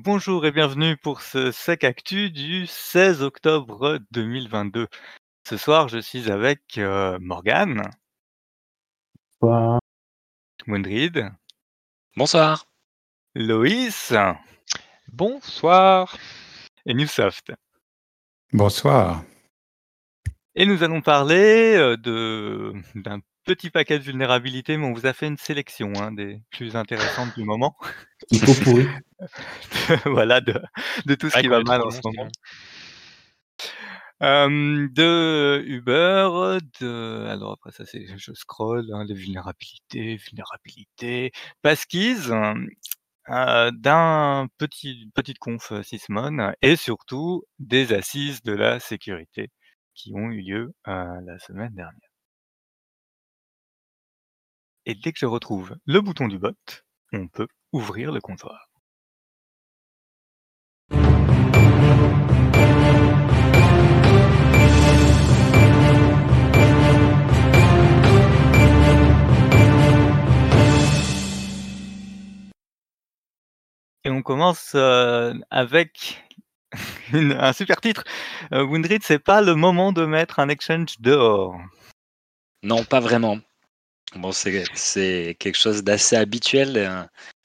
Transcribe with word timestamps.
Bonjour 0.00 0.46
et 0.46 0.52
bienvenue 0.52 0.96
pour 0.96 1.22
ce 1.22 1.50
Sec 1.50 1.82
Actu 1.82 2.30
du 2.30 2.68
16 2.68 3.20
octobre 3.22 3.98
2022. 4.12 4.86
Ce 5.42 5.56
soir, 5.56 5.88
je 5.88 5.98
suis 5.98 6.30
avec, 6.30 6.78
heu, 6.78 7.18
Morgane. 7.18 7.82
Bonsoir. 9.40 9.80
Mundrid. 10.68 11.28
Bonsoir. 12.16 12.66
Loïs. 13.34 14.14
Bonsoir. 15.08 16.16
Et 16.86 16.94
Newsoft. 16.94 17.52
Bonsoir. 18.52 19.24
Et 20.54 20.64
nous 20.64 20.84
allons 20.84 21.02
parler, 21.02 21.96
de 21.98 22.72
d'un 22.94 23.18
petit 23.48 23.70
paquet 23.70 23.98
de 23.98 24.04
vulnérabilités, 24.04 24.76
mais 24.76 24.86
on 24.86 24.92
vous 24.92 25.06
a 25.06 25.12
fait 25.14 25.26
une 25.26 25.38
sélection, 25.38 26.00
hein, 26.00 26.12
des 26.12 26.42
plus 26.50 26.76
intéressantes 26.76 27.34
du 27.34 27.44
moment. 27.44 27.76
Du 28.30 28.40
pot-pourri. 28.40 28.90
Voilà, 30.06 30.40
de 30.40 30.54
de 31.06 31.14
tout 31.14 31.30
ce 31.30 31.36
Ouais, 31.36 31.40
qui 31.40 31.48
va 31.48 31.60
mal 31.62 31.82
en 31.82 31.90
ce 31.90 32.00
moment. 32.04 32.28
Hem, 34.20 34.88
de 34.92 35.62
Uber, 35.66 36.58
de 36.80 37.26
alors 37.28 37.52
après 37.52 37.70
ça 37.70 37.84
c'est 37.86 38.06
je 38.18 38.32
scrolle, 38.34 38.86
hein, 38.92 39.04
les 39.04 39.14
vulnérabilités, 39.14 40.16
vulnérabilités, 40.16 41.30
Passkeys, 41.62 42.28
heu, 43.30 43.70
d'un 43.72 44.48
petit 44.58 45.10
petite 45.14 45.38
conf 45.38 45.72
Sysmon 45.82 46.52
et 46.62 46.76
surtout 46.76 47.44
des 47.58 47.92
assises 47.94 48.42
de 48.42 48.52
la 48.52 48.80
sécurité 48.80 49.50
qui 49.94 50.12
ont 50.14 50.30
eu 50.30 50.42
lieu, 50.42 50.74
heu, 50.88 51.20
la 51.26 51.38
semaine 51.38 51.74
dernière. 51.74 52.07
Et 54.90 54.94
dès 54.94 55.12
que 55.12 55.18
je 55.18 55.26
retrouve 55.26 55.76
le 55.84 56.00
bouton 56.00 56.28
du 56.28 56.38
bot, 56.38 56.56
on 57.12 57.28
peut 57.28 57.46
ouvrir 57.72 58.10
le 58.10 58.22
comptoir. 58.22 58.70
Et 74.04 74.10
on 74.10 74.22
commence, 74.22 74.74
heu, 74.74 75.34
avec 75.50 76.24
un 77.12 77.52
super 77.52 77.82
titre, 77.82 78.04
Wundrid, 78.50 79.02
c'est 79.02 79.18
pas 79.18 79.42
le 79.42 79.54
moment 79.54 79.92
de 79.92 80.06
mettre 80.06 80.38
un 80.38 80.48
exchange 80.48 80.98
dehors. 81.00 81.60
Non, 82.62 82.84
pas 82.84 83.00
vraiment. 83.00 83.36
Bon, 84.16 84.32
c'est 84.32 84.64
c'est 84.74 85.36
quelque 85.38 85.56
chose 85.58 85.84
d'assez 85.84 86.16
habituel, 86.16 86.76
heu, 86.78 86.88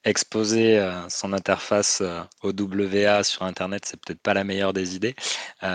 exposer, 0.06 0.78
heu, 0.80 0.92
son 1.09 1.33
interface, 1.33 2.00
heu, 2.02 2.22
OWA 2.42 3.23
sur 3.23 3.44
internet, 3.44 3.83
c'est 3.86 4.00
peut-être 4.00 4.22
pas 4.22 4.33
la 4.33 4.45
meilleure 4.45 4.72
des 4.72 4.95
idées. 4.95 5.14
Heu, 5.64 5.67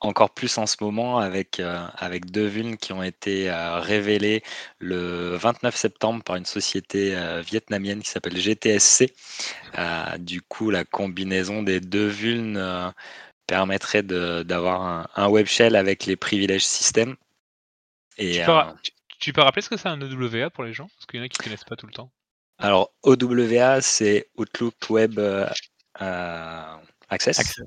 encore 0.00 0.30
plus 0.34 0.56
en 0.58 0.66
ce 0.66 0.76
moment 0.80 1.18
avec, 1.18 1.58
heu, 1.58 1.76
avec 1.96 2.30
2 2.30 2.46
vulnes 2.46 2.76
qui 2.76 2.92
ont 2.92 3.02
été, 3.02 3.50
révélées 3.50 4.42
le 4.78 5.34
29 5.36 5.74
septembre 5.76 6.22
par 6.22 6.36
une 6.36 6.44
société, 6.46 7.16
vietnamienne 7.44 8.00
qui 8.02 8.10
s'appelle 8.10 8.36
GTSC. 8.38 9.12
Du 10.20 10.42
coup, 10.42 10.70
la 10.70 10.84
combinaison 10.84 11.62
des 11.64 11.80
2 11.80 12.06
vulnes, 12.08 12.92
permettrait 13.48 14.02
d'avoir 14.04 14.82
un 14.82 15.06
un 15.16 15.28
web 15.28 15.46
shell 15.46 15.76
avec 15.76 16.06
les 16.06 16.16
privilèges 16.16 16.66
système 16.66 17.16
et 18.18 18.32
Tu 18.32 18.44
peux 18.44 18.52
tu 18.82 18.92
tu 19.18 19.32
peux 19.32 19.42
rappeler 19.42 19.62
ce 19.62 19.68
que 19.68 19.76
c'est 19.76 19.88
un 19.88 20.00
OWA 20.00 20.50
pour 20.50 20.64
les 20.64 20.72
gens? 20.72 20.88
Parce 20.96 21.06
qu'il 21.06 21.18
y 21.18 21.22
en 21.22 21.26
a 21.26 21.28
qui 21.28 21.38
connaissent 21.38 21.64
pas 21.64 21.76
tout 21.76 21.86
le 21.86 21.92
temps. 21.92 22.10
Alors 22.58 22.92
OWA, 23.02 23.80
c'est 23.82 24.30
Outlook 24.36 24.74
Web, 24.88 25.18
heu 25.18 25.46
heu, 26.00 26.62
Access. 27.08 27.60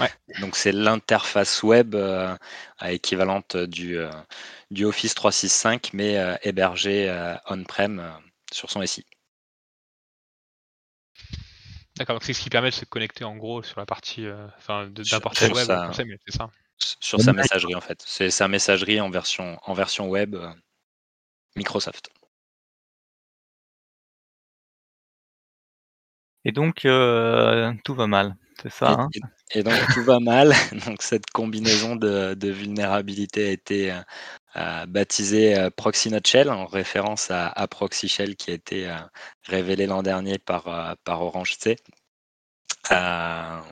Ouais. 0.00 0.10
Donc 0.40 0.56
c'est 0.56 0.72
l'interface 0.72 1.62
web, 1.62 1.94
heu, 1.94 2.36
équivalente 2.82 3.56
du, 3.56 3.98
du 4.70 4.84
Office 4.84 5.14
365 5.14 5.90
mais, 5.92 6.38
hébergée, 6.42 7.10
on-prem, 7.48 8.12
sur 8.52 8.70
son 8.70 8.82
SI. 8.82 9.04
D'accord, 11.96 12.14
donc 12.14 12.22
c'est 12.22 12.32
ce 12.32 12.40
qui 12.40 12.50
permet 12.50 12.70
de 12.70 12.74
se 12.74 12.84
connecter 12.84 13.24
en 13.24 13.36
gros 13.36 13.64
sur 13.64 13.80
la 13.80 13.86
partie, 13.86 14.26
enfin 14.56 14.88
le 14.96 15.02
sur 15.02 15.20
web 15.52 15.66
ça, 15.66 15.90
c'est 15.92 16.06
sur 17.00 17.20
sa 17.20 17.32
messagerie 17.32 17.74
en 17.74 17.80
fait. 17.80 18.00
C'est 18.06 18.30
sa 18.30 18.46
messagerie 18.46 19.00
en 19.00 19.10
version 19.10 19.58
en 19.64 19.74
version 19.74 20.08
web, 20.08 20.36
Microsoft. 21.58 22.10
Et 26.44 26.52
donc 26.52 26.84
heu, 26.84 27.72
tout 27.84 27.94
va 27.94 28.06
mal, 28.06 28.36
c'est 28.62 28.70
ça, 28.70 28.90
Et 28.90 28.92
hein? 28.92 29.10
et 29.14 29.20
et 29.60 29.62
donc 29.62 29.88
tout 29.90 30.04
va 30.04 30.20
mal. 30.20 30.52
Donc 30.86 31.02
cette 31.02 31.30
combinaison 31.30 31.96
de 31.96 32.34
de 32.34 32.48
vulnérabilités 32.50 33.48
a 33.48 33.50
été, 33.52 33.90
heu, 33.92 34.86
baptisée, 34.88 35.58
heu, 35.58 35.70
Proxy 35.70 36.10
Not 36.10 36.20
Shell 36.26 36.50
en 36.50 36.66
référence 36.66 37.30
à 37.30 37.48
à 37.48 37.66
Proxy 37.68 38.08
Shell 38.08 38.36
qui 38.36 38.50
a 38.50 38.54
été, 38.54 38.88
heu, 38.88 38.94
révélé 39.44 39.86
l'an 39.86 40.02
dernier 40.02 40.38
par, 40.38 40.66
Orange-C. 41.08 41.76
Heu, 42.90 43.62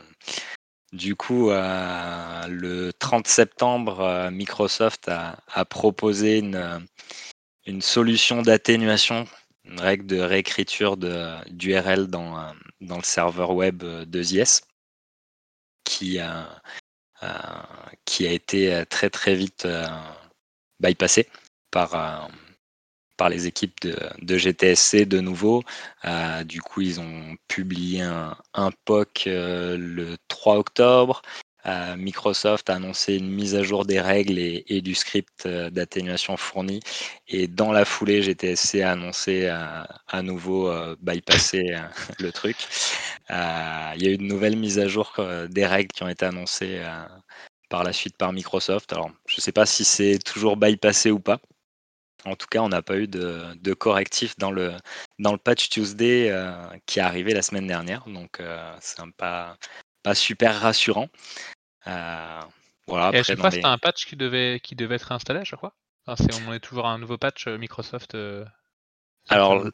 du 0.93 1.17
coup, 1.17 1.51
le 1.51 2.91
30 2.99 3.29
septembre, 3.29 4.31
Microsoft 4.33 5.09
a 5.09 5.39
a 5.55 5.65
proposé 5.65 6.39
une, 6.39 6.87
une 7.67 7.83
solution 7.83 8.43
d'atténuation, 8.43 9.27
une 9.65 9.81
règle 9.81 10.07
de 10.07 10.21
réécriture 10.21 10.97
d'URL 10.97 12.07
dans, 12.07 12.39
heu, 12.39 12.53
dans 12.81 12.97
le 12.97 13.03
serveur 13.03 13.51
web, 13.53 13.83
heu, 13.83 14.07
de 14.07 14.23
a, 16.21 16.63
heu, 17.23 17.29
qui 18.07 18.27
a 18.27 18.33
été, 18.33 18.85
très, 18.91 19.11
très 19.11 19.35
vite, 19.37 19.67
heu, 19.67 19.85
bypassé 20.81 21.29
par, 21.71 21.95
les 23.31 23.47
équipes 23.47 23.77
de 23.83 24.39
GTSC 24.39 25.07
de 25.07 25.21
nouveau. 25.21 25.63
Du 26.47 26.63
coup, 26.63 26.83
ils 26.83 27.01
ont 27.01 27.37
publié 27.49 28.03
un 28.03 28.71
POC, 28.87 29.25
le 29.27 30.17
3 30.29 30.57
octobre. 30.59 31.23
Heu, 31.67 31.97
Microsoft 31.97 32.71
a 32.71 32.75
annoncé 32.77 33.17
une 33.17 33.29
mise 33.31 33.55
à 33.57 33.63
jour 33.63 33.85
des 33.87 34.01
règles 34.01 34.39
et 34.39 34.81
du 34.83 34.95
script, 34.95 35.47
heu, 35.47 35.71
d'atténuation 35.71 36.37
fourni 36.37 36.81
et 37.29 37.49
dans 37.49 37.73
la 37.73 37.85
foulée, 37.85 38.23
GTSC 38.23 38.83
a 38.83 38.93
annoncé, 38.93 39.47
heu, 39.47 39.53
à 40.09 40.23
nouveau, 40.23 40.69
heu, 40.71 40.97
bypasser, 41.01 41.65
le 42.21 42.33
truc. 42.33 42.57
Il 43.31 44.03
y 44.03 44.07
a 44.07 44.11
eu 44.11 44.17
de 44.19 44.23
nouvelles 44.23 44.57
mises 44.57 44.79
à 44.79 44.89
jour, 44.89 45.13
des 45.49 45.67
règles 45.67 45.91
qui 45.93 46.03
ont 46.03 46.09
été 46.09 46.25
annoncées, 46.25 46.81
par 47.69 47.83
la 47.85 47.93
suite 47.93 48.17
par 48.17 48.33
Microsoft. 48.33 48.93
Alors, 48.93 49.11
je 49.29 49.41
sais 49.41 49.53
pas 49.53 49.67
si 49.67 49.85
c'est 49.85 50.19
toujours 50.25 50.57
bypassé 50.57 51.11
ou 51.11 51.19
pas. 51.21 51.41
En 52.27 52.37
tout 52.37 52.47
cas, 52.51 52.61
on 52.61 52.69
n'a 52.71 52.83
pas 52.83 52.97
eu 52.99 53.09
de 53.09 53.75
correctif 53.75 54.37
dans 54.39 54.51
le 54.53 54.75
dans 55.19 55.33
le 55.33 55.39
Patch 55.39 55.69
Tuesday, 55.71 56.33
qui 56.87 56.99
est 57.01 57.03
arrivé 57.03 57.35
la 57.35 57.43
semaine 57.43 57.67
dernière. 57.67 58.05
Donc, 58.09 58.41
heu, 58.41 58.59
c'est 58.81 58.99
pas 60.03 60.15
super 60.15 60.61
rassurant. 60.61 61.09
Heu, 61.87 61.91
voilà, 62.87 63.05
Et 63.05 63.07
à 63.07 63.09
après 63.09 63.23
chaque 63.23 63.39
fois, 63.39 63.51
c'était 63.51 63.67
un 63.67 63.79
patch 63.79 64.07
qui 64.07 64.17
devait 64.17 64.61
qui 64.61 64.77
devait 64.77 64.97
être 64.97 65.13
installé 65.13 65.41
à 65.41 65.45
chaque 65.45 65.61
fois? 65.61 65.75
Enfin, 66.07 66.25
c'est 66.29 66.47
on 66.47 66.53
est 66.53 66.61
toujours 66.61 66.87
à 66.87 66.91
un 66.91 66.99
nouveau 66.99 67.19
patch, 67.19 67.47
heu, 67.49 67.59
Microsoft, 67.59 68.15
un 68.15 68.45
alors 69.29 69.65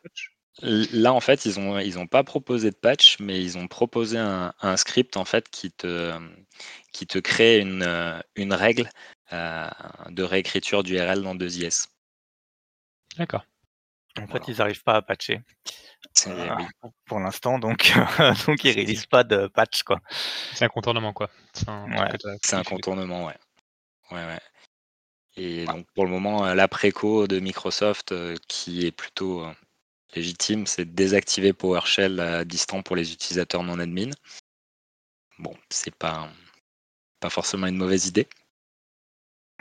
là, 0.61 1.13
en 1.15 1.21
fait, 1.21 1.47
ils 1.47 1.59
ont 1.59 1.79
ils 1.79 1.99
ont 1.99 2.07
pas 2.07 2.25
proposé 2.25 2.71
de 2.71 2.77
patch, 2.77 3.19
mais 3.21 3.43
ils 3.43 3.57
ont 3.57 3.69
proposé 3.69 4.19
un 4.19 4.53
un 4.61 4.77
script, 4.77 5.17
en 5.17 5.25
fait, 5.25 5.49
qui 5.49 5.73
te, 5.73 6.13
qui 6.93 7.07
te 7.07 7.19
crée 7.19 7.59
une, 7.59 8.23
une 8.37 8.53
règle, 8.53 8.89
de 9.31 10.23
réécriture 10.23 10.83
d'URL 10.83 11.23
dans 11.23 11.35
2IS. 11.35 11.89
D'accord. 13.17 13.45
En 14.21 14.27
fait, 14.27 14.49
ils 14.49 14.61
arrivent 14.61 14.83
pas 14.83 14.97
à 14.97 15.03
patcher, 15.03 15.41
oui. 16.27 16.67
pour 17.07 17.21
l'instant 17.21 17.59
donc 17.59 17.93
donc 18.47 18.65
ils 18.65 18.73
réalisent 18.73 19.07
pas 19.07 19.25
de 19.25 19.47
patch, 19.47 19.83
quoi. 19.83 20.01
c'est 20.53 20.65
un 20.65 20.69
contournement 20.69 21.13
quoi. 21.13 21.31
C'est 21.55 21.69
un 21.69 21.91
Ouais. 21.91 22.09
C'est 22.43 22.67
contournement, 22.67 23.27
ouais. 23.27 23.37
Ouais, 24.11 24.25
ouais. 24.27 24.41
Et 25.37 25.65
donc 25.65 25.87
pour 25.95 26.05
le 26.05 26.11
moment, 26.11 26.47
heu, 26.47 26.55
la 26.55 26.69
préco 26.69 27.27
de 27.27 27.41
Microsoft, 27.41 28.13
heu, 28.13 28.35
qui 28.49 28.87
est 28.87 28.93
plutôt, 28.93 29.45
heu, 29.45 29.55
légitime, 30.15 30.67
c'est 30.67 30.85
de 30.85 30.91
désactiver 30.91 31.53
PowerShell 31.53 32.21
à 32.21 32.45
distant 32.45 32.83
pour 32.83 32.97
les 32.97 33.13
utilisateurs 33.13 33.63
non 33.63 33.79
admin. 33.79 34.11
Bon, 35.39 35.57
c'est 35.71 35.95
pas 35.95 36.29
pas 37.21 37.31
forcément 37.31 37.67
une 37.67 37.77
mauvaise 37.77 38.07
idée. 38.07 38.29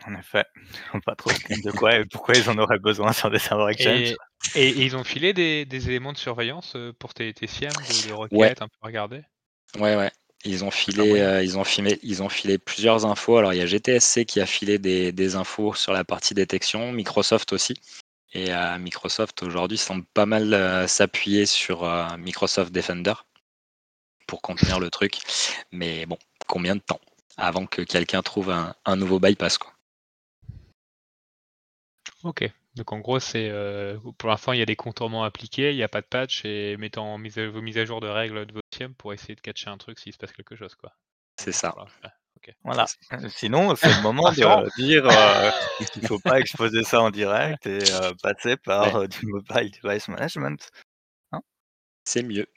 En 0.05 0.15
effet, 0.15 0.45
pas 1.05 1.15
trop 1.15 1.29
de 1.65 1.71
quoi 1.71 1.95
et 1.95 2.05
pourquoi 2.05 2.35
ils 2.35 2.49
en 2.49 2.57
auraient 2.57 2.79
besoin 2.79 3.13
sur 3.13 3.29
des 3.29 3.39
serveurs 3.39 3.69
Exchange. 3.69 4.11
Et 4.11 4.17
et 4.53 4.69
et 4.69 4.85
ils 4.85 4.95
ont 4.97 5.03
filé 5.03 5.33
des 5.33 5.65
des 5.65 5.89
éléments 5.89 6.13
de 6.13 6.17
surveillance, 6.17 6.75
heu, 6.75 6.93
pour 6.93 7.13
tes 7.13 7.33
tes 7.33 7.47
SIEM 7.47 7.83
de 7.85 8.01
de 8.01 8.11
Ouais. 8.31 8.55
requêtes 8.55 8.61
un 8.61 8.67
peu 8.67 8.77
à 8.81 8.87
regarder? 8.87 9.23
Ouais, 9.77 9.95
ouais. 9.95 10.11
Ils 10.43 10.63
ont 10.63 10.71
filé, 10.71 11.19
heu, 11.21 11.43
ils 11.43 11.57
ont 11.57 11.63
filé 11.63 11.99
ils 12.03 12.23
ont 12.23 12.29
filé 12.29 12.57
plusieurs 12.57 13.05
infos. 13.05 13.37
Alors 13.37 13.53
il 13.53 13.57
y 13.57 13.61
a 13.61 13.65
GTSC 13.65 14.25
qui 14.25 14.39
a 14.41 14.45
filé 14.45 14.79
des 14.79 15.11
des 15.11 15.35
infos 15.35 15.73
sur 15.75 15.93
la 15.93 16.03
partie 16.03 16.33
détection, 16.33 16.91
Microsoft 16.91 17.53
aussi. 17.53 17.75
Et 18.33 18.51
heu, 18.53 18.77
Microsoft 18.79 19.43
aujourd'hui 19.43 19.77
semble 19.77 20.05
pas 20.13 20.25
mal, 20.27 20.87
s'appuyer 20.89 21.45
sur, 21.47 21.85
Microsoft 22.19 22.71
Defender 22.73 23.13
pour 24.25 24.41
contenir 24.41 24.79
le 24.79 24.89
truc. 24.89 25.19
Mais 25.71 26.07
bon, 26.07 26.17
combien 26.47 26.75
de 26.75 26.81
temps 26.81 26.99
avant 27.37 27.65
que 27.67 27.83
quelqu'un 27.83 28.21
trouve 28.23 28.49
un, 28.49 28.75
un 28.85 28.95
nouveau 28.95 29.19
bypass 29.19 29.57
quoi? 29.59 29.73
Ok. 32.23 32.41
Donc 32.75 32.93
en 32.93 32.99
gros, 32.99 33.19
c'est 33.19 33.49
euh, 33.49 33.97
pour 34.17 34.29
l'instant, 34.29 34.53
il 34.53 34.59
y 34.59 34.61
a 34.61 34.65
des 34.65 34.75
contournements 34.77 35.23
appliqués, 35.23 35.71
il 35.71 35.75
n'y 35.75 35.83
a 35.83 35.89
pas 35.89 36.01
de 36.01 36.05
patch 36.07 36.45
et 36.45 36.77
mettant 36.77 37.17
mise 37.17 37.37
à, 37.37 37.49
vos 37.49 37.61
mises 37.61 37.77
à 37.77 37.85
jour 37.85 37.99
de 37.99 38.07
règles 38.07 38.45
de 38.45 38.53
votre 38.53 38.67
SIEM 38.73 38.93
pour 38.95 39.11
essayer 39.13 39.35
de 39.35 39.41
catcher 39.41 39.69
un 39.69 39.77
truc 39.77 39.99
s'il 39.99 40.13
se 40.13 40.17
passe 40.17 40.31
quelque 40.31 40.55
chose. 40.55 40.75
quoi. 40.75 40.93
C'est 41.37 41.51
ça. 41.51 41.75
Voilà. 42.63 42.85
Euh, 43.13 43.29
Sinon, 43.29 43.75
c'est 43.75 43.93
le 43.93 44.01
moment 44.01 44.31
de 44.31 44.35
dire 44.77 45.05
euh, 45.05 45.51
qu'il 45.91 46.01
ne 46.01 46.07
faut 46.07 46.19
pas 46.19 46.39
exposer 46.39 46.83
ça 46.83 47.01
en 47.01 47.11
direct 47.11 47.67
et 47.67 47.79
euh, 47.91 48.13
passer 48.23 48.55
par 48.57 48.95
Ouais. 48.95 49.03
euh, 49.03 49.07
du 49.07 49.25
mobile 49.27 49.71
device 49.83 50.07
management. 50.07 50.69
C'est 52.03 52.23
mieux. 52.23 52.47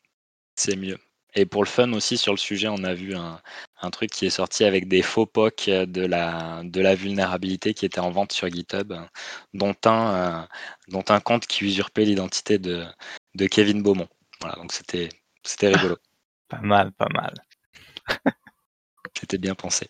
C'est 0.56 0.76
mieux. 0.76 0.98
Et 1.36 1.46
pour 1.46 1.62
le 1.64 1.68
fun 1.68 1.92
aussi 1.92 2.16
sur 2.16 2.32
le 2.32 2.38
sujet, 2.38 2.68
on 2.68 2.84
a 2.84 2.94
vu 2.94 3.14
un, 3.14 3.40
un 3.82 3.90
truc 3.90 4.10
qui 4.10 4.26
est 4.26 4.30
sorti 4.30 4.64
avec 4.64 4.86
des 4.88 5.02
faux 5.02 5.26
POC 5.26 5.66
de 5.68 6.06
la, 6.06 6.62
de 6.64 6.80
la 6.80 6.94
vulnérabilité 6.94 7.74
qui 7.74 7.84
était 7.86 7.98
en 8.00 8.10
vente 8.10 8.32
sur 8.32 8.48
GitHub, 8.48 8.92
dont 9.52 9.74
un, 9.84 10.14
euh, 10.14 10.46
dont 10.88 11.04
un 11.08 11.20
compte 11.20 11.46
qui 11.46 11.64
usurpait 11.64 12.04
l'identité 12.04 12.58
de, 12.58 12.84
de 13.34 13.46
Kevin 13.46 13.82
Beaumont. 13.82 14.08
Voilà, 14.40 14.56
donc 14.56 14.72
c'était 14.72 15.08
c'était 15.44 15.68
rigolo. 15.68 15.96
Pas 16.48 16.60
mal, 16.60 16.92
pas 16.92 17.08
mal. 17.12 17.34
C'était 19.18 19.38
bien 19.38 19.54
pensé. 19.54 19.88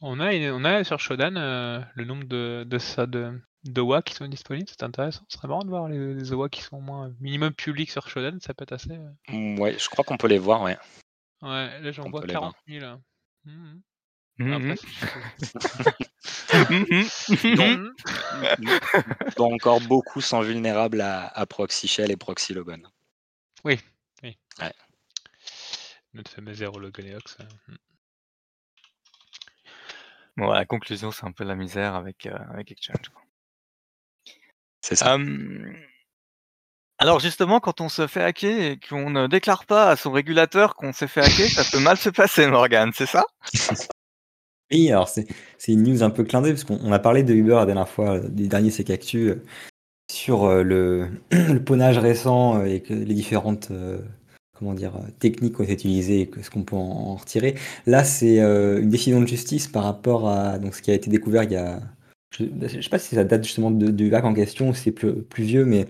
On 0.00 0.18
a, 0.18 0.34
une- 0.34 0.50
on 0.50 0.64
a 0.64 0.82
sur 0.82 0.98
Shodan 0.98 1.36
euh, 1.36 1.80
le 1.94 2.04
nombre 2.04 2.24
de, 2.24 2.64
de, 2.66 2.78
ça, 2.78 3.06
de, 3.06 3.40
de 3.64 3.80
OA 3.80 4.02
qui 4.02 4.14
sont 4.14 4.28
disponibles, 4.28 4.68
c'est 4.68 4.82
intéressant. 4.82 5.24
Ce 5.28 5.36
serait 5.38 5.48
marrant 5.48 5.64
de 5.64 5.68
voir 5.70 5.88
les, 5.88 6.14
les 6.14 6.32
OA 6.32 6.48
qui 6.48 6.60
sont 6.62 6.76
au 6.76 6.80
moins 6.80 7.12
minimum 7.20 7.52
publics 7.52 7.90
sur 7.90 8.08
Shodan, 8.08 8.38
ça 8.40 8.54
peut 8.54 8.62
être 8.64 8.72
assez. 8.72 8.92
euh, 8.92 9.10
Mm, 9.28 9.58
Ouais, 9.58 9.78
je 9.78 9.88
crois 9.88 10.04
qu'on 10.04 10.16
peut 10.16 10.28
les 10.28 10.38
voir, 10.38 10.62
ouais. 10.62 10.76
Ouais, 11.42 11.80
là 11.80 11.92
j'en 11.92 12.08
vois 12.10 12.20
peut 12.22 12.26
les 12.28 12.32
40 12.34 12.54
000. 12.68 12.84
hein. 12.84 13.00
Mhm. 13.44 13.82
Mhm. 14.38 14.52
Après, 14.52 14.76
c'est- 14.76 14.88
Mhm. 16.70 17.56
Donc, 17.56 17.80
Dont 19.36 19.52
encore 19.54 19.80
beaucoup 19.80 20.20
sont 20.20 20.40
vulnérables 20.40 21.00
à, 21.00 21.26
à 21.28 21.46
Proxy 21.46 21.86
Shell 21.88 22.10
et 22.10 22.16
Proxy 22.16 22.52
Logon. 22.54 22.82
notre 26.12 26.30
fameux 26.30 26.54
zéro 26.54 26.78
Logoneox. 26.78 27.38
euh, 27.40 27.44
hmm. 27.68 27.76
Bon, 30.36 30.50
la 30.52 30.64
conclusion, 30.64 31.10
c'est 31.12 31.24
un 31.26 31.32
peu 31.32 31.44
la 31.44 31.54
misère 31.56 31.94
avec, 31.94 32.26
euh, 32.26 32.36
avec 32.50 32.70
Exchange. 32.72 33.08
quoi. 33.12 33.22
C'est 34.84 34.96
ça. 34.96 35.16
Alors 36.98 37.18
justement, 37.18 37.58
quand 37.58 37.80
on 37.80 37.88
se 37.88 38.06
fait 38.06 38.22
hacker 38.22 38.60
et 38.60 38.78
qu'on 38.86 39.08
ne 39.08 39.26
déclare 39.26 39.64
pas 39.64 39.88
à 39.88 39.96
son 39.96 40.12
régulateur 40.12 40.74
qu'on 40.74 40.92
s'est 40.92 41.08
fait 41.08 41.22
hacker, 41.22 41.48
ça 41.48 41.62
peut 41.72 41.82
mal 41.82 41.96
se 41.96 42.10
passer, 42.10 42.46
Morgan, 42.46 42.90
c'est 42.94 43.06
ça? 43.06 43.24
Oui, 44.70 44.90
alors 44.90 45.08
c'est 45.08 45.26
une 45.68 45.84
news 45.84 46.02
un 46.02 46.10
peu 46.10 46.22
clin 46.22 46.42
d'œil, 46.42 46.52
parce 46.52 46.64
qu'on 46.64 46.78
on 46.82 46.92
a 46.92 46.98
parlé 46.98 47.22
de 47.22 47.32
Uber 47.32 47.54
la 47.54 47.66
dernière 47.66 47.88
fois, 47.88 48.16
euh, 48.16 48.28
des 48.28 48.46
derniers 48.46 48.70
Secactu, 48.70 49.30
euh, 49.30 49.42
sur 50.12 50.44
euh, 50.44 50.62
le, 50.62 51.08
le 51.30 51.64
pwnage 51.64 51.96
récent 51.96 52.62
et 52.64 52.80
que 52.82 52.92
les 52.92 53.14
différentes 53.14 53.70
euh, 53.70 53.98
comment 54.58 54.74
dire, 54.74 54.92
techniques 55.18 55.54
qui 55.54 55.60
ont 55.62 55.64
été 55.64 55.72
utilisées 55.72 56.20
et 56.22 56.26
que 56.28 56.42
ce 56.42 56.50
qu'on 56.50 56.62
peut 56.62 56.76
en, 56.76 56.80
en 56.80 57.14
retirer. 57.16 57.54
Là, 57.86 58.04
c'est 58.04 58.40
euh, 58.40 58.82
une 58.82 58.90
décision 58.90 59.20
de 59.22 59.26
justice 59.26 59.66
par 59.66 59.84
rapport 59.84 60.28
à 60.28 60.58
donc, 60.58 60.74
ce 60.74 60.82
qui 60.82 60.90
a 60.90 60.94
été 60.94 61.08
découvert 61.08 61.44
il 61.44 61.52
y 61.52 61.56
a. 61.56 61.80
Je 62.38 62.44
ne 62.44 62.82
sais 62.82 62.88
pas 62.90 62.98
si 62.98 63.14
ça 63.14 63.24
date 63.24 63.44
justement 63.44 63.70
du 63.70 64.12
hack 64.14 64.24
en 64.24 64.34
question 64.34 64.70
ou 64.70 64.74
si 64.74 64.84
c'est 64.84 64.92
plus, 64.92 65.24
vieux, 65.38 65.64
mais 65.64 65.86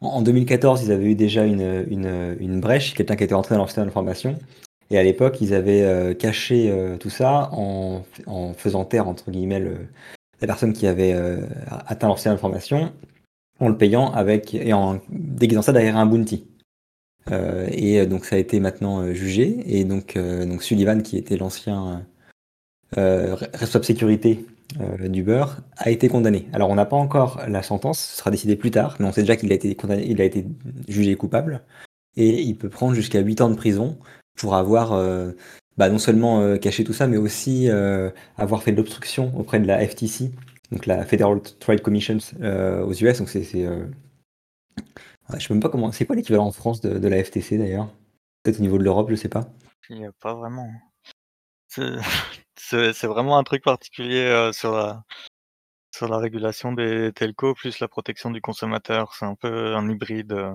en, 0.00 0.08
en 0.08 0.22
2014, 0.22 0.82
ils 0.84 0.92
avaient 0.92 1.12
eu 1.12 1.14
déjà 1.14 1.44
une, 1.44 2.60
brèche, 2.60 2.94
quelqu'un 2.94 3.16
qui 3.16 3.24
était 3.24 3.34
rentré 3.34 3.54
dans 3.54 3.60
leur 3.60 3.68
système 3.68 3.84
d'information. 3.84 4.36
Et 4.90 4.98
à 4.98 5.02
l'époque, 5.02 5.40
ils 5.40 5.54
avaient 5.54 5.82
euh, 5.82 6.14
caché 6.14 6.70
euh, 6.70 6.96
tout 6.96 7.10
ça 7.10 7.50
en, 7.52 8.02
faisant 8.56 8.84
taire, 8.84 9.08
entre 9.08 9.30
guillemets, 9.30 9.60
le- 9.60 9.86
la 10.40 10.46
personne 10.46 10.72
qui 10.72 10.86
avait 10.86 11.12
euh, 11.14 11.40
atteint 11.86 12.08
leur 12.08 12.18
système 12.18 12.34
d'information, 12.34 12.92
en 13.60 13.68
le 13.68 13.76
payant 13.78 14.12
avec, 14.12 14.54
et 14.54 14.72
en 14.72 15.00
déguisant 15.08 15.62
ça 15.62 15.72
derrière 15.72 15.96
un 15.96 16.06
bounty. 16.06 16.46
Et 17.70 18.04
donc 18.04 18.26
ça 18.26 18.36
a 18.36 18.38
été 18.38 18.60
maintenant 18.60 19.10
jugé. 19.14 19.56
Et 19.66 19.84
donc, 19.84 20.18
donc 20.18 20.62
Sullivan, 20.62 21.02
qui 21.02 21.16
était 21.16 21.38
l'ancien 21.38 22.04
responsable 22.94 23.84
sécurité 23.86 24.44
euh, 24.80 25.08
d'Uber, 25.08 25.44
a 25.76 25.90
été 25.90 26.08
condamné. 26.08 26.48
Alors 26.52 26.70
on 26.70 26.74
n'a 26.74 26.86
pas 26.86 26.96
encore 26.96 27.42
la 27.48 27.62
sentence, 27.62 28.00
ce 28.00 28.18
sera 28.18 28.30
décidé 28.30 28.56
plus 28.56 28.70
tard, 28.70 28.96
mais 28.98 29.06
on 29.06 29.12
sait 29.12 29.22
déjà 29.22 29.36
qu'il 29.36 29.50
a 29.52 29.54
été 29.54 29.74
condamné, 29.74 30.06
il 30.06 30.20
a 30.20 30.24
été 30.24 30.46
jugé 30.88 31.14
coupable. 31.16 31.62
Et 32.16 32.42
il 32.42 32.56
peut 32.56 32.68
prendre 32.68 32.94
jusqu'à 32.94 33.20
8 33.20 33.40
ans 33.40 33.50
de 33.50 33.56
prison 33.56 33.98
pour 34.36 34.54
avoir 34.54 34.92
euh, 34.92 35.32
bah, 35.76 35.88
non 35.88 35.98
seulement 35.98 36.40
euh, 36.40 36.56
caché 36.56 36.84
tout 36.84 36.92
ça, 36.92 37.06
mais 37.06 37.16
aussi 37.16 37.68
avoir 38.36 38.62
fait 38.62 38.72
de 38.72 38.76
l'obstruction 38.76 39.32
auprès 39.38 39.60
de 39.60 39.66
la 39.66 39.86
FTC, 39.86 40.30
donc 40.72 40.86
la 40.86 41.04
Federal 41.04 41.40
Trade 41.60 41.80
Commission 41.80 42.18
aux 42.40 42.92
US. 42.92 43.18
Donc 43.18 43.28
c'est, 43.28 43.44
c'est, 43.44 43.66
euh, 43.66 43.86
ouais, 45.30 45.38
je 45.38 45.46
sais 45.46 45.54
même 45.54 45.62
pas 45.62 45.68
comment. 45.68 45.92
C'est 45.92 46.06
quoi 46.06 46.16
l'équivalent 46.16 46.46
en 46.46 46.52
France 46.52 46.80
de, 46.80 47.08
la 47.08 47.22
FTC 47.22 47.58
d'ailleurs? 47.58 47.88
Peut-être 48.42 48.58
au 48.58 48.62
niveau 48.62 48.78
de 48.78 48.84
l'Europe, 48.84 49.10
je 49.10 49.16
sais 49.16 49.28
pas. 49.28 49.48
Il 49.90 49.98
n'y 49.98 50.06
a 50.06 50.12
pas 50.20 50.34
vraiment. 50.34 50.68
C'est 52.56 53.06
vraiment 53.06 53.38
un 53.38 53.42
truc 53.44 53.62
particulier 53.62 54.20
euh, 54.26 54.52
sur, 54.52 54.72
la, 54.76 55.04
sur 55.94 56.08
la 56.08 56.18
régulation 56.18 56.72
des 56.72 57.12
telcos 57.12 57.54
plus 57.54 57.78
la 57.80 57.88
protection 57.88 58.30
du 58.30 58.40
consommateur. 58.40 59.14
C'est 59.18 59.26
un 59.26 59.34
peu 59.34 59.74
un 59.74 59.88
hybride. 59.88 60.32
euh. 60.32 60.52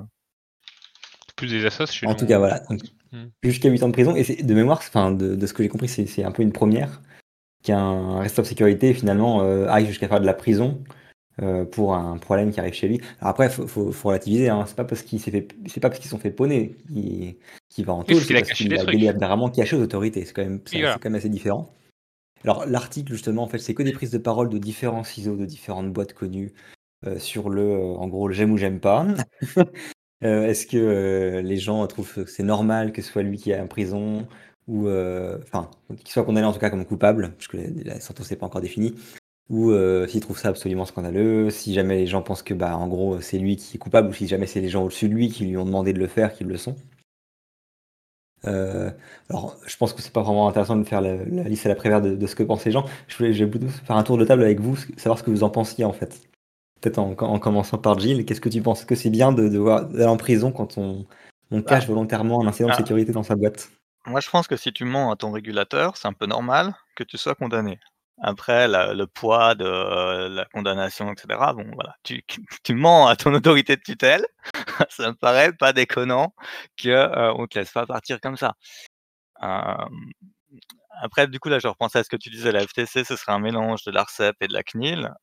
Plus 1.35 1.47
des 1.49 1.65
assos 1.65 1.85
En 2.05 2.09
nous, 2.09 2.15
tout 2.15 2.25
cas, 2.27 2.35
on- 2.35 2.39
voilà. 2.39 2.59
Donc, 2.69 2.81
Hmm. 3.11 3.29
Jusqu'à 3.41 3.69
8 3.69 3.81
ans 3.81 3.87
de 3.87 3.93
prison. 3.93 4.15
Et 4.15 4.43
de 4.43 4.53
mémoire, 4.53 4.77
enfin, 4.77 5.11
de, 5.11 5.33
de 5.33 5.47
ce 5.47 5.53
que 5.55 5.63
j'ai 5.63 5.69
compris, 5.69 5.87
c'est, 5.87 6.23
un 6.23 6.31
peu 6.31 6.43
une 6.43 6.51
première 6.51 7.01
qu'un 7.63 8.19
responsable 8.19 8.47
sécurité 8.47 8.93
finalement 8.93 9.41
euh, 9.41 9.65
aille 9.67 9.87
jusqu'à 9.87 10.07
faire 10.07 10.21
de 10.21 10.27
la 10.27 10.35
prison 10.35 10.83
euh, 11.41 11.65
pour 11.65 11.95
un 11.95 12.19
problème 12.19 12.51
qui 12.51 12.59
arrive 12.59 12.75
chez 12.75 12.87
lui. 12.87 13.01
Alors 13.19 13.31
après, 13.31 13.49
faut, 13.49 13.65
faut, 13.67 13.91
faut 13.91 14.09
relativiser. 14.09 14.49
Hein. 14.49 14.63
C'est 14.67 14.75
pas 14.75 14.83
parce 14.83 15.01
qu'il 15.01 15.19
s'est 15.19 15.31
fait, 15.31 15.47
c'est 15.65 15.79
pas 15.79 15.89
parce 15.89 15.99
qu'ils 15.99 16.05
se 16.07 16.15
sont 16.15 16.19
fait 16.21 16.29
poney 16.29 16.75
qu'il, 16.87 17.35
qu'il 17.67 17.83
va 17.85 17.93
en 17.93 18.03
taule, 18.03 18.17
parce 18.17 18.19
c'est 18.19 18.27
qu'il 18.27 18.35
a 18.35 18.39
parce 18.41 18.49
caché 18.49 18.63
qu'il 18.65 18.73
a 18.75 18.83
trucs. 18.83 18.91
délibérément 18.91 19.49
caché 19.49 19.75
aux 19.75 19.81
autorités. 19.81 20.23
C'est 20.25 20.33
quand 20.33 20.43
même, 20.43 20.61
c'est, 20.65 20.75
Oui, 20.75 20.81
voilà. 20.81 20.93
c'est 20.93 20.99
quand 20.99 21.09
même 21.09 21.17
assez 21.17 21.29
différent. 21.29 21.73
Alors 22.43 22.65
l'article 22.65 23.11
justement, 23.13 23.43
en 23.43 23.47
fait, 23.47 23.59
c'est 23.59 23.73
que 23.73 23.83
des 23.83 23.91
prises 23.91 24.11
de 24.11 24.17
parole 24.17 24.49
de 24.49 24.57
différents 24.57 25.03
ciseaux, 25.03 25.35
de 25.35 25.45
différentes 25.45 25.91
boîtes 25.91 26.13
connues 26.13 26.53
euh, 27.07 27.19
sur 27.19 27.49
le, 27.49 27.61
euh, 27.63 27.95
en 27.95 28.07
gros, 28.07 28.31
j'aime 28.31 28.51
ou 28.53 28.57
j'aime 28.57 28.79
pas. 28.79 29.07
Euh, 30.23 30.47
Est-ce 30.47 30.67
que 30.67 31.41
les 31.43 31.57
gens 31.57 31.87
trouvent 31.87 32.13
que 32.13 32.25
c'est 32.25 32.43
normal 32.43 32.91
que 32.91 33.01
ce 33.01 33.09
soit 33.11 33.23
lui 33.23 33.37
qui 33.37 33.51
est 33.51 33.59
en 33.59 33.67
prison 33.67 34.27
ou 34.67 34.89
enfin 34.89 35.71
qu'il 35.99 36.09
soit 36.09 36.25
condamné 36.25 36.45
en 36.47 36.53
tout 36.53 36.59
cas 36.59 36.69
comme 36.69 36.85
coupable, 36.85 37.33
puisque 37.37 37.53
la, 37.53 37.63
la 37.85 37.99
sentence 38.01 38.29
n'est 38.31 38.37
pas 38.37 38.45
encore 38.47 38.61
définie, 38.61 38.95
ou 39.49 39.71
s'ils 40.07 40.21
trouvent 40.21 40.39
ça 40.39 40.49
absolument 40.49 40.85
scandaleux, 40.85 41.49
si 41.51 41.73
jamais 41.73 41.97
les 41.97 42.07
gens 42.07 42.21
pensent 42.21 42.43
que 42.43 42.53
bah 42.53 42.77
en 42.77 42.87
gros 42.89 43.21
c'est 43.21 43.39
lui 43.39 43.57
qui 43.57 43.77
est 43.77 43.79
coupable 43.79 44.09
ou 44.09 44.13
si 44.13 44.27
jamais 44.27 44.47
c'est 44.47 44.61
les 44.61 44.69
gens 44.69 44.83
au-dessus 44.83 45.09
de 45.09 45.15
lui 45.15 45.29
qui 45.29 45.45
lui 45.45 45.57
ont 45.57 45.65
demandé 45.65 45.93
de 45.93 45.99
le 45.99 46.07
faire 46.07 46.33
qu'ils 46.33 46.47
le 46.47 46.57
sont. 46.57 46.75
Euh, 48.45 48.89
alors, 49.29 49.57
je 49.65 49.75
pense 49.77 49.93
que 49.93 50.01
c'est 50.01 50.13
pas 50.13 50.21
vraiment 50.21 50.47
intéressant 50.47 50.75
de 50.75 50.83
faire 50.83 51.01
la, 51.01 51.15
la 51.15 51.43
liste 51.43 51.65
à 51.65 51.69
la 51.69 51.75
prévère 51.75 52.01
de, 52.01 52.15
de 52.15 52.27
ce 52.27 52.35
que 52.35 52.43
pensent 52.43 52.65
les 52.65 52.71
gens. 52.71 52.85
Je 53.07 53.17
voulais, 53.17 53.33
je 53.33 53.45
faire 53.83 53.97
un 53.97 54.03
tour 54.03 54.17
de 54.17 54.25
table 54.25 54.43
avec 54.43 54.59
vous, 54.59 54.77
savoir 54.97 55.17
ce 55.19 55.23
que 55.23 55.31
vous 55.31 55.43
en 55.43 55.49
pensiez 55.49 55.85
en 55.85 55.93
fait. 55.93 56.21
Peut-être 56.81 56.99
en, 56.99 57.11
en 57.19 57.39
commençant 57.39 57.77
par 57.77 57.99
Gilles, 57.99 58.25
qu'est-ce 58.25 58.41
que 58.41 58.49
tu 58.49 58.61
penses? 58.61 58.85
Que 58.85 58.95
c'est 58.95 59.09
bien 59.09 59.33
de, 59.33 59.49
de 59.49 59.57
voir 59.57 59.85
d'aller 59.85 60.05
en 60.05 60.17
prison 60.17 60.51
quand 60.51 60.77
on, 60.77 61.05
on 61.51 61.61
cache 61.61 61.87
volontairement 61.87 62.41
un 62.41 62.47
incident 62.47 62.69
de 62.69 62.73
Ah. 62.73 62.77
sécurité 62.77 63.11
dans 63.11 63.23
sa 63.23 63.35
boîte? 63.35 63.69
Moi, 64.05 64.21
je 64.21 64.29
pense 64.29 64.47
que 64.47 64.55
si 64.55 64.71
tu 64.71 64.85
mens 64.85 65.11
à 65.11 65.17
ton 65.17 65.31
régulateur, 65.31 65.97
c'est 65.97 66.07
un 66.07 66.13
peu 66.13 66.25
normal 66.25 66.73
que 66.95 67.03
tu 67.03 67.17
sois 67.17 67.35
condamné. 67.35 67.79
Après, 68.21 68.67
le 68.67 69.05
poids 69.05 69.55
de 69.55 69.65
euh, 69.65 70.29
la 70.29 70.45
condamnation, 70.45 71.11
etc. 71.11 71.39
Bon, 71.55 71.65
voilà, 71.73 71.95
tu, 72.03 72.75
mens 72.75 73.07
à 73.07 73.15
ton 73.15 73.33
autorité 73.33 73.75
de 73.75 73.81
tutelle. 73.81 74.25
ça 74.89 75.09
me 75.09 75.15
paraît 75.15 75.53
pas 75.53 75.73
déconnant 75.73 76.33
que 76.77 76.89
euh, 76.89 77.33
on 77.33 77.47
te 77.47 77.59
laisse 77.59 77.71
pas 77.71 77.85
partir 77.85 78.19
comme 78.19 78.37
ça. 78.37 78.55
Après, 81.01 81.27
du 81.27 81.39
coup, 81.39 81.49
là, 81.49 81.59
je 81.59 81.67
repensais 81.67 81.99
à 81.99 82.03
ce 82.03 82.09
que 82.09 82.17
tu 82.17 82.29
disais, 82.29 82.51
la 82.51 82.67
FTC, 82.67 83.05
ce 83.05 83.15
serait 83.15 83.31
un 83.31 83.39
mélange 83.39 83.83
de 83.83 83.91
l'ARCEP 83.91 84.35
et 84.41 84.47
de 84.47 84.53
la 84.53 84.63
CNIL. 84.63 85.13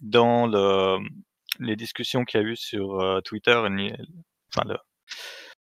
Dans 0.00 0.46
le, 0.46 0.98
les 1.60 1.76
discussions 1.76 2.24
qu'il 2.24 2.40
y 2.40 2.44
a 2.44 2.46
eu 2.46 2.56
sur 2.56 3.00
euh, 3.00 3.20
Twitter, 3.20 3.54
enfin, 3.54 4.68
le, 4.68 4.76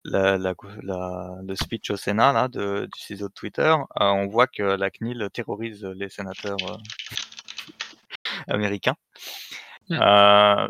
la, 0.05 0.39
la, 0.39 0.55
la- 0.83 1.37
le 1.47 1.55
speech 1.57 1.91
au 1.91 1.97
Sénat 1.97 2.33
là, 2.33 2.49
de, 2.49 2.89
du 2.93 3.01
ciseau 3.01 3.29
de 3.29 3.33
Twitter, 3.35 3.63
euh, 4.01 4.05
on 4.05 4.27
voit 4.27 4.47
que 4.47 4.63
la 4.63 4.91
CNIL 4.91 5.29
terrorise 5.33 5.85
les 5.85 6.09
sénateurs 6.09 6.57
euh, 6.71 6.77
américains. 8.49 8.97
Hmm. 9.89 9.99
Euh, 10.01 10.69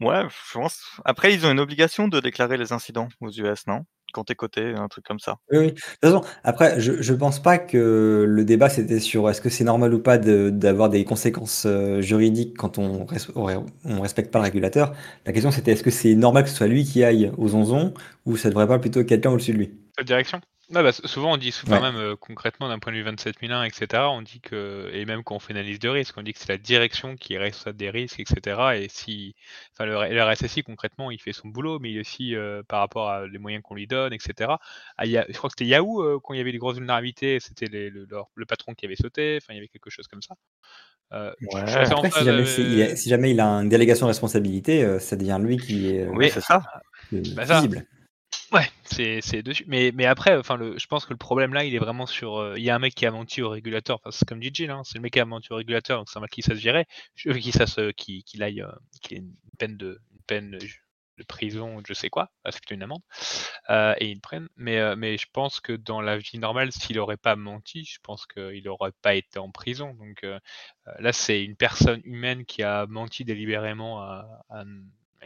ouais, 0.00 0.22
je 0.28 0.52
pense. 0.52 0.82
Après, 1.04 1.32
ils 1.34 1.46
ont 1.46 1.50
une 1.50 1.60
obligation 1.60 2.08
de 2.08 2.20
déclarer 2.20 2.56
les 2.56 2.72
incidents 2.72 3.08
aux 3.20 3.30
US, 3.30 3.66
non? 3.66 3.84
Quand 4.12 4.24
tu 4.24 4.32
es 4.32 4.36
coté, 4.36 4.74
un 4.76 4.88
truc 4.88 5.04
comme 5.04 5.20
ça. 5.20 5.38
Oui, 5.50 5.58
oui. 5.58 5.66
De 5.66 5.72
toute 5.72 5.84
façon, 6.02 6.22
après, 6.44 6.80
je 6.80 7.02
je 7.02 7.12
pense 7.14 7.42
pas 7.42 7.58
que 7.58 8.24
le 8.28 8.44
débat, 8.44 8.68
c'était 8.68 9.00
sur 9.00 9.28
est-ce 9.28 9.40
que 9.40 9.50
c'est 9.50 9.64
normal 9.64 9.92
ou 9.92 9.98
pas 10.00 10.16
de 10.18 10.50
d'avoir 10.50 10.88
des 10.88 11.04
conséquences, 11.04 11.66
heu, 11.66 12.00
juridiques 12.00 12.56
quand 12.56 12.78
on 12.78 13.04
res 13.04 13.64
on 13.84 14.00
respecte 14.00 14.30
pas 14.32 14.38
le 14.38 14.44
régulateur. 14.44 14.94
La 15.26 15.32
question, 15.32 15.50
c'était 15.50 15.72
est-ce 15.72 15.82
que 15.82 15.90
c'est 15.90 16.14
normal 16.14 16.44
que 16.44 16.48
ce 16.50 16.56
soit 16.56 16.68
lui 16.68 16.84
qui 16.84 17.02
aille 17.04 17.32
aux 17.36 17.54
onzons 17.54 17.92
ou 18.24 18.36
ça 18.36 18.48
devrait 18.50 18.68
pas 18.68 18.78
plutôt 18.78 19.04
quelqu'un 19.04 19.30
au-dessus 19.30 19.52
de 19.52 19.58
lui? 19.58 19.72
Cette 19.98 20.06
direction? 20.06 20.40
Bah, 20.72 20.90
souvent 20.92 21.34
on 21.34 21.36
dit 21.36 21.52
Ouais. 21.66 21.82
même, 21.82 21.96
heu, 21.96 22.16
concrètement 22.16 22.66
d'un 22.68 22.78
point 22.78 22.92
de 22.92 22.96
vue 22.96 23.02
27001 23.02 23.64
et 23.64 23.70
cetera, 23.70 24.10
on 24.10 24.22
dit 24.22 24.40
que 24.40 24.88
et 24.94 25.04
même 25.04 25.22
quand 25.22 25.34
on 25.36 25.38
fait 25.38 25.52
une 25.52 25.58
analyse 25.58 25.78
de 25.78 25.88
risque, 25.90 26.16
on 26.16 26.22
dit 26.22 26.32
que 26.32 26.38
c'est 26.38 26.48
la 26.48 26.56
direction 26.56 27.14
qui 27.16 27.34
est 27.34 27.38
responsable 27.38 27.76
des 27.76 27.90
risques 27.90 28.20
et 28.20 28.24
cetera 28.26 28.78
et 28.78 28.88
si 28.88 29.34
enfin 29.74 29.84
le 29.84 29.92
le 30.14 30.22
RSSI 30.22 30.62
concrètement, 30.62 31.10
il 31.10 31.20
fait 31.20 31.34
son 31.34 31.48
boulot, 31.48 31.78
mais 31.78 31.90
il 31.92 32.00
aussi, 32.00 32.34
heu, 32.34 32.62
par 32.66 32.80
rapport 32.80 33.10
à 33.10 33.26
les 33.26 33.36
moyens 33.38 33.62
qu'on 33.62 33.74
lui 33.74 33.86
donne 33.86 34.14
et 34.14 34.18
cetera. 34.18 34.60
Ah, 34.96 35.04
il 35.04 35.12
y 35.12 35.18
a 35.18 35.26
je 35.28 35.36
crois 35.36 35.50
que 35.50 35.54
c'était 35.58 35.66
Yahoo, 35.68 36.02
heu, 36.02 36.18
quand 36.20 36.32
il 36.32 36.38
y 36.38 36.40
avait 36.40 36.52
des 36.52 36.58
grosses 36.58 36.76
vulnérabilités, 36.78 37.38
c'était 37.40 37.66
le 37.68 38.46
patron 38.46 38.72
qui 38.74 38.86
avait 38.86 38.96
sauté, 38.96 39.38
enfin 39.42 39.52
il 39.52 39.56
y 39.56 39.58
avait 39.58 39.68
quelque 39.68 39.90
chose 39.90 40.06
comme 40.08 40.22
ça. 40.22 40.34
Ouais. 41.40 41.60
Après, 41.90 42.10
si 42.10 42.24
jamais 42.24 42.44
il 42.58 42.82
a 42.82 42.94
si 42.96 43.08
jamais 43.08 43.32
il 43.32 43.40
a 43.40 43.46
une 43.48 43.68
délégation 43.68 44.06
de 44.06 44.10
responsabilité, 44.10 44.98
ça 45.00 45.16
devient 45.16 45.38
lui 45.42 45.58
qui 45.58 45.88
est, 45.88 46.06
Oui, 46.10 46.30
c'est 46.30 46.40
ça. 46.40 46.62
le 47.10 47.22
bah, 47.36 47.46
ça. 47.46 47.68
Ouais, 48.52 48.68
c'est 48.84 49.20
c'est 49.22 49.42
dessus. 49.42 49.64
Mais 49.66 49.92
mais 49.94 50.04
après, 50.04 50.36
enfin 50.36 50.56
le 50.56 50.76
je 50.78 50.86
pense 50.86 51.06
que 51.06 51.12
le 51.12 51.16
problème 51.16 51.54
là, 51.54 51.64
il 51.64 51.74
est 51.74 51.78
vraiment 51.78 52.04
sur, 52.06 52.38
heu, 52.40 52.54
il 52.58 52.62
y 52.62 52.68
a 52.70 52.74
un 52.74 52.78
mec 52.78 52.94
qui 52.94 53.06
a 53.06 53.10
menti 53.10 53.40
au 53.40 53.48
régulateur, 53.48 53.96
enfin 54.04 54.10
c'est 54.10 54.28
comme 54.28 54.40
dit 54.40 54.50
Gilles, 54.52 54.70
hein, 54.70 54.82
c'est 54.84 54.96
le 54.98 55.00
mec 55.02 55.12
qui 55.14 55.20
a 55.20 55.24
menti 55.24 55.52
au 55.52 55.56
régulateur, 55.56 55.98
donc 55.98 56.08
c'est 56.10 56.16
normal 56.16 56.28
qu'il 56.30 56.44
se 56.44 56.50
fasse 56.50 56.58
virer, 56.58 56.86
je 57.14 57.30
qu'il 57.32 57.52
se 57.54 57.90
qu'il 57.92 58.42
aille, 58.42 58.60
heu, 58.60 58.68
qu'il 59.00 59.16
ait 59.16 59.20
une 59.20 59.34
peine 59.58 59.76
de 59.78 60.00
une 60.12 60.22
peine 60.26 60.50
de 61.18 61.24
prison 61.24 61.80
je 61.86 61.92
sais 61.94 62.10
quoi, 62.10 62.30
ah 62.44 62.50
c'est 62.52 62.60
plutôt 62.60 62.74
une 62.74 62.82
amende, 62.82 63.02
heu, 63.70 63.94
et 63.98 64.08
ils 64.10 64.14
le 64.16 64.20
prennent. 64.20 64.48
Mais 64.56 64.96
mais 64.96 65.16
je 65.18 65.26
pense 65.32 65.60
que 65.60 65.72
dans 65.72 66.00
la 66.02 66.18
vie 66.18 66.38
normale, 66.38 66.72
s'il 66.72 66.98
aurait 66.98 67.16
pas 67.16 67.36
menti, 67.36 67.84
je 67.84 67.98
pense 68.02 68.26
qu'il 68.26 68.68
aurait 68.68 68.92
pas 69.02 69.14
été 69.14 69.38
en 69.38 69.50
prison. 69.50 69.94
Donc 69.94 70.24
là, 70.98 71.12
c'est 71.12 71.44
une 71.44 71.56
personne 71.56 72.00
humaine 72.04 72.44
qui 72.46 72.62
a 72.62 72.86
menti 72.86 73.24
délibérément 73.24 74.02
un 74.04 74.24
à 74.50 74.64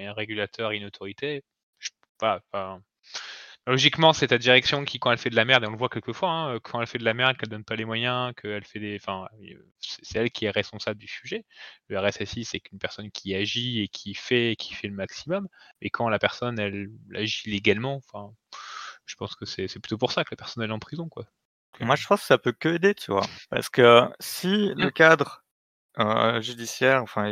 un 0.03 0.13
régulateur, 0.13 0.73
une 0.73 0.85
autorité. 0.85 1.43
Je 1.79 1.91
voilà, 2.21 2.41
enfin 2.53 2.83
Logiquement, 3.67 4.13
c'est 4.13 4.29
ta 4.29 4.39
direction 4.39 4.85
qui, 4.85 4.99
quand 4.99 5.11
elle 5.13 5.19
fait 5.19 5.31
de 5.31 5.37
la 5.37 5.45
merde, 5.45 5.65
et 5.65 5.67
on 5.67 5.73
le 5.73 5.77
voit 5.79 5.89
quelquefois, 5.89 6.31
hein, 6.31 6.55
heu, 6.55 6.61
quand 6.61 6.81
elle 6.81 6.87
fait 6.87 6.99
de 6.99 7.05
la 7.05 7.15
merde, 7.15 7.37
qu'elle 7.37 7.49
donne 7.49 7.65
pas 7.65 7.77
les 7.77 7.85
moyens, 7.85 8.33
qu'elle 8.41 8.65
fait 8.65 8.79
des 8.81 8.97
enfin, 9.01 9.27
heu, 9.43 9.71
c'est 9.81 10.19
elle 10.19 10.31
qui 10.31 10.45
est 10.47 10.51
responsable 10.51 10.99
du 11.01 11.09
sujet. 11.09 11.45
Le 11.89 11.99
RSSI, 11.99 12.45
c'est 12.45 12.61
qu'une 12.61 12.79
personne 12.79 13.11
qui 13.11 13.35
agit 13.35 13.81
et 13.83 13.89
qui 13.89 14.15
fait 14.15 14.57
qui 14.59 14.75
fait 14.75 14.89
le 14.89 14.95
maximum. 14.95 15.49
Et 15.81 15.91
quand 15.91 16.09
la 16.09 16.19
personne, 16.19 16.59
elle 16.59 16.89
agit 17.15 17.51
légalement, 17.51 17.97
enfin, 17.97 18.33
je 19.07 19.15
pense 19.17 19.35
que 19.37 19.45
c'est 19.47 19.67
plutôt 19.81 19.99
pour 19.99 20.13
ça 20.13 20.25
que 20.25 20.31
la 20.33 20.37
personne 20.37 20.63
elle 20.63 20.71
est 20.71 20.73
en 20.75 20.79
prison, 20.79 21.09
quoi. 21.09 21.25
Donc, 21.81 21.83
Moi, 21.87 21.97
je 21.97 22.07
pense 22.07 22.21
que 22.21 22.27
ça 22.27 22.39
peut 22.39 22.53
que 22.53 22.69
aider, 22.71 22.95
tu 22.95 23.13
vois? 23.13 23.31
Parce 23.51 23.69
que 23.69 24.09
si 24.21 24.73
Mmh. 24.77 24.77
le 24.77 24.91
cadre, 24.91 25.45
judiciaire, 26.43 27.03
enfin, 27.03 27.27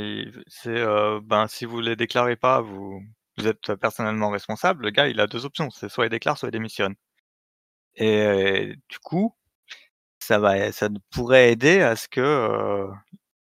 c'est, 0.49 0.85
ben, 1.23 1.47
si 1.49 1.65
vous 1.67 1.81
les 1.81 1.97
déclarez 1.97 2.37
pas, 2.37 2.61
vous 2.61 3.03
vous 3.39 3.47
êtes 3.49 3.75
personnellement 3.77 4.31
responsable, 4.31 4.85
le 4.85 4.91
gars, 4.91 5.09
il 5.09 5.21
a 5.21 5.27
2 5.27 5.45
options, 5.47 5.71
c'est 5.71 5.89
soit 5.89 6.07
il 6.07 6.11
déclare, 6.11 6.39
soit 6.39 6.49
il 6.49 6.53
démissionne. 6.53 6.95
Et 7.97 8.75
du 8.89 8.99
coup, 9.01 9.35
ça 10.21 10.39
va 10.41 10.73
ça 10.73 10.89
pourrait 11.13 11.53
aider 11.53 11.81
à 11.83 11.97
ce 11.97 12.09
que, 12.09 12.21
heu, 12.23 12.89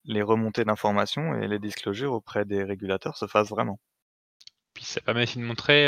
les 0.06 0.22
remontées 0.24 0.66
d'informations 0.66 1.36
et 1.42 1.48
les 1.48 1.60
disclosures 1.60 2.14
auprès 2.14 2.46
des 2.46 2.64
régulateurs 2.64 3.18
se 3.18 3.28
fassent 3.28 3.50
vraiment. 3.50 3.80
Puis 4.76 4.86
ça 4.86 5.02
permet 5.02 5.24
aussi 5.24 5.40
de 5.40 5.44
montrer, 5.44 5.86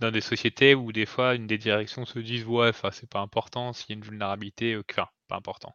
dans 0.00 0.10
des 0.10 0.20
sociétés 0.22 0.74
où 0.74 0.92
des 0.92 1.06
fois 1.06 1.34
une 1.36 1.46
des 1.46 1.58
directions 1.58 2.04
se 2.06 2.18
disent: 2.20 2.46
«Ouais, 2.46 2.72
c'est 2.92 3.08
pas 3.10 3.20
important, 3.20 3.72
s'il 3.72 3.90
y 3.90 3.92
a 3.94 3.96
une 3.96 4.04
vulnérabilité, 4.04 4.76
enfin 4.78 5.08
pas 5.28 5.36
important». 5.36 5.74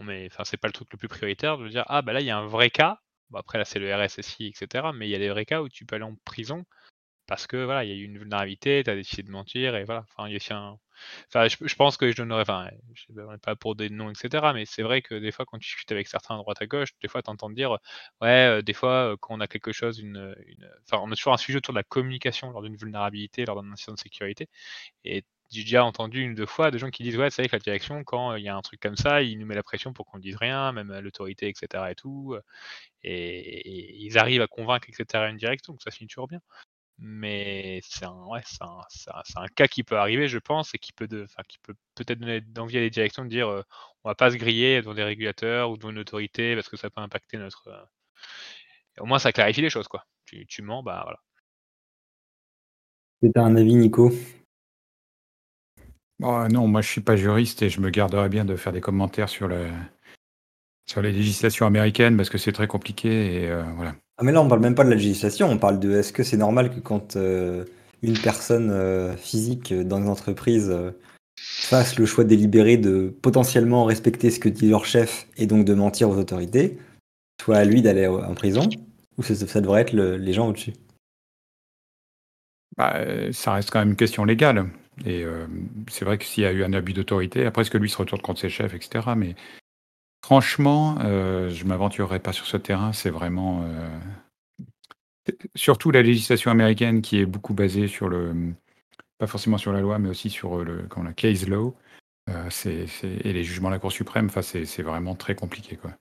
Enfin 0.00 0.44
c'est 0.44 0.56
pas 0.58 0.68
le 0.68 0.72
truc 0.74 0.88
le 0.92 0.98
plus 0.98 1.08
prioritaire 1.08 1.58
de 1.58 1.68
dire: 1.68 1.84
«Ah 1.88 2.02
bah 2.02 2.12
là 2.14 2.20
il 2.20 2.26
y 2.26 2.30
a 2.30 2.38
un 2.38 2.46
vrai 2.46 2.70
cas». 2.70 3.00
Bon 3.30 3.38
après 3.38 3.58
là 3.58 3.64
c'est 3.64 3.78
le 3.78 3.94
RSSI 3.94 4.46
et 4.48 4.52
cetera, 4.54 4.92
mais 4.92 5.08
il 5.08 5.10
y 5.10 5.14
a 5.14 5.18
des 5.18 5.28
vrais 5.30 5.44
cas 5.46 5.62
où 5.62 5.68
tu 5.68 5.86
peux 5.86 5.96
aller 5.96 6.04
en 6.04 6.16
prison 6.24 6.64
parce 7.26 7.46
que 7.46 7.56
voilà, 7.64 7.84
il 7.84 7.90
y 7.90 7.92
a 7.92 7.96
eu 7.96 8.04
une 8.04 8.18
vulnérabilité, 8.18 8.82
tu 8.84 8.90
as 8.90 8.96
décidé 8.96 9.22
de 9.24 9.30
mentir 9.30 9.76
et 9.76 9.84
voilà. 9.84 10.04
Enfin 10.10 10.28
il 10.28 10.32
y 10.32 10.34
a 10.34 10.36
aussi 10.36 10.52
un 10.52 10.78
enfin 11.28 11.48
je 11.48 11.74
pense 11.76 11.96
que 11.96 12.10
je 12.10 12.16
donnerais 12.16 12.42
enfin, 12.42 12.68
je 12.94 13.06
on 13.20 13.32
n'est 13.32 13.38
pas 13.38 13.56
pour 13.56 13.76
des 13.76 13.90
noms 13.90 14.10
et 14.10 14.14
cetera, 14.16 14.52
mais 14.54 14.66
c'est 14.66 14.82
vrai 14.82 15.02
que 15.02 15.14
des 15.16 15.32
fois 15.32 15.46
quand 15.46 15.58
tu 15.58 15.68
discutes 15.68 15.92
avec 15.92 16.08
certains 16.08 16.34
à 16.36 16.38
droite 16.38 16.60
à 16.62 16.66
gauche, 16.66 16.90
des 17.02 17.08
fois 17.08 17.22
tu 17.22 17.30
entends 17.30 17.50
dire: 17.50 17.78
Ouais, 18.20 18.58
heu, 18.58 18.62
des 18.62 18.72
fois, 18.74 19.12
heu, 19.12 19.16
quand 19.16 19.34
on 19.36 19.40
a 19.40 19.46
quelque 19.48 19.72
chose, 19.72 19.98
une, 20.00 20.34
une, 20.46 20.68
enfin, 20.90 21.02
on 21.04 21.10
a 21.12 21.16
toujours 21.16 21.32
un 21.34 21.36
sujet 21.38 21.58
autour 21.58 21.74
de 21.74 21.78
la 21.78 21.84
communication 21.84 22.50
lors 22.50 22.62
d'une 22.62 22.76
vulnérabilité, 22.76 23.44
lors 23.46 23.62
d'un 23.62 23.72
incident 23.72 23.94
de 23.94 24.00
sécurité 24.00 24.48
et 25.04 25.24
j'ai 25.50 25.62
déjà 25.62 25.84
entendu 25.84 26.22
une 26.22 26.32
ou 26.32 26.34
2 26.34 26.46
fois 26.46 26.70
des 26.70 26.78
gens 26.78 26.90
qui 26.90 27.02
disent: 27.04 27.16
«Ouais, 27.18 27.30
c'est 27.30 27.42
vrai 27.42 27.48
que 27.48 27.56
la 27.56 27.60
direction 27.60 28.04
quand, 28.04 28.36
il 28.36 28.44
y 28.44 28.48
a 28.48 28.56
un 28.56 28.62
truc 28.62 28.80
comme 28.80 28.96
ça, 28.96 29.22
il 29.22 29.38
nous 29.38 29.46
met 29.46 29.54
la 29.56 29.62
pression 29.64 29.92
pour 29.92 30.06
qu'on 30.06 30.18
dise 30.18 30.36
rien, 30.36 30.72
même 30.72 30.90
à 30.92 31.00
l'autorité 31.00 31.48
et 31.48 31.54
cetera 31.56 31.90
et 31.92 31.94
tout», 31.96 32.34
heu 32.34 32.42
et 33.04 33.98
ils 34.04 34.18
arrivent 34.18 34.42
à 34.42 34.48
convaincre 34.48 34.88
et 34.90 34.94
cetera 34.94 35.28
une 35.30 35.36
direction, 35.38 35.72
donc 35.74 35.82
ça 35.82 35.90
finit 35.92 36.08
toujours 36.08 36.28
bien. 36.28 36.40
Mais 36.98 37.80
c'est 37.84 38.04
un 38.06 38.26
ouais, 38.26 38.42
c'est 38.46 38.62
un 38.62 38.80
c'est 38.90 39.10
un 39.10 39.22
c'est 39.24 39.38
un 39.38 39.48
cas 39.48 39.68
qui 39.68 39.84
peut 39.84 39.98
arriver, 39.98 40.28
je 40.28 40.38
pense 40.38 40.74
et 40.74 40.78
qui 40.78 40.92
peut 40.92 41.08
de 41.08 41.26
qui 41.48 41.58
peut 41.60 41.74
peut-être 41.96 42.20
donner 42.20 42.40
d'envie 42.42 42.78
à 42.78 42.80
des 42.82 42.90
directions 42.90 43.24
de 43.24 43.30
dire, 43.30 43.48
heu: 43.50 43.64
«On 44.04 44.10
va 44.10 44.14
pas 44.16 44.30
se 44.32 44.36
griller 44.38 44.80
devant 44.82 44.94
des 44.94 45.04
régulateurs 45.04 45.70
ou 45.70 45.76
devant 45.78 45.90
une 45.90 45.98
autorité 46.00 46.54
parce 46.56 46.68
que 46.70 46.76
ça 46.78 46.90
peut 46.90 47.00
impacter 47.02 47.38
notre, 47.38 47.68
heu» 47.70 47.86
au 48.98 49.06
moins 49.06 49.18
ça 49.18 49.32
clarifie 49.32 49.62
les 49.62 49.70
choses, 49.70 49.88
quoi. 49.88 50.04
Tu 50.26 50.46
tu 50.46 50.62
mens, 50.62 50.82
bah, 50.82 51.00
voilà. 51.04 51.20
As 53.34 53.40
un 53.44 53.56
avis, 53.56 53.74
Nico? 53.76 54.10
Oh 56.22 56.46
non, 56.50 56.66
moi 56.66 56.82
je 56.82 56.88
suis 56.88 57.00
pas 57.00 57.16
juriste 57.16 57.62
et 57.62 57.70
je 57.70 57.80
me 57.80 57.90
garderais 57.90 58.28
bien 58.28 58.44
de 58.44 58.56
faire 58.56 58.72
des 58.72 58.80
commentaires 58.80 59.28
sur 59.28 59.48
le 59.48 59.66
sur 60.86 61.00
les 61.02 61.12
législations 61.12 61.66
américaines 61.66 62.16
parce 62.16 62.28
que 62.30 62.38
c'est 62.38 62.52
très 62.52 62.66
compliqué 62.66 63.42
et 63.42 63.48
heu, 63.48 63.62
voilà. 63.76 63.94
Ah 64.18 64.24
mais 64.24 64.32
là, 64.32 64.42
on 64.42 64.48
parle 64.48 64.60
même 64.60 64.74
pas 64.74 64.84
de 64.84 64.90
la 64.90 64.96
législation, 64.96 65.48
on 65.48 65.56
parle 65.56 65.78
de 65.80 65.92
est-ce 65.92 66.12
que 66.12 66.22
c'est 66.22 66.36
normal 66.36 66.74
que 66.74 66.80
quand, 66.80 67.16
heu, 67.16 67.64
une 68.02 68.18
personne, 68.18 68.70
heu, 68.70 69.12
physique, 69.16 69.72
dans 69.72 69.98
une 69.98 70.08
entreprise, 70.08 70.74
fasse 71.36 71.98
le 71.98 72.06
choix 72.06 72.24
délibéré 72.24 72.76
de 72.76 73.14
potentiellement 73.22 73.84
respecter 73.84 74.30
ce 74.30 74.40
que 74.40 74.48
dit 74.48 74.68
leur 74.68 74.84
chef 74.84 75.26
et 75.38 75.46
donc 75.46 75.64
de 75.64 75.74
mentir 75.74 76.10
aux 76.10 76.18
autorités, 76.18 76.78
soit 77.40 77.56
à 77.56 77.64
lui 77.64 77.82
d'aller 77.82 78.06
en 78.06 78.34
prison 78.34 78.68
ou 79.16 79.22
ça 79.22 79.34
ça 79.34 79.60
devrait 79.60 79.82
être 79.82 79.92
le 79.92 80.16
les 80.16 80.32
gens 80.32 80.48
au-dessus? 80.48 80.72
Bah, 82.76 82.94
ça 83.32 83.54
reste 83.54 83.70
quand 83.70 83.80
même 83.80 83.90
une 83.90 83.96
question 83.96 84.24
légale 84.24 84.66
et 85.06 85.22
hem, 85.22 85.68
c'est 85.88 86.04
vrai 86.04 86.18
que 86.18 86.24
s'il 86.24 86.44
y 86.44 86.46
a 86.46 86.52
eu 86.52 86.64
un 86.64 86.72
abus 86.72 86.92
d'autorité, 86.92 87.46
après 87.46 87.62
est-ce 87.62 87.70
que 87.70 87.78
lui 87.78 87.90
se 87.90 87.96
retourne 87.96 88.22
contre 88.22 88.40
ses 88.40 88.48
chefs 88.50 88.74
et 88.74 88.80
cetera? 88.80 89.14
Mais 89.14 89.34
franchement, 90.24 90.98
heu, 91.02 91.48
je 91.50 91.64
m'aventurerais 91.64 92.20
pas 92.20 92.32
sur 92.32 92.46
ce 92.46 92.56
terrain, 92.56 92.92
c'est 92.92 93.10
vraiment, 93.10 93.64
heu, 93.64 93.88
surtout 95.54 95.90
la 95.90 96.02
législation 96.02 96.50
américaine 96.50 97.02
qui 97.02 97.18
est 97.18 97.26
beaucoup 97.26 97.54
basée 97.54 97.88
sur 97.88 98.08
le, 98.08 98.34
pas 99.18 99.26
forcément 99.26 99.58
sur 99.58 99.72
la 99.72 99.80
loi, 99.80 99.98
mais 99.98 100.08
aussi 100.10 100.30
sur, 100.30 100.64
le 100.64 100.84
comment 100.88 101.06
la 101.06 101.12
case 101.12 101.48
law, 101.48 101.76
et 102.28 103.32
les 103.32 103.44
jugements 103.44 103.68
de 103.70 103.74
la 103.74 103.78
Cour 103.80 103.92
suprême, 103.92 104.30
c'est 104.42 104.82
vraiment 104.82 105.14
très 105.16 105.34
compliqué, 105.34 105.76
quoi. 105.76 105.92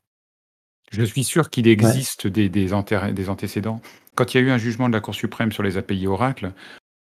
Je 0.91 1.03
suis 1.03 1.24
sûr 1.24 1.50
qu'il 1.50 1.68
Ouais. 1.68 1.74
existe 1.74 2.27
des 2.27 2.50
des 2.50 2.74
antécédents. 2.74 3.82
Quand 4.15 4.34
il 4.34 4.38
y 4.38 4.44
a 4.44 4.48
eu 4.48 4.50
un 4.50 4.58
jugement 4.58 4.89
de 4.89 4.94
la 4.94 5.01
Cour 5.01 5.13
suprême 5.15 5.51
sur 5.51 5.63
les 5.63 5.77
API 5.77 6.08
Oracle, 6.08 6.51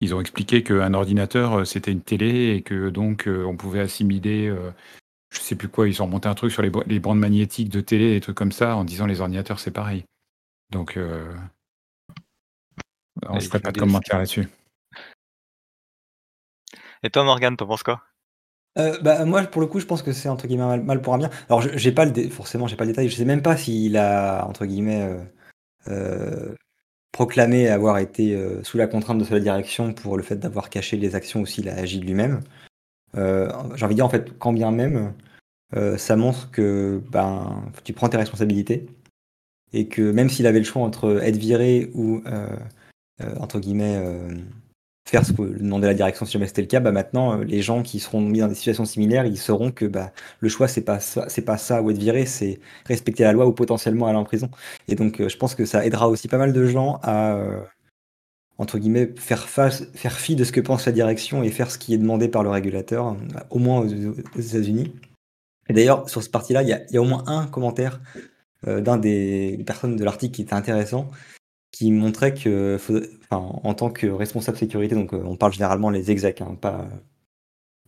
ils 0.04 0.14
ont 0.14 0.20
expliqué 0.20 0.62
qu'un 0.62 0.94
ordinateur, 0.94 1.60
heu, 1.60 1.64
c'était 1.64 1.92
une 1.92 2.02
télé 2.02 2.54
et 2.56 2.62
que 2.62 2.90
donc 2.90 3.26
heu, 3.28 3.46
on 3.46 3.56
pouvait 3.56 3.80
assimiler, 3.80 4.46
heu, 4.48 4.72
je 5.30 5.40
sais 5.40 5.56
plus 5.56 5.68
quoi, 5.68 5.88
ils 5.88 6.02
ont 6.02 6.06
remonté 6.06 6.28
un 6.28 6.34
truc 6.34 6.52
sur 6.52 6.62
les 6.62 6.72
les 6.86 7.00
bandes 7.00 7.18
magnétiques 7.20 7.70
de 7.70 7.80
télé, 7.82 8.12
des 8.14 8.20
trucs 8.20 8.36
comme 8.36 8.52
ça, 8.52 8.76
en 8.76 8.84
disant: 8.84 9.06
«Les 9.06 9.20
ordinateurs, 9.22 9.60
c'est 9.60 9.72
pareil». 9.72 10.04
Donc 10.72 10.96
heu 10.98 11.28
non, 13.22 13.34
Ouais, 13.34 13.40
je 13.40 13.46
ils 13.46 13.48
ferai 13.48 13.58
font 13.58 13.62
pas 13.64 13.72
de 13.72 13.78
commentaire 13.78 14.18
là-dessus. 14.18 14.48
Et 17.04 17.10
toi 17.10 17.22
Morgane, 17.24 17.56
tu 17.56 17.62
en 17.64 17.66
penses 17.68 17.82
quoi? 17.84 18.02
Bah, 18.76 19.24
moi, 19.24 19.42
pour 19.44 19.60
le 19.60 19.68
coup, 19.68 19.78
je 19.78 19.86
pense 19.86 20.02
que 20.02 20.12
c'est 20.12 20.28
entre 20.28 20.46
guillemets 20.48 20.64
«mal 20.66 20.82
mal 20.82 21.00
pour 21.00 21.14
un 21.14 21.18
bien». 21.18 21.30
Alors 21.48 21.60
je 21.62 21.76
j'ai 21.78 21.92
pas 21.92 22.04
le 22.04 22.10
dé 22.10 22.28
forcément, 22.28 22.66
j'ai 22.66 22.76
pas 22.76 22.84
le 22.84 22.90
détail, 22.90 23.08
je 23.08 23.14
sais 23.16 23.24
même 23.24 23.42
pas 23.42 23.56
s'il 23.56 23.96
a 23.96 24.44
entre 24.48 24.66
guillemets, 24.66 25.08
proclamé 27.14 27.68
avoir 27.68 27.98
été, 27.98 28.34
heu, 28.34 28.60
sous 28.64 28.76
la 28.76 28.88
contrainte 28.88 29.18
de 29.18 29.24
sa 29.24 29.40
direction 29.40 29.94
pour 29.94 30.16
le 30.18 30.24
fait 30.24 30.36
d'avoir 30.36 30.68
caché 30.68 30.96
les 30.98 31.14
actions 31.14 31.42
ou 31.42 31.46
s'il 31.46 31.68
a 31.70 31.74
agi 31.76 32.00
de 32.00 32.04
lui-même. 32.06 32.40
Heu, 33.16 33.48
j'ai 33.76 33.84
envie 33.86 33.94
de 33.94 33.98
dire, 33.98 34.06
en 34.06 34.10
fait, 34.10 34.38
quand 34.38 34.52
bien 34.52 34.72
même, 34.72 35.14
heu, 35.76 35.98
ça 35.98 36.16
montre 36.16 36.50
que, 36.52 37.02
ben, 37.12 37.64
tu 37.84 37.92
prends 37.94 38.08
tes 38.10 38.18
responsabilités 38.18 38.86
et 39.74 39.88
que 39.88 40.02
même 40.12 40.30
s'il 40.30 40.46
avait 40.46 40.60
le 40.60 40.64
choix 40.66 40.82
entre 40.82 41.22
être 41.22 41.36
viré 41.38 41.90
ou, 41.94 42.22
heu, 42.26 42.48
entre 43.40 43.60
guillemets, 43.60 43.98
faire 45.06 45.24
ce 45.26 45.32
que 45.32 45.42
demandait 45.42 45.86
la 45.86 45.94
direction 45.94 46.24
si 46.26 46.32
jamais 46.32 46.46
c'était 46.46 46.62
le 46.62 46.66
cas, 46.68 46.80
bah, 46.80 46.90
maintenant, 46.92 47.38
heu, 47.38 47.44
les 47.44 47.60
gens 47.62 47.82
qui 47.82 48.00
seront 48.00 48.20
mis 48.20 48.40
dans 48.40 48.48
des 48.48 48.54
situations 48.54 48.84
similaires, 48.86 49.26
ils 49.26 49.36
sauront 49.38 49.70
que, 49.70 49.84
bah, 49.84 50.12
le 50.40 50.48
choix 50.48 50.66
c'est 50.68 50.80
pas 50.82 50.98
ça 51.00 51.28
c'est 51.28 51.42
pas 51.44 51.58
ça 51.58 51.82
ou 51.82 51.90
être 51.90 51.98
viré, 51.98 52.26
c'est 52.26 52.58
respecter 52.86 53.22
la 53.24 53.32
loi 53.32 53.46
ou 53.46 53.52
potentiellement 53.52 54.06
aller 54.06 54.16
en 54.18 54.24
prison 54.24 54.50
et 54.88 54.94
donc 54.94 55.20
heu, 55.20 55.28
je 55.28 55.36
pense 55.36 55.54
que 55.54 55.66
ça 55.66 55.84
aidera 55.86 56.08
aussi 56.08 56.28
pas 56.28 56.38
mal 56.38 56.52
de 56.52 56.66
gens 56.66 57.00
à, 57.02 57.36
heu, 57.36 57.62
entre 58.58 58.78
guillemets, 58.78 59.12
faire 59.16 59.48
face 59.48 59.84
faire 59.94 60.18
fi 60.18 60.36
de 60.36 60.44
ce 60.44 60.52
que 60.52 60.60
pense 60.60 60.86
la 60.86 60.92
direction 60.92 61.42
et 61.42 61.50
faire 61.50 61.70
ce 61.70 61.78
qui 61.78 61.94
est 61.94 61.98
demandé 61.98 62.28
par 62.28 62.42
le 62.44 62.50
régulateur, 62.50 63.16
au 63.50 63.58
moins 63.58 63.80
aux 63.80 64.40
États-Unis. 64.40 64.92
Et 65.68 65.72
d'ailleurs, 65.74 66.08
sur 66.10 66.22
cette 66.22 66.32
partie-là, 66.32 66.62
il 66.62 66.68
y 66.68 66.96
a 66.96 67.02
au 67.02 67.04
moins 67.04 67.24
un 67.26 67.46
commentaire, 67.46 68.00
d'un 68.66 68.96
des 68.98 69.62
personnes 69.66 69.96
de 69.96 70.04
l'article 70.04 70.34
qui 70.34 70.42
était 70.42 70.54
intéressant, 70.54 71.10
qui 71.74 71.90
montrait 71.90 72.34
que 72.34 72.76
enfin, 72.76 73.38
en 73.64 73.74
tant 73.74 73.90
que 73.90 74.06
responsable 74.06 74.56
sécurité, 74.56 74.94
donc, 74.94 75.12
heu, 75.12 75.20
on 75.24 75.34
parle 75.36 75.52
généralement 75.52 75.90
les 75.90 76.10
execs, 76.12 76.40
hein, 76.40 76.56
pas 76.60 76.86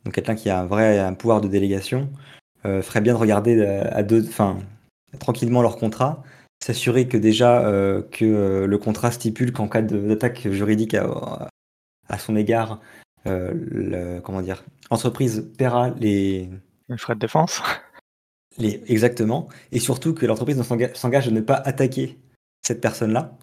donc 0.05 0.15
quelqu'un 0.15 0.35
qui 0.35 0.51
a 0.51 0.61
un 0.61 0.67
vrai 0.67 0.99
un 0.99 1.15
pouvoir 1.15 1.41
de 1.41 1.47
délégation, 1.49 2.11
heu, 2.65 2.83
ferait 2.83 3.01
bien 3.01 3.15
de 3.15 3.19
regarder, 3.19 3.65
à 3.65 4.03
deux 4.03 4.27
enfin, 4.29 4.59
tranquillement 5.21 5.63
leur 5.63 5.77
contrat, 5.77 6.25
s'assurer 6.65 7.07
que 7.07 7.17
déjà, 7.17 7.63
que, 8.11 8.65
le 8.67 8.79
contrat 8.79 9.13
stipule 9.13 9.53
qu'en 9.53 9.69
cas 9.69 9.83
d'attaque 9.83 10.49
juridique 10.51 10.95
à 10.95 11.49
à 12.09 12.19
son 12.19 12.37
égard, 12.37 12.81
le 13.25 14.21
comment 14.21 14.43
dire? 14.43 14.65
L'entreprise 14.91 15.47
paiera 15.59 15.91
les 15.91 16.49
Les 16.89 16.99
frais 16.99 17.15
de 17.15 17.21
défense? 17.21 17.63
les 18.59 18.83
exactement 18.89 19.49
et 19.71 19.79
surtout 19.81 20.15
que 20.15 20.27
l'entreprise 20.27 20.61
s'engage 20.63 21.29
à 21.29 21.31
ne 21.31 21.41
pas 21.41 21.55
attaquer 21.57 22.19
cette 22.63 22.81
personne-là. 22.81 23.37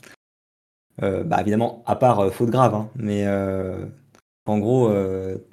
Heu, 1.02 1.24
bah, 1.24 1.42
évidemment, 1.42 1.84
à 1.86 1.96
part, 1.96 2.22
heu, 2.24 2.30
faute 2.30 2.50
grave, 2.50 2.76
hein, 2.76 2.90
mais, 2.96 3.26
heu, 3.26 3.92
en 4.46 4.60
gros, 4.60 4.90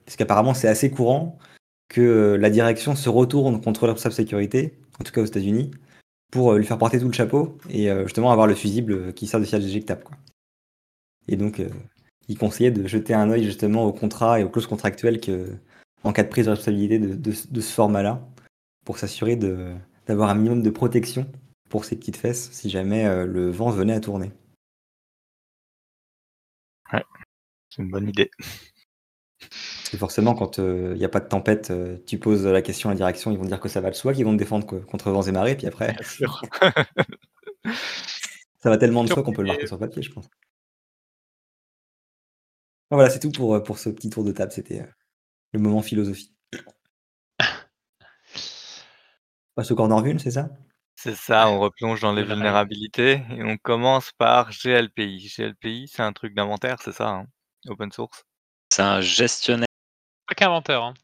parce 0.04 0.16
qu'apparemment 0.16 0.54
c'est 0.54 0.68
assez 0.68 0.90
courant 0.90 1.38
que, 1.88 2.36
la 2.40 2.50
direction 2.50 2.96
se 2.96 3.08
retourne 3.08 3.60
contre 3.60 3.86
le 3.86 3.92
responsable 3.92 4.14
sécurité, 4.14 4.78
en 5.00 5.04
tout 5.04 5.12
cas 5.12 5.22
aux 5.22 5.26
États-Unis, 5.26 5.70
pour, 6.32 6.54
lui 6.54 6.66
faire 6.66 6.78
porter 6.78 7.00
tout 7.00 7.06
le 7.08 7.12
chapeau 7.12 7.58
et 7.70 7.88
justement 8.04 8.32
avoir 8.32 8.46
le 8.48 8.54
fusible, 8.54 9.14
qui 9.14 9.26
sert 9.28 9.40
de 9.40 9.44
siège 9.46 9.64
éjectable, 9.66 10.04
quoi. 10.04 10.16
Et 11.28 11.36
donc, 11.36 11.62
il 12.28 12.38
conseillait 12.38 12.70
de 12.72 12.86
jeter 12.88 13.14
un 13.14 13.30
œil 13.30 13.44
justement 13.44 13.84
aux 13.84 13.92
contrats 13.92 14.40
et 14.40 14.44
aux 14.44 14.48
clauses 14.50 14.66
contractuelles 14.66 15.20
qu'en 15.20 16.12
cas 16.12 16.24
de 16.24 16.28
prise 16.28 16.46
de 16.46 16.50
responsabilité 16.50 16.98
de 16.98 17.60
ce 17.60 17.72
format-là, 17.72 18.20
pour 18.84 18.98
s'assurer 18.98 19.36
d'avoir 19.36 20.30
un 20.30 20.34
minimum 20.34 20.62
de 20.62 20.70
protection 20.70 21.26
pour 21.68 21.84
ses 21.84 21.96
petites 21.96 22.16
fesses 22.16 22.50
si 22.52 22.70
jamais, 22.70 23.04
le 23.26 23.50
vent 23.50 23.70
venait 23.70 23.94
à 23.94 24.00
tourner. 24.00 24.32
Ouais, 26.92 27.04
c'est 27.70 27.82
une 27.82 27.90
bonne 27.90 28.08
idée. 28.08 28.30
Parce 29.40 29.90
que 29.90 29.96
forcément 29.96 30.34
quand, 30.34 30.58
il 30.58 30.96
y 30.98 31.04
a 31.04 31.08
pas 31.08 31.20
de 31.20 31.28
tempête, 31.28 31.70
heu, 31.70 32.02
tu 32.06 32.18
poses 32.18 32.46
la 32.46 32.62
question 32.62 32.90
à 32.90 32.92
la 32.92 32.96
direction, 32.96 33.30
ils 33.30 33.38
vont 33.38 33.44
dire 33.44 33.60
que 33.60 33.68
ça 33.68 33.80
va 33.80 33.90
de 33.90 33.94
soi 33.96 34.12
qu'ils 34.14 34.24
vont 34.24 34.32
te 34.32 34.38
défendre 34.38 34.66
co 34.66 34.80
contre 34.80 35.10
vents 35.10 35.22
et 35.22 35.32
marées, 35.32 35.56
puis 35.56 35.66
après 35.66 35.92
Bien 35.94 36.02
sûr. 36.02 36.42
ça 38.58 38.70
va 38.70 38.78
tellement 38.78 39.04
de 39.04 39.08
soi 39.08 39.22
qu'on 39.22 39.32
peut 39.32 39.42
le 39.42 39.48
marquer 39.48 39.66
sur 39.66 39.78
papier, 39.78 40.02
je 40.02 40.12
pense. 40.12 40.28
Voilà, 42.90 43.08
c'est 43.08 43.20
tout 43.20 43.30
pour, 43.30 43.54
heu, 43.54 43.62
pour 43.62 43.78
ce 43.78 43.88
petit 43.88 44.10
tour 44.10 44.24
de 44.24 44.32
table, 44.32 44.50
c'était, 44.52 44.84
le 45.52 45.60
moment 45.60 45.82
philosophie. 45.82 46.34
On 46.52 46.58
passe 49.56 49.70
au 49.70 49.76
corner 49.76 50.04
1, 50.04 50.18
c'est 50.18 50.32
ça? 50.32 50.50
C'est 51.02 51.14
ça, 51.14 51.48
on 51.48 51.60
replonge 51.60 52.02
dans 52.02 52.12
les 52.12 52.22
vulnérabilités 52.24 53.22
et 53.30 53.42
on 53.42 53.56
commence 53.56 54.12
par 54.12 54.50
GLPI. 54.50 55.28
GLPI, 55.34 55.88
c'est 55.88 56.02
un 56.02 56.12
truc 56.12 56.34
d'inventaire, 56.34 56.76
c'est 56.82 56.92
ça, 56.92 57.08
hein? 57.08 57.26
Open 57.68 57.90
source? 57.90 58.22
C'est 58.72 58.82
un 58.82 59.00
gestionnaire 59.00 59.66
Pas 60.28 60.34
qu'inventeur, 60.34 60.82
hein. 60.84 60.94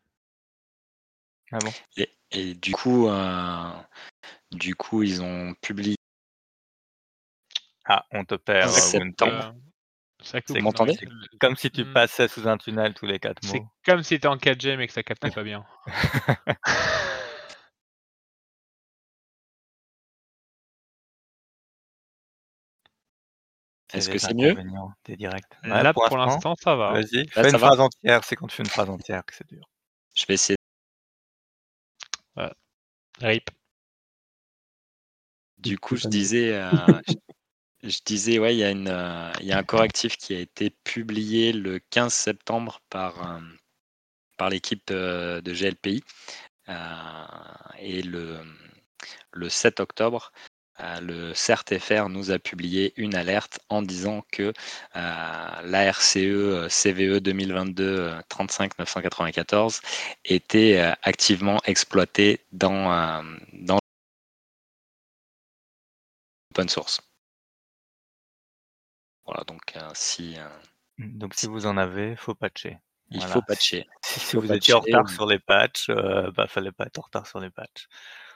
Ah 1.52 1.60
bon? 1.62 1.76
et 1.96 2.10
et 2.32 2.54
du 2.54 2.72
coup, 2.72 3.06
heu, 3.08 3.72
du 4.52 4.74
coup, 4.74 5.02
ils 5.02 5.22
ont 5.22 5.54
publié 5.62 5.96
Ah, 7.84 8.04
on 8.12 8.24
te 8.24 8.34
perd, 8.36 8.70
Ça 8.70 8.80
heu, 8.80 8.80
septembre. 8.80 9.54
ça 10.22 10.40
coupe 10.42 10.58
C'est 10.58 10.60
Vous 10.60 10.64
m'entendez? 10.64 10.98
c'est 10.98 11.08
comme 11.40 11.56
si 11.56 11.70
tu 11.70 11.84
Mmh. 11.84 11.92
passais 11.94 12.28
sous 12.28 12.48
un 12.48 12.58
tunnel 12.58 12.94
tous 12.94 13.06
les 13.06 13.18
4 13.20 13.42
C'est 13.42 13.62
mots. 13.62 13.68
comme 13.84 14.02
si 14.02 14.18
tu 14.18 14.26
es 14.26 14.30
en 14.30 14.38
4G 14.38 14.76
mais 14.76 14.86
que 14.86 14.92
ça 14.92 15.02
captait 15.02 15.30
pas 15.30 15.42
bien. 15.42 15.64
Est-ce 23.96 24.08
que 24.08 24.18
c'est 24.18 24.34
mieux? 24.34 24.54
des 25.04 25.16
directs. 25.16 25.44
Ouais, 25.64 25.82
Là, 25.82 25.92
pour 25.92 26.06
pour 26.08 26.18
l'instant, 26.18 26.54
ça 26.62 26.76
va. 26.76 26.92
vas-y, 26.92 27.26
Là, 27.34 27.42
fais 27.42 27.50
une 27.50 27.58
va? 27.58 27.58
phrase 27.58 27.80
entière, 27.80 28.24
c'est 28.24 28.36
quand 28.36 28.46
tu 28.46 28.56
fais 28.56 28.62
une 28.62 28.68
phrase 28.68 28.90
entière 28.90 29.24
que 29.24 29.34
c'est 29.34 29.46
dur. 29.48 29.68
Je 30.14 30.24
vais 30.26 30.34
essayer. 30.34 30.56
RIP. 33.22 33.50
Du 35.58 35.78
coup, 35.78 35.96
je 35.96 36.06
disais, 36.08 36.52
heu, 36.52 37.00
je 37.08 37.14
je 37.88 38.00
disais, 38.04 38.38
ouais, 38.38 38.54
il 38.56 38.58
y 38.58 38.64
a 38.64 38.70
une, 38.70 38.92
il 39.40 39.46
y 39.46 39.52
a 39.52 39.58
un 39.58 39.62
correctif 39.64 40.16
qui 40.16 40.34
a 40.34 40.40
été 40.40 40.70
publié 40.84 41.52
le 41.52 41.78
15 41.90 42.14
septembre 42.14 42.80
par, 42.90 43.40
par 44.36 44.50
l'équipe, 44.50 44.90
heu, 44.90 45.40
de 45.42 45.52
GLPI, 45.54 46.02
et 47.78 48.02
le, 48.02 48.40
le 49.32 49.48
7 49.48 49.80
octobre, 49.80 50.32
le 51.00 51.32
CERT-FR 51.34 52.08
nous 52.08 52.30
a 52.30 52.38
publié 52.38 52.92
une 52.96 53.14
alerte 53.14 53.60
en 53.68 53.82
disant 53.82 54.22
que, 54.32 54.42
heu, 54.44 54.52
la 54.94 55.84
RCE, 55.92 56.16
heu, 56.18 56.68
CVE 56.68 57.20
2022, 57.20 57.84
heu, 57.98 58.14
35 58.28 58.78
994 58.78 59.80
était, 60.24 60.78
heu, 60.80 60.94
activement 61.02 61.60
exploitée 61.64 62.40
dans, 62.52 62.92
hem, 62.92 63.38
dans 63.52 63.78
open 66.52 66.68
source. 66.68 67.00
Voilà, 69.26 69.42
donc 69.44 69.74
si, 69.94 70.36
donc 70.98 71.34
si 71.34 71.46
vous 71.46 71.66
en 71.66 71.76
avez, 71.76 72.16
faut 72.16 72.34
patcher. 72.34 72.78
il 73.10 73.22
Voilà. 73.22 73.24
faut 73.24 73.42
patcher. 73.42 73.86
Si 74.04 74.20
Il 74.20 74.20
si 74.20 74.36
faut 74.36 74.42
vous 74.42 74.54
étiez 74.54 74.74
en 74.74 74.80
patcher, 74.80 74.80
retard 74.80 75.08
sur 75.10 75.26
les 75.26 75.38
patchs, 75.40 75.90
heu, 75.90 76.30
bah, 76.32 76.46
fallait 76.46 76.72
pas 76.72 76.86
être 76.86 76.98
en 76.98 77.02
retard 77.02 77.26
sur 77.26 77.40
les 77.40 77.50
patchs. 77.50 77.88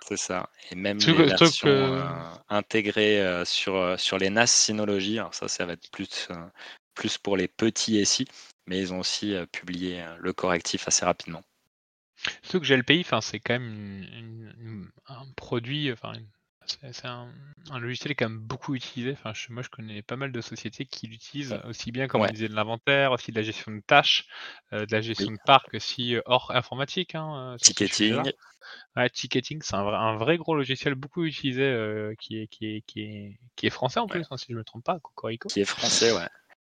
C'est 0.07 0.17
ça 0.17 0.51
et 0.71 0.75
même 0.75 1.05
Truc 1.05 1.19
les 1.19 1.25
versions, 1.25 1.59
que 1.59 1.95
heu, 1.95 2.39
intégrées, 2.49 3.21
heu, 3.23 3.45
sur, 3.45 3.77
heu, 3.77 3.97
sur 3.97 4.19
les 4.19 4.29
NAS 4.31 4.47
Synology, 4.49 5.19
alors 5.19 5.35
ça, 5.35 5.49
ça 5.49 5.67
va 5.67 5.73
être 5.75 5.91
plus, 5.91 6.29
plus 6.95 7.19
pour 7.19 7.37
les 7.37 7.49
petits 7.49 7.99
SI, 8.05 8.27
mais 8.67 8.79
ils 8.81 8.93
ont 8.93 9.01
aussi, 9.01 9.35
publié, 9.53 10.05
le 10.19 10.33
correctif 10.33 10.87
assez 10.89 11.05
rapidement. 11.05 11.43
surtout 12.43 12.61
que 12.61 12.67
GLPI, 12.67 13.05
c'est 13.23 13.41
quand 13.41 13.55
même 13.55 13.73
une 14.59 14.91
un 15.07 15.27
produit, 15.37 15.91
enfin, 15.93 16.15
une 16.15 16.29
c'est 16.92 17.06
un 17.06 17.33
un 17.70 17.78
logiciel 17.78 18.14
quand 18.16 18.28
même 18.28 18.38
beaucoup 18.40 18.74
utilisé. 18.74 19.12
Enfin, 19.12 19.33
je 19.35 19.52
moi, 19.52 19.62
je 19.62 19.68
connais 19.68 20.02
pas 20.02 20.16
mal 20.16 20.33
de 20.33 20.40
sociétés 20.40 20.87
qui 20.87 21.06
l'utilisent 21.06 21.52
On 21.52 21.68
aussi 21.68 21.92
bien, 21.92 22.09
comme 22.09 22.22
on 22.22 22.24
ouais, 22.24 22.28
disait, 22.28 22.48
de 22.48 22.54
l'inventaire, 22.54 23.12
aussi 23.12 23.30
de 23.33 23.37
la 23.37 23.42
gestion 23.42 23.72
de 23.72 23.80
tâches, 23.87 24.26
heu, 24.72 24.87
de 24.87 24.92
la 24.92 25.00
gestion 25.00 25.30
oui, 25.30 25.33
de 25.33 25.38
parc 25.44 25.74
aussi, 25.74 26.14
heu, 26.14 26.22
hors 26.26 26.50
informatique, 26.52 27.14
hein, 27.14 27.56
ce 27.59 27.72
sujet-là. 27.87 28.24
ticketing, 28.24 28.33
Ouais, 28.96 29.11
ticketing, 29.11 29.62
c'est 29.62 29.76
un 29.76 29.85
vrai 29.85 29.96
un 29.96 30.16
vrai 30.16 30.37
gros 30.38 30.54
logiciel 30.56 30.94
beaucoup 30.96 31.24
utilisé, 31.24 31.62
qui 32.20 32.38
est 32.38 32.48
qui 32.48 32.66
est 32.66 32.83
qui 32.87 33.00
est 33.02 33.38
qui 33.56 33.66
est 33.66 33.70
français 33.70 34.00
en 34.00 34.09
ouais, 34.11 34.20
plus, 34.20 34.26
hein, 34.30 34.37
si 34.38 34.46
je 34.52 34.56
me 34.56 34.64
trompe 34.64 34.85
pas, 34.85 35.00
Cocorico? 35.00 35.52
qui 35.52 35.61
est 35.61 35.64
français, 35.66 36.12
ouais, 36.12 36.28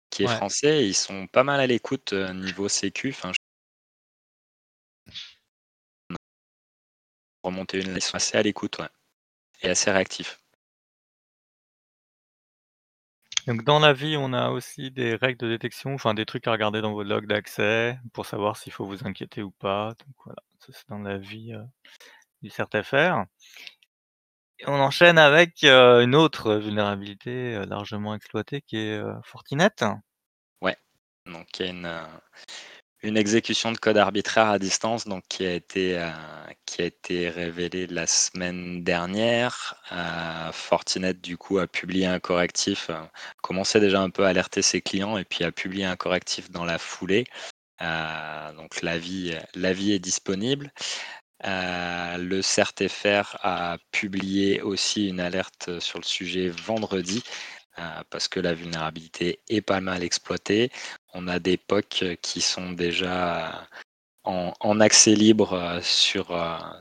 qui 0.10 0.24
est 0.24 0.28
français 0.28 0.88
ils 0.88 0.96
sont 0.96 1.28
pas 1.28 1.44
mal 1.44 1.60
à 1.60 1.68
l'écoute, 1.68 2.14
heu, 2.14 2.32
niveau 2.34 2.70
sécu, 2.70 3.10
enfin, 3.10 3.32
je 3.34 3.40
remonter 7.44 7.82
une 7.82 7.98
ils 7.98 8.02
sont 8.02 8.16
assez 8.16 8.38
à 8.38 8.44
l'écoute, 8.44 8.78
ouais 8.80 8.88
et 9.62 9.70
assez 9.70 9.92
réactifs. 9.92 10.40
Donc 13.48 13.64
dans 13.64 13.80
la 13.80 13.94
vie, 13.94 14.16
on 14.18 14.34
a 14.34 14.50
aussi 14.50 14.92
des 14.92 15.16
règles 15.16 15.40
de 15.40 15.48
détection, 15.50 15.94
enfin 15.94 16.14
des 16.14 16.26
trucs 16.26 16.48
à 16.48 16.52
regarder 16.52 16.82
dans 16.82 16.94
vos 16.94 17.04
logs 17.04 17.26
d'accès 17.28 17.98
pour 18.14 18.26
savoir 18.26 18.58
s'il 18.58 18.72
faut 18.74 18.86
vous 18.86 19.06
inquiéter 19.08 19.42
ou 19.44 19.52
pas. 19.52 19.90
Donc 20.06 20.16
voilà, 20.26 20.42
ça 20.60 20.68
c'est 20.74 20.88
dans 20.90 21.00
la 21.00 21.18
vie, 21.18 21.54
heu, 21.54 21.64
du 22.44 22.50
CERT-FR. 22.50 23.26
Et 24.60 24.66
on 24.68 24.74
enchaîne 24.80 25.18
avec, 25.18 25.64
heu, 25.64 26.02
une 26.04 26.16
autre 26.16 26.56
vulnérabilité, 26.56 27.56
heu, 27.56 27.66
largement 27.66 28.16
exploitée 28.16 28.62
qui 28.62 28.78
est, 28.78 29.02
Fortinet. 29.24 29.70
Ouais, 30.62 30.78
donc 31.26 31.48
il 31.60 31.66
y 31.66 31.70
a 31.70 31.72
une, 31.72 31.86
une 33.02 33.18
exécution 33.18 33.72
de 33.72 33.78
code 33.78 33.98
arbitraire 33.98 34.48
à 34.50 34.60
distance 34.60 35.06
donc 35.08 35.24
qui 35.30 35.46
a 35.46 35.54
été, 35.54 35.98
heu, 35.98 36.10
qui 36.66 36.82
a 36.82 36.86
été 36.86 37.30
révélée 37.30 37.88
la 37.88 38.08
semaine 38.08 38.84
dernière. 38.84 39.76
Heu, 39.92 40.52
Fortinet 40.52 41.14
du 41.14 41.38
coup 41.38 41.60
a 41.60 41.68
publié 41.68 42.06
un 42.06 42.20
correctif, 42.20 42.90
heu, 42.90 42.96
commençait 43.42 43.80
déjà 43.80 44.02
un 44.02 44.10
peu 44.10 44.26
à 44.26 44.30
alerter 44.30 44.62
ses 44.62 44.82
clients 44.82 45.18
et 45.18 45.24
puis 45.26 45.44
a 45.46 45.52
publié 45.52 45.86
un 45.86 45.96
correctif 45.96 46.52
dans 46.52 46.66
la 46.66 46.78
foulée. 46.78 47.26
Donc 48.58 48.82
l'avis, 48.82 49.34
l'avis 49.56 49.94
est 49.94 50.00
disponible. 50.00 50.72
Le 51.44 52.42
CERT-FR 52.42 53.38
a 53.42 53.78
publié 53.92 54.62
aussi 54.62 55.08
une 55.10 55.20
alerte 55.22 55.80
sur 55.80 56.00
le 56.00 56.04
sujet 56.06 56.50
vendredi, 56.50 57.24
heu, 57.80 58.04
parce 58.10 58.28
que 58.28 58.40
la 58.40 58.54
vulnérabilité 58.54 59.40
est 59.50 59.62
pas 59.62 59.82
mal 59.82 60.04
exploitée. 60.04 60.72
On 61.14 61.28
a 61.28 61.40
des 61.40 61.58
POC 61.58 62.18
qui 62.22 62.42
sont 62.42 62.72
déjà 62.72 63.68
en 64.24 64.54
en 64.60 64.80
accès 64.80 65.16
libre, 65.16 65.80
sur, 65.82 66.38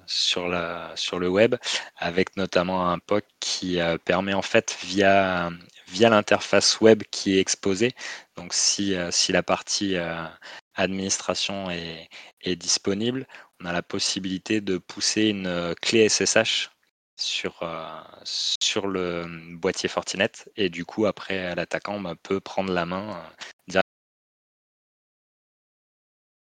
sur 0.07 0.49
la 0.49 0.93
sur 0.97 1.19
le 1.19 1.29
web, 1.29 1.57
avec 1.97 2.37
notamment 2.37 2.91
un 2.91 2.99
POC 2.99 3.25
qui, 3.41 3.79
permet 4.05 4.35
en 4.35 4.43
fait 4.43 4.77
via 4.85 5.51
via 5.89 6.11
l'interface 6.11 6.81
web 6.81 7.03
qui 7.11 7.37
est 7.37 7.41
exposée. 7.41 7.93
Donc 8.37 8.53
si, 8.55 8.95
si 9.11 9.33
la 9.33 9.43
partie 9.43 9.97
administration 10.75 11.71
est, 11.71 12.09
est, 12.43 12.57
disponible, 12.57 13.27
on 13.61 13.67
a 13.67 13.73
la 13.73 13.83
possibilité 13.83 14.61
de 14.61 14.79
pousser 14.79 15.29
une 15.29 15.75
clé 15.81 16.09
SSH 16.09 16.71
sur, 17.21 17.63
sur 18.25 18.87
le 18.87 19.27
boîtier 19.57 19.89
Fortinet 19.89 20.31
et 20.57 20.69
du 20.71 20.85
coup 20.85 21.07
après 21.07 21.55
l'attaquant 21.55 22.01
bah, 22.01 22.15
peut 22.23 22.41
prendre 22.41 22.73
la 22.73 22.87
main 22.87 23.23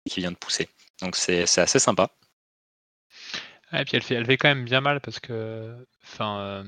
qui 0.09 0.21
vient 0.21 0.31
de 0.31 0.37
pousser. 0.37 0.69
Donc 1.01 1.15
c'est 1.15 1.43
assez 1.43 1.79
sympa. 1.79 2.09
et 3.73 3.85
puis 3.85 3.97
elle 3.97 4.03
fait, 4.03 4.15
elle 4.15 4.25
fait 4.25 4.37
quand 4.37 4.49
même 4.49 4.65
bien 4.65 4.81
mal 4.81 5.01
parce 5.01 5.19
que, 5.19 5.85
enfin, 6.03 6.65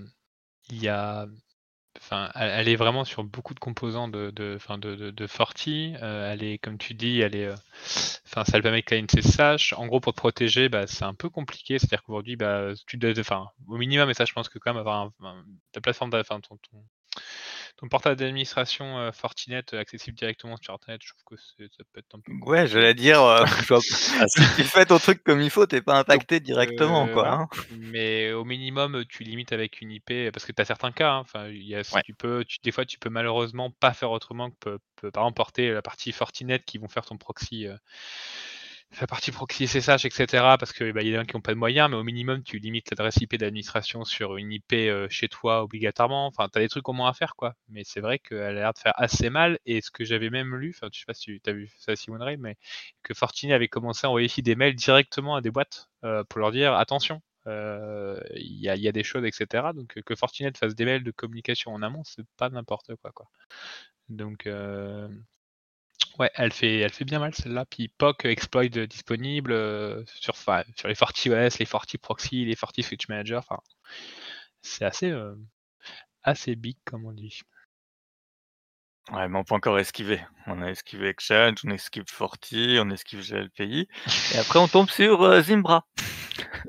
il 0.70 0.82
y 0.82 0.90
a, 0.90 1.28
enfin, 2.02 2.30
elle, 2.36 2.68
est 2.68 2.76
vraiment 2.76 3.06
sur 3.06 3.24
beaucoup 3.24 3.54
de 3.54 3.60
composants 3.60 4.08
de, 4.08 4.32
de, 4.32 4.58
de, 4.78 5.12
de, 5.12 5.28
Forti. 5.28 5.94
elle 6.02 6.44
est, 6.44 6.58
comme 6.58 6.78
tu 6.78 6.94
dis, 6.94 7.22
elle 7.22 7.36
est, 7.36 7.50
enfin, 8.26 8.44
ça 8.46 8.62
permet 8.62 8.84
que 8.84 8.96
SSH. 8.96 9.74
En 9.74 9.88
gros, 9.88 10.00
pour 10.00 10.14
te 10.14 10.18
protéger, 10.18 10.70
bah, 10.70 10.88
c'est 10.88 11.06
un 11.06 11.14
peu 11.14 11.30
compliqué. 11.30 11.80
C'est-à-dire 11.80 12.04
qu'aujourd'hui, 12.04 12.36
bah, 12.36 12.72
tu 12.88 12.98
dois, 12.98 13.12
enfin, 13.20 13.48
au 13.68 13.78
minimum, 13.78 14.10
et 14.10 14.14
ça, 14.14 14.26
je 14.26 14.34
pense 14.34 14.50
que 14.50 14.60
quand 14.60 14.74
même 14.74 14.80
avoir 14.80 15.12
ta 15.72 15.82
plateforme, 15.82 16.12
enfin, 16.14 16.40
ton 16.40 16.58
ton 17.80 17.88
portail 17.88 18.18
d'administration 18.18 18.98
euh, 18.98 19.12
Fortinet 19.14 19.64
euh, 19.74 19.80
accessible 19.80 20.18
directement 20.18 20.58
sur 20.62 20.74
Internet, 20.74 21.00
je 21.02 21.14
trouve 21.14 21.38
que 21.38 21.42
ça 21.42 21.84
peut 21.94 22.00
être 22.00 22.14
un 22.14 22.20
peu. 22.20 22.34
Ouais, 22.46 22.68
j'allais 22.68 22.94
dire, 22.94 23.22
euh, 23.24 23.46
si 24.28 24.56
tu 24.56 24.64
fais 24.64 24.86
ton 24.86 25.00
truc 25.00 25.24
comme 25.24 25.40
il 25.40 25.50
faut, 25.50 25.66
t'es 25.66 25.82
pas 25.82 25.98
impacté 25.98 26.42
directement, 26.42 27.08
quoi. 27.08 27.32
Hein. 27.32 27.48
Mais 27.78 28.34
au 28.34 28.44
minimum, 28.44 29.06
tu 29.08 29.24
limites 29.24 29.54
avec 29.54 29.80
une 29.80 29.92
IP, 29.92 30.12
parce 30.34 30.46
que 30.46 30.52
tu 30.52 30.62
as 30.62 30.66
certains 30.66 30.92
cas. 30.92 31.12
Hein, 31.12 31.20
enfin, 31.20 31.48
y 31.48 31.74
a, 31.74 31.84
tu 32.04 32.14
peux, 32.14 32.44
tu, 32.44 32.58
des 32.64 32.72
fois, 32.72 32.84
tu 32.84 33.00
peux 33.00 33.10
malheureusement 33.10 33.72
pas 33.72 33.94
faire 33.94 34.12
autrement 34.12 34.52
que, 34.52 34.78
par 35.12 35.24
exemple, 35.24 35.38
porter 35.38 35.72
la 35.72 35.82
partie 35.82 36.12
Fortinet 36.12 36.60
qui 36.60 36.80
vont 36.80 36.90
faire 36.90 37.06
ton 37.06 37.18
proxy 37.18 37.68
la 39.00 39.08
partie 39.08 39.32
proxy 39.32 39.68
SSH, 39.68 40.06
etc. 40.06 40.26
Parce 40.60 40.74
que 40.74 40.92
bah, 40.92 41.02
y 41.02 41.08
a 41.08 41.12
des 41.12 41.18
gens 41.18 41.26
qui 41.26 41.36
n'ont 41.36 41.42
pas 41.42 41.54
de 41.54 41.60
moyens, 41.60 41.90
mais 41.90 41.96
au 41.96 42.04
minimum, 42.04 42.44
tu 42.44 42.60
limites 42.60 42.90
l'adresse 42.92 43.18
IP 43.18 43.36
d'administration 43.36 44.04
sur 44.04 44.38
une 44.38 44.52
IP 44.52 44.74
euh, 44.74 45.08
chez 45.10 45.28
toi 45.28 45.64
obligatoirement. 45.64 46.28
Enfin, 46.28 46.50
tu 46.50 46.58
as 46.58 46.62
des 46.62 46.70
trucs 46.70 46.88
au 46.90 46.94
moins 46.94 47.10
à 47.10 47.14
faire, 47.14 47.36
quoi. 47.36 47.56
Mais 47.70 47.84
c'est 47.84 48.02
vrai 48.02 48.20
qu'elle 48.20 48.40
a 48.42 48.52
l'air 48.52 48.74
de 48.74 48.80
faire 48.80 48.94
assez 48.96 49.30
mal. 49.30 49.60
Et 49.66 49.82
ce 49.82 49.92
que 49.92 50.04
j'avais 50.04 50.30
même 50.30 50.56
lu, 50.56 50.74
enfin, 50.76 50.90
je 50.92 51.00
sais 51.00 51.06
pas 51.06 51.14
si 51.14 51.40
tu 51.40 51.50
as 51.50 51.54
vu 51.54 51.72
ça, 51.78 51.96
Simon 51.96 52.20
Ray, 52.20 52.38
mais 52.38 52.58
que 53.04 53.14
Fortinet 53.14 53.54
avait 53.54 53.68
commencé 53.68 54.08
à 54.08 54.10
envoyer 54.10 54.30
des 54.38 54.56
mails 54.56 54.76
directement 54.76 55.36
à 55.36 55.42
des 55.42 55.52
boîtes 55.52 55.90
euh, 56.04 56.24
pour 56.24 56.40
leur 56.40 56.52
dire 56.52 56.74
attention. 56.74 57.22
Euh, 57.48 58.20
il 58.36 58.60
y, 58.60 58.70
a, 58.70 58.92
des 58.92 59.04
choses, 59.04 59.26
etc. 59.26 59.70
Donc 59.74 60.00
que 60.04 60.16
Fortinet 60.16 60.52
fasse 60.58 60.76
des 60.76 60.86
mails 60.86 61.04
de 61.04 61.12
communication 61.12 61.74
en 61.74 61.82
amont, 61.82 62.04
c'est 62.04 62.26
pas 62.38 62.50
n'importe 62.50 62.96
quoi, 62.98 63.12
quoi. 63.12 63.28
Donc, 64.10 64.48
Ouais, 66.18 66.32
elle 66.36 66.52
fait, 66.52 66.80
elle 66.80 66.92
fait 66.92 67.06
bien 67.06 67.20
mal 67.20 67.34
celle-là. 67.34 67.66
Puis 67.66 67.88
POC 67.88 68.26
exploit 68.26 68.68
disponible 68.68 69.52
euh, 69.52 70.04
sur, 70.16 70.36
sur 70.36 70.88
les 70.88 70.96
FortiOS, 70.96 71.58
les 71.60 71.66
FortiProxy, 71.66 72.46
les 72.46 72.56
FortiSwitch 72.56 73.08
Manager. 73.08 73.40
Enfin, 73.40 73.62
c'est 74.62 74.86
assez, 74.86 75.12
euh, 75.12 75.36
assez 76.24 76.56
big 76.56 76.78
comme 76.86 77.06
on 77.06 77.14
dit. 77.14 77.42
Ouais, 79.12 79.28
mais 79.28 79.40
on 79.40 79.44
peut 79.44 79.56
encore 79.56 79.80
esquiver. 79.80 80.22
On 80.46 80.62
a 80.62 80.70
esquivé 80.70 81.10
Exchange, 81.10 81.62
on 81.66 81.72
esquive 81.72 82.06
Forti, 82.08 82.78
on 82.80 82.90
esquive 82.90 83.22
GLPI. 83.22 83.88
et 84.34 84.38
après, 84.38 84.60
on 84.60 84.68
tombe 84.68 84.90
sur 84.90 85.24
euh, 85.24 85.42
Zimbra. 85.42 85.88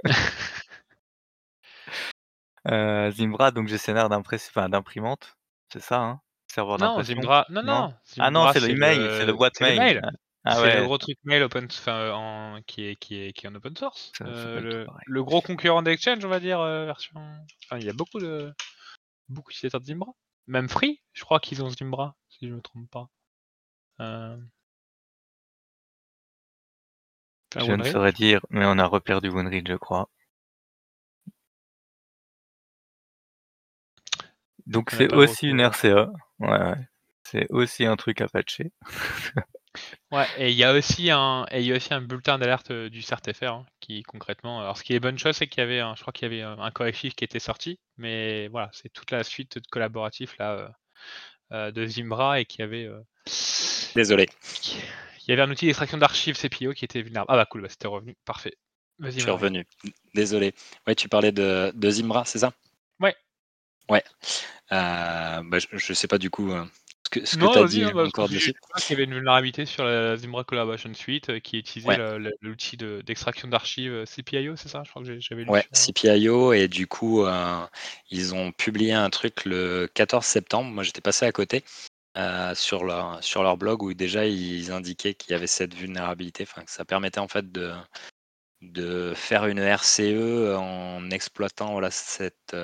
Zimbra, 3.10 3.50
donc 3.50 3.68
gestionnaire 3.68 4.08
d'imprimante. 4.08 5.36
C'est 5.72 5.82
ça, 5.82 6.00
hein? 6.00 6.20
Serveur 6.52 6.78
non, 6.78 7.00
Zimbra, 7.02 7.46
non, 7.48 7.62
non, 7.62 7.94
Ah 8.18 8.30
non, 8.32 8.52
c'est 8.52 8.58
le 8.58 8.70
email, 8.70 8.96
c'est 8.96 9.26
le 9.26 9.32
boîte 9.32 9.60
mail. 9.60 10.02
Ah, 10.44 10.56
c'est 10.56 10.78
le 10.78 10.84
gros 10.84 10.98
truc 10.98 11.18
mail 11.22 11.42
open, 11.42 11.68
en, 11.86 12.60
qui, 12.66 12.86
est, 12.86 12.96
qui, 12.96 13.20
est, 13.20 13.32
qui 13.32 13.44
est 13.44 13.48
en 13.48 13.54
open 13.54 13.76
source. 13.76 14.10
Euh, 14.22 14.86
le, 15.06 15.22
gros 15.22 15.42
concurrent 15.42 15.82
d'Exchange, 15.82 16.24
on 16.24 16.28
va 16.28 16.40
dire, 16.40 16.60
euh, 16.60 16.86
version. 16.86 17.20
Enfin, 17.64 17.78
il 17.78 17.84
y 17.84 17.90
a 17.90 17.92
beaucoup 17.92 18.18
de 18.18 18.52
beaucoup 19.28 19.50
d'utilisateurs 19.50 19.80
de 19.80 19.86
Zimbra. 19.86 20.12
Même 20.46 20.68
Free, 20.68 21.00
je 21.12 21.24
crois 21.24 21.40
qu'ils 21.40 21.62
ont 21.62 21.68
Zimbra, 21.68 22.16
si 22.28 22.48
je 22.48 22.54
me 22.54 22.60
trompe 22.60 22.90
pas. 22.90 23.08
Euh... 24.00 24.36
je 27.56 27.72
ne 27.72 27.84
saurais 27.84 28.12
dire, 28.12 28.40
mais 28.48 28.64
on 28.64 28.78
a 28.78 28.86
reperdu 28.86 29.28
OneRead, 29.28 29.68
je 29.68 29.76
crois. 29.76 30.08
Donc 34.66 34.90
c'est 34.90 35.12
aussi 35.14 35.48
une 35.48 35.60
RCA. 35.60 36.10
Ouais, 36.38 36.74
C'est 37.24 37.46
aussi 37.50 37.84
un 37.84 37.96
truc 37.96 38.20
à 38.20 38.28
patcher. 38.28 38.72
ouais, 40.12 40.26
et 40.38 40.50
il 40.50 40.56
y 40.56 40.64
a 40.64 40.72
aussi 40.72 41.10
un, 41.10 41.46
et 41.50 41.60
il 41.60 41.66
y 41.66 41.72
a 41.72 41.76
aussi 41.76 41.92
un 41.94 42.00
bulletin 42.00 42.38
d'alerte 42.38 42.70
euh, 42.70 42.88
du 42.88 43.02
CertFR 43.02 43.44
hein, 43.44 43.66
qui 43.80 44.02
concrètement. 44.02 44.60
Alors 44.60 44.78
ce 44.78 44.84
qui 44.84 44.94
est 44.94 45.00
bonne 45.00 45.18
chose, 45.18 45.36
c'est 45.36 45.46
qu'il 45.46 45.60
y 45.60 45.64
avait, 45.64 45.80
un, 45.80 45.94
je 45.94 46.02
crois 46.02 46.12
qu'il 46.12 46.32
y 46.32 46.42
avait 46.42 46.42
un 46.42 46.70
correctif 46.70 47.14
qui 47.14 47.24
était 47.24 47.38
sorti, 47.38 47.78
mais 47.96 48.48
voilà, 48.48 48.70
c'est 48.72 48.92
toute 48.92 49.10
la 49.10 49.22
suite 49.22 49.58
de 49.58 49.66
collaboratifs 49.70 50.36
là 50.38 50.52
euh, 50.52 50.68
euh, 51.52 51.70
de 51.70 51.86
Zimbra 51.86 52.40
et 52.40 52.44
qui 52.44 52.62
avait. 52.62 52.88
Désolé. 53.94 54.28
Il 55.26 55.30
y 55.30 55.32
avait 55.32 55.42
un 55.42 55.50
outil 55.50 55.66
d'extraction 55.66 55.98
d'archives 55.98 56.36
CPO 56.36 56.72
qui 56.72 56.84
était 56.84 57.02
vulnérable. 57.02 57.30
Ah 57.30 57.36
bah 57.36 57.46
cool, 57.46 57.62
bah, 57.62 57.68
c'était 57.68 57.88
revenu, 57.88 58.16
parfait. 58.24 58.56
Je 59.00 59.10
suis 59.10 59.30
revenu. 59.30 59.66
Désolé. 60.14 60.54
Ouais, 60.86 60.94
tu 60.94 61.08
parlais 61.08 61.32
de, 61.32 61.72
de 61.74 61.90
Zimbra, 61.90 62.24
c'est 62.24 62.40
ça? 62.40 62.52
Ouais. 62.98 63.14
Ouais. 63.90 64.04
Euh, 64.72 65.42
bah, 65.44 65.58
je 65.58 65.66
ne 65.74 65.94
sais 65.94 66.06
pas 66.06 66.18
du 66.18 66.30
coup 66.30 66.52
euh, 66.52 66.64
ce 67.04 67.10
que, 67.10 67.26
ce 67.26 67.36
que 67.36 67.52
tu 67.52 67.58
as 67.58 67.64
dit 67.64 67.82
hein, 67.82 67.90
bah, 67.92 68.04
encore 68.04 68.28
dessus. 68.28 68.54
Il 68.88 68.90
y 68.90 68.94
avait 68.94 69.04
une 69.04 69.14
vulnérabilité 69.14 69.66
sur 69.66 69.82
la 69.84 70.16
Zimbra 70.16 70.44
Collaboration 70.44 70.94
Suite 70.94 71.28
euh, 71.28 71.40
qui 71.40 71.58
utilisait 71.58 71.98
l'outil 72.40 72.76
d'extraction 72.76 73.48
d'archives 73.48 74.04
CPIO, 74.04 74.54
c'est 74.54 74.68
ça 74.68 74.82
Je 74.84 74.90
crois 74.90 75.02
que 75.02 75.18
j'avais 75.18 75.42
lu. 75.42 75.50
Ouais, 75.50 75.66
CPIO, 75.72 76.52
et 76.52 76.68
du 76.68 76.86
coup, 76.86 77.26
ils 78.10 78.34
ont 78.34 78.52
publié 78.52 78.92
un 78.92 79.10
truc 79.10 79.44
le 79.44 79.90
14 79.92 80.24
septembre. 80.24 80.70
Moi, 80.70 80.84
j'étais 80.84 81.00
passé 81.00 81.26
à 81.26 81.32
côté. 81.32 81.64
sur, 82.54 82.84
leur, 82.84 83.22
sur 83.24 83.42
leur 83.42 83.56
blog 83.56 83.82
où 83.82 83.92
déjà 83.92 84.26
ils 84.26 84.70
indiquaient 84.70 85.14
qu'il 85.14 85.32
y 85.32 85.34
avait 85.34 85.48
cette 85.48 85.74
vulnérabilité, 85.74 86.44
enfin 86.44 86.62
que 86.62 86.70
ça 86.70 86.84
permettait 86.84 87.18
en 87.18 87.28
fait 87.28 87.50
de, 87.50 87.72
de 88.62 89.14
faire 89.16 89.46
une 89.46 89.58
RCE 89.58 90.54
en 90.56 91.10
exploitant 91.10 91.72
voilà, 91.72 91.90
cette, 91.90 92.54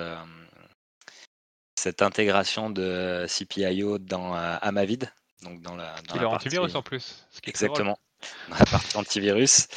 cette 1.76 2.02
intégration 2.02 2.70
de 2.70 3.26
CPIO 3.28 3.98
dans 3.98 4.34
euh, 4.34 4.56
Amavid. 4.62 5.12
Donc 5.42 5.60
dans 5.60 5.76
la, 5.76 5.94
dans 6.08 6.20
la 6.20 6.28
antivirus 6.30 6.74
en 6.74 6.82
plus. 6.82 7.26
Exactement. 7.44 7.98
Dans 8.48 8.56
la 8.56 8.64
partie 8.64 8.96
antivirus. 8.96 9.68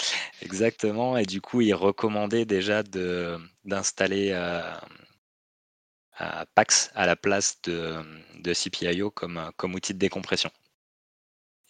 Exactement. 0.41 1.17
Et 1.17 1.25
du 1.25 1.41
coup, 1.41 1.61
il 1.61 1.73
recommandait 1.73 2.45
déjà 2.45 2.81
d'installer 2.83 4.31
euh, 4.31 4.73
euh, 6.21 6.45
Pax 6.55 6.91
à 6.95 7.05
la 7.05 7.17
place 7.17 7.61
de, 7.63 7.97
de 8.39 8.53
CPIO 8.53 9.11
comme, 9.11 9.51
comme 9.57 9.75
outil 9.75 9.93
de 9.93 9.99
décompression. 9.99 10.49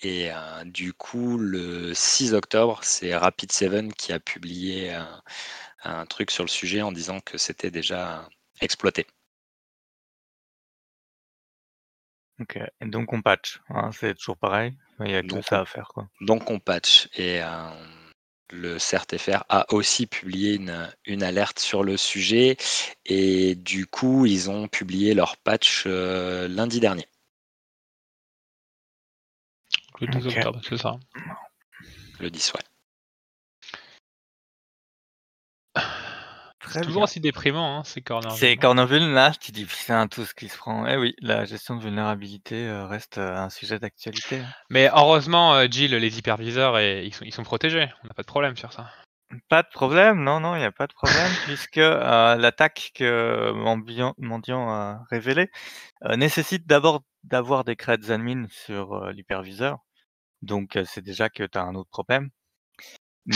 Et 0.02 0.30
du 0.64 0.94
coup, 0.94 1.38
le 1.38 1.94
6 1.94 2.34
octobre, 2.34 2.80
c'est 2.84 3.10
Rapid7 3.10 3.92
qui 3.92 4.14
a 4.14 4.20
publié 4.22 4.98
un 5.84 6.06
truc 6.06 6.32
sur 6.32 6.46
le 6.46 6.50
sujet 6.50 6.82
en 6.82 6.94
disant 6.94 7.20
que 7.20 7.38
c'était 7.38 7.70
déjà 7.70 8.30
exploité. 8.62 9.08
OK 12.40 12.58
et 12.58 12.86
donc 12.86 13.14
on 13.14 13.22
patch, 13.22 13.60
hein, 13.70 13.92
c'est 13.92 14.16
toujours 14.16 14.38
pareil? 14.38 14.74
Il 15.02 15.12
y 15.12 15.16
a 15.16 15.22
que 15.22 15.42
ça 15.42 15.62
à 15.62 15.66
faire, 15.66 15.90
quoi? 15.94 16.10
donc 16.22 16.50
on 16.50 16.60
patch 16.60 17.10
et 17.18 17.42
le 18.52 18.80
CertFR 18.80 19.44
a 19.50 19.72
aussi 19.74 20.08
publié 20.08 20.60
une, 21.06 21.24
alerte 21.24 21.60
sur 21.60 21.84
le 21.84 21.98
sujet 21.98 22.58
et 23.06 23.56
du 23.56 23.86
coup, 23.86 24.26
ils 24.26 24.50
ont 24.50 24.68
publié 24.68 25.14
leur 25.14 25.38
patch, 25.38 25.86
lundi 25.86 26.80
dernier. 26.80 27.06
Le 30.02 30.08
12 30.08 30.28
octobre, 30.28 30.62
c'est 30.68 30.78
ça? 30.78 30.98
Le 32.20 32.30
10, 32.30 32.54
ouais. 32.54 32.62
C'est 36.72 36.82
toujours 36.82 37.04
aussi 37.04 37.20
déprimant, 37.20 37.80
hein, 37.80 37.84
ces 37.84 38.02
corner 38.02 38.32
C'est 38.32 38.56
corner 38.58 38.88
là, 38.88 39.32
tu 39.32 39.52
dis 39.52 39.66
putain 39.66 40.08
tout 40.08 40.26
ce 40.26 40.34
qui 40.34 40.48
se 40.48 40.58
prend. 40.58 40.86
Eh 40.88 40.98
oui, 40.98 41.16
la 41.22 41.46
gestion 41.46 41.76
de 41.76 41.82
vulnérabilité 41.82 42.68
euh, 42.68 42.86
reste 42.86 43.18
euh, 43.18 43.36
un 43.36 43.50
sujet 43.50 43.80
d'actualité. 43.80 44.40
Hein. 44.40 44.50
Mais 44.70 44.90
heureusement, 44.94 45.56
euh, 45.56 45.68
Jill, 45.70 45.96
les 45.96 46.18
hyperviseurs, 46.18 46.80
ils, 46.80 47.14
sont, 47.14 47.26
ils 47.26 47.34
sont 47.34 47.44
protégés. 47.44 47.90
On 48.04 48.08
n'a 48.08 48.14
pas 48.14 48.22
de 48.22 48.28
problème 48.28 48.56
sur 48.56 48.72
ça. 48.74 48.90
Pas 49.48 49.62
de 49.62 49.68
problème, 49.72 50.24
non, 50.24 50.40
non, 50.40 50.56
il 50.56 50.60
n'y 50.60 50.66
a 50.66 50.72
pas 50.72 50.88
de 50.88 50.94
problème, 50.94 51.32
puisque 51.46 51.76
l'attaque 51.76 52.92
que 52.96 53.52
Mendiant, 54.18 54.70
a 54.70 55.04
révélée 55.12 55.52
nécessite 56.16 56.66
d'abord 56.66 57.04
d'avoir 57.24 57.64
des 57.64 57.76
creds 57.76 58.12
admin 58.12 58.48
sur 58.50 59.12
l'hyperviseur. 59.12 59.78
Donc 60.42 60.80
c'est 60.86 61.04
déjà 61.04 61.30
que 61.30 61.44
tu 61.44 61.58
as 61.58 61.62
un 61.62 61.76
autre 61.76 61.90
problème. 61.92 62.30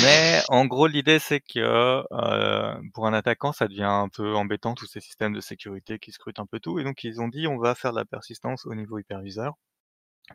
Mais 0.02 0.42
en 0.50 0.66
gros, 0.66 0.88
l'idée, 0.88 1.20
c'est 1.20 1.40
que, 1.40 1.60
heu, 1.60 2.82
pour 2.94 3.06
un 3.08 3.14
attaquant, 3.14 3.52
ça 3.54 3.68
devient 3.68 3.84
un 3.84 4.10
peu 4.10 4.36
embêtant, 4.36 4.74
tous 4.76 4.88
ces 4.88 5.00
systèmes 5.02 5.34
de 5.34 5.42
sécurité 5.42 6.00
qui 6.00 6.12
scrutent 6.12 6.40
un 6.40 6.46
peu 6.48 6.60
tout 6.60 6.80
et 6.80 6.84
donc 6.84 7.04
ils 7.04 7.22
ont 7.22 7.28
dit: 7.28 7.48
«On 7.48 7.58
va 7.60 7.76
faire 7.76 7.92
de 7.94 7.98
la 8.00 8.06
persistance 8.06 8.66
au 8.66 8.74
niveau 8.76 8.98
hyperviseur» 9.00 9.54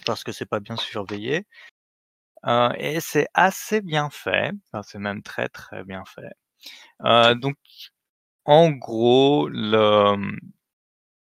parce 0.07 0.25
que 0.25 0.33
c'est 0.33 0.47
pas 0.47 0.61
bien 0.61 0.77
surveillé. 0.77 1.47
Heu 2.47 2.71
et 2.79 3.01
c'est 3.01 3.29
assez 3.35 3.81
bien 3.81 4.11
fait, 4.11 4.53
enfin, 4.73 4.83
c'est 4.83 4.99
même 4.99 5.23
très, 5.23 5.49
très 5.49 5.85
bien 5.85 6.05
fait. 6.07 6.31
Heu, 7.05 7.35
donc 7.37 7.57
en 8.47 8.71
gros, 8.73 9.49
le, 9.51 10.16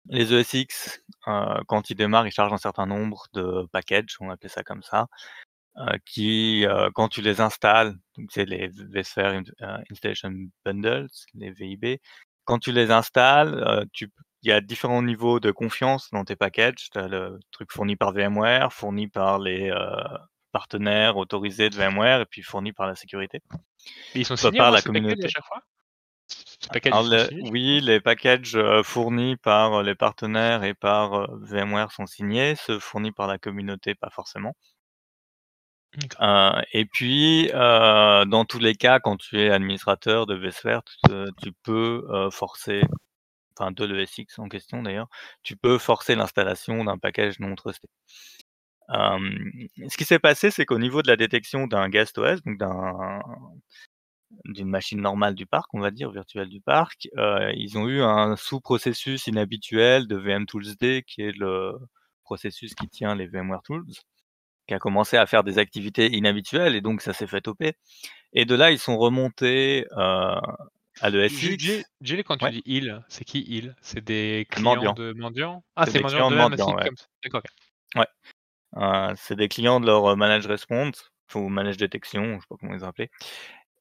les 0.08 0.32
ESX, 0.32 1.02
heu, 1.28 1.62
quand 1.68 1.90
ils 1.90 1.94
démarrent, 1.96 2.26
ils 2.26 2.32
chargent 2.32 2.52
un 2.52 2.58
certain 2.58 2.86
nombre 2.86 3.26
de 3.34 3.66
packages, 3.72 4.16
on 4.20 4.30
appeler 4.30 4.48
ça 4.48 4.62
comme 4.64 4.82
ça, 4.82 5.08
qui, 6.04 6.64
heu, 6.66 6.90
quand 6.94 7.08
tu 7.08 7.22
les 7.22 7.40
installes, 7.40 7.94
donc 8.16 8.30
c'est 8.30 8.44
les 8.44 8.68
vSphere 8.68 9.32
int 9.32 9.42
heu, 9.62 9.84
Installation 9.90 10.32
Bundles, 10.64 11.08
les 11.34 11.50
VIB. 11.50 12.00
Quand 12.44 12.58
tu 12.58 12.72
les 12.72 12.90
installes, 12.90 13.86
tu 13.92 14.10
il 14.44 14.48
y 14.48 14.52
a 14.52 14.60
différents 14.60 15.02
niveaux 15.02 15.38
de 15.38 15.52
confiance 15.52 16.08
dans 16.10 16.24
tes 16.24 16.34
packages. 16.34 16.90
Tu 16.92 16.98
as 16.98 17.06
le 17.06 17.38
truc 17.52 17.70
fourni 17.70 17.94
par 17.94 18.12
VMware, 18.12 18.72
fourni 18.72 19.06
par 19.06 19.38
les, 19.38 19.72
partenaires 20.52 21.16
autorisés 21.16 21.70
de 21.70 21.76
VMware 21.76 22.20
et 22.20 22.26
puis 22.26 22.42
fourni 22.42 22.72
par 22.72 22.86
la 22.86 22.94
sécurité. 22.94 23.40
Et 24.14 24.20
ils 24.20 24.26
sont 24.26 24.36
Soit 24.36 24.50
signés 24.50 24.58
par 24.58 24.70
la 24.70 24.82
packages 24.82 24.92
à 24.92 24.92
communauté. 24.92 25.28
chaque 25.28 25.46
fois? 25.46 25.62
Alors 26.84 27.02
le 27.02 27.50
oui, 27.50 27.80
les 27.80 28.00
packages, 28.00 28.58
fournis 28.82 29.36
par, 29.36 29.82
les 29.82 29.94
partenaires 29.94 30.62
et 30.64 30.74
par, 30.74 31.28
VMware 31.40 31.90
sont 31.90 32.06
signés, 32.06 32.54
ceux 32.56 32.78
fournis 32.78 33.12
par 33.12 33.26
la 33.26 33.38
communauté, 33.38 33.94
pas 33.94 34.10
forcément. 34.10 34.54
Heu 36.20 36.62
et 36.72 36.84
puis, 36.86 37.50
heu, 37.52 38.24
dans 38.26 38.44
tous 38.46 38.58
les 38.58 38.74
cas, 38.74 38.98
quand 39.00 39.16
tu 39.18 39.38
es 39.40 39.50
administrateur 39.50 40.26
de 40.26 40.34
vSphere, 40.36 40.82
tu 41.42 41.52
peux, 41.62 42.06
heu, 42.10 42.30
forcer 42.30 42.82
enfin 43.58 43.72
de 43.72 43.84
l'ESX 43.84 44.38
en 44.40 44.48
question 44.48 44.82
d'ailleurs, 44.82 45.08
tu 45.42 45.56
peux 45.56 45.78
forcer 45.78 46.14
l'installation 46.16 46.84
d'un 46.84 46.98
package 46.98 47.40
non 47.40 47.54
trusté. 47.56 47.88
Ce 48.88 49.96
qui 49.96 50.04
s'est 50.04 50.18
passé, 50.18 50.50
c'est 50.50 50.64
qu'au 50.66 50.78
niveau 50.78 51.02
de 51.02 51.08
la 51.08 51.16
détection 51.16 51.66
d'un 51.66 51.88
guest 51.88 52.18
OS, 52.18 52.42
donc 52.44 52.58
d'un 52.58 53.20
d'une 54.46 54.68
machine 54.68 55.00
normale 55.00 55.34
du 55.34 55.46
parc, 55.46 55.72
on 55.74 55.80
va 55.80 55.90
dire, 55.90 56.10
virtuelle 56.10 56.48
du 56.48 56.60
parc, 56.60 57.08
ils 57.54 57.78
ont 57.78 57.88
eu 57.88 58.02
un 58.02 58.36
sous-processus 58.36 59.26
inhabituel 59.28 60.06
de 60.08 60.16
vmtoolsd 60.16 61.02
qui 61.04 61.22
est 61.22 61.36
le 61.38 61.72
processus 62.24 62.74
qui 62.74 62.88
tient 62.88 63.14
les 63.16 63.26
VMware 63.28 63.62
Tools, 63.62 63.84
qui 64.66 64.74
a 64.74 64.78
commencé 64.78 65.16
à 65.16 65.26
faire 65.26 65.44
des 65.44 65.58
activités 65.58 66.12
inhabituelles 66.14 66.74
et 66.74 66.80
donc 66.80 67.02
ça 67.02 67.12
s'est 67.12 67.26
fait 67.26 67.40
toper 67.40 67.74
et 68.32 68.44
de 68.44 68.54
là, 68.54 68.70
ils 68.70 68.78
sont 68.78 68.96
remontés, 68.96 69.86
heu, 69.92 70.36
à 71.00 71.10
Ju 71.10 71.28
J 71.28 71.56
l'ESX 71.56 71.84
Jay, 72.00 72.24
quand 72.24 72.36
tu 72.38 72.44
ouais. 72.44 72.50
dis 72.50 72.62
«ils», 72.64 73.02
c'est 73.08 73.24
qui 73.24 73.44
«ils»? 73.46 73.74
C'est 73.82 74.02
des 74.02 74.46
clients 74.50 74.94
de 74.94 75.12
mendiants? 75.12 75.64
Ah, 75.76 75.86
C'est 75.86 76.00
mendiants 76.00 76.30
de 76.30 76.36
ouais. 76.36 76.90
D'accord. 77.24 77.42
Ouais. 77.94 79.14
C'est 79.16 79.36
des 79.36 79.48
clients 79.48 79.80
de 79.80 79.86
leur, 79.86 80.10
heu, 80.10 80.16
managed 80.16 80.46
response, 80.46 81.10
ou 81.34 81.48
managed 81.48 81.78
detection, 81.78 82.34
je 82.36 82.40
sais 82.40 82.46
pas 82.48 82.56
comment 82.60 82.74
ils 82.74 82.84
appelé 82.84 83.10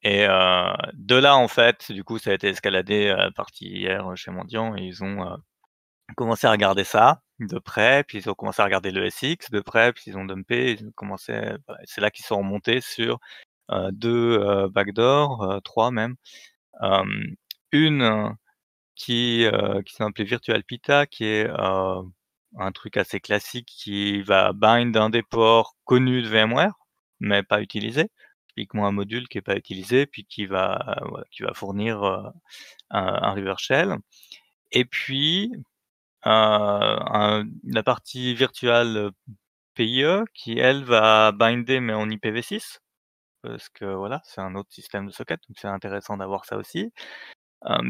et 0.04 0.26
de 0.26 1.14
là, 1.14 1.36
en 1.36 1.46
fait, 1.46 1.92
du 1.92 2.02
coup, 2.02 2.18
ça 2.18 2.30
a 2.30 2.34
été 2.34 2.48
escaladé 2.48 3.10
à 3.10 3.16
la 3.16 3.30
partie 3.30 3.68
hier 3.68 4.04
chez 4.16 4.32
mendiant 4.32 4.76
et 4.76 4.82
ils 4.82 5.04
ont, 5.04 5.38
commencé 6.16 6.46
à 6.46 6.50
regarder 6.50 6.84
ça 6.84 7.22
de 7.46 7.58
près, 7.58 8.04
puis 8.04 8.18
ils 8.18 8.30
ont 8.30 8.34
commencé 8.34 8.62
à 8.62 8.64
regarder 8.66 8.90
l'ESX 8.92 9.50
de 9.50 9.60
près, 9.60 9.92
puis 9.92 10.04
ils 10.08 10.16
ont 10.18 10.24
dumpé, 10.24 10.78
bah, 11.68 11.76
c'est 11.84 12.00
là 12.00 12.10
qu'ils 12.10 12.24
sont 12.26 12.38
remontés 12.38 12.80
sur, 12.80 13.18
heu, 13.72 13.90
2, 13.92 14.38
heu, 14.40 14.68
backdoors, 14.68 15.60
3 15.64 15.90
même. 15.92 16.16
Une 17.72 18.36
qui, 18.96 19.46
qui 19.86 19.94
sont 19.94 20.04
appelées 20.06 20.24
virtualPITA 20.26 21.06
qui 21.06 21.24
est, 21.26 21.48
un 22.58 22.72
truc 22.72 22.96
assez 22.98 23.20
classique 23.20 23.68
qui 23.68 24.22
va 24.22 24.52
bind 24.52 24.96
un 24.96 25.10
des 25.10 25.22
ports 25.22 25.76
connus 25.84 26.22
de 26.22 26.28
VMware, 26.28 26.74
mais 27.20 27.42
pas 27.42 27.62
utilisé. 27.62 28.10
Typiquement 28.48 28.86
un 28.86 28.92
module 28.92 29.28
qui 29.28 29.38
est 29.38 29.42
pas 29.42 29.56
utilisé, 29.56 30.06
puis 30.06 30.26
qui 30.26 30.46
va, 30.46 30.96
qui 31.32 31.42
va 31.44 31.54
fournir, 31.54 32.02
un 32.04 32.32
un 32.90 33.32
reverse 33.34 33.62
shell 33.62 33.96
et 34.72 34.84
puis, 34.84 35.52
la 36.24 37.82
partie 37.84 38.34
virtual, 38.34 38.96
heu, 38.96 39.10
PIE 39.74 40.04
qui 40.34 40.58
elle 40.58 40.84
va 40.84 41.32
binder 41.32 41.80
mais 41.80 41.94
en 41.94 42.08
IPv6 42.10 42.80
parce 43.42 43.68
que 43.70 43.86
voilà, 43.86 44.20
c'est 44.24 44.40
un 44.42 44.54
autre 44.56 44.72
système 44.72 45.06
de 45.06 45.12
socket, 45.12 45.40
donc 45.48 45.58
c'est 45.60 45.68
intéressant 45.68 46.16
d'avoir 46.18 46.44
ça 46.46 46.56
aussi. 46.58 46.92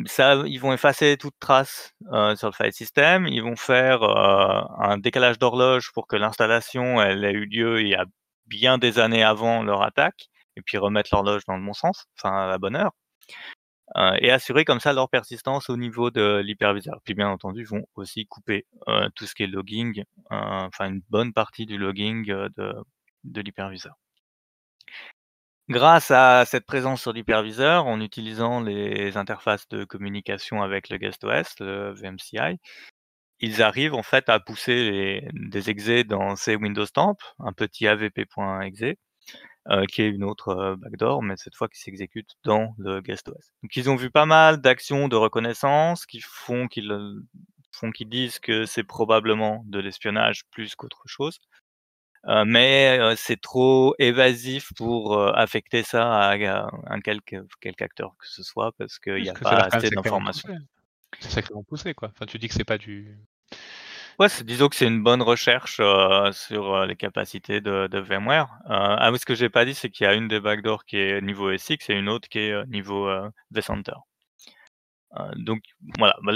Ça 0.07 0.37
ils 0.47 0.59
vont 0.61 0.73
effacer 0.75 1.17
toute 1.19 1.35
trace, 1.41 1.93
heu, 2.13 2.37
sur 2.37 2.49
le 2.51 2.55
file 2.55 2.73
system. 2.75 3.27
Ils 3.29 3.43
vont 3.43 3.57
faire, 3.57 4.03
heu, 4.05 4.65
un 4.81 4.99
décalage 4.99 5.39
d'horloge 5.41 5.93
pour 5.95 6.07
que 6.09 6.17
l'installation, 6.17 7.01
elle 7.03 7.25
ait 7.25 7.33
eu 7.33 7.47
lieu 7.47 7.81
il 7.83 7.89
y 7.91 7.95
a 7.97 8.07
bien 8.47 8.79
des 8.79 8.99
années 9.01 9.25
avant 9.25 9.63
leur 9.65 9.83
attaque 9.83 10.29
et 10.57 10.63
puis 10.63 10.79
remettre 10.79 11.11
l'horloge 11.15 11.45
dans 11.47 11.57
le 11.59 11.65
bon 11.67 11.75
sens, 11.75 12.07
enfin 12.19 12.37
à 12.45 12.49
la 12.49 12.59
bonne 12.59 12.77
heure. 12.77 12.93
Et 14.21 14.31
assurer 14.31 14.65
comme 14.65 14.81
ça 14.81 14.93
leur 14.93 15.09
persistance 15.11 15.69
au 15.71 15.77
niveau 15.77 16.11
de 16.11 16.41
l'hyperviseur. 16.45 17.01
Puis 17.05 17.15
bien 17.15 17.29
entendu, 17.29 17.61
ils 17.63 17.67
vont 17.67 17.85
aussi 17.95 18.27
couper, 18.27 18.67
tout 19.15 19.27
ce 19.27 19.35
qui 19.35 19.43
est 19.43 19.47
logging, 19.47 20.05
enfin 20.31 20.89
une 20.89 21.03
bonne 21.11 21.33
partie 21.33 21.67
du 21.67 21.79
logging, 21.79 22.27
de 22.27 23.41
l'hyperviseur. 23.41 23.95
Grâce 25.69 26.11
à 26.11 26.45
cette 26.45 26.67
présence 26.67 27.03
sur 27.03 27.13
l'hyperviseur, 27.13 27.87
en 27.87 28.01
utilisant 28.01 28.61
les 28.61 29.17
interfaces 29.17 29.69
de 29.69 29.85
communication 29.85 30.63
avec 30.63 30.89
le 30.89 30.99
guest 30.99 31.23
OS, 31.25 31.55
le 31.61 31.93
vMCI, 31.93 32.59
ils 33.41 33.63
arrivent 33.63 33.95
en 33.95 34.03
fait 34.03 34.29
à 34.29 34.41
pousser 34.41 35.29
des 35.33 35.71
exés 35.71 36.05
dans 36.05 36.37
ces 36.37 36.57
windows 36.57 36.87
temp, 36.87 37.17
un 37.39 37.53
petit 37.53 37.87
avp.exe, 37.87 38.97
heu, 39.71 39.87
qui 39.87 40.03
est 40.03 40.09
une 40.11 40.25
autre, 40.25 40.51
heu, 40.55 40.77
backdoor, 40.77 41.23
mais 41.23 41.37
cette 41.37 41.55
fois 41.57 41.69
qui 41.69 41.81
s'exécute 41.81 42.31
dans 42.45 42.75
le 42.79 43.01
guest 43.01 43.29
OS. 43.29 43.53
Donc 43.63 43.77
ils 43.77 43.91
ont 43.91 43.97
vu 43.97 44.11
pas 44.11 44.27
mal 44.27 44.61
d'actions 44.61 45.09
de 45.09 45.17
reconnaissance 45.17 46.07
qui 46.07 46.21
font 46.21 46.69
qu'ils, 46.69 46.91
heu, 46.93 47.25
font 47.73 47.91
qu'ils 47.93 48.09
disent 48.09 48.39
que 48.41 48.67
c'est 48.67 48.85
probablement 48.85 49.65
de 49.67 49.79
l'espionnage 49.81 50.43
plus 50.51 50.75
qu'autre 50.77 51.03
chose. 51.07 51.39
Heu, 52.29 52.45
mais 52.47 52.99
heu, 53.01 53.15
c'est 53.17 53.41
trop 53.41 53.95
évasif 54.01 54.73
pour, 54.77 55.19
heu, 55.19 55.33
affecter 55.37 55.83
ça 55.85 56.13
à 56.31 56.33
à 56.35 56.69
un 56.89 57.01
quelque 57.01 57.37
quelque 57.61 57.83
acteur 57.83 58.17
que 58.19 58.27
ce 58.29 58.43
soit 58.45 58.73
parce 58.79 58.99
qu'il 59.01 59.19
Oui, 59.19 59.25
y 59.25 59.31
parce 59.31 59.31
a 59.31 59.37
pas 59.37 59.63
assez 59.71 59.91
d'informations. 59.93 60.51
C'est 61.21 61.31
sacrément 61.31 61.65
poussé, 61.65 61.95
quoi. 61.95 62.09
Enfin, 62.11 62.27
tu 62.27 62.39
dis 62.39 62.49
que 62.49 62.55
c'est 62.55 62.65
pas 62.65 62.79
du 62.79 63.19
Ouais, 64.19 64.29
disons 64.45 64.69
que 64.69 64.77
c'est 64.77 64.87
une 64.87 65.03
bonne 65.03 65.23
recherche, 65.23 65.81
heu, 65.81 66.33
sur, 66.33 66.75
heu, 66.77 66.87
les 66.87 66.97
capacités 66.97 67.61
de 67.63 67.99
VMware. 67.99 68.49
Heu, 68.67 68.71
ah 68.75 69.11
ce 69.19 69.25
que 69.25 69.35
j'ai 69.35 69.49
pas 69.49 69.65
dit, 69.65 69.75
c'est 69.75 69.89
qu'il 69.91 70.05
y 70.05 70.07
a 70.09 70.15
une 70.15 70.29
des 70.29 70.39
backdoors 70.41 70.85
qui 70.85 70.99
est 70.99 71.21
niveau 71.23 71.51
SX 71.57 71.89
et 71.89 71.95
une 71.95 72.09
autre 72.11 72.29
qui 72.29 72.39
est, 72.41 72.67
niveau, 72.67 73.09
heu, 73.09 73.31
vCenter. 73.51 73.93
Donc 75.37 75.63
voilà, 75.99 76.15
bah, 76.23 76.33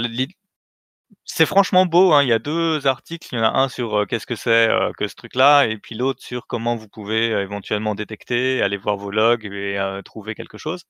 c'est 1.25 1.45
franchement 1.45 1.85
beau, 1.85 2.13
hein, 2.13 2.23
il 2.23 2.29
y 2.29 2.33
a 2.33 2.39
2 2.39 2.87
articles, 2.87 3.27
il 3.33 3.37
y 3.37 3.41
en 3.41 3.45
a 3.45 3.59
un 3.59 3.69
sur, 3.69 4.07
qu'est-ce 4.07 4.27
que 4.27 4.35
c'est, 4.35 4.69
que 4.97 5.07
ce 5.07 5.15
truc-là 5.15 5.65
et 5.67 5.77
puis 5.77 5.95
l'autre 5.95 6.21
sur 6.23 6.47
comment 6.47 6.75
vous 6.75 6.89
pouvez, 6.89 7.27
éventuellement 7.31 7.95
détecter, 7.95 8.61
aller 8.63 8.77
voir 8.77 8.97
vos 8.97 9.11
logs 9.11 9.45
et 9.45 9.79
trouver 10.05 10.35
quelque 10.35 10.57
chose. 10.57 10.83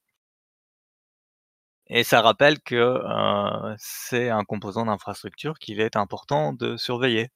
Et 1.89 2.03
ça 2.05 2.21
rappelle 2.21 2.61
que, 2.61 2.75
heu, 2.75 3.75
c'est 3.77 4.29
un 4.29 4.45
composant 4.45 4.85
d'infrastructure 4.85 5.59
qu'il 5.59 5.81
est 5.81 5.97
important 5.97 6.53
de 6.53 6.77
surveiller. 6.77 7.29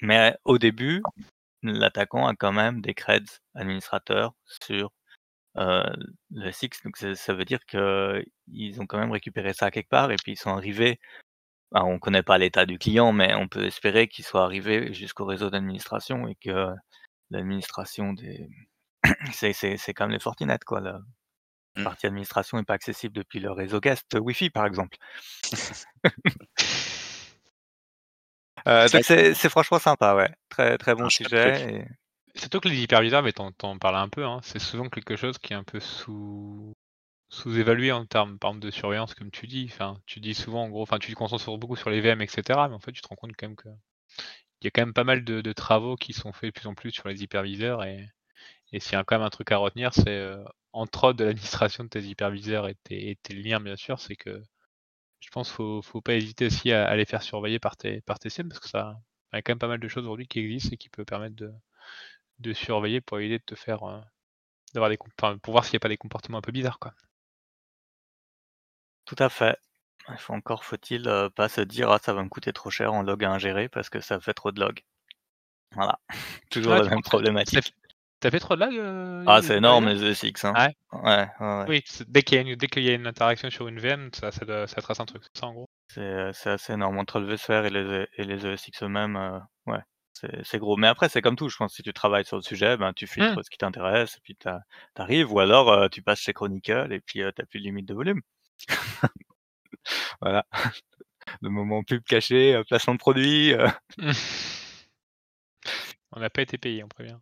Mais 0.00 0.34
au 0.44 0.58
début, 0.58 1.02
l'attaquant 1.62 2.26
a 2.28 2.34
quand 2.36 2.52
même 2.52 2.80
des 2.82 2.94
creds 2.94 3.40
administrateurs 3.54 4.34
sur, 4.46 4.92
heu, 5.58 5.84
le 6.32 6.52
SX, 6.52 6.82
donc 6.84 6.96
ça 6.98 7.34
veut 7.34 7.44
dire 7.46 7.64
qu'ils 7.66 8.80
ont 8.82 8.86
quand 8.86 8.98
même 8.98 9.12
récupéré 9.12 9.52
ça 9.54 9.70
quelque 9.72 9.88
part 9.90 10.12
et 10.12 10.16
puis 10.16 10.32
ils 10.32 10.36
sont 10.38 10.50
arrivés 10.52 11.00
on 11.72 11.98
connaît 12.00 12.22
pas 12.24 12.38
l'état 12.38 12.66
du 12.66 12.78
client, 12.78 13.12
mais 13.12 13.34
on 13.34 13.48
peut 13.48 13.64
espérer 13.66 14.08
qu'il 14.08 14.24
soit 14.24 14.44
arrivé 14.44 14.94
jusqu'au 14.94 15.24
réseau 15.26 15.50
d'administration 15.50 16.28
et 16.28 16.36
que 16.36 16.68
l'administration 17.30 18.14
des 18.14 18.48
c'est 19.32 19.94
comme 19.94 20.10
les 20.12 20.20
Fortinet 20.20 20.58
quoi, 20.66 20.80
la 21.76 21.82
Mmh. 21.82 21.84
partie 21.84 22.06
administration 22.06 22.58
est 22.58 22.64
pas 22.64 22.74
accessible 22.74 23.14
depuis 23.14 23.40
le 23.40 23.52
réseau 23.52 23.80
guest 23.80 24.16
Wi-Fi, 24.20 24.50
par 24.50 24.66
exemple. 24.66 24.98
Heu, 28.66 28.88
C'est 28.88 28.90
donc 28.90 29.04
que 29.04 29.34
franchement 29.50 29.78
sympa, 29.78 30.14
ouais. 30.14 30.30
Très, 30.48 30.78
très 30.78 30.94
bon 30.94 31.10
truc. 31.22 31.24
sujet 31.24 31.84
et 31.84 31.86
Surtout 32.34 32.60
que 32.60 32.68
les 32.68 32.82
hyperviseurs, 32.82 33.22
mais 33.22 33.32
tu 33.32 33.42
en 33.42 33.52
tu 33.52 33.66
en 33.66 33.78
parles 33.78 33.96
un 33.96 34.08
peu, 34.08 34.24
hein, 34.24 34.40
c'est 34.42 34.58
souvent 34.58 34.88
quelque 34.88 35.16
chose 35.16 35.38
qui 35.38 35.52
est 35.52 35.56
un 35.56 35.64
peu 35.64 35.80
sous 35.80 36.72
sous-évalué 37.30 37.92
en 37.92 38.06
termes, 38.06 38.38
par 38.38 38.50
exemple, 38.52 38.66
de 38.66 38.70
surveillance 38.72 39.14
comme 39.14 39.30
tu 39.32 39.46
dis. 39.48 39.68
Enfin, 39.72 40.00
tu 40.06 40.20
dis 40.20 40.34
souvent 40.34 40.64
en 40.64 40.70
gros 40.70 40.82
enfin, 40.82 40.98
tu 40.98 41.10
te 41.12 41.16
concentres 41.16 41.58
beaucoup 41.58 41.76
sur 41.76 41.90
les 41.90 42.00
VM 42.02 42.22
et 42.22 42.28
cetera, 42.28 42.68
mais 42.68 42.74
en 42.76 42.80
fait, 42.80 42.92
tu 42.92 43.02
te 43.02 43.08
rends 43.08 43.16
compte 43.16 43.32
quand 43.38 43.48
même 43.48 43.56
qu'il 43.56 43.72
y 44.64 44.68
a 44.68 44.70
quand 44.72 44.82
même 44.82 44.94
pas 44.94 45.04
mal 45.04 45.24
de 45.24 45.40
de 45.42 45.52
travaux 45.52 45.96
qui 45.96 46.12
sont 46.14 46.32
faits 46.32 46.54
de 46.54 46.60
plus 46.60 46.68
en 46.68 46.74
plus 46.74 46.92
sur 46.92 47.08
les 47.08 47.22
hyperviseurs 47.24 47.84
et 47.84 48.08
Et 48.72 48.80
s'il 48.80 48.94
y 48.94 48.96
a 48.96 49.04
quand 49.04 49.16
même 49.18 49.26
un 49.26 49.30
truc 49.30 49.52
à 49.52 49.58
retenir, 49.58 49.94
c'est 49.94 50.08
euh, 50.10 50.44
entre 50.72 51.04
autres 51.04 51.18
de 51.18 51.24
l'administration 51.24 51.84
de 51.84 51.88
tes 51.88 52.02
hyperviseurs 52.02 52.68
et 52.68 52.74
tes, 52.84 53.10
et 53.10 53.16
tes 53.16 53.34
liens, 53.34 53.60
bien 53.60 53.76
sûr, 53.76 53.98
c'est 54.00 54.16
que 54.16 54.42
je 55.20 55.30
pense 55.30 55.48
qu'il 55.48 55.56
faut, 55.56 55.82
faut 55.82 56.00
pas 56.02 56.14
hésiter 56.14 56.46
aussi 56.46 56.72
à, 56.72 56.86
à 56.88 56.96
les 56.96 57.06
faire 57.06 57.22
surveiller 57.22 57.58
par 57.60 57.76
tes, 57.76 58.00
par 58.02 58.18
tes 58.18 58.30
cibles, 58.30 58.50
parce 58.50 58.60
que 58.60 58.68
ça 58.68 58.96
il 59.32 59.36
y 59.36 59.40
a 59.40 59.42
quand 59.42 59.52
même 59.52 59.58
pas 59.60 59.68
mal 59.68 59.80
de 59.80 59.88
choses 59.88 60.04
aujourd'hui 60.04 60.28
qui 60.28 60.40
existent 60.40 60.70
et 60.74 60.76
qui 60.78 60.88
peuvent 60.90 61.06
permettre 61.06 61.36
de, 61.36 61.52
de 62.40 62.52
surveiller 62.52 63.00
pour 63.00 63.18
éviter 63.20 63.38
de 63.38 63.44
te 63.44 63.54
faire 63.54 63.82
euh, 63.84 64.00
d'avoir 64.74 64.90
des 64.90 64.98
enfin, 65.20 65.38
pour 65.38 65.52
voir 65.52 65.64
s'il 65.64 65.74
n'y 65.74 65.78
a 65.78 65.80
pas 65.80 65.88
des 65.90 65.98
comportements 65.98 66.38
un 66.38 66.42
peu 66.42 66.52
bizarres 66.52 66.78
quoi. 66.80 66.94
Tout 69.04 69.14
à 69.20 69.28
fait. 69.28 69.56
Encore 70.28 70.64
faut-il 70.64 71.08
euh, 71.08 71.30
pas 71.30 71.48
se 71.48 71.60
dire 71.60 71.90
ah 71.90 71.98
ça 72.02 72.12
va 72.12 72.22
me 72.24 72.28
coûter 72.28 72.52
trop 72.52 72.70
cher 72.70 72.92
en 72.92 73.02
log 73.02 73.24
à 73.24 73.30
ingérer 73.30 73.68
parce 73.68 73.90
que 73.90 74.00
ça 74.00 74.20
fait 74.20 74.34
trop 74.34 74.52
de 74.52 74.60
logs. 74.60 74.80
Voilà, 75.72 76.00
toujours 76.50 76.74
Ouais, 76.74 76.78
la 76.78 76.84
même 76.84 77.02
problématique. 77.02 77.74
T'as 78.22 78.30
fait 78.30 78.38
trop 78.38 78.54
de 78.54 78.60
lag 78.60 78.72
euh, 78.74 79.24
Ah 79.26 79.42
c'est 79.42 79.56
énorme 79.58 79.88
les 79.88 80.02
ESX 80.04 80.44
hein. 80.44 80.52
Ah 80.56 80.68
ouais 80.68 80.74
Ouais, 81.02 81.28
ouais, 81.40 81.46
ouais. 81.58 81.64
Oui, 81.68 81.84
dès 82.06 82.22
qu'il 82.22 82.36
y, 82.36 82.38
a 82.38 82.42
une- 82.42 82.54
dès 82.56 82.68
qu'il 82.68 82.82
y 82.84 82.88
a 82.90 82.94
une 82.94 83.06
interaction 83.06 83.50
sur 83.50 83.66
une 83.68 83.80
VM, 83.80 84.10
ça, 84.14 84.30
ça, 84.30 84.44
doit- 84.44 84.66
ça 84.68 84.80
trace 84.80 85.00
un 85.00 85.06
truc, 85.06 85.22
c'est 85.24 85.40
ça 85.40 85.46
en 85.48 85.52
gros. 85.54 85.68
C'est 85.88 86.00
euh, 86.00 86.30
c'est 86.32 86.50
assez 86.50 86.72
énorme 86.74 86.98
entre 86.98 87.18
le 87.18 87.26
vSphere 87.34 87.66
et 87.66 87.70
les 87.70 87.80
E- 87.82 88.06
et 88.16 88.24
les 88.24 88.46
ESX 88.46 88.82
eux-mêmes. 88.84 89.16
euh, 89.16 89.38
ouais, 89.66 89.80
c'est 90.44 90.58
gros. 90.58 90.76
Mais 90.76 90.86
après 90.86 91.08
c'est 91.08 91.20
comme 91.20 91.34
tout. 91.36 91.48
Je 91.48 91.56
pense 91.56 91.72
que 91.72 91.76
si 91.76 91.82
tu 91.82 91.92
travailles 91.92 92.24
sur 92.24 92.36
le 92.36 92.42
sujet, 92.42 92.76
ben 92.76 92.92
tu 92.92 93.06
filtres 93.08 93.38
Hmm. 93.38 93.42
ce 93.42 93.50
qui 93.50 93.58
t'intéresse 93.58 94.14
et 94.16 94.20
puis 94.22 94.36
t'arrives. 94.94 95.32
Ou 95.32 95.40
alors 95.40 95.70
euh, 95.72 95.88
tu 95.88 96.00
passes 96.02 96.20
chez 96.20 96.32
Chronicle 96.32 96.88
et 96.92 97.00
puis 97.00 97.22
t'as 97.34 97.44
plus 97.44 97.58
de 97.58 97.64
limite 97.64 97.88
de 97.88 97.94
volume. 97.94 98.20
voilà. 100.20 100.46
Le 101.40 101.48
moment 101.50 101.82
pub 101.82 102.02
caché, 102.04 102.60
placement 102.68 102.94
de 102.94 102.98
produit. 102.98 103.54
On 106.12 106.20
n'a 106.20 106.30
pas 106.30 106.42
été 106.42 106.58
payé, 106.58 106.84
on 106.84 106.88
prévient. 106.88 107.18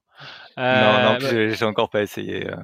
Non, 0.73 0.99
non, 1.01 1.17
Euh, 1.17 1.19
bah, 1.21 1.55
j'ai 1.55 1.65
encore 1.65 1.91
pas 1.91 2.03
essayé. 2.03 2.49
euh. 2.49 2.57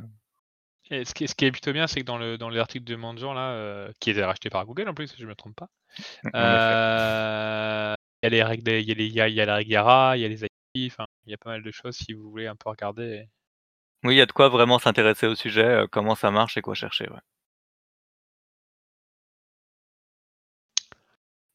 et 0.91 1.05
ce, 1.05 1.15
qui, 1.15 1.25
est- 1.25 1.27
ce 1.27 1.35
qui 1.35 1.45
est 1.47 1.51
plutôt 1.53 1.73
bien, 1.73 1.87
c'est 1.87 2.01
que 2.01 2.05
dans 2.07 2.19
le 2.19 2.39
dans 2.39 2.49
l'article 2.49 2.85
de 2.85 2.95
Mandiant 2.97 3.33
là, 3.35 3.51
euh, 3.53 3.91
qui 4.01 4.11
était 4.11 4.25
racheté 4.25 4.51
par 4.51 4.65
Google 4.67 4.89
en 4.89 4.95
plus, 4.95 5.09
si 5.09 5.17
je 5.21 5.27
me 5.27 5.35
trompe 5.35 5.57
pas, 5.57 5.69
euh, 6.37 7.95
il 8.23 8.27
y 8.27 8.29
a 8.29 8.31
les 8.31 8.43
règles, 8.43 8.71
il 8.73 8.89
y 8.89 8.93
a 8.93 8.95
les, 8.95 9.07
il 9.07 9.13
y 9.15 9.21
a, 9.21 9.29
il 9.29 9.35
y 9.35 9.41
a 9.41 9.47
la 9.47 9.63
il 9.63 9.69
y 9.69 9.77
a 9.77 10.29
les 10.29 10.45
enfin, 10.89 11.07
il 11.27 11.31
y 11.33 11.35
a 11.35 11.39
pas 11.39 11.51
mal 11.51 11.63
de 11.63 11.71
choses 11.73 11.97
si 11.97 12.13
vous 12.13 12.31
voulez 12.31 12.47
un 12.47 12.57
peu 12.57 12.71
regarder. 12.71 13.29
Oui, 14.05 14.15
il 14.15 14.19
y 14.19 14.23
a 14.23 14.27
de 14.27 14.33
quoi 14.33 14.49
vraiment 14.49 14.79
s'intéresser 14.79 15.27
au 15.27 15.35
sujet, 15.35 15.85
comment 15.93 16.15
ça 16.15 16.31
marche 16.31 16.57
et 16.57 16.63
quoi 16.63 16.75
chercher. 16.75 17.11
Ouais. 17.11 17.21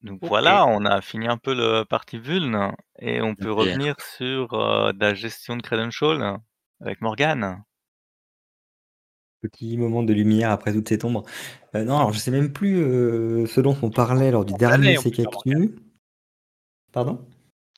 Donc 0.03 0.19
Ok. 0.21 0.29
voilà, 0.29 0.65
on 0.65 0.83
a 0.85 1.01
fini 1.01 1.27
un 1.27 1.37
peu 1.37 1.53
le 1.53 1.83
partie 1.85 2.17
vuln 2.17 2.71
et 2.99 3.21
on 3.21 3.35
peut 3.35 3.51
Ok. 3.51 3.57
revenir 3.57 3.95
sur 4.01 4.53
euh, 4.53 4.91
la 4.99 5.13
gestion 5.13 5.57
de 5.57 5.61
credential 5.61 6.39
avec 6.81 7.01
Morgane. 7.01 7.63
Petit 9.41 9.75
moment 9.77 10.03
de 10.03 10.13
lumière 10.13 10.51
après 10.51 10.71
toutes 10.71 10.89
ces 10.89 11.03
ombres. 11.03 11.23
Euh, 11.75 11.83
non, 11.83 11.97
alors 11.97 12.13
je 12.13 12.19
sais 12.19 12.29
même 12.31 12.53
plus 12.53 12.77
euh, 12.77 13.45
ce 13.47 13.59
dont 13.59 13.75
on 13.81 13.89
parlait 13.89 14.31
lors 14.31 14.45
du 14.45 14.53
dernier 14.53 14.95
CKQ. 14.97 15.75
Pardon? 16.91 17.25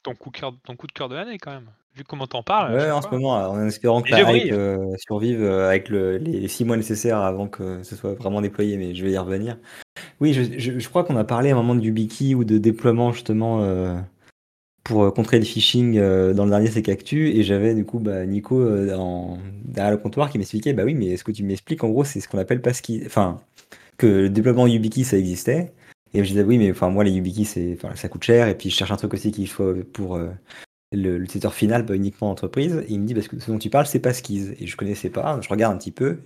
Ton 0.04 0.16
coup, 0.16 0.32
de 0.32 0.38
cœur, 0.38 0.54
ton 0.64 0.76
coup 0.76 0.88
de 0.88 0.92
cœur 0.92 1.10
de 1.10 1.16
l'année 1.16 1.38
quand 1.38 1.52
même. 1.52 1.72
Vu 1.96 2.04
comment 2.04 2.26
t'en 2.26 2.42
parles. 2.42 2.74
Ouais, 2.76 2.90
en 2.90 3.02
ce 3.02 3.08
moment, 3.10 3.34
en 3.34 3.68
espérant 3.68 4.02
que 4.02 4.10
la 4.12 4.18
hype 4.46 4.52
euh, 4.54 4.78
survive 5.08 5.44
euh, 5.44 5.68
avec 5.70 5.90
le- 5.90 6.18
les 6.18 6.48
six 6.48 6.66
mois 6.66 6.76
nécessaires 6.76 7.20
avant 7.20 7.48
que 7.48 7.84
ce 7.84 7.96
soit 7.96 8.14
vraiment 8.16 8.42
déployé, 8.42 8.78
mais 8.78 8.96
je 8.96 9.04
vais 9.04 9.12
y 9.12 9.18
revenir. 9.18 9.58
Oui, 10.20 10.34
je, 10.34 10.42
je- 10.58 10.80
je 10.80 10.90
crois 10.90 11.04
qu'on 11.04 11.18
a 11.18 11.24
parlé 11.24 11.52
à 11.52 11.54
un 11.54 11.56
moment 11.58 11.76
de 11.76 11.82
YubiKey 11.82 12.34
ou 12.34 12.44
de 12.46 12.58
déploiement 12.58 13.12
justement 13.12 13.62
euh, 13.62 13.96
pour 14.84 15.04
euh, 15.04 15.12
contrer 15.12 15.38
le 15.38 15.46
phishing 15.46 15.98
euh, 16.00 16.34
dans 16.34 16.46
le 16.46 16.50
dernier 16.50 16.68
CKActu, 16.70 17.30
et 17.30 17.44
j'avais 17.44 17.76
du 17.76 17.86
coup 17.86 18.00
bah, 18.00 18.26
Nico 18.26 18.60
en- 18.94 19.38
derrière 19.66 19.92
le 19.92 19.98
comptoir 19.98 20.32
qui 20.32 20.40
m'expliquait, 20.40 20.74
bah 20.74 20.84
oui, 20.86 20.96
mais 20.96 21.16
ce 21.16 21.24
que 21.24 21.32
tu 21.32 21.44
m'expliques 21.44 21.84
en 21.84 21.90
gros, 21.90 22.04
c'est 22.04 22.20
ce 22.22 22.28
qu'on 22.28 22.40
appelle 22.40 22.62
passkey, 22.62 23.04
enfin, 23.06 23.40
que 23.98 24.08
le 24.08 24.30
déploiement 24.30 24.66
YubiKey 24.66 25.04
ça 25.04 25.18
existait, 25.18 25.74
et 26.16 26.24
je 26.24 26.30
disais 26.30 26.44
oui, 26.44 26.58
mais 26.58 26.72
enfin 26.72 26.90
moi 26.90 27.04
les 27.04 27.12
YubiKey 27.12 27.44
c'est, 27.44 27.78
ça 27.96 28.10
coûte 28.10 28.24
cher, 28.24 28.48
et 28.48 28.56
puis 28.58 28.72
je 28.72 28.76
cherche 28.76 28.92
un 28.92 28.98
truc 28.98 29.14
aussi 29.14 29.32
qu'il 29.32 29.48
faut 29.48 29.74
pour 29.94 30.16
euh, 30.16 30.30
le 30.94 31.26
final, 31.52 31.86
pas 31.86 31.96
uniquement 31.96 32.30
l'entreprise. 32.30 32.84
Et 32.88 32.94
il 32.94 33.02
me 33.02 33.06
dit, 33.06 33.14
parce 33.14 33.28
que 33.28 33.40
ce 33.40 33.52
dont 33.52 33.60
tu 33.60 33.70
parles, 33.70 33.86
c'est 33.86 34.00
Passkeys. 34.00 34.56
Et 34.60 34.68
je 34.68 34.78
connaissais 34.78 35.10
pas, 35.10 35.40
je 35.42 35.50
regarde 35.50 35.74
un 35.74 35.78
petit 35.78 35.92
peu. 35.92 36.20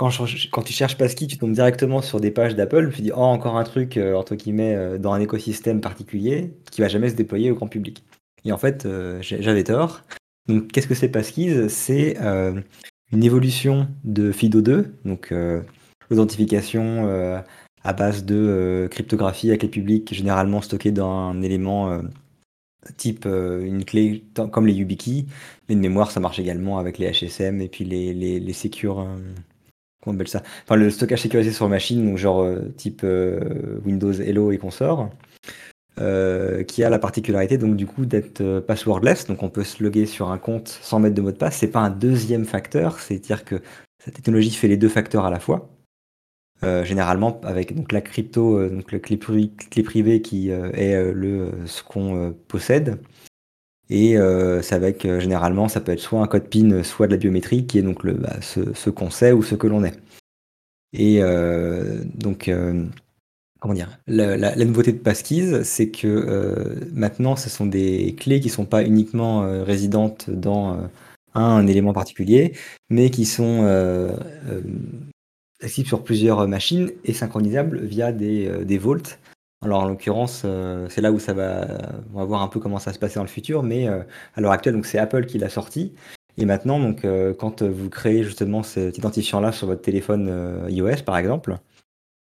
Quand, 0.00 0.08
quand 0.50 0.62
tu 0.62 0.72
cherches 0.72 0.96
Passkey, 0.96 1.26
tu 1.26 1.36
tombes 1.36 1.52
directement 1.52 2.00
sur 2.00 2.20
des 2.20 2.30
pages 2.30 2.56
d'Apple. 2.56 2.90
Suis 2.90 3.02
dit, 3.02 3.12
oh, 3.14 3.20
encore 3.20 3.58
un 3.58 3.64
truc, 3.64 3.98
euh, 3.98 4.14
entre 4.14 4.34
guillemets, 4.34 4.74
euh, 4.74 4.96
dans 4.96 5.12
un 5.12 5.20
écosystème 5.20 5.82
particulier 5.82 6.54
qui 6.70 6.80
va 6.80 6.88
jamais 6.88 7.10
se 7.10 7.16
déployer 7.16 7.50
au 7.50 7.54
grand 7.54 7.68
public. 7.68 8.02
Et 8.46 8.50
en 8.52 8.56
fait, 8.56 8.86
euh, 8.86 9.18
j'avais 9.20 9.62
tort. 9.62 10.00
Donc, 10.48 10.72
qu'est-ce 10.72 10.86
que 10.86 10.94
c'est 10.94 11.10
Passkeys 11.10 11.68
C'est 11.68 12.16
une 12.16 13.24
évolution 13.24 13.88
de 14.04 14.32
FIDO2, 14.32 14.86
donc 15.04 15.34
l'authentification 16.08 17.44
à 17.84 17.92
base 17.92 18.24
de 18.24 18.88
cryptographie 18.90 19.52
à 19.52 19.58
clé 19.58 19.68
publique, 19.68 20.14
généralement 20.14 20.62
stockée 20.62 20.92
dans 20.92 21.10
un 21.10 21.42
élément 21.42 22.00
type 22.96 23.24
euh, 23.26 23.64
une 23.64 23.84
clé 23.84 24.24
comme 24.52 24.66
les 24.66 24.72
YubiKey, 24.74 25.26
mais 25.68 25.74
de 25.74 25.80
mémoire 25.80 26.10
ça 26.10 26.20
marche 26.20 26.38
également 26.38 26.78
avec 26.78 26.98
les 26.98 27.10
HSM 27.10 27.60
et 27.60 27.68
puis 27.68 27.84
les, 27.84 28.12
les, 28.14 28.40
les 28.40 28.52
secure, 28.52 29.00
euh, 29.00 29.16
comment 30.02 30.12
on 30.12 30.14
appelle 30.14 30.28
ça? 30.28 30.42
Enfin 30.64 30.76
le 30.76 30.90
stockage 30.90 31.22
sécurisé 31.22 31.52
sur 31.52 31.68
machine, 31.68 32.04
donc 32.04 32.18
genre 32.18 32.42
euh, 32.42 32.72
type 32.76 33.04
Windows 33.84 34.12
Hello 34.12 34.52
et 34.52 34.58
consorts, 34.58 35.10
euh, 36.00 36.62
qui 36.64 36.82
a 36.84 36.90
la 36.90 36.98
particularité 36.98 37.58
donc 37.58 37.76
du 37.76 37.86
coup 37.86 38.06
d'être 38.06 38.60
passwordless, 38.60 39.26
donc 39.26 39.42
on 39.42 39.50
peut 39.50 39.64
se 39.64 39.82
loguer 39.82 40.06
sur 40.06 40.30
un 40.30 40.38
compte 40.38 40.68
sans 40.68 41.00
mettre 41.00 41.14
de 41.14 41.22
mot 41.22 41.32
de 41.32 41.36
passe. 41.36 41.56
C'est 41.56 41.68
pas 41.68 41.80
un 41.80 41.90
deuxième 41.90 42.44
facteur, 42.46 43.00
c'est-à-dire 43.00 43.44
que 43.44 43.60
cette 44.02 44.14
technologie 44.14 44.50
fait 44.50 44.68
les 44.68 44.78
deux 44.78 44.88
facteurs 44.88 45.26
à 45.26 45.30
la 45.30 45.40
fois. 45.40 45.68
Euh, 46.62 46.84
généralement 46.84 47.40
avec 47.42 47.74
donc 47.74 47.90
la 47.90 48.02
crypto, 48.02 48.58
euh, 48.58 48.68
donc 48.68 48.92
le 48.92 48.98
clé, 48.98 49.16
pri- 49.16 49.56
clé 49.70 49.82
privée 49.82 50.20
qui 50.20 50.50
euh, 50.50 50.70
est 50.74 51.10
le 51.12 51.52
ce 51.64 51.82
qu'on 51.82 52.34
possède. 52.48 52.98
Et 53.88 54.14
c'est 54.62 54.74
avec 54.76 55.02
généralement 55.02 55.66
ça 55.66 55.80
peut 55.80 55.90
être 55.90 55.98
soit 55.98 56.22
un 56.22 56.28
code 56.28 56.48
PIN, 56.48 56.84
soit 56.84 57.08
de 57.08 57.12
la 57.12 57.18
biométrie, 57.18 57.66
qui 57.66 57.78
est 57.78 57.82
donc 57.82 58.04
le 58.04 58.12
bah, 58.12 58.36
ce, 58.40 58.72
ce 58.72 58.88
qu'on 58.88 59.10
sait 59.10 59.32
ou 59.32 59.42
ce 59.42 59.56
que 59.56 59.66
l'on 59.66 59.82
est. 59.82 59.98
Et 60.92 61.20
donc 62.14 62.48
comment 63.58 63.74
dire 63.74 63.98
la, 64.06 64.54
nouveauté 64.64 64.92
de 64.92 64.98
Passkeys, 64.98 65.64
c'est 65.64 65.88
que 65.88 66.78
maintenant 66.92 67.34
ce 67.34 67.50
sont 67.50 67.66
des 67.66 68.14
clés 68.16 68.38
qui 68.38 68.48
sont 68.48 68.64
pas 68.64 68.84
uniquement 68.84 69.40
résidentes 69.64 70.30
dans 70.30 70.88
un 71.34 71.66
élément 71.66 71.92
particulier, 71.92 72.52
mais 72.90 73.10
qui 73.10 73.24
sont 73.24 73.64
euh, 75.60 75.64
euh, 75.64 75.66
accessibles 75.66 75.88
sur 75.88 76.04
plusieurs 76.04 76.48
machines 76.48 76.90
et 77.04 77.12
synchronisables 77.12 77.84
via 77.84 78.12
des, 78.12 78.48
euh, 78.48 78.64
des 78.64 78.78
vaults. 78.78 79.18
Alors 79.62 79.82
en 79.82 79.88
l'occurrence, 79.88 80.42
euh, 80.44 80.86
c'est 80.88 81.02
là 81.02 81.12
où 81.12 81.18
ça 81.18 81.34
va, 81.34 81.66
on 82.14 82.18
va 82.18 82.24
voir 82.24 82.42
un 82.42 82.48
peu 82.48 82.60
comment 82.60 82.78
ça 82.78 82.90
va 82.90 82.94
se 82.94 82.98
passer 82.98 83.16
dans 83.16 83.22
le 83.22 83.28
futur, 83.28 83.62
mais 83.62 83.88
euh, 83.88 84.02
à 84.34 84.40
l'heure 84.40 84.52
actuelle, 84.52 84.74
donc 84.74 84.86
c'est 84.86 84.98
Apple 84.98 85.26
qui 85.26 85.38
l'a 85.38 85.50
sorti. 85.50 85.92
Et 86.38 86.46
maintenant, 86.46 86.80
donc, 86.80 87.04
euh, 87.04 87.34
quand 87.34 87.62
vous 87.62 87.90
créez 87.90 88.24
justement 88.24 88.62
cet 88.62 88.98
identifiant-là 88.98 89.52
sur 89.52 89.66
votre 89.66 89.82
téléphone 89.82 90.28
euh, 90.30 90.70
iOS, 90.70 91.02
par 91.04 91.18
exemple, 91.18 91.58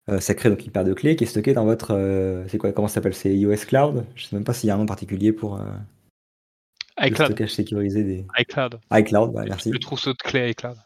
euh, 0.08 0.20
ça 0.20 0.34
crée 0.34 0.48
donc 0.48 0.64
une 0.64 0.72
paire 0.72 0.84
de 0.84 0.94
clés 0.94 1.16
qui 1.16 1.24
est 1.24 1.26
stockée 1.26 1.52
dans 1.52 1.66
votre, 1.66 1.94
euh, 1.94 2.48
c'est 2.48 2.56
quoi, 2.56 2.72
comment 2.72 2.88
ça 2.88 2.94
s'appelle, 2.94 3.14
c'est 3.14 3.36
iOS 3.36 3.66
Cloud? 3.66 4.06
Je 4.14 4.24
sais 4.24 4.36
même 4.36 4.44
pas 4.44 4.54
s'il 4.54 4.68
y 4.68 4.70
a 4.70 4.74
un 4.74 4.78
nom 4.78 4.86
particulier 4.86 5.32
pour 5.32 5.56
euh, 5.56 5.64
le 6.98 7.08
iCloud. 7.08 7.26
stockage 7.26 7.52
sécurisé 7.52 8.04
des 8.04 8.26
iCloud. 8.38 8.80
iCloud. 8.90 9.32
Voilà, 9.32 9.50
merci. 9.50 9.70
Le 9.70 9.78
trousseau 9.78 10.12
de 10.12 10.18
clés 10.18 10.50
iCloud. 10.50 10.76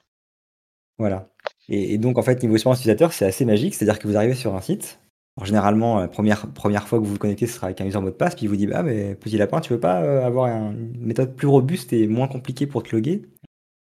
Voilà. 1.03 1.29
Et, 1.69 1.99
donc, 1.99 2.17
en 2.17 2.23
fait, 2.23 2.41
niveau 2.45 2.55
expérience 2.55 2.79
utilisateur, 2.79 3.13
c'est 3.13 3.25
assez 3.25 3.45
magique. 3.45 3.75
C'est-à-dire 3.75 3.99
que 3.99 4.07
vous 4.07 4.17
arrivez 4.17 4.35
sur 4.35 4.55
un 4.55 4.61
site. 4.61 5.01
Alors, 5.37 5.47
généralement, 5.47 5.99
la 5.99 6.07
première, 6.07 6.47
première 6.53 6.87
fois 6.87 7.01
que 7.01 7.05
vous 7.05 7.11
vous 7.15 7.19
connectez, 7.19 7.49
ce 7.49 7.55
sera 7.55 7.67
avec 7.67 7.81
un 7.81 7.87
user 7.87 7.99
mot 7.99 8.07
de 8.07 8.15
passe. 8.15 8.37
Puis 8.37 8.45
il 8.45 8.49
vous 8.49 8.55
dit 8.55 8.69
Ah, 8.73 8.85
mais 8.85 9.17
petit 9.17 9.37
lapin, 9.37 9.61
tu 9.61 9.73
veux 9.73 9.81
pas 9.81 10.01
euh, 10.03 10.25
avoir 10.25 10.47
un- 10.47 10.71
une 10.71 11.05
méthode 11.05 11.35
plus 11.35 11.49
robuste 11.49 11.93
et 11.93 12.07
moins 12.07 12.29
compliquée 12.29 12.69
pour 12.69 12.85
te 12.85 12.95
loguer? 12.95 13.23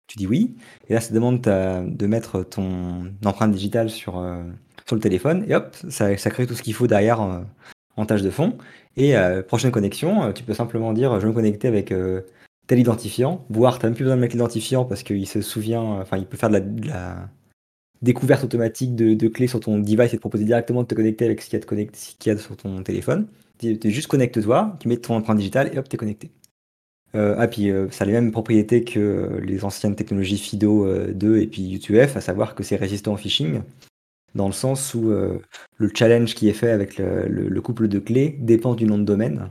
Tu 0.08 0.18
dis 0.18 0.28
oui. 0.28 0.56
Et 0.88 0.94
là, 0.94 1.02
ça 1.02 1.14
demande 1.14 1.42
de 1.42 2.08
mettre 2.08 2.44
ton 2.44 3.14
empreinte 3.26 3.52
digitale 3.52 3.90
sur, 3.90 4.18
euh, 4.18 4.42
sur 4.88 4.96
le 4.96 5.02
téléphone. 5.02 5.44
Et 5.50 5.56
hop, 5.56 5.76
ça, 5.90 6.16
crée 6.16 6.48
tout 6.48 6.56
ce 6.56 6.64
qu'il 6.64 6.74
faut 6.74 6.88
derrière 6.88 7.22
euh, 7.22 7.42
en 7.98 8.06
tâche 8.06 8.22
de 8.22 8.30
fond. 8.32 8.58
Et 8.96 9.18
euh, 9.18 9.44
prochaine 9.44 9.72
connexion, 9.72 10.24
euh, 10.24 10.32
tu 10.32 10.44
peux 10.44 10.54
simplement 10.54 10.94
dire 10.94 11.20
Je 11.20 11.26
veux 11.26 11.30
me 11.30 11.36
connecter 11.36 11.68
avec. 11.68 11.92
euh, 11.92 12.22
tel 12.70 12.80
identifiant, 12.80 13.46
voire 13.50 13.80
tu 13.80 13.86
n'as 13.86 13.90
même 13.90 13.96
plus 13.96 14.04
besoin 14.04 14.16
de 14.16 14.22
mettre 14.22 14.36
l'identifiant 14.36 14.86
parce 14.86 15.02
qu'il 15.02 15.28
se 15.28 15.42
souvient, 15.42 15.82
enfin 15.82 16.18
il 16.18 16.26
peut 16.28 16.38
faire 16.38 16.52
de 16.52 16.62
la, 16.88 17.30
découverte 18.02 18.44
automatique 18.44 18.96
de, 18.96 19.28
clés 19.28 19.48
sur 19.48 19.60
ton 19.60 19.80
device 19.80 20.14
et 20.14 20.18
te 20.18 20.22
proposer 20.22 20.46
directement 20.46 20.84
de 20.84 20.88
te 20.88 20.96
connecter 20.96 21.26
avec 21.26 21.42
ce 21.42 21.50
qu'il 21.50 21.56
y 21.56 21.58
a, 21.58 21.60
de 21.60 21.66
connect- 21.66 21.96
ce 21.96 22.16
qu'il 22.18 22.32
y 22.32 22.36
a 22.36 22.38
sur 22.38 22.56
ton 22.56 22.82
téléphone. 22.84 23.28
Tu 23.58 23.78
tu 23.78 23.92
juste 23.92 24.08
connecte-toi, 24.08 24.78
tu 24.80 24.88
mets 24.88 24.98
ton 24.98 25.16
empreinte 25.16 25.38
digitale 25.38 25.72
et 25.74 25.78
hop, 25.80 25.90
t'es 25.90 25.98
connecté. 25.98 26.32
Euh, 27.16 27.36
ah, 27.40 27.48
puis 27.48 27.72
euh, 27.72 27.90
ça 27.90 28.04
a 28.04 28.08
les 28.08 28.14
mêmes 28.14 28.32
propriétés 28.32 28.84
que 28.84 29.00
euh, 29.00 29.42
les 29.42 29.66
anciennes 29.66 29.96
technologies 29.96 30.38
FIDO 30.38 30.86
euh, 30.86 31.12
2 31.14 31.40
et 31.40 31.48
puis 31.48 31.78
U2F, 31.78 32.16
à 32.18 32.22
savoir 32.22 32.54
que 32.54 32.64
c'est 32.64 32.76
résistant 32.76 33.14
au 33.14 33.18
phishing, 33.18 33.62
dans 34.36 34.46
le 34.46 34.54
sens 34.54 34.94
où 34.94 35.10
euh, 35.10 35.40
le 35.78 35.90
challenge 35.94 36.36
qui 36.36 36.48
est 36.50 36.54
fait 36.54 36.70
avec 36.70 37.00
le 37.00 37.62
couple 37.62 37.88
de 37.88 37.98
clés 38.00 38.38
dépend 38.40 38.76
du 38.76 38.86
nom 38.86 39.00
de 39.00 39.04
domaine. 39.04 39.50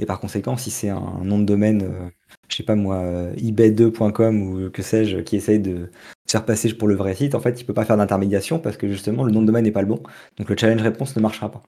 Et 0.00 0.06
par 0.06 0.18
conséquent, 0.18 0.56
si 0.56 0.70
c'est 0.70 0.88
un 0.88 1.20
nom 1.22 1.38
de 1.38 1.44
domaine, 1.44 1.82
euh, 1.82 2.08
je 2.48 2.56
sais 2.56 2.62
pas 2.62 2.74
moi, 2.74 2.96
euh, 2.96 3.34
ebay2.com 3.34 4.42
ou 4.42 4.70
que 4.70 4.82
sais-je, 4.82 5.18
qui 5.18 5.36
essaye 5.36 5.60
de 5.60 5.90
faire 6.28 6.46
passer 6.46 6.72
pour 6.72 6.88
le 6.88 6.94
vrai 6.94 7.14
site, 7.14 7.34
en 7.34 7.40
fait, 7.40 7.60
il 7.60 7.64
peut 7.64 7.74
pas 7.74 7.84
faire 7.84 7.98
d'intermédiation 7.98 8.58
parce 8.58 8.78
que 8.78 8.88
justement, 8.88 9.24
le 9.24 9.30
nom 9.30 9.42
de 9.42 9.46
domaine 9.46 9.64
n'est 9.64 9.72
pas 9.72 9.82
le 9.82 9.88
bon. 9.88 10.02
Donc 10.38 10.48
le 10.48 10.56
challenge 10.56 10.80
réponse 10.80 11.14
ne 11.16 11.20
marchera 11.20 11.50
pas. 11.50 11.62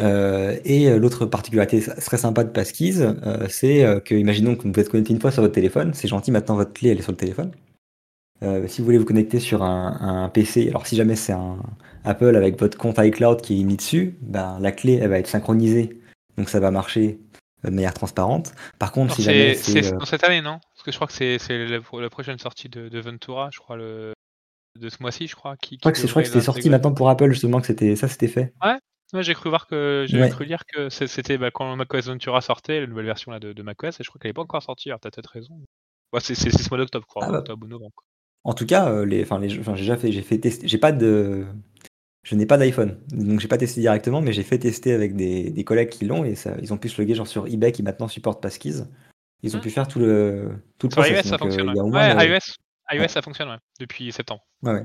Euh, 0.00 0.58
et 0.64 0.96
l'autre 0.98 1.24
particularité 1.26 1.80
très 1.80 2.18
sympa 2.18 2.44
de 2.44 2.50
Passkeys, 2.50 2.98
c'est 3.48 4.02
que, 4.04 4.14
imaginons 4.14 4.54
que 4.54 4.68
vous 4.68 4.78
êtes 4.78 4.90
connecté 4.90 5.12
une 5.14 5.20
fois 5.20 5.30
sur 5.30 5.42
votre 5.42 5.54
téléphone, 5.54 5.92
c'est 5.94 6.06
gentil, 6.06 6.30
maintenant 6.30 6.54
votre 6.54 6.72
clé 6.72 6.90
elle 6.90 6.98
est 6.98 7.02
sur 7.02 7.12
le 7.12 7.16
téléphone. 7.16 7.50
si 8.66 8.80
vous 8.80 8.84
voulez 8.84 8.98
vous 8.98 9.04
connecter 9.06 9.40
sur 9.40 9.62
un, 9.62 10.28
PC, 10.28 10.68
alors 10.68 10.86
si 10.86 10.96
jamais 10.96 11.16
c'est 11.16 11.32
un 11.32 11.56
Apple 12.04 12.36
avec 12.36 12.60
votre 12.60 12.76
compte 12.78 12.98
iCloud 12.98 13.40
qui 13.40 13.60
est 13.60 13.64
mis 13.64 13.76
dessus, 13.76 14.18
ben, 14.20 14.58
la 14.60 14.70
clé 14.70 14.98
elle 15.02 15.08
va 15.08 15.18
être 15.18 15.26
synchronisée 15.26 15.98
donc 16.38 16.48
ça 16.48 16.60
va 16.60 16.70
marcher 16.70 17.18
de 17.64 17.70
manière 17.70 17.92
transparente. 17.92 18.52
Par 18.78 18.92
contre, 18.92 19.14
si 19.14 19.22
jamais 19.22 19.54
c'est 19.54 19.92
euh, 19.92 19.98
cette 20.04 20.24
année, 20.24 20.40
non? 20.40 20.60
Parce 20.74 20.84
que 20.84 20.92
je 20.92 20.96
crois 20.96 21.08
que 21.08 21.12
c'est 21.12 21.38
la, 21.66 22.10
prochaine 22.10 22.38
sortie 22.38 22.68
de, 22.68 23.00
Ventura, 23.00 23.50
je 23.52 23.58
crois 23.58 23.76
le 23.76 24.14
de 24.78 24.88
ce 24.88 24.98
mois-ci, 25.00 25.26
je 25.26 25.34
crois. 25.34 25.56
Qui, 25.56 25.74
je 25.74 25.80
crois 25.80 26.22
que, 26.22 26.28
c'était 26.28 26.40
sorti 26.40 26.70
maintenant 26.70 26.94
pour 26.94 27.10
Apple 27.10 27.30
justement 27.30 27.60
que 27.60 27.66
c'était 27.66 27.96
ça, 27.96 28.06
c'était 28.06 28.28
fait. 28.28 28.54
Ouais. 28.64 29.22
j'ai 29.22 29.34
cru 29.34 29.48
voir 29.48 29.66
que 29.66 30.06
j'ai 30.08 30.28
cru 30.30 30.44
lire 30.44 30.62
que 30.72 30.88
c'était 30.88 31.36
bah, 31.36 31.50
quand 31.50 31.74
macOS 31.74 32.06
Ventura 32.06 32.40
sortait, 32.40 32.80
la 32.80 32.86
nouvelle 32.86 33.06
version 33.06 33.32
là, 33.32 33.40
de, 33.40 33.62
macOS, 33.62 33.98
et 34.00 34.04
je 34.04 34.08
crois 34.08 34.20
qu'elle 34.20 34.28
n'est 34.28 34.34
pas 34.34 34.42
encore 34.42 34.62
sortie. 34.62 34.90
Alors 34.90 35.00
t'as 35.00 35.10
peut-être 35.10 35.30
raison. 35.30 35.60
c'est 36.20 36.36
ce 36.36 36.70
mois 36.70 36.78
d'octobre, 36.78 37.04
je 37.08 37.10
crois, 37.10 37.24
ah 37.26 37.32
bah. 37.32 37.38
octobre 37.38 37.66
novembre. 37.66 38.04
En 38.44 38.54
tout 38.54 38.66
cas, 38.66 38.88
euh, 38.88 39.04
les, 39.04 39.24
les, 39.24 39.48
j'ai 39.48 39.62
déjà 39.74 39.96
fait, 39.96 40.12
j'ai 40.12 40.22
fait 40.22 40.38
tester, 40.38 40.68
j'ai 40.68 40.78
pas 40.78 40.92
de, 40.92 41.44
je 42.28 42.34
n'ai 42.34 42.44
pas 42.44 42.58
d'iPhone, 42.58 42.98
donc 43.10 43.40
j'ai 43.40 43.48
pas 43.48 43.56
testé 43.56 43.80
directement, 43.80 44.20
mais 44.20 44.34
j'ai 44.34 44.42
fait 44.42 44.58
tester 44.58 44.92
avec 44.92 45.16
des, 45.16 45.64
collègues 45.64 45.88
qui 45.88 46.04
l'ont 46.04 46.24
et 46.24 46.34
ça, 46.34 46.52
ils 46.60 46.74
ont 46.74 46.76
pu 46.76 46.90
se 46.90 47.00
loguer 47.00 47.14
genre 47.14 47.26
sur 47.26 47.46
eBay 47.46 47.72
qui 47.72 47.82
maintenant 47.82 48.06
supporte 48.06 48.42
Passkeys. 48.42 48.84
Ils 49.42 49.56
ont 49.56 49.60
mmh. 49.60 49.62
pu 49.62 49.70
faire 49.70 49.88
tout 49.88 49.98
le 49.98 50.50
tout 50.76 50.88
le 50.88 50.92
sur 50.92 51.06
iOS, 51.06 51.22
ça 51.22 51.36
euh, 51.36 51.38
fonctionne. 51.38 51.70
ouais, 51.70 52.38
iOS, 52.92 53.08
ça 53.08 53.22
fonctionne 53.22 53.56
depuis 53.80 54.12
septembre. 54.12 54.46
Ouais. 54.62 54.82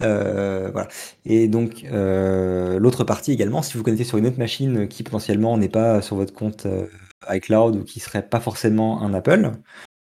Euh, 0.00 0.70
voilà. 0.70 0.88
Et 1.26 1.48
donc 1.48 1.84
euh, 1.84 2.78
l'autre 2.78 3.04
partie 3.04 3.32
également, 3.32 3.60
si 3.60 3.76
vous 3.76 3.84
connectez 3.84 4.04
sur 4.04 4.16
une 4.16 4.26
autre 4.26 4.38
machine 4.38 4.88
qui 4.88 5.02
potentiellement 5.02 5.58
n'est 5.58 5.68
pas 5.68 6.00
sur 6.00 6.16
votre 6.16 6.32
compte 6.32 6.66
iCloud 7.28 7.76
ou 7.76 7.84
qui 7.84 8.00
serait 8.00 8.26
pas 8.26 8.40
forcément 8.40 9.02
un 9.02 9.12
Apple, 9.12 9.52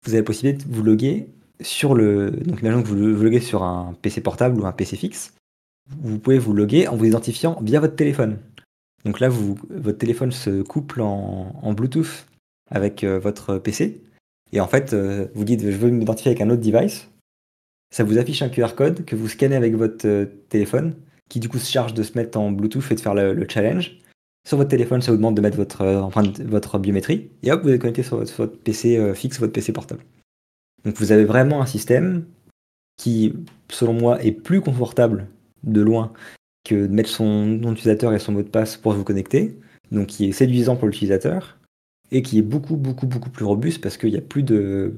vous 0.06 0.12
avez 0.12 0.20
la 0.20 0.24
possibilité 0.24 0.64
de 0.66 0.72
vous 0.72 0.84
loguer 0.84 1.30
sur 1.62 1.96
le. 1.96 2.30
Donc 2.30 2.62
imaginons 2.62 2.84
que 2.84 2.90
vous 2.90 3.16
vous 3.16 3.24
loguez 3.24 3.42
sur 3.42 3.64
un 3.64 3.96
PC 4.04 4.22
portable 4.22 4.62
ou 4.62 4.68
un 4.68 4.72
PC 4.72 4.96
fixe 4.96 5.34
vous 6.02 6.20
pouvez 6.20 6.38
vous 6.38 6.54
loguer 6.54 6.88
en 6.88 6.96
vous 6.96 7.06
identifiant 7.06 7.60
via 7.62 7.80
votre 7.80 7.96
téléphone. 7.96 8.38
Donc 9.06 9.20
là, 9.20 9.30
votre 9.30 9.98
téléphone 9.98 10.32
se 10.32 10.62
couple 10.62 11.02
en, 11.02 11.74
Bluetooth 11.74 12.26
avec 12.70 13.04
euh, 13.04 13.20
votre 13.20 13.58
PC. 13.58 14.02
Et 14.52 14.60
en 14.60 14.68
fait, 14.68 14.94
euh, 14.94 15.28
vous 15.34 15.44
dites 15.44 15.62
je 15.62 15.78
veux 15.78 15.90
m'identifier 15.90 16.32
avec 16.32 16.42
un 16.42 16.50
autre 16.50 16.62
device. 16.62 17.10
Ça 17.92 18.04
vous 18.04 18.18
affiche 18.18 18.42
un 18.42 18.50
QR 18.50 18.76
code 18.76 19.06
que 19.06 19.16
vous 19.16 19.28
scannez 19.28 19.56
avec 19.56 19.76
votre 19.76 20.08
euh, 20.08 20.26
téléphone, 20.50 20.96
qui 21.30 21.40
du 21.40 21.50
coup 21.50 21.58
se 21.58 21.72
charge 21.72 21.94
de 21.94 22.04
se 22.04 22.18
mettre 22.18 22.38
en 22.38 22.52
Bluetooth 22.52 22.92
et 22.92 22.96
de 22.96 23.00
faire 23.00 23.16
le, 23.16 23.46
challenge. 23.48 23.98
Sur 24.48 24.58
votre 24.58 24.70
téléphone, 24.70 25.02
ça 25.02 25.12
vous 25.12 25.18
demande 25.18 25.36
de 25.36 25.42
mettre 25.42 25.58
votre 25.58 25.86
empreinte, 25.86 26.40
votre 26.42 26.78
biométrie. 26.80 27.32
Et 27.44 27.52
hop, 27.52 27.64
vous 27.64 27.70
êtes 27.70 27.82
connecté 27.82 28.04
sur 28.04 28.18
votre, 28.18 28.46
PC 28.46 29.14
fixe, 29.14 29.40
votre 29.40 29.54
PC 29.54 29.74
portable. 29.74 30.04
Donc 30.86 30.96
vous 30.96 31.12
avez 31.12 31.26
vraiment 31.26 31.62
un 31.62 31.66
système 31.66 32.26
qui, 32.98 33.34
selon 33.70 33.94
moi, 33.94 34.24
est 34.24 34.32
plus 34.32 34.62
confortable 34.62 35.28
de 35.64 35.82
loin 35.82 36.14
que 36.64 36.88
de 36.88 36.94
mettre 36.94 37.10
son 37.10 37.46
nom 37.46 37.72
d'utilisateur 37.72 38.14
et 38.14 38.20
son 38.20 38.34
mot 38.34 38.44
de 38.44 38.50
passe 38.50 38.78
pour 38.78 38.94
vous 38.94 39.04
connecter, 39.04 39.58
donc 39.92 40.08
qui 40.08 40.30
est 40.30 40.32
séduisant 40.32 40.76
pour 40.76 40.88
l'utilisateur, 40.88 41.58
et 42.12 42.22
qui 42.22 42.40
est 42.40 42.44
beaucoup, 42.44 42.76
beaucoup, 42.76 43.08
beaucoup 43.08 43.30
plus 43.30 43.46
robuste 43.46 43.82
parce 43.82 43.98
qu'il 43.98 44.12
n'y 44.12 44.18
a 44.18 44.22
plus 44.22 44.44
de 44.44 44.94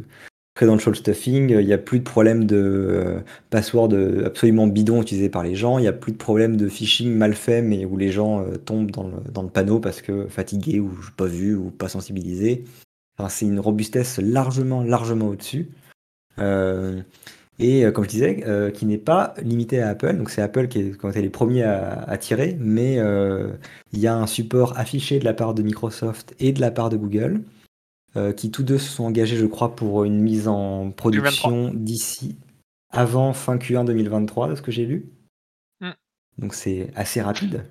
credential 0.55 0.95
stuffing, 0.95 1.49
il 1.49 1.65
n'y 1.65 1.73
a 1.73 1.77
plus 1.77 1.99
de 1.99 2.03
problème 2.03 2.45
de 2.45 2.57
euh, 2.57 3.19
password 3.49 3.93
absolument 4.25 4.67
bidon 4.67 5.01
utilisé 5.01 5.29
par 5.29 5.43
les 5.43 5.55
gens, 5.55 5.77
il 5.77 5.83
n'y 5.83 5.87
a 5.87 5.93
plus 5.93 6.11
de 6.11 6.17
problème 6.17 6.57
de 6.57 6.67
phishing 6.67 7.15
mal 7.15 7.33
fait, 7.33 7.61
mais 7.61 7.85
où 7.85 7.95
les 7.97 8.11
gens 8.11 8.41
euh, 8.41 8.57
tombent 8.57 8.91
dans 8.91 9.07
le, 9.43 9.49
panneau 9.49 9.79
parce 9.79 10.01
que 10.01 10.27
fatigués 10.27 10.79
ou 10.79 10.91
pas 11.15 11.25
vu 11.25 11.55
ou 11.55 11.71
pas 11.71 11.87
sensibilisés. 11.87 12.65
Enfin, 13.17 13.29
c'est 13.29 13.45
une 13.45 13.59
robustesse 13.59 14.19
largement, 14.19 14.83
largement 14.83 15.29
au-dessus. 15.29 15.69
Euh, 16.39 17.01
et 17.61 17.85
euh, 17.85 17.91
comme 17.91 18.03
je 18.03 18.09
disais, 18.09 18.43
euh, 18.47 18.71
qui 18.71 18.85
n'est 18.85 18.97
pas 18.97 19.35
limité 19.41 19.81
à 19.81 19.89
Apple. 19.89 20.17
Donc 20.17 20.31
c'est 20.31 20.41
Apple 20.41 20.67
qui 20.67 20.79
est, 20.79 20.97
quand 20.97 21.15
les 21.15 21.29
premiers 21.29 21.63
à, 21.63 22.17
tirer, 22.17 22.57
mais 22.59 22.97
euh, 22.97 23.51
il 23.93 23.99
y 23.99 24.07
a 24.07 24.15
un 24.15 24.27
support 24.27 24.77
affiché 24.77 25.19
de 25.19 25.25
la 25.25 25.33
part 25.33 25.53
de 25.53 25.61
Microsoft 25.61 26.35
et 26.39 26.51
de 26.51 26.59
la 26.59 26.71
part 26.71 26.89
de 26.89 26.97
Google, 26.97 27.43
qui 28.35 28.51
tous 28.51 28.63
deux 28.63 28.77
se 28.77 28.91
sont 28.91 29.05
engagés, 29.05 29.37
je 29.37 29.45
crois, 29.45 29.73
pour 29.73 30.03
une 30.03 30.19
mise 30.19 30.49
en 30.49 30.91
production 30.91 31.71
d'ici 31.73 32.37
avant 32.89 33.31
fin 33.31 33.55
Q1 33.55 33.85
2023, 33.85 34.49
de 34.49 34.55
ce 34.55 34.61
que 34.61 34.69
j'ai 34.69 34.85
lu. 34.85 35.13
Mm. 35.79 35.91
Donc 36.39 36.53
c'est 36.53 36.89
assez 36.95 37.21
rapide. 37.21 37.63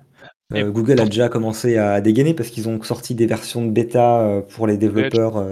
Google 0.51 0.99
a 0.99 1.05
déjà 1.05 1.29
commencé 1.29 1.77
à 1.77 2.01
dégainer 2.01 2.33
parce 2.33 2.49
qu'ils 2.49 2.67
ont 2.67 2.81
sorti 2.81 3.13
des 3.13 3.27
versions 3.27 3.63
de 3.63 3.71
bêta 3.71 4.43
pour 4.49 4.67
les 4.67 4.77
développeurs 4.77 5.45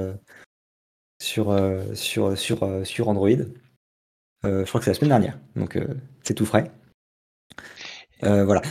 sur, 1.21 1.55
sur, 1.93 2.37
sur, 2.37 2.67
sur 2.83 3.07
Android. 3.07 3.29
Euh, 4.45 4.63
je 4.63 4.69
crois 4.69 4.79
que 4.79 4.85
c'est 4.85 4.91
la 4.91 4.95
semaine 4.95 5.09
dernière, 5.09 5.37
donc 5.55 5.75
euh, 5.75 5.95
c'est 6.23 6.33
tout 6.33 6.45
frais. 6.45 6.71
Euh, 8.23 8.45
voilà. 8.45 8.61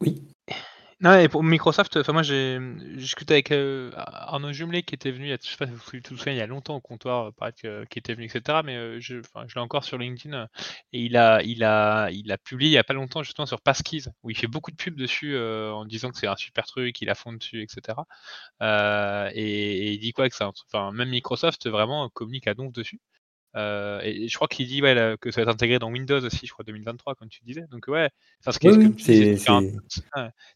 Oui. 0.00 0.22
Non, 1.00 1.16
et 1.16 1.28
pour 1.28 1.44
Microsoft, 1.44 1.96
enfin 1.96 2.12
moi 2.12 2.24
j'ai 2.24 2.58
discuté 2.96 3.34
avec 3.34 3.52
Arnaud 3.52 4.52
Jumelé 4.52 4.82
qui 4.82 4.96
était 4.96 5.12
venu, 5.12 5.28
je 5.28 5.48
sais 5.48 5.56
pas 5.56 5.66
si 5.66 5.72
vous 5.72 5.78
vous 5.78 6.16
souvenez, 6.16 6.34
il 6.34 6.38
y 6.38 6.40
a 6.40 6.48
longtemps 6.48 6.74
au 6.74 6.80
comptoir, 6.80 7.30
qui 7.54 7.98
était 8.00 8.14
venu, 8.14 8.26
etc. 8.26 8.62
Mais 8.64 9.00
je, 9.00 9.22
je 9.22 9.54
l'ai 9.54 9.60
encore 9.60 9.84
sur 9.84 9.96
LinkedIn 9.96 10.48
et 10.92 11.00
il 11.00 11.16
a, 11.16 11.40
il 11.44 11.62
a, 11.62 12.10
il 12.10 12.32
a 12.32 12.38
publié 12.38 12.70
il 12.70 12.74
y 12.74 12.78
a 12.78 12.84
pas 12.84 12.94
longtemps 12.94 13.22
justement 13.22 13.46
sur 13.46 13.60
Passkeys 13.60 14.06
où 14.24 14.30
il 14.30 14.36
fait 14.36 14.48
beaucoup 14.48 14.72
de 14.72 14.76
pubs 14.76 14.96
dessus 14.96 15.38
en 15.38 15.84
disant 15.84 16.10
que 16.10 16.18
c'est 16.18 16.26
un 16.26 16.34
super 16.34 16.66
truc, 16.66 17.00
il 17.00 17.10
a 17.10 17.14
fond 17.14 17.32
dessus, 17.32 17.62
etc. 17.62 17.96
et, 18.60 19.92
il 19.92 20.00
dit 20.00 20.12
quoi 20.12 20.28
que 20.28 20.34
ça, 20.34 20.50
enfin 20.66 20.90
même 20.90 21.10
Microsoft 21.10 21.68
vraiment 21.68 22.08
communique 22.08 22.48
à 22.48 22.54
donf 22.54 22.72
dessus. 22.72 23.00
Euh, 23.56 24.00
et 24.02 24.28
je 24.28 24.34
crois 24.36 24.46
qu'il 24.46 24.66
dit 24.66 24.82
ouais, 24.82 25.16
que 25.20 25.30
ça 25.30 25.40
va 25.40 25.42
être 25.44 25.54
intégré 25.54 25.78
dans 25.78 25.90
Windows 25.90 26.20
aussi, 26.20 26.46
je 26.46 26.52
crois 26.52 26.64
2023, 26.64 27.14
comme 27.14 27.28
tu 27.28 27.42
disais. 27.44 27.64
Donc 27.70 27.88
ouais, 27.88 28.10
c'est 28.46 29.36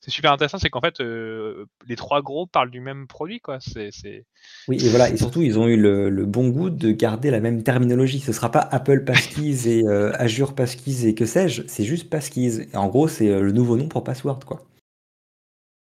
super, 0.08 0.32
intéressant, 0.32 0.58
c'est 0.58 0.68
qu'en 0.68 0.80
fait 0.80 1.00
euh, 1.00 1.64
les 1.86 1.96
trois 1.96 2.20
gros 2.22 2.46
parlent 2.46 2.70
du 2.70 2.80
même 2.80 3.06
produit, 3.06 3.40
quoi. 3.40 3.58
C'est 3.60 4.26
oui 4.68 4.84
et 4.84 4.88
voilà 4.90 5.08
et 5.10 5.16
surtout 5.16 5.42
ils 5.42 5.58
ont 5.58 5.68
eu 5.68 5.76
le, 5.76 6.26
bon 6.26 6.48
goût 6.48 6.70
de 6.70 6.92
garder 6.92 7.30
la 7.30 7.40
même 7.40 7.62
terminologie. 7.62 8.20
Ce 8.20 8.32
sera 8.32 8.50
pas 8.50 8.60
Apple 8.60 9.04
Passkeys 9.04 9.68
et 9.68 9.86
euh, 9.86 10.12
Azure 10.14 10.54
Passkeys 10.54 11.06
et 11.06 11.14
que 11.14 11.24
sais-je, 11.24 11.62
c'est 11.66 11.84
juste 11.84 12.10
Passkeys. 12.10 12.68
en 12.74 12.88
gros 12.88 13.08
c'est 13.08 13.28
le 13.28 13.52
nouveau 13.52 13.76
nom 13.76 13.88
pour 13.88 14.04
password, 14.04 14.40
quoi. 14.44 14.62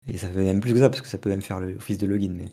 Et 0.08 0.18
ça 0.18 0.28
fait 0.28 0.44
même 0.44 0.60
plus 0.60 0.74
que 0.74 0.80
ça 0.80 0.90
parce 0.90 1.02
que 1.02 1.08
ça 1.08 1.18
peut 1.18 1.30
même 1.30 1.42
faire 1.42 1.60
l'office 1.60 1.98
de 1.98 2.08
login. 2.08 2.34
Mais 2.34 2.46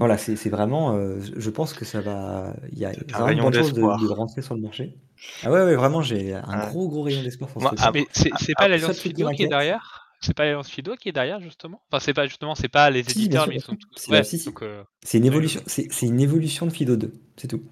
voilà, 0.00 0.16
c'est 0.16 0.48
vraiment, 0.48 0.96
euh, 0.96 1.20
je 1.20 1.50
pense 1.50 1.74
que 1.74 1.84
ça 1.84 2.00
va 2.00 2.54
il 2.72 2.78
y 2.78 2.86
a 2.86 2.92
vraiment 3.10 3.28
une 3.28 3.42
bonne 3.42 3.52
chose 3.52 3.74
de 3.74 3.80
de 3.82 4.08
rentrer 4.08 4.40
sur 4.40 4.54
le 4.54 4.62
marché. 4.62 4.96
Ah 5.42 5.50
ouais, 5.50 5.62
ouais, 5.62 5.76
vraiment, 5.76 6.00
j'ai 6.00 6.32
un 6.32 6.68
gros, 6.68 6.88
gros 6.88 7.02
rayon 7.02 7.22
d'espoir 7.22 7.50
pour 7.50 7.62
ah, 7.78 7.90
mais 7.92 8.06
c'est 8.12 8.54
pas 8.56 8.68
l'alliance 8.68 8.98
Fido 8.98 9.28
qui 9.28 9.42
est 9.42 9.48
derrière? 9.48 10.10
C'est 10.22 10.32
pas 10.34 10.44
l'alliance 10.44 10.70
Fido 10.70 10.96
qui 10.96 11.10
est 11.10 11.12
derrière 11.12 11.40
justement? 11.40 11.82
Enfin, 11.90 12.00
c'est 12.02 12.14
pas 12.14 12.26
justement, 12.26 12.54
c'est 12.54 12.70
pas 12.70 12.88
les 12.88 13.00
éditeurs, 13.00 13.46
mais 13.46 13.56
ils 13.56 13.60
sont 13.60 13.76
tous 13.76 14.08
ouais, 14.08 14.22
donc 14.46 14.62
euh, 14.62 14.82
C'est 15.02 15.18
une 15.18 15.26
évolution 15.26 15.60
c'est 15.66 16.06
une 16.06 16.20
évolution 16.20 16.64
de 16.64 16.72
Fido 16.72 16.96
2, 16.96 17.12
c'est 17.36 17.48
tout. 17.48 17.62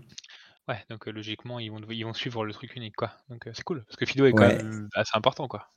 Ouais, 0.69 0.85
donc 0.91 1.09
euh, 1.09 1.13
logiquement, 1.13 1.59
ils 1.59 1.71
vont 1.71 1.81
ils 1.89 2.05
vont 2.05 2.13
suivre 2.13 2.45
le 2.45 2.53
truc 2.53 2.77
unique, 2.77 2.97
quoi. 2.97 3.13
Donc 3.31 3.49
c'est 3.55 3.65
cool, 3.65 3.85
parce 3.87 3.97
que 3.97 4.05
Fido 4.05 4.27
est 4.27 4.33
quand 4.33 4.49
même 4.49 4.91
assez 4.95 5.13
important, 5.15 5.49
quoi. 5.49 5.69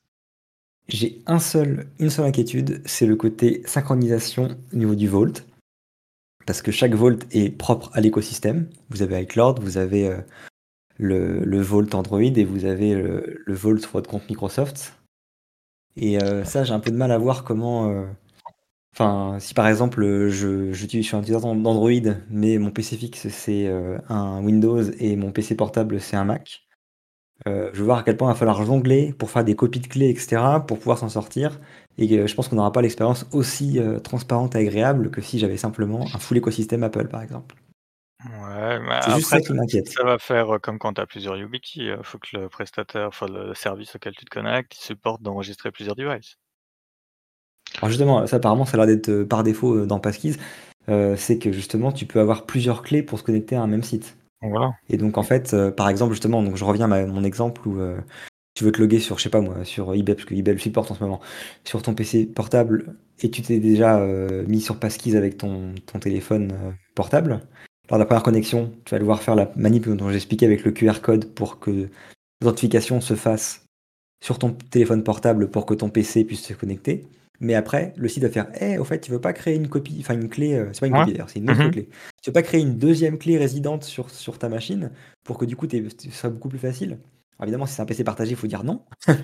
J'ai 0.89 1.21
un 1.27 1.39
seul 1.39 1.87
une 1.99 2.09
seule 2.09 2.25
inquiétude, 2.25 2.81
c'est 2.85 3.05
le 3.05 3.15
côté 3.15 3.61
synchronisation 3.65 4.57
au 4.73 4.75
niveau 4.75 4.95
du 4.95 5.07
Vault 5.07 5.45
parce 6.45 6.61
que 6.61 6.71
chaque 6.71 6.93
Vault 6.93 7.19
est 7.31 7.55
propre 7.55 7.89
à 7.93 8.01
l'écosystème. 8.01 8.69
Vous 8.89 9.01
avez 9.01 9.21
iCloud, 9.23 9.59
vous 9.59 9.77
avez 9.77 10.07
euh, 10.07 10.17
le, 10.97 11.43
le, 11.43 11.61
Vault 11.61 11.93
Android 11.93 12.21
et 12.21 12.43
vous 12.43 12.65
avez 12.65 12.93
le, 12.95 13.41
le, 13.45 13.53
Vault 13.53 13.77
sur 13.77 13.91
votre 13.91 14.09
compte 14.09 14.27
Microsoft. 14.29 14.97
Et 15.95 16.21
euh, 16.21 16.43
ça, 16.45 16.63
j'ai 16.63 16.73
un 16.73 16.79
peu 16.79 16.91
de 16.91 16.97
mal 16.97 17.11
à 17.11 17.17
voir 17.17 17.43
comment. 17.43 17.89
Euh, 17.89 18.05
enfin, 18.95 19.37
si 19.39 19.53
par 19.53 19.67
exemple, 19.67 20.01
je, 20.29 20.71
je, 20.71 20.85
suis 20.85 21.15
un 21.15 21.19
utilisateur 21.19 21.55
d'Android, 21.55 22.13
mais 22.29 22.57
mon 22.57 22.71
PC 22.71 22.97
fixe 22.97 23.27
c'est 23.29 23.67
un 24.09 24.43
Windows 24.43 24.83
et 24.99 25.15
mon 25.15 25.31
PC 25.31 25.55
portable 25.55 25.99
c'est 25.99 26.15
un 26.15 26.25
Mac. 26.25 26.67
je 27.45 27.71
veux 27.73 27.83
voir 27.83 27.99
à 27.99 28.03
quel 28.03 28.17
point 28.17 28.29
il 28.29 28.33
va 28.33 28.39
falloir 28.39 28.63
jongler 28.63 29.13
pour 29.13 29.31
faire 29.31 29.43
des 29.43 29.55
copies 29.55 29.79
de 29.79 29.87
clés, 29.87 30.09
etc., 30.09 30.41
pour 30.67 30.79
pouvoir 30.79 30.97
s'en 30.97 31.09
sortir. 31.09 31.59
Et 32.01 32.27
je 32.27 32.35
pense 32.35 32.47
qu'on 32.47 32.55
n'aura 32.55 32.71
pas 32.71 32.81
l'expérience 32.81 33.27
aussi 33.31 33.79
euh, 33.79 33.99
transparente 33.99 34.55
et 34.55 34.59
agréable 34.59 35.11
que 35.11 35.21
si 35.21 35.39
j'avais 35.39 35.57
simplement 35.57 36.05
un 36.13 36.17
full 36.19 36.37
écosystème 36.37 36.83
Apple, 36.83 37.07
par 37.07 37.21
exemple. 37.21 37.55
Ouais, 38.25 38.79
mais 38.79 38.99
C'est 39.01 39.15
juste 39.15 39.29
ça 39.29 39.39
qui 39.39 39.53
m'inquiète. 39.53 39.89
ça 39.89 40.03
va 40.03 40.19
faire 40.19 40.55
euh, 40.55 40.59
comme 40.59 40.77
quand 40.77 40.93
tu 40.93 41.01
as 41.01 41.05
plusieurs 41.05 41.37
YubiKey. 41.37 41.81
Il 41.81 41.89
euh, 41.89 42.03
faut 42.03 42.19
que 42.19 42.37
le 42.37 42.49
prestataire, 42.49 43.07
enfin 43.07 43.27
le 43.27 43.53
service 43.55 43.95
auquel 43.95 44.13
tu 44.15 44.25
te 44.25 44.29
connectes, 44.29 44.75
il 44.77 44.81
supporte 44.81 45.21
d'enregistrer 45.21 45.71
plusieurs 45.71 45.95
devices. 45.95 46.37
Alors 47.77 47.89
justement, 47.89 48.27
ça 48.27 48.35
apparemment, 48.37 48.65
ça 48.65 48.75
a 48.75 48.85
l'air 48.85 48.95
d'être 48.95 49.09
euh, 49.09 49.25
par 49.25 49.43
défaut 49.43 49.75
euh, 49.75 49.85
dans 49.85 49.99
Passkeys, 49.99 50.35
euh, 50.89 51.15
c'est 51.15 51.39
que 51.39 51.51
justement, 51.51 51.91
tu 51.91 52.05
peux 52.05 52.19
avoir 52.19 52.45
plusieurs 52.45 52.83
clés 52.83 53.03
pour 53.03 53.17
se 53.19 53.23
connecter 53.23 53.55
à 53.55 53.61
un 53.61 53.67
même 53.67 53.83
site. 53.83 54.17
Voilà. 54.41 54.71
Et 54.89 54.97
donc 54.97 55.17
en 55.17 55.23
fait, 55.23 55.53
euh, 55.53 55.71
par 55.71 55.87
exemple, 55.89 56.13
justement, 56.13 56.41
donc 56.41 56.55
je 56.57 56.65
reviens 56.65 56.91
à 56.91 57.05
mon 57.05 57.23
exemple 57.23 57.67
où 57.67 57.79
euh, 57.79 57.97
tu 58.53 58.63
veux 58.63 58.71
te 58.71 58.81
loguer 58.81 58.99
sur, 58.99 59.17
je 59.17 59.23
sais 59.23 59.29
pas 59.29 59.41
moi, 59.41 59.63
sur 59.63 59.93
eBay, 59.93 60.15
parce 60.15 60.25
que 60.25 60.35
eBay 60.35 60.53
le 60.53 60.59
supporte 60.59 60.91
en 60.91 60.95
ce 60.95 61.03
moment, 61.03 61.21
sur 61.63 61.81
ton 61.81 61.93
PC 61.93 62.25
portable, 62.25 62.95
et 63.21 63.31
tu 63.31 63.41
t'es 63.41 63.59
déjà 63.59 63.99
euh, 63.99 64.43
mis 64.47 64.61
sur 64.61 64.77
Passkeys 64.77 65.15
avec 65.15 65.37
ton, 65.37 65.73
ton 65.85 65.99
téléphone 65.99 66.51
euh, 66.51 66.71
portable. 66.95 67.39
Lors 67.89 67.97
de 67.97 68.03
la 68.03 68.05
première 68.05 68.23
connexion, 68.23 68.71
tu 68.85 68.91
vas 68.95 68.99
devoir 68.99 69.21
faire 69.21 69.35
la 69.35 69.51
manip 69.55 69.87
dont 69.89 70.09
j'expliquais 70.09 70.45
avec 70.45 70.63
le 70.63 70.71
QR 70.71 71.01
code 71.01 71.25
pour 71.33 71.59
que 71.59 71.89
l'authentification 72.41 73.01
se 73.01 73.15
fasse 73.15 73.65
sur 74.23 74.39
ton 74.39 74.51
téléphone 74.51 75.03
portable 75.03 75.49
pour 75.49 75.65
que 75.65 75.73
ton 75.73 75.89
PC 75.89 76.23
puisse 76.25 76.45
se 76.45 76.53
connecter. 76.53 77.05
Mais 77.39 77.55
après, 77.55 77.93
le 77.97 78.07
site 78.07 78.21
va 78.23 78.29
faire 78.29 78.47
Eh, 78.61 78.77
au 78.77 78.83
fait, 78.83 78.99
tu 79.01 79.11
veux 79.11 79.19
pas 79.19 79.33
créer 79.33 79.55
une 79.55 79.67
copie, 79.67 79.97
enfin 79.99 80.13
une 80.13 80.29
clé, 80.29 80.53
euh, 80.53 80.69
c'est 80.73 80.79
pas 80.79 80.87
une 80.87 80.93
Ouais. 80.93 80.99
copie 80.99 81.13
d'ailleurs, 81.13 81.29
c'est 81.29 81.39
une 81.39 81.49
autre 81.49 81.63
Mhm. 81.63 81.71
clé. 81.71 81.89
Tu 82.21 82.29
veux 82.29 82.33
pas 82.33 82.43
créer 82.43 82.61
une 82.61 82.77
deuxième 82.77 83.17
clé 83.17 83.37
résidente 83.37 83.83
sur, 83.83 84.09
sur 84.11 84.37
ta 84.37 84.47
machine 84.47 84.91
pour 85.23 85.39
que 85.39 85.45
du 85.45 85.55
coup, 85.55 85.67
ce 85.69 86.11
soit 86.11 86.29
beaucoup 86.29 86.49
plus 86.49 86.59
facile 86.59 86.99
Alors, 87.41 87.47
Évidemment, 87.47 87.65
si 87.65 87.73
c'est 87.73 87.81
un 87.81 87.85
PC 87.85 88.03
partagé, 88.03 88.31
il 88.31 88.37
faut 88.37 88.47
dire 88.47 88.63
non. 88.63 88.85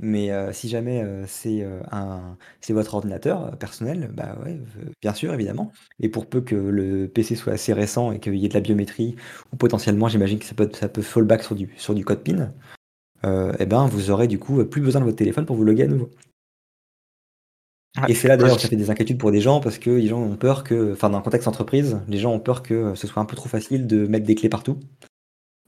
Mais 0.00 0.32
euh, 0.32 0.52
si 0.52 0.68
jamais 0.68 1.02
euh, 1.04 1.24
c'est 1.28 1.62
euh, 1.62 1.80
un, 1.92 2.36
c'est 2.60 2.72
votre 2.72 2.94
ordinateur 2.94 3.56
personnel, 3.58 4.10
bah 4.12 4.36
ouais, 4.44 4.58
bien 5.00 5.14
sûr, 5.14 5.32
évidemment. 5.32 5.70
Et 6.00 6.08
pour 6.08 6.26
peu 6.26 6.40
que 6.40 6.56
le 6.56 7.06
PC 7.06 7.36
soit 7.36 7.52
assez 7.52 7.72
récent 7.72 8.10
et 8.10 8.18
qu'il 8.18 8.34
y 8.34 8.44
ait 8.44 8.48
de 8.48 8.54
la 8.54 8.60
biométrie, 8.60 9.14
ou 9.52 9.56
potentiellement, 9.56 10.08
j'imagine 10.08 10.40
que 10.40 10.46
ça 10.46 10.54
peut, 10.54 10.68
ça 10.74 10.88
peut 10.88 11.00
fallback 11.00 11.44
sur 11.44 11.54
du, 11.54 11.72
sur 11.76 11.94
du 11.94 12.04
code 12.04 12.24
PIN, 12.24 12.52
eh 13.22 13.66
ben, 13.66 13.86
vous 13.86 14.10
aurez 14.10 14.26
du 14.26 14.38
coup 14.38 14.62
plus 14.66 14.82
besoin 14.82 15.00
de 15.00 15.06
votre 15.06 15.16
téléphone 15.16 15.46
pour 15.46 15.56
vous 15.56 15.64
loguer 15.64 15.84
à 15.84 15.86
nouveau. 15.86 16.10
Ouais. 17.96 18.10
Et 18.10 18.14
c'est 18.14 18.26
là 18.26 18.36
d'ailleurs 18.36 18.56
où 18.56 18.58
ça 18.58 18.68
fait 18.68 18.76
des 18.76 18.90
inquiétudes 18.90 19.18
pour 19.18 19.30
des 19.30 19.40
gens 19.40 19.60
parce 19.60 19.78
que 19.78 19.90
les 19.90 20.08
gens 20.08 20.20
ont 20.20 20.36
peur 20.36 20.64
que, 20.64 20.92
enfin 20.92 21.08
dans 21.08 21.18
un 21.18 21.22
contexte 21.22 21.46
entreprise, 21.46 22.00
les 22.08 22.18
gens 22.18 22.32
ont 22.32 22.40
peur 22.40 22.62
que 22.62 22.94
ce 22.96 23.06
soit 23.06 23.22
un 23.22 23.24
peu 23.24 23.36
trop 23.36 23.48
facile 23.48 23.86
de 23.86 24.06
mettre 24.08 24.26
des 24.26 24.34
clés 24.34 24.48
partout 24.48 24.80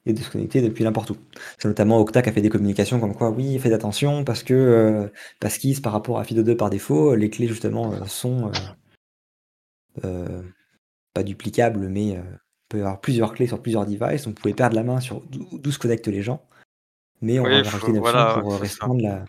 et 0.07 0.13
de 0.13 0.23
se 0.23 0.31
connecter 0.31 0.63
depuis 0.63 0.85
n'importe 0.85 1.11
où. 1.11 1.17
C'est 1.59 1.69
notamment 1.69 1.99
Okta 1.99 2.23
qui 2.23 2.29
a 2.29 2.33
fait 2.33 2.41
des 2.41 2.49
communications 2.49 3.01
comme 3.01 3.15
quoi 3.15 3.31
oui, 3.31 3.59
faites 3.59 3.73
attention 3.73 4.25
parce 4.25 4.43
que 4.43 4.55
euh, 4.55 5.09
parce 5.41 5.59
qu'ils 5.59 5.81
par 5.83 5.93
rapport 5.93 6.19
à 6.19 6.23
FIDO2 6.23 6.57
par 6.57 6.71
défaut, 6.71 7.15
les 7.15 7.29
clés 7.29 7.49
justement 7.49 7.93
euh, 7.93 8.05
sont 8.07 8.51
euh, 10.05 10.43
pas 11.13 11.25
duplicables 11.25 11.89
mais 11.89 12.07
il 12.07 12.23
peut 12.69 12.79
y 12.79 12.81
avoir 12.81 13.01
plusieurs 13.01 13.35
clés 13.35 13.49
sur 13.49 13.61
plusieurs 13.61 13.85
devices, 13.85 14.27
vous 14.27 14.33
pouvez 14.33 14.55
perdre 14.55 14.77
la 14.77 14.85
main 14.85 15.01
sur 15.01 15.23
d'où 15.31 15.73
se 15.73 15.79
connectent 15.79 16.09
les 16.09 16.23
gens. 16.23 16.47
Mais 17.21 17.41
on 17.41 17.45
Oui, 17.45 17.63
va 17.63 17.71
rajouter 17.71 17.93
une 17.93 17.99
option 17.99 18.13
voilà, 18.13 18.39
pour 18.41 18.61
restreindre 18.61 19.03
la, 19.03 19.25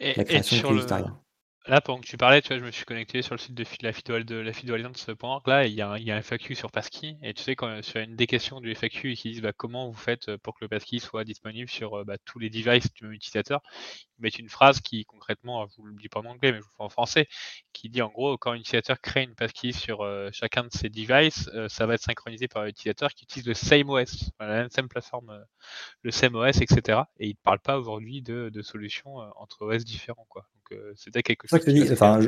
et 0.00 0.24
création 0.24 0.56
de 0.56 0.62
clés 0.62 0.98
le. 0.98 1.21
Là, 1.66 1.80
pendant 1.80 2.00
que 2.00 2.06
tu 2.06 2.16
parlais, 2.16 2.42
tu 2.42 2.48
vois, 2.48 2.58
je 2.58 2.64
me 2.64 2.72
suis 2.72 2.84
connecté 2.84 3.22
sur 3.22 3.34
le 3.34 3.38
site 3.38 3.54
de 3.54 3.64
la 3.82 3.92
FIDO, 3.92 4.18
de 4.24 4.34
la 4.34 4.52
FIDO 4.52 4.74
Alliance.org. 4.74 5.46
Là, 5.46 5.64
il 5.66 5.72
y, 5.74 5.80
a 5.80 5.90
un, 5.90 5.96
il 5.96 6.02
y 6.04 6.10
a 6.10 6.16
un 6.16 6.22
FAQ 6.22 6.56
sur 6.56 6.72
Passkey. 6.72 7.16
Et 7.22 7.34
tu 7.34 7.42
sais, 7.42 7.54
quand 7.54 7.82
sur 7.82 8.00
une 8.00 8.16
des 8.16 8.26
questions 8.26 8.60
du 8.60 8.74
FAQ, 8.74 9.12
ils 9.12 9.32
disent 9.32 9.42
bah, 9.42 9.52
comment 9.56 9.88
vous 9.88 9.96
faites 9.96 10.28
euh, 10.28 10.38
pour 10.38 10.54
que 10.54 10.64
le 10.64 10.68
Passkey 10.68 10.98
soit 10.98 11.22
disponible 11.22 11.68
sur 11.70 12.00
euh, 12.00 12.04
bah, 12.04 12.16
tous 12.24 12.40
les 12.40 12.50
devices 12.50 12.92
du 12.94 13.04
même 13.04 13.12
utilisateur? 13.12 13.60
Ils 14.18 14.22
mettent 14.22 14.40
une 14.40 14.48
phrase 14.48 14.80
qui, 14.80 15.04
concrètement, 15.04 15.66
je 15.68 15.76
vous 15.76 15.84
le 15.86 15.94
dis 15.94 16.08
pas 16.08 16.18
en 16.20 16.24
anglais, 16.24 16.50
mais 16.50 16.58
je 16.58 16.62
vous 16.62 16.68
le 16.70 16.76
fais 16.78 16.82
en 16.84 16.88
français, 16.88 17.28
qui 17.72 17.88
dit 17.88 18.02
en 18.02 18.08
gros, 18.08 18.36
quand 18.38 18.50
un 18.52 18.56
utilisateur 18.56 19.00
crée 19.00 19.22
une 19.22 19.34
passkey 19.36 19.70
sur 19.72 20.00
euh, 20.02 20.30
chacun 20.32 20.64
de 20.64 20.70
ses 20.72 20.88
devices, 20.88 21.48
euh, 21.54 21.68
ça 21.68 21.86
va 21.86 21.94
être 21.94 22.02
synchronisé 22.02 22.48
par 22.48 22.64
l'utilisateur 22.64 23.10
qui 23.14 23.24
utilise 23.24 23.46
le 23.46 23.54
same 23.54 23.88
OS, 23.88 24.30
la 24.40 24.68
même 24.76 24.88
plateforme, 24.88 25.30
euh, 25.30 25.44
le 26.02 26.10
same 26.10 26.34
OS, 26.34 26.60
etc. 26.60 27.00
Et 27.18 27.26
ils 27.28 27.30
ne 27.34 27.42
parlent 27.42 27.60
pas 27.60 27.78
aujourd'hui 27.78 28.22
de, 28.22 28.50
de 28.52 28.62
solutions 28.62 29.20
euh, 29.22 29.28
entre 29.36 29.62
OS 29.66 29.84
différents. 29.84 30.26
Quoi. 30.28 30.46
C'était 30.96 31.22
quelque 31.22 31.48
chose 31.48 31.60
que 31.60 31.70
je 31.70 31.76
dis, 31.76 31.92
enfin, 31.92 32.20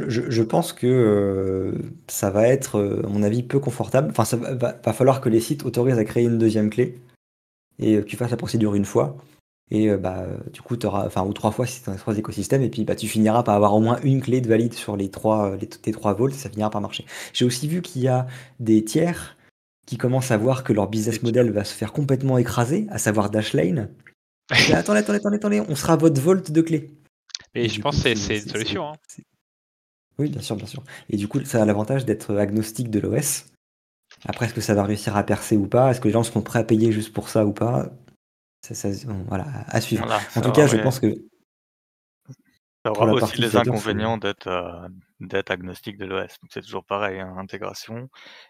pense 0.42 0.72
que 0.72 0.86
euh, 0.86 1.72
ça 2.08 2.30
va 2.30 2.48
être, 2.48 2.78
euh, 2.78 3.02
à 3.04 3.08
mon 3.08 3.22
avis, 3.22 3.42
peu 3.42 3.58
confortable. 3.58 4.08
Enfin, 4.10 4.24
ça 4.24 4.36
va, 4.36 4.54
va- 4.54 4.80
va 4.84 4.92
falloir 4.92 5.20
que 5.20 5.28
les 5.28 5.40
sites 5.40 5.64
autorisent 5.64 5.98
à 5.98 6.04
créer 6.04 6.24
une 6.24 6.38
deuxième 6.38 6.70
clé 6.70 6.98
et 7.78 7.96
euh, 7.96 8.00
que 8.02 8.06
tu 8.06 8.16
fasses 8.16 8.30
la 8.30 8.36
procédure 8.36 8.74
une 8.74 8.84
fois. 8.84 9.16
Et 9.70 9.88
euh, 9.88 9.96
bah, 9.96 10.26
du 10.52 10.60
coup, 10.60 10.76
tu 10.76 10.86
auras, 10.86 11.06
enfin, 11.06 11.24
ou 11.24 11.32
trois 11.32 11.50
fois 11.50 11.66
si 11.66 11.78
c'est 11.78 11.86
dans 11.86 11.92
les 11.92 11.98
trois 11.98 12.16
écosystèmes, 12.16 12.62
et 12.62 12.68
puis 12.68 12.84
bah, 12.84 12.94
tu 12.94 13.08
finiras 13.08 13.42
par 13.42 13.54
avoir 13.54 13.74
au 13.74 13.80
moins 13.80 13.98
une 14.02 14.20
clé 14.20 14.40
de 14.40 14.48
valide 14.48 14.74
sur 14.74 14.96
les 14.96 15.10
trois, 15.10 15.56
les, 15.56 15.66
tes 15.66 15.92
trois 15.92 16.12
volts, 16.14 16.34
et 16.34 16.38
ça 16.38 16.50
finira 16.50 16.70
par 16.70 16.80
marcher. 16.80 17.06
J'ai 17.32 17.44
aussi 17.44 17.66
vu 17.68 17.80
qu'il 17.82 18.02
y 18.02 18.08
a 18.08 18.26
des 18.60 18.84
tiers 18.84 19.36
qui 19.86 19.96
commencent 19.96 20.30
à 20.30 20.36
voir 20.36 20.64
que 20.64 20.72
leur 20.72 20.88
business 20.88 21.22
model 21.22 21.50
va 21.50 21.64
se 21.64 21.74
faire 21.74 21.92
complètement 21.92 22.38
écraser, 22.38 22.86
à 22.90 22.98
savoir 22.98 23.30
Dashlane. 23.30 23.88
Et 24.68 24.72
là, 24.72 24.78
attendez, 24.78 24.98
attendez, 24.98 25.18
attendez, 25.18 25.36
attendez, 25.36 25.60
on 25.60 25.74
sera 25.74 25.96
votre 25.96 26.20
volt 26.20 26.50
de 26.50 26.60
clé. 26.60 26.90
Mais 27.54 27.64
Et 27.64 27.68
je 27.68 27.80
pense 27.80 27.96
coup, 27.96 28.02
que 28.02 28.14
c'est- 28.14 28.38
une 28.38 28.48
solution. 28.48 28.88
hein. 28.88 28.96
Oui, 30.18 30.28
bien 30.28 30.40
sûr, 30.40 30.56
bien 30.56 30.66
sûr. 30.66 30.82
Et 31.10 31.16
du 31.16 31.26
coup, 31.28 31.44
ça 31.44 31.62
a 31.62 31.64
l'avantage 31.64 32.04
d'être 32.04 32.36
agnostique 32.36 32.90
de 32.90 33.00
l'OS. 33.00 33.46
Après, 34.26 34.46
est-ce 34.46 34.54
que 34.54 34.60
ça 34.60 34.74
va 34.74 34.84
réussir 34.84 35.16
à 35.16 35.24
percer 35.24 35.56
ou 35.56 35.66
pas? 35.66 35.90
Est-ce 35.90 36.00
que 36.00 36.06
les 36.08 36.12
gens 36.12 36.22
seront 36.22 36.40
prêts 36.42 36.60
à 36.60 36.64
payer 36.64 36.92
juste 36.92 37.12
pour 37.12 37.28
ça 37.28 37.44
ou 37.44 37.52
pas? 37.52 37.90
Ça, 38.62 38.88
Voilà, 39.28 39.46
à 39.66 39.80
suivre. 39.80 40.04
Voilà, 40.04 40.20
En 40.36 40.40
tout 40.40 40.52
cas, 40.52 40.66
je 40.66 40.76
pense 40.76 41.00
que 41.00 41.14
ça 42.84 42.92
pour 42.92 43.02
aura 43.02 43.06
la 43.06 43.12
aussi 43.14 43.20
partie 43.20 43.40
les 43.42 43.56
inconvénients 43.56 44.18
d'être 44.18 44.46
euh, 44.46 44.88
d'être 45.20 45.50
agnostique 45.50 45.96
de 45.98 46.04
l'OS. 46.06 46.38
Donc 46.40 46.50
c'est 46.52 46.60
toujours 46.62 46.84
pareil, 46.84 47.18
hein, 47.20 47.34
intégration. 47.38 48.08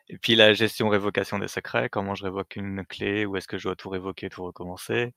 Et 0.09 0.19
puis 0.19 0.35
la 0.35 0.53
gestion 0.55 0.89
révocation 0.89 1.39
des 1.39 1.49
secrets, 1.49 1.89
comment 1.89 2.15
je 2.15 2.25
révoque 2.25 2.57
une 2.57 2.85
clé, 2.85 3.27
ou 3.27 3.37
est-ce 3.37 3.47
que 3.49 3.59
je 3.59 3.65
dois 3.65 3.77
tout 3.77 3.91
révoquer, 3.91 4.29
tout 4.31 4.45
recommencer? 4.45 5.13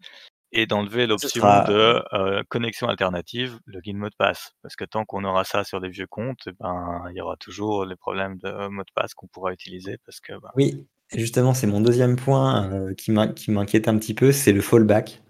Et 0.54 0.66
d'enlever 0.66 1.08
l'option 1.08 1.41
sera- 1.41 1.66
de 1.66 2.04
euh, 2.14 2.41
connexion 2.48 2.88
alternative, 2.88 3.60
login 3.66 3.95
mot 3.98 4.10
de 4.10 4.16
passe. 4.18 4.54
Parce 4.62 4.76
que 4.76 4.86
tant 4.86 5.04
qu'on 5.04 5.24
aura 5.26 5.43
ça 5.43 5.64
sur 5.64 5.82
des 5.82 5.89
vieux 5.89 6.08
comptes, 6.08 6.39
eh 6.48 6.52
ben, 6.60 7.04
il 7.12 7.18
y 7.18 7.22
aura 7.22 7.36
toujours 7.38 7.86
les 7.86 7.95
problèmes 7.98 8.38
de 8.38 8.68
mot 8.70 8.84
de 8.84 8.91
passe 8.95 9.14
qu'on 9.14 9.28
pourra 9.28 9.52
utiliser 9.52 9.98
parce 10.06 10.20
que 10.22 10.34
ben, 10.34 10.50
oui, 10.56 10.88
justement, 11.14 11.54
c'est 11.54 11.68
mon 11.68 11.82
deuxième 11.82 12.16
point 12.16 12.72
euh, 12.72 12.93
qui 12.93 13.12
m'in- 13.12 13.28
qui 13.28 13.52
m'inquiète 13.52 13.88
un 13.89 13.98
petit 13.98 14.14
peu, 14.14 14.32
c'est 14.32 14.54
le 14.54 14.62
fallback. 14.62 15.22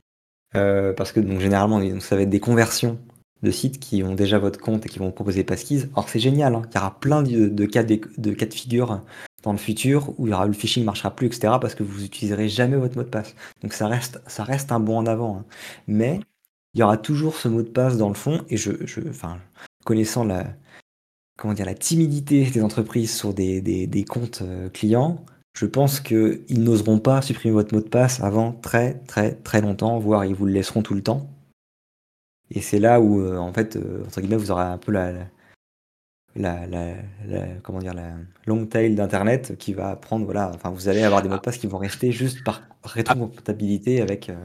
Euh, 0.55 0.93
parce 0.93 1.11
que 1.11 1.19
donc, 1.19 1.39
généralement, 1.39 1.79
donc, 1.79 2.01
ça 2.01 2.15
va 2.15 2.21
être 2.21 2.29
des 2.29 2.39
conversions 2.39 2.99
de 3.43 3.51
sites 3.51 3.79
qui 3.79 4.03
ont 4.03 4.15
déjà 4.15 4.39
votre 4.39 4.59
compte 4.59 4.85
et 4.85 4.89
qui 4.89 4.99
vont 4.99 5.11
proposer 5.11 5.43
Passkeys. 5.43 5.83
Alors 5.93 6.09
c'est 6.09 6.19
génial, 6.19 6.55
hein. 6.55 6.63
il 6.71 6.75
y 6.75 6.77
aura 6.79 6.99
plein 6.99 7.23
de, 7.23 7.65
cas 7.65 7.83
de, 7.83 7.99
figure 8.51 9.01
dans 9.43 9.51
le 9.51 9.57
futur 9.57 10.13
où 10.17 10.25
le 10.25 10.53
phishing 10.53 10.83
ne 10.83 10.85
marchera 10.85 11.15
plus, 11.15 11.27
etc. 11.27 11.53
parce 11.61 11.75
que 11.75 11.83
vous 11.83 12.01
n'utiliserez 12.01 12.49
jamais 12.49 12.77
votre 12.77 12.97
mot 12.97 13.03
de 13.03 13.09
passe. 13.09 13.35
Donc 13.61 13.73
ça 13.73 13.87
reste, 13.87 14.21
ça 14.27 14.43
reste 14.43 14.71
un 14.71 14.79
bond 14.79 14.97
en 14.97 15.05
avant. 15.05 15.37
hein. 15.37 15.45
Mais 15.87 16.19
il 16.73 16.79
y 16.79 16.83
aura 16.83 16.97
toujours 16.97 17.35
ce 17.35 17.47
mot 17.47 17.61
de 17.61 17.69
passe 17.69 17.97
dans 17.97 18.09
le 18.09 18.15
fond 18.15 18.43
et 18.49 18.57
je, 18.57 18.71
je 18.85 19.01
connaissant 19.85 20.23
la, 20.25 20.45
comment 21.37 21.53
dire, 21.53 21.65
la 21.65 21.73
timidité 21.73 22.45
des 22.49 22.61
entreprises 22.61 23.15
sur 23.15 23.33
des, 23.33 23.61
des, 23.61 23.87
des 23.87 24.03
comptes 24.03 24.41
euh, 24.41 24.69
clients, 24.69 25.23
je 25.53 25.65
pense 25.65 25.99
qu'ils 25.99 26.43
n'oseront 26.49 26.99
pas 26.99 27.21
supprimer 27.21 27.53
votre 27.53 27.73
mot 27.73 27.81
de 27.81 27.89
passe 27.89 28.21
avant 28.21 28.51
très 28.51 28.99
très 29.07 29.33
très 29.33 29.61
longtemps, 29.61 29.97
voire 29.97 30.25
ils 30.25 30.35
vous 30.35 30.45
le 30.45 30.51
laisseront 30.51 30.83
tout 30.83 30.93
le 30.93 31.01
temps. 31.01 31.29
Et 32.51 32.61
c'est 32.61 32.79
là 32.79 32.99
où, 33.01 33.21
euh, 33.21 33.37
en 33.37 33.53
fait, 33.53 33.75
euh, 33.75 34.03
entre 34.05 34.21
guillemets, 34.21 34.37
vous 34.37 34.51
aurez 34.51 34.63
un 34.63 34.77
peu 34.77 34.91
la, 34.91 35.11
la, 35.11 35.27
la, 36.35 36.65
la- 36.67 36.95
la- 37.25 37.45
comment 37.63 37.79
dire, 37.79 37.93
la 37.93 38.13
long 38.45 38.65
tail 38.65 38.95
d'Internet 38.95 39.57
qui 39.57 39.73
va 39.73 39.95
prendre, 39.95 40.25
voilà, 40.25 40.51
enfin, 40.53 40.69
vous 40.69 40.87
allez 40.87 41.01
avoir 41.01 41.21
des 41.21 41.29
mots 41.29 41.35
de 41.35 41.41
passe 41.41 41.57
qui 41.57 41.67
vont 41.67 41.77
rester 41.77 42.11
juste 42.11 42.43
par 42.43 42.61
rétrocomptabilité 42.83 44.01
avec 44.01 44.29
euh, 44.29 44.35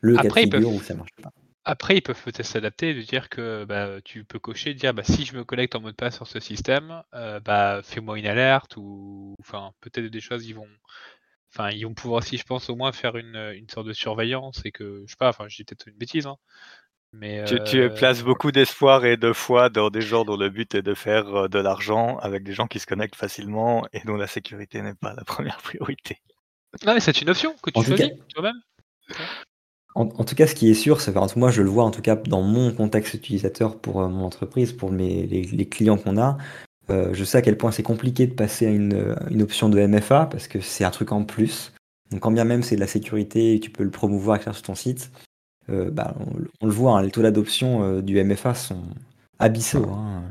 le 0.00 0.16
cas 0.16 0.28
de 0.28 0.34
figure 0.34 0.72
où 0.72 0.80
ça 0.80 0.94
marche 0.94 1.10
pas. 1.22 1.32
Après, 1.64 1.96
ils 1.96 2.00
peuvent 2.00 2.22
peut-être 2.22 2.46
s'adapter, 2.46 2.94
de 2.94 3.02
dire 3.02 3.28
que 3.28 3.64
bah, 3.64 4.00
tu 4.02 4.24
peux 4.24 4.38
cocher, 4.38 4.72
dire 4.74 4.94
bah, 4.94 5.02
si 5.04 5.24
je 5.24 5.36
me 5.36 5.44
connecte 5.44 5.74
en 5.74 5.80
mot 5.80 5.90
de 5.90 5.96
passe 5.96 6.16
sur 6.16 6.26
ce 6.26 6.40
système, 6.40 7.02
bah, 7.12 7.80
fais-moi 7.84 8.18
une 8.18 8.26
alerte 8.26 8.76
ou 8.76 9.34
enfin 9.40 9.72
peut-être 9.80 10.06
des 10.06 10.20
choses 10.20 10.46
ils 10.46 10.54
vont, 10.54 10.68
enfin 11.52 11.70
ils 11.70 11.84
vont 11.84 11.94
pouvoir 11.94 12.20
aussi, 12.20 12.38
je 12.38 12.44
pense, 12.44 12.70
au 12.70 12.76
moins 12.76 12.92
faire 12.92 13.16
une, 13.16 13.36
une 13.54 13.68
sorte 13.68 13.86
de 13.86 13.92
surveillance 13.92 14.62
et 14.64 14.72
que 14.72 15.02
je 15.06 15.10
sais 15.10 15.16
pas, 15.18 15.28
enfin 15.28 15.48
je 15.48 15.56
dis 15.56 15.64
peut-être 15.64 15.88
une 15.88 15.96
bêtise, 15.96 16.26
hein, 16.26 16.36
mais 17.12 17.44
tu, 17.44 17.58
tu 17.64 17.80
euh, 17.80 17.88
places 17.88 18.22
beaucoup 18.22 18.52
d'espoir 18.52 19.04
et 19.04 19.16
de 19.16 19.32
foi 19.32 19.68
dans 19.68 19.90
des 19.90 20.00
gens 20.00 20.24
dont 20.24 20.36
le 20.36 20.48
but 20.48 20.74
est 20.74 20.82
de 20.82 20.94
faire 20.94 21.26
euh, 21.34 21.48
de 21.48 21.58
l'argent 21.58 22.18
avec 22.18 22.44
des 22.44 22.52
gens 22.52 22.68
qui 22.68 22.78
se 22.78 22.86
connectent 22.86 23.16
facilement 23.16 23.84
et 23.92 24.00
dont 24.04 24.16
la 24.16 24.28
sécurité 24.28 24.80
n'est 24.80 24.94
pas 24.94 25.14
la 25.14 25.24
première 25.26 25.58
priorité. 25.58 26.18
Non 26.86 26.94
mais 26.94 27.00
c'est 27.00 27.20
une 27.20 27.30
option 27.30 27.54
que 27.62 27.70
tu 27.70 27.78
En 27.78 27.82
choisis 27.82 28.10
toi-même. 28.32 28.60
En, 29.96 30.02
en 30.02 30.24
tout 30.24 30.36
cas, 30.36 30.46
ce 30.46 30.54
qui 30.54 30.70
est 30.70 30.74
sûr, 30.74 31.00
c'est 31.00 31.12
que 31.12 31.38
moi 31.38 31.50
je 31.50 31.62
le 31.62 31.68
vois 31.68 31.82
en 31.82 31.90
tout 31.90 32.02
cas 32.02 32.14
dans 32.14 32.42
mon 32.42 32.72
contexte 32.72 33.14
utilisateur 33.14 33.80
pour 33.80 34.00
euh, 34.00 34.08
mon 34.08 34.24
entreprise, 34.24 34.72
pour 34.72 34.92
mes, 34.92 35.26
les, 35.26 35.42
les 35.42 35.68
clients 35.68 35.98
qu'on 35.98 36.16
a, 36.16 36.38
euh, 36.90 37.12
je 37.12 37.24
sais 37.24 37.38
à 37.38 37.42
quel 37.42 37.56
point 37.56 37.72
c'est 37.72 37.82
compliqué 37.82 38.28
de 38.28 38.34
passer 38.34 38.66
à 38.66 38.70
une, 38.70 39.16
une 39.30 39.42
option 39.42 39.68
de 39.68 39.84
MFA 39.84 40.26
parce 40.26 40.46
que 40.46 40.60
c'est 40.60 40.84
un 40.84 40.90
truc 40.90 41.10
en 41.10 41.24
plus. 41.24 41.72
Donc 42.12 42.20
quand 42.20 42.30
bien 42.30 42.44
même 42.44 42.62
c'est 42.62 42.76
de 42.76 42.80
la 42.80 42.86
sécurité 42.86 43.54
et 43.54 43.60
tu 43.60 43.70
peux 43.70 43.82
le 43.82 43.90
promouvoir 43.90 44.40
sur 44.40 44.62
ton 44.62 44.76
site, 44.76 45.10
euh, 45.68 45.90
bah, 45.90 46.14
on, 46.20 46.32
on 46.62 46.66
le 46.66 46.72
voit, 46.72 46.98
hein, 46.98 47.02
les 47.02 47.10
taux 47.10 47.22
d'adoption 47.22 47.82
euh, 47.82 48.02
du 48.02 48.22
MFA 48.22 48.54
sont 48.54 48.82
abyssaux. 49.38 49.88
hein. 49.90 50.22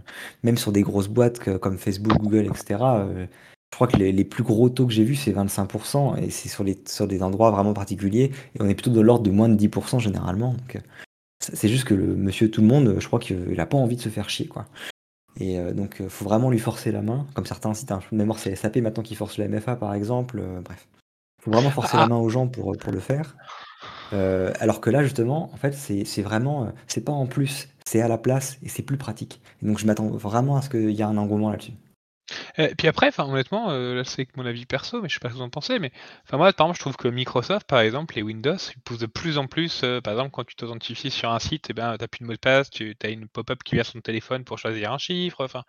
Même 0.43 0.57
sur 0.57 0.71
des 0.71 0.81
grosses 0.81 1.07
boîtes 1.07 1.39
que- 1.39 1.57
comme 1.57 1.77
Facebook, 1.77 2.17
Google, 2.17 2.45
etc. 2.47 2.77
euh, 2.81 3.25
je 3.71 3.75
crois 3.77 3.87
que 3.87 3.97
les, 3.97 4.11
les 4.11 4.23
plus 4.25 4.43
gros 4.43 4.69
taux 4.69 4.87
que 4.87 4.93
j'ai 4.93 5.03
vus, 5.03 5.15
c'est 5.15 5.31
25%, 5.31 6.17
et 6.17 6.29
c'est 6.31 6.49
sur, 6.49 6.63
les, 6.63 6.81
sur 6.87 7.07
des 7.07 7.21
endroits 7.21 7.51
vraiment 7.51 7.73
particuliers, 7.73 8.31
et 8.55 8.61
on 8.61 8.67
est 8.67 8.73
plutôt 8.73 8.89
de 8.91 8.99
l'ordre 9.01 9.23
de 9.23 9.29
moins 9.31 9.47
de 9.49 9.55
10% 9.55 9.99
généralement. 9.99 10.53
Donc, 10.53 10.75
euh, 10.75 10.79
c'est 11.39 11.55
c'est 11.55 11.69
juste 11.69 11.85
que 11.85 11.93
le 11.93 12.15
monsieur 12.15 12.49
tout 12.51 12.61
le 12.61 12.67
monde, 12.67 12.95
je 12.99 13.07
crois 13.07 13.19
qu'il 13.19 13.37
n'a 13.55 13.65
pas 13.65 13.77
envie 13.77 13.95
de 13.95 14.01
se 14.01 14.09
faire 14.09 14.29
chier. 14.29 14.47
Quoi. 14.47 14.65
Et 15.39 15.57
euh, 15.59 15.71
donc, 15.73 15.97
il 15.99 16.09
faut 16.09 16.25
vraiment 16.25 16.49
lui 16.49 16.59
forcer 16.59 16.91
la 16.91 17.01
main, 17.01 17.25
comme 17.35 17.45
certains 17.45 17.73
sites, 17.73 17.91
hein, 17.91 18.01
de 18.11 18.17
mémoire 18.17 18.39
c'est 18.39 18.55
SAP 18.55 18.77
maintenant 18.77 19.03
qui 19.03 19.15
force 19.15 19.37
le 19.37 19.47
MFA 19.47 19.75
par 19.75 19.93
exemple, 19.93 20.41
bref. 20.65 20.87
Il 21.39 21.43
faut 21.45 21.51
vraiment 21.51 21.69
forcer 21.69 21.95
la 21.95 22.03
Ah. 22.03 22.07
main 22.07 22.17
aux 22.17 22.27
gens 22.29 22.47
pour, 22.47 22.75
pour 22.77 22.91
le 22.91 22.99
faire. 22.99 23.37
Euh, 24.13 24.51
alors 24.59 24.81
que 24.81 24.89
là, 24.89 25.03
justement, 25.03 25.51
en 25.53 25.57
fait, 25.57 25.73
c'est 25.73 26.21
vraiment, 26.21 26.65
euh, 26.65 26.69
c'est 26.87 27.03
pas 27.03 27.11
en 27.11 27.27
plus, 27.27 27.69
c'est 27.85 28.01
à 28.01 28.07
la 28.07 28.17
place 28.17 28.57
et 28.63 28.69
c'est 28.69 28.83
plus 28.83 28.97
pratique. 28.97 29.41
Donc, 29.61 29.79
je 29.79 29.85
m'attends 29.85 30.07
vraiment 30.09 30.57
à 30.57 30.61
ce 30.61 30.69
qu'il 30.69 30.91
y 30.91 31.01
ait 31.01 31.03
un 31.03 31.17
engouement 31.17 31.49
là-dessus. 31.51 31.73
Et 32.57 32.75
puis 32.75 32.87
après, 32.87 33.11
honnêtement, 33.19 33.71
euh, 33.71 33.95
là 33.95 34.03
c'est 34.03 34.27
mon 34.37 34.45
avis 34.45 34.65
perso, 34.65 35.01
mais 35.01 35.09
je 35.09 35.15
sais 35.15 35.19
pas 35.19 35.29
ce 35.29 35.33
que 35.33 35.39
vous 35.39 35.43
en 35.43 35.49
pensez, 35.49 35.79
mais 35.79 35.91
moi 36.31 36.51
par 36.53 36.67
exemple 36.67 36.75
je 36.75 36.79
trouve 36.81 36.97
que 36.97 37.07
Microsoft 37.07 37.67
par 37.67 37.79
exemple, 37.79 38.15
les 38.15 38.21
Windows, 38.21 38.57
ils 38.57 38.81
poussent 38.81 38.99
de 38.99 39.05
plus 39.05 39.37
en 39.37 39.47
plus, 39.47 39.81
euh, 39.83 40.01
par 40.01 40.13
exemple 40.13 40.31
quand 40.31 40.43
tu 40.45 40.55
t'authentifies 40.55 41.11
sur 41.11 41.31
un 41.31 41.39
site, 41.39 41.69
et 41.69 41.73
ben 41.73 41.95
t'as 41.97 42.07
plus 42.07 42.19
de 42.23 42.27
mot 42.27 42.33
de 42.33 42.39
passe, 42.39 42.69
tu 42.69 42.95
as 43.03 43.09
une 43.09 43.27
pop-up 43.27 43.63
qui 43.63 43.75
vient 43.75 43.83
sur 43.83 43.93
ton 43.93 44.01
téléphone 44.01 44.43
pour 44.43 44.57
choisir 44.57 44.91
un 44.93 44.97
chiffre, 44.97 45.43
enfin 45.43 45.63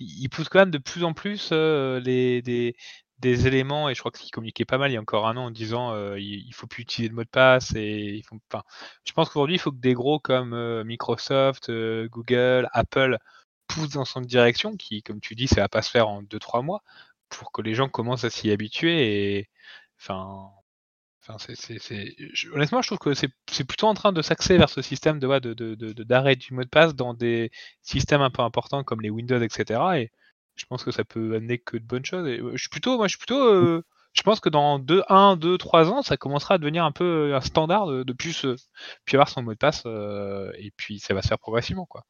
ils 0.00 0.28
poussent 0.28 0.48
quand 0.48 0.60
même 0.60 0.70
de 0.70 0.78
plus 0.78 1.04
en 1.04 1.12
plus 1.12 1.50
euh, 1.52 2.00
les 2.00 2.42
des, 2.42 2.76
des 3.18 3.46
éléments, 3.46 3.88
et 3.88 3.94
je 3.94 4.00
crois 4.00 4.12
qu'ils 4.12 4.30
communiquaient 4.30 4.64
pas 4.64 4.78
mal 4.78 4.90
il 4.90 4.94
y 4.94 4.96
a 4.96 5.00
encore 5.00 5.26
un 5.26 5.36
an 5.36 5.46
en 5.46 5.50
disant 5.50 5.92
euh, 5.94 6.18
il, 6.20 6.52
faut 6.52 6.66
plus 6.66 6.82
utiliser 6.82 7.08
de 7.08 7.14
mot 7.14 7.24
de 7.24 7.28
passe, 7.28 7.74
et 7.74 8.22
je 9.04 9.12
pense 9.12 9.28
qu'aujourd'hui 9.28 9.56
il 9.56 9.58
faut 9.58 9.72
que 9.72 9.78
des 9.78 9.94
gros 9.94 10.18
comme 10.18 10.52
euh, 10.52 10.84
Microsoft, 10.84 11.70
euh, 11.70 12.08
Google, 12.10 12.68
Apple 12.72 13.18
pousse 13.68 13.90
dans 13.90 14.04
son 14.04 14.20
direction, 14.20 14.76
qui, 14.76 15.02
comme 15.02 15.20
tu 15.20 15.34
dis, 15.34 15.48
ça 15.48 15.62
va 15.62 15.68
pas 15.68 15.82
se 15.82 15.90
faire 15.90 16.08
en 16.08 16.22
2-3 16.22 16.62
mois, 16.62 16.82
pour 17.30 17.52
que 17.52 17.62
les 17.62 17.74
gens 17.74 17.88
commencent 17.88 18.24
à 18.24 18.30
s'y 18.30 18.50
habituer. 18.50 19.38
Et 19.38 19.48
enfin, 19.98 20.50
honnêtement, 22.52 22.82
je 22.82 22.88
trouve 22.88 22.98
que 22.98 23.14
c'est, 23.14 23.28
plutôt 23.64 23.86
en 23.86 23.94
train 23.94 24.12
de 24.12 24.22
s'axer 24.22 24.56
vers 24.58 24.70
ce 24.70 24.82
système 24.82 25.18
de, 25.18 25.26
ouais, 25.26 25.40
de, 25.40 25.74
d'arrêt 26.04 26.36
du 26.36 26.54
mot 26.54 26.62
de 26.62 26.68
passe 26.68 26.94
dans 26.94 27.14
des 27.14 27.50
systèmes 27.82 28.22
un 28.22 28.30
peu 28.30 28.42
importants 28.42 28.84
comme 28.84 29.00
les 29.00 29.10
Windows, 29.10 29.40
etc. 29.40 29.80
Et 29.96 30.10
je 30.56 30.64
pense 30.66 30.84
que 30.84 30.90
ça 30.90 31.04
peut 31.04 31.36
amener 31.36 31.58
que 31.58 31.76
de 31.76 31.84
bonnes 31.84 32.04
choses. 32.04 32.26
Et 32.26 32.40
euh, 32.40 32.52
je 32.54 32.60
suis 32.60 32.68
plutôt, 32.68 32.96
moi, 32.96 33.06
je 33.06 33.10
suis 33.10 33.18
plutôt, 33.18 33.42
euh, 33.42 33.82
je 34.12 34.22
pense 34.22 34.40
que 34.40 34.48
dans 34.48 34.78
2, 34.78 35.02
1, 35.08 35.36
2, 35.36 35.58
3 35.58 35.90
ans, 35.90 36.02
ça 36.02 36.16
commencera 36.16 36.54
à 36.54 36.58
devenir 36.58 36.84
un 36.84 36.92
peu 36.92 37.34
un 37.34 37.40
standard 37.40 37.86
de, 37.86 38.02
de 38.02 38.12
plus, 38.12 38.44
euh, 38.44 38.56
puis 39.04 39.16
avoir 39.16 39.28
son 39.28 39.42
mot 39.42 39.52
de 39.52 39.58
passe, 39.58 39.82
euh, 39.86 40.50
et 40.58 40.72
puis 40.76 40.98
ça 40.98 41.14
va 41.14 41.22
se 41.22 41.28
faire 41.28 41.38
progressivement, 41.38 41.86
quoi. 41.86 42.02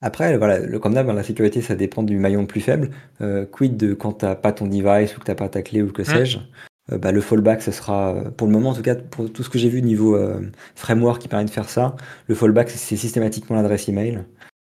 Après, 0.00 0.36
voilà, 0.38 0.60
le, 0.60 0.78
comme 0.78 0.94
d'hab, 0.94 1.10
hein, 1.10 1.12
la 1.12 1.24
sécurité, 1.24 1.60
ça 1.60 1.74
dépend 1.74 2.04
du 2.04 2.18
maillon 2.18 2.42
le 2.42 2.46
plus 2.46 2.60
faible. 2.60 2.90
Euh, 3.20 3.44
quid 3.46 3.76
de 3.76 3.94
quand 3.94 4.12
t'as 4.12 4.36
pas 4.36 4.52
ton 4.52 4.66
device 4.66 5.16
ou 5.16 5.20
que 5.20 5.24
t'as 5.24 5.34
pas 5.34 5.48
ta 5.48 5.62
clé 5.62 5.82
ou 5.82 5.92
que 5.92 6.04
sais-je, 6.04 6.38
euh, 6.92 6.98
bah, 6.98 7.12
le 7.12 7.20
fallback, 7.20 7.62
ce 7.62 7.72
sera, 7.72 8.14
euh, 8.14 8.30
pour 8.30 8.46
le 8.46 8.52
moment 8.52 8.70
en 8.70 8.74
tout 8.74 8.82
cas, 8.82 8.94
pour 8.94 9.30
tout 9.32 9.42
ce 9.42 9.50
que 9.50 9.58
j'ai 9.58 9.68
vu 9.68 9.82
niveau 9.82 10.16
euh, 10.16 10.40
framework 10.74 11.20
qui 11.20 11.28
permet 11.28 11.44
de 11.44 11.50
faire 11.50 11.68
ça, 11.68 11.96
le 12.26 12.34
fallback, 12.34 12.70
c'est 12.70 12.96
systématiquement 12.96 13.56
l'adresse 13.56 13.88
email. 13.88 14.24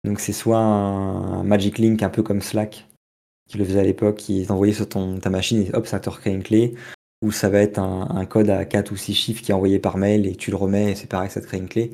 Donc 0.05 0.19
c'est 0.19 0.33
soit 0.33 0.59
un, 0.59 1.39
un 1.39 1.43
Magic 1.43 1.77
Link 1.79 2.01
un 2.03 2.09
peu 2.09 2.23
comme 2.23 2.41
Slack, 2.41 2.87
qui 3.49 3.57
le 3.57 3.65
faisait 3.65 3.79
à 3.79 3.83
l'époque, 3.83 4.17
qui 4.17 4.41
est 4.41 4.51
envoyé 4.51 4.73
sur 4.73 4.87
ton, 4.87 5.19
ta 5.19 5.29
machine 5.29 5.61
et 5.63 5.75
hop, 5.75 5.87
ça 5.87 5.99
te 5.99 6.09
recrée 6.09 6.31
une 6.31 6.43
clé, 6.43 6.75
ou 7.21 7.31
ça 7.31 7.49
va 7.49 7.59
être 7.59 7.79
un, 7.79 8.07
un 8.11 8.25
code 8.25 8.49
à 8.49 8.65
4 8.65 8.91
ou 8.91 8.97
6 8.97 9.13
chiffres 9.13 9.41
qui 9.41 9.51
est 9.51 9.55
envoyé 9.55 9.79
par 9.79 9.97
mail 9.97 10.25
et 10.27 10.35
tu 10.35 10.51
le 10.51 10.57
remets 10.57 10.91
et 10.91 10.95
c'est 10.95 11.07
pareil, 11.09 11.29
ça 11.29 11.41
te 11.41 11.45
crée 11.47 11.57
une 11.57 11.69
clé. 11.69 11.91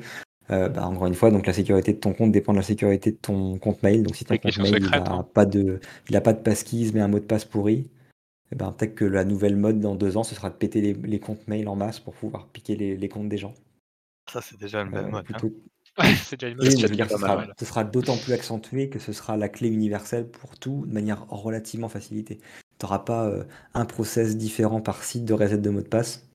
Euh, 0.50 0.68
bah, 0.68 0.86
encore 0.86 1.06
une 1.06 1.14
fois, 1.14 1.30
donc 1.30 1.46
la 1.46 1.52
sécurité 1.52 1.92
de 1.92 1.98
ton 1.98 2.12
compte 2.12 2.32
dépend 2.32 2.52
de 2.52 2.58
la 2.58 2.64
sécurité 2.64 3.12
de 3.12 3.16
ton 3.16 3.58
compte 3.58 3.82
mail. 3.82 4.02
Donc 4.02 4.16
si 4.16 4.24
ton 4.24 4.36
compte 4.36 4.58
mail 4.58 4.76
il 4.78 4.84
secrètes, 4.84 5.08
a 5.08 5.12
hein. 5.12 5.22
pas 5.34 5.46
de, 5.46 5.80
il 6.10 6.16
a 6.16 6.20
pas 6.20 6.32
de 6.32 6.40
passkeys 6.42 6.90
mais 6.92 7.00
un 7.00 7.08
mot 7.08 7.20
de 7.20 7.24
passe 7.24 7.44
pourri, 7.44 7.90
eh 8.50 8.56
ben, 8.56 8.72
peut-être 8.72 8.94
que 8.94 9.04
la 9.06 9.24
nouvelle 9.24 9.56
mode 9.56 9.80
dans 9.80 9.94
deux 9.94 10.16
ans, 10.16 10.24
ce 10.24 10.34
sera 10.34 10.50
de 10.50 10.54
péter 10.56 10.80
les, 10.80 10.92
les 10.94 11.20
comptes 11.20 11.46
mail 11.48 11.68
en 11.68 11.76
masse 11.76 12.00
pour 12.00 12.14
pouvoir 12.14 12.48
piquer 12.48 12.76
les, 12.76 12.96
les 12.96 13.08
comptes 13.08 13.28
des 13.28 13.38
gens. 13.38 13.54
Ça, 14.30 14.40
c'est 14.42 14.58
déjà 14.58 14.82
une 14.82 14.90
belle 14.90 15.06
Euh, 15.06 15.10
mode. 15.10 15.26
hein. 15.32 15.46
Ouais, 15.98 16.14
c'est 16.24 16.40
déjà 16.40 16.52
une 16.52 16.62
je 16.62 16.86
veux 16.86 16.94
dire, 16.94 17.10
ce 17.10 17.18
sera, 17.18 17.46
ce 17.58 17.64
sera 17.64 17.84
d'autant 17.84 18.16
plus 18.16 18.32
accentué 18.32 18.88
que 18.88 18.98
ce 18.98 19.12
sera 19.12 19.36
la 19.36 19.48
clé 19.48 19.68
universelle 19.68 20.26
pour 20.28 20.58
tout 20.58 20.86
de 20.86 20.92
manière 20.92 21.26
relativement 21.28 21.88
facilitée. 21.88 22.38
Tu 22.78 22.86
n'auras 22.86 23.00
pas 23.00 23.26
euh, 23.26 23.44
un 23.74 23.84
process 23.84 24.36
différent 24.36 24.80
par 24.80 25.04
site 25.04 25.24
de 25.24 25.34
reset 25.34 25.58
de 25.58 25.70
mot 25.70 25.82
de 25.82 25.88
passe, 25.88 26.28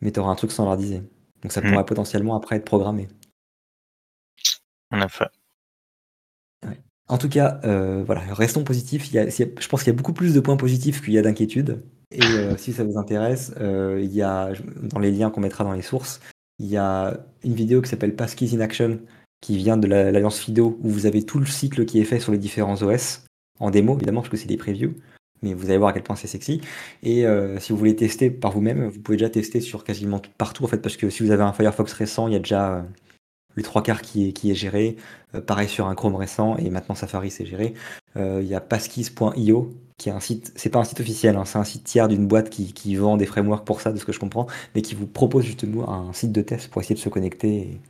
mais 0.00 0.12
tu 0.12 0.20
auras 0.20 0.30
un 0.30 0.36
truc 0.36 0.52
standardisé. 0.52 1.02
Donc 1.42 1.52
ça 1.52 1.60
Mhm. 1.60 1.70
pourrait 1.70 1.84
potentiellement 1.86 2.36
après 2.36 2.56
être 2.56 2.64
programmé. 2.64 3.08
En 4.90 5.00
effet. 5.00 5.26
En 7.06 7.18
tout 7.18 7.28
cas, 7.28 7.60
euh, 7.64 8.02
voilà, 8.02 8.22
restons 8.32 8.64
positifs. 8.64 9.08
Il 9.10 9.14
y 9.14 9.18
a- 9.18 9.24
a- 9.24 9.28
je 9.28 9.68
pense 9.68 9.82
qu'il 9.82 9.92
y 9.92 9.94
a 9.94 9.96
beaucoup 9.96 10.14
plus 10.14 10.32
de 10.32 10.40
points 10.40 10.56
positifs 10.56 11.02
qu'il 11.04 11.12
y 11.12 11.18
a 11.18 11.22
d'inquiétudes. 11.22 11.84
Et 12.10 12.38
euh, 12.38 12.56
si 12.56 12.72
ça 12.72 12.82
vous 12.82 12.96
intéresse, 12.96 13.52
euh, 13.60 14.00
il 14.02 14.10
y 14.14 14.22
a, 14.22 14.52
dans 14.84 15.00
les 15.00 15.10
liens 15.10 15.30
qu'on 15.30 15.42
mettra 15.42 15.64
dans 15.64 15.72
les 15.72 15.82
sources, 15.82 16.20
il 16.58 16.66
y 16.66 16.76
a 16.76 17.18
une 17.44 17.54
vidéo 17.54 17.82
qui 17.82 17.88
s'appelle 17.88 18.14
Passkeys 18.14 18.54
in 18.56 18.60
Action, 18.60 19.00
qui 19.40 19.56
vient 19.56 19.76
de 19.76 19.86
la- 19.86 20.10
l'Alliance 20.10 20.38
FIDO, 20.38 20.78
où 20.82 20.88
vous 20.88 21.06
avez 21.06 21.22
tout 21.22 21.38
le 21.38 21.46
cycle 21.46 21.84
qui 21.84 22.00
est 22.00 22.04
fait 22.04 22.20
sur 22.20 22.32
les 22.32 22.38
différents 22.38 22.80
OS, 22.82 23.24
en 23.60 23.70
démo 23.70 23.94
évidemment, 23.96 24.20
parce 24.20 24.30
que 24.30 24.36
c'est 24.36 24.46
des 24.48 24.56
previews, 24.56 24.94
mais 25.42 25.52
vous 25.52 25.66
allez 25.66 25.78
voir 25.78 25.90
à 25.90 25.92
quel 25.92 26.02
point 26.02 26.16
c'est 26.16 26.26
sexy. 26.28 26.60
Et 27.02 27.26
euh, 27.26 27.60
si 27.60 27.72
vous 27.72 27.78
voulez 27.78 27.94
tester 27.96 28.30
par 28.30 28.52
vous-même, 28.52 28.88
vous 28.88 29.00
pouvez 29.00 29.18
déjà 29.18 29.28
tester 29.30 29.60
sur 29.60 29.84
quasiment 29.84 30.18
tout- 30.18 30.30
partout, 30.38 30.64
en 30.64 30.66
fait, 30.68 30.78
parce 30.78 30.96
que 30.96 31.10
si 31.10 31.22
vous 31.22 31.30
avez 31.30 31.42
un 31.42 31.52
Firefox 31.52 31.92
récent, 31.92 32.28
il 32.28 32.32
y 32.32 32.36
a 32.36 32.40
déjà 32.40 32.76
euh, 32.78 32.82
les 33.56 33.62
trois 33.62 33.82
quarts 33.82 34.02
qui 34.02 34.28
est, 34.28 34.32
qui 34.32 34.50
est 34.50 34.54
géré. 34.54 34.96
Euh, 35.34 35.40
pareil 35.40 35.68
sur 35.68 35.86
un 35.86 35.94
Chrome 35.94 36.16
récent, 36.16 36.56
et 36.56 36.70
maintenant 36.70 36.94
Safari 36.94 37.30
c'est 37.30 37.46
géré. 37.46 37.74
Euh, 38.16 38.40
Il 38.42 38.48
y 38.48 38.54
a 38.54 38.60
passkeys.io, 38.60 39.74
qui 39.98 40.08
est 40.08 40.12
un 40.12 40.20
site, 40.20 40.52
c'est 40.56 40.70
pas 40.70 40.78
un 40.78 40.84
site 40.84 41.00
officiel, 41.00 41.36
hein, 41.36 41.44
c'est 41.44 41.58
un 41.58 41.64
site 41.64 41.84
tiers 41.84 42.08
d'une 42.08 42.26
boîte 42.26 42.50
qui, 42.50 42.72
qui 42.72 42.96
vend 42.96 43.16
des 43.16 43.26
frameworks 43.26 43.64
pour 43.64 43.80
ça, 43.80 43.92
de 43.92 43.98
ce 43.98 44.04
que 44.04 44.12
je 44.12 44.20
comprends, 44.20 44.46
mais 44.74 44.82
qui 44.82 44.94
vous 44.94 45.06
propose 45.06 45.44
justement 45.44 45.88
un 45.90 46.12
site 46.12 46.32
de 46.32 46.42
test 46.42 46.70
pour 46.70 46.82
essayer 46.82 46.94
de 46.94 47.00
se 47.00 47.08
connecter 47.08 47.80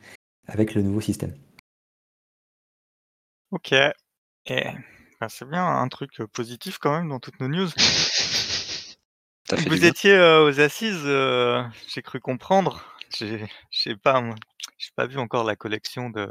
avec 0.46 0.74
le 0.74 0.82
nouveau 0.82 1.00
système. 1.00 1.34
Ok. 3.50 3.72
Et 4.46 4.64
bah, 5.20 5.28
c'est 5.28 5.48
bien 5.48 5.64
un 5.64 5.88
truc 5.88 6.20
euh, 6.20 6.26
positif 6.26 6.78
quand 6.78 6.92
même 6.92 7.08
dans 7.08 7.20
toutes 7.20 7.40
nos 7.40 7.48
news. 7.48 7.68
Vous 9.66 9.84
étiez 9.84 10.12
euh, 10.12 10.44
aux 10.44 10.60
assises, 10.60 11.02
euh, 11.04 11.62
j'ai 11.88 12.02
cru 12.02 12.18
comprendre. 12.18 12.93
J'ai, 13.16 13.38
je 13.70 13.80
sais 13.82 13.96
pas, 13.96 14.20
moi, 14.20 14.34
j'ai 14.78 14.90
pas 14.96 15.06
vu 15.06 15.18
encore 15.18 15.44
la 15.44 15.56
collection 15.56 16.10
de 16.10 16.28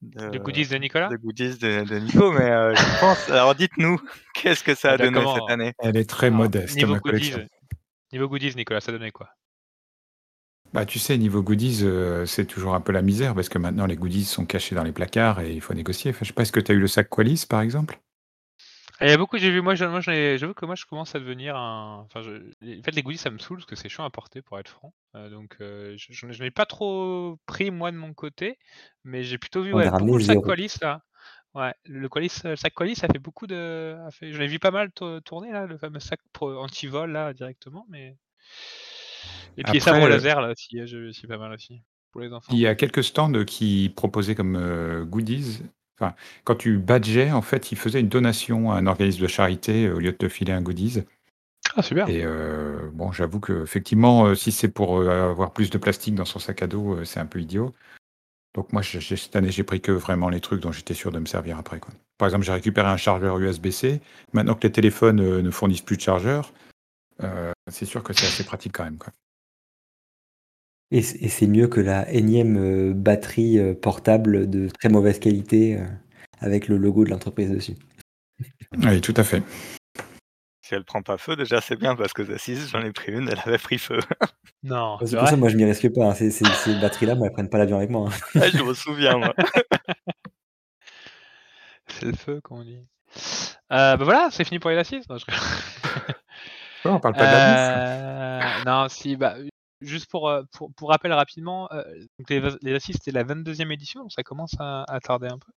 de, 0.00 0.28
De 0.30 0.38
goodies 0.38 0.68
de 0.68 0.76
Nicolas? 0.76 1.08
de 1.08 1.16
goodies 1.16 1.58
de, 1.58 1.82
de 1.84 1.98
Nico, 1.98 2.30
mais 2.30 2.48
euh, 2.50 2.72
j'y 2.76 2.84
pense. 3.00 3.28
Alors 3.30 3.54
dites-nous, 3.56 3.98
qu'est-ce 4.34 4.62
que 4.62 4.74
ça 4.76 4.90
a 4.90 4.94
Eh 4.94 4.98
bien, 4.98 5.06
donné 5.06 5.18
comment- 5.18 5.34
cette 5.34 5.50
année? 5.50 5.72
Elle 5.80 5.96
est 5.96 6.08
très 6.08 6.28
Alors, 6.28 6.38
modeste, 6.38 6.76
niveau 6.76 6.92
ma 6.92 6.98
goodies, 7.00 7.30
collection. 7.30 7.48
niveau 8.12 8.28
goodies, 8.28 8.54
Nicolas, 8.54 8.80
ça 8.80 8.92
donnait 8.92 9.10
quoi? 9.10 9.28
Bah, 10.72 10.84
tu 10.84 10.98
sais, 10.98 11.16
niveau 11.18 11.42
goodies, 11.42 11.80
euh, 11.82 12.26
c'est 12.26 12.44
toujours 12.44 12.74
un 12.74 12.80
peu 12.80 12.92
la 12.92 13.00
misère 13.02 13.34
parce 13.34 13.48
que 13.48 13.58
maintenant 13.58 13.86
les 13.86 13.96
goodies 13.96 14.24
sont 14.26 14.44
cachés 14.44 14.74
dans 14.74 14.84
les 14.84 14.92
placards 14.92 15.40
et 15.40 15.52
il 15.52 15.60
faut 15.62 15.74
négocier. 15.74 16.10
Enfin, 16.10 16.20
je 16.22 16.26
sais 16.28 16.32
pas, 16.34 16.42
est-ce 16.42 16.52
que 16.52 16.60
tu 16.60 16.70
as 16.72 16.74
eu 16.74 16.78
le 16.78 16.86
sac 16.88 17.08
Qualis 17.08 17.46
par 17.48 17.62
exemple? 17.62 17.98
Ah, 18.00 18.07
Il 19.00 19.08
y 19.08 19.12
a 19.12 19.16
beaucoup, 19.16 19.38
j'ai 19.38 19.50
vu, 19.50 19.60
moi, 19.60 19.74
j'avoue 19.76 20.54
que 20.54 20.66
moi 20.66 20.74
je 20.74 20.84
commence 20.84 21.14
à 21.14 21.20
devenir 21.20 21.56
un. 21.56 22.04
Enfin, 22.06 22.22
je... 22.22 22.32
en 22.32 22.82
fait, 22.82 22.90
les 22.94 23.02
goodies 23.02 23.18
ça 23.18 23.30
me 23.30 23.38
saoule 23.38 23.58
parce 23.58 23.66
que 23.66 23.76
c'est 23.76 23.88
chiant 23.88 24.04
à 24.04 24.10
porter 24.10 24.42
pour 24.42 24.58
être 24.58 24.68
franc. 24.68 24.92
Euh, 25.14 25.30
donc, 25.30 25.56
euh, 25.60 25.94
je- 25.96 26.12
je 26.12 26.42
n'ai 26.42 26.50
pas 26.50 26.66
trop 26.66 27.38
pris 27.46 27.70
moi 27.70 27.92
de 27.92 27.96
mon 27.96 28.12
côté, 28.12 28.58
mais 29.04 29.22
j'ai 29.22 29.38
plutôt 29.38 29.62
vu 29.62 29.72
On 29.72 29.78
a 29.78 29.82
ouais, 29.82 29.88
ramené 29.88 30.06
beaucoup 30.06 30.18
le 30.18 30.24
sac. 30.24 30.38
Qualis 30.42 30.74
là. 30.82 31.02
Ouais, 31.54 31.72
le 31.84 32.08
Qualis, 32.08 32.40
euh, 32.44 32.50
le 32.50 32.56
sac 32.56 32.74
Qualis, 32.74 32.96
ça 32.96 33.06
fait 33.06 33.18
beaucoup 33.20 33.46
de. 33.46 33.96
fait- 34.10 34.32
J'en 34.32 34.40
ai 34.42 34.48
vu 34.48 34.58
pas 34.58 34.70
mal 34.70 34.90
to- 34.92 35.20
tourner 35.20 35.52
là, 35.52 35.66
le 35.66 35.78
fameux 35.78 36.00
sac 36.00 36.20
anti-vol 36.40 37.12
là 37.12 37.32
directement, 37.32 37.86
mais. 37.88 38.16
Et 39.56 39.62
puis 39.64 39.72
les 39.74 39.78
Après, 39.80 39.92
sabres 39.92 40.04
euh, 40.06 40.08
laser 40.08 40.40
là 40.40 40.52
aussi, 40.52 40.80
aussi 40.82 41.26
pas 41.26 41.38
mal 41.38 41.52
aussi 41.52 41.82
pour 42.12 42.20
les 42.20 42.32
enfants. 42.32 42.52
Il 42.52 42.58
y 42.58 42.66
a 42.66 42.74
quelques 42.74 43.04
stands 43.04 43.44
qui 43.44 43.92
proposaient 43.94 44.34
comme 44.34 44.56
euh, 44.56 45.04
goodies. 45.04 45.62
Enfin, 46.00 46.14
quand 46.44 46.54
tu 46.54 46.78
badgeais, 46.78 47.32
en 47.32 47.42
fait, 47.42 47.72
ils 47.72 47.78
faisaient 47.78 48.00
une 48.00 48.08
donation 48.08 48.70
à 48.70 48.76
un 48.76 48.86
organisme 48.86 49.22
de 49.22 49.26
charité 49.26 49.86
euh, 49.86 49.94
au 49.96 49.98
lieu 49.98 50.12
de 50.12 50.16
te 50.16 50.28
filer 50.28 50.52
un 50.52 50.62
goodies. 50.62 51.02
Ah 51.76 51.82
super. 51.82 52.08
Et 52.08 52.22
euh, 52.24 52.88
bon, 52.92 53.10
j'avoue 53.12 53.40
que 53.40 53.62
effectivement, 53.64 54.26
euh, 54.26 54.34
si 54.34 54.52
c'est 54.52 54.68
pour 54.68 54.98
euh, 54.98 55.30
avoir 55.30 55.52
plus 55.52 55.70
de 55.70 55.78
plastique 55.78 56.14
dans 56.14 56.24
son 56.24 56.38
sac 56.38 56.62
à 56.62 56.66
dos, 56.66 56.94
euh, 56.98 57.04
c'est 57.04 57.20
un 57.20 57.26
peu 57.26 57.40
idiot. 57.40 57.74
Donc 58.54 58.72
moi, 58.72 58.80
j'ai- 58.82 59.00
j'ai- 59.00 59.16
cette 59.16 59.36
année, 59.36 59.50
j'ai 59.50 59.64
pris 59.64 59.80
que 59.80 59.92
vraiment 59.92 60.28
les 60.28 60.40
trucs 60.40 60.60
dont 60.60 60.72
j'étais 60.72 60.94
sûr 60.94 61.10
de 61.12 61.18
me 61.18 61.26
servir 61.26 61.58
après. 61.58 61.80
Quoi. 61.80 61.92
Par 62.16 62.26
exemple, 62.28 62.44
j'ai 62.44 62.52
récupéré 62.52 62.88
un 62.88 62.96
chargeur 62.96 63.38
USB-C. 63.38 64.00
Maintenant 64.32 64.54
que 64.54 64.62
les 64.66 64.72
téléphones 64.72 65.20
euh, 65.20 65.42
ne 65.42 65.50
fournissent 65.50 65.82
plus 65.82 65.96
de 65.96 66.02
chargeur, 66.02 66.52
euh, 67.22 67.52
c'est 67.70 67.84
sûr 67.86 68.02
que 68.02 68.12
c'est 68.12 68.26
assez 68.26 68.44
pratique 68.44 68.72
quand 68.72 68.84
même. 68.84 68.98
Quoi. 68.98 69.12
Et 70.90 71.02
c- 71.02 71.18
et 71.20 71.28
c'est 71.28 71.46
mieux 71.46 71.68
que 71.68 71.80
la 71.80 72.10
énième 72.10 72.56
euh, 72.56 72.92
batterie 72.94 73.58
euh, 73.58 73.74
portable 73.74 74.48
de 74.48 74.68
très 74.68 74.88
mauvaise 74.88 75.18
qualité 75.18 75.76
euh, 75.78 75.84
avec 76.40 76.68
le 76.68 76.76
logo 76.78 77.04
de 77.04 77.10
l'entreprise 77.10 77.50
dessus. 77.50 77.74
Oui, 78.82 79.00
tout 79.00 79.14
à 79.16 79.24
fait. 79.24 79.42
Si 80.62 80.74
elle 80.74 80.84
prend 80.84 81.02
pas 81.02 81.18
feu, 81.18 81.36
déjà 81.36 81.60
c'est 81.60 81.76
bien 81.76 81.94
parce 81.96 82.12
que 82.12 82.22
aux 82.22 82.30
assises, 82.32 82.68
j'en 82.70 82.80
ai 82.82 82.92
pris 82.92 83.12
une, 83.12 83.28
elle 83.28 83.40
avait 83.44 83.58
pris 83.58 83.78
feu. 83.78 83.98
Non, 84.64 84.96
C'est 85.00 85.06
c'est 85.06 85.16
pour 85.16 85.26
ça 85.28 85.32
vrai. 85.32 85.40
moi 85.40 85.48
je 85.50 85.56
m'y 85.56 85.64
risque 85.64 85.88
pas. 85.94 86.06
hein. 86.10 86.14
Ces, 86.14 86.32
ces- 86.32 86.52
ces 86.52 86.74
batteries-là, 86.74 87.14
moi, 87.14 87.28
elles 87.28 87.32
prennent 87.32 87.48
pas 87.48 87.58
l'avion 87.58 87.76
avec 87.76 87.90
moi. 87.90 88.08
hein. 88.10 88.40
Ah, 88.42 88.50
je 88.50 88.60
me 88.60 88.74
souviens, 88.74 89.16
moi. 89.16 89.32
C'est 91.86 92.06
le 92.06 92.16
feu, 92.16 92.40
comme 92.42 92.58
on 92.58 92.64
dit. 92.64 92.78
Euh, 93.72 93.96
bah 93.96 94.04
voilà, 94.04 94.28
c'est 94.30 94.44
fini 94.44 94.58
pour 94.58 94.70
les 94.70 94.76
assises. 94.78 95.08
Non, 95.08 95.16
je... 95.16 95.24
Ouais, 96.84 96.92
on 96.92 97.00
parle 97.00 97.14
pas 97.14 97.26
de 97.26 97.32
la 97.32 97.40
bouffe. 97.40 97.68
Euh, 97.70 98.64
non, 98.66 98.88
si, 98.88 99.16
bah, 99.16 99.36
juste 99.80 100.10
pour, 100.10 100.28
euh, 100.28 100.42
pour, 100.52 100.72
pour 100.74 100.90
rappel 100.90 101.12
rapidement, 101.12 101.68
euh, 101.72 101.82
les, 102.28 102.42
les 102.62 102.74
assises 102.74 102.96
c'était 102.96 103.12
la 103.12 103.24
22e 103.24 103.72
édition, 103.72 104.00
donc 104.00 104.12
ça 104.12 104.22
commence 104.22 104.54
à, 104.58 104.84
tarder 105.02 105.28
un 105.28 105.38
peu. 105.38 105.52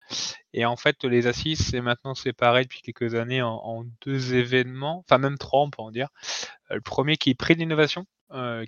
Et 0.52 0.64
en 0.64 0.76
fait, 0.76 1.04
les 1.04 1.26
assises 1.26 1.60
c'est 1.60 1.80
maintenant 1.80 2.14
séparé 2.14 2.64
depuis 2.64 2.82
quelques 2.82 3.14
années 3.14 3.42
en, 3.42 3.54
en, 3.54 3.84
deux 4.04 4.34
événements, 4.34 5.04
enfin 5.06 5.18
même 5.18 5.38
trois 5.38 5.62
on 5.62 5.70
peut 5.70 5.82
en 5.82 5.90
dire. 5.90 6.08
le 6.70 6.80
premier 6.80 7.16
qui 7.16 7.30
est 7.30 7.34
prix 7.34 7.56
d'innovation, 7.56 8.04
euh, 8.04 8.17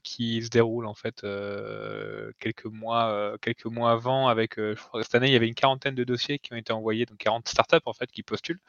qui 0.02 0.42
se 0.42 0.48
déroule 0.48 0.86
en 0.86 0.94
fait 0.94 1.22
euh, 1.22 2.32
quelques 2.40 2.64
mois 2.64 3.10
euh, 3.10 3.36
quelques 3.38 3.66
mois 3.66 3.92
avant 3.92 4.28
avec 4.28 4.56
je 4.56 4.74
crois, 4.74 5.02
cette 5.02 5.14
année 5.14 5.26
il 5.26 5.32
y 5.32 5.36
avait 5.36 5.48
une 5.48 5.54
quarantaine 5.54 5.94
de 5.94 6.04
dossiers 6.04 6.38
qui 6.38 6.54
ont 6.54 6.56
été 6.56 6.72
envoyés 6.72 7.04
donc 7.04 7.18
40 7.18 7.46
startups 7.46 7.76
en 7.84 7.92
fait 7.92 8.10
qui 8.10 8.22
postulent 8.22 8.60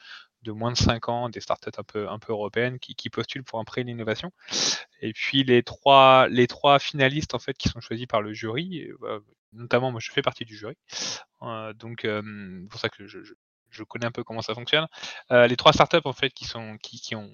de 0.43 0.51
moins 0.51 0.71
de 0.71 0.77
5 0.77 1.07
ans 1.07 1.29
des 1.29 1.39
startups 1.39 1.69
un 1.77 1.83
peu 1.83 2.09
un 2.09 2.19
peu 2.19 2.33
européennes 2.33 2.77
qui, 2.77 2.95
qui 2.95 3.09
postulent 3.09 3.43
pour 3.43 3.59
un 3.59 3.63
prix 3.63 3.85
d'innovation. 3.85 4.31
Et 5.01 5.13
puis 5.13 5.43
les 5.43 5.63
trois 5.63 6.27
les 6.27 6.47
trois 6.47 6.77
finalistes 6.77 7.35
en 7.35 7.39
fait 7.39 7.57
qui 7.57 7.69
sont 7.69 7.79
choisis 7.79 8.05
par 8.05 8.21
le 8.21 8.33
jury 8.33 8.89
bah, 8.99 9.19
notamment 9.53 9.91
moi 9.91 10.01
je 10.01 10.11
fais 10.11 10.21
partie 10.21 10.43
du 10.43 10.57
jury 10.57 10.75
donc 11.75 12.01
c'est 12.03 12.69
pour 12.69 12.79
ça 12.79 12.89
que 12.89 13.07
je, 13.07 13.23
je, 13.23 13.33
je, 13.69 13.83
connais 13.83 14.05
un 14.05 14.11
peu 14.11 14.23
comment 14.23 14.41
ça 14.41 14.53
fonctionne. 14.53 14.87
Les 15.29 15.55
trois 15.55 15.71
startups 15.71 15.97
en 16.03 16.13
fait 16.13 16.31
qui 16.31 16.45
sont 16.45 16.77
qui, 16.81 16.99
qui 16.99 17.15
ont 17.15 17.31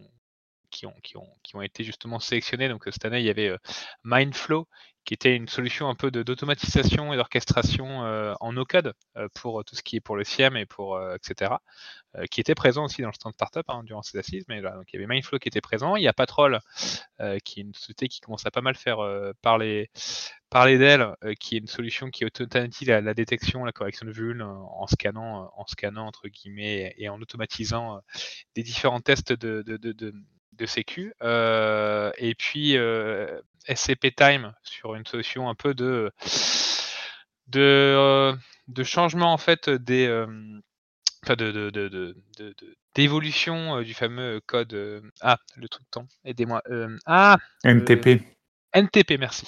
qui 0.78 0.86
ont, 0.86 0.94
qui, 1.02 1.18
ont, 1.18 1.28
qui 1.44 1.56
ont 1.56 1.62
été 1.62 1.84
justement 1.84 2.20
sélectionnés. 2.20 2.70
Donc 2.70 2.84
cette 2.86 3.06
année, 3.06 3.20
il 3.20 3.26
y 3.26 3.30
avait 3.30 3.50
euh, 3.50 3.58
Mindflow, 4.04 4.68
qui 5.06 5.14
était 5.14 5.36
une 5.36 5.48
solution 5.48 5.88
un 5.88 5.96
peu 5.96 6.12
d'automatisation 6.12 7.14
et 7.14 7.16
d'orchestration 7.16 8.04
euh, 8.04 8.34
en 8.42 8.52
no-code 8.52 8.94
euh, 9.16 9.30
pour 9.34 9.64
tout 9.64 9.74
ce 9.76 9.82
qui 9.82 9.96
est 9.96 10.02
pour 10.02 10.18
le 10.18 10.26
CIEM 10.26 10.58
et 10.58 10.66
pour 10.66 11.00
etc. 11.16 11.56
qui 12.30 12.42
était 12.42 12.56
présent 12.56 12.86
aussi 12.86 13.02
dans 13.02 13.08
le 13.08 13.14
stand 13.14 13.34
startup 13.34 13.64
hein, 13.70 13.84
durant 13.84 14.02
ces 14.02 14.18
assises. 14.18 14.44
Mais 14.50 14.62
là, 14.62 14.76
donc 14.76 14.92
il 14.92 14.98
y 14.98 15.00
avait 15.00 15.08
Mindflow 15.08 15.40
qui 15.40 15.48
était 15.48 15.62
présent. 15.62 15.96
Il 15.96 16.04
y 16.04 16.08
a 16.08 16.14
Patrol, 16.14 16.60
qui 17.44 17.60
est 17.60 17.64
une 17.64 17.74
société 17.74 18.08
qui 18.10 18.20
commence 18.20 18.46
à 18.46 18.52
pas 18.52 18.62
mal 18.62 18.76
faire 18.76 18.98
parler 19.42 19.90
parler 20.50 20.78
d'elle, 20.78 21.14
qui 21.40 21.56
est 21.56 21.60
une 21.60 21.68
solution 21.68 22.10
qui 22.10 22.26
automatise 22.26 22.88
la, 22.88 23.02
la, 23.02 23.14
détection, 23.14 23.66
la 23.66 23.74
correction 23.74 24.06
de 24.06 24.12
vulnes 24.12 24.42
en 24.42 24.88
scannant, 24.88 25.52
en 25.56 25.68
scannant 25.68 26.08
entre 26.08 26.28
guillemets 26.28 26.94
et, 26.98 27.10
en 27.10 27.22
automatisant 27.22 28.02
des 28.56 28.64
différents 28.64 29.02
tests 29.02 29.34
de 29.34 29.64
de 30.58 30.66
sécu. 30.66 31.14
Euh, 31.22 32.12
et 32.18 32.36
puis 32.36 32.78
euh, 32.78 33.40
SCP 33.68 34.16
Time 34.16 34.54
sur 34.64 34.96
une 34.96 35.06
solution 35.06 35.50
un 35.50 35.56
peu 35.56 35.74
de 35.74 36.12
de, 37.48 37.60
euh, 37.62 38.36
de 38.68 38.84
changement 38.84 39.32
en 39.32 39.38
fait 39.38 39.70
des 39.70 40.08
enfin 41.24 41.36
de, 41.36 41.52
de, 41.52 41.70
de, 41.70 42.16
d'évolution 42.94 43.82
du 43.82 43.94
fameux 43.94 44.42
code 44.46 45.02
ah 45.22 45.38
le 45.56 45.68
truc 45.68 45.86
temps 45.92 46.08
aidez-moi 46.26 46.62
ah 47.06 47.38
NTP 47.64 48.37
NTP, 48.78 49.18
merci. 49.18 49.46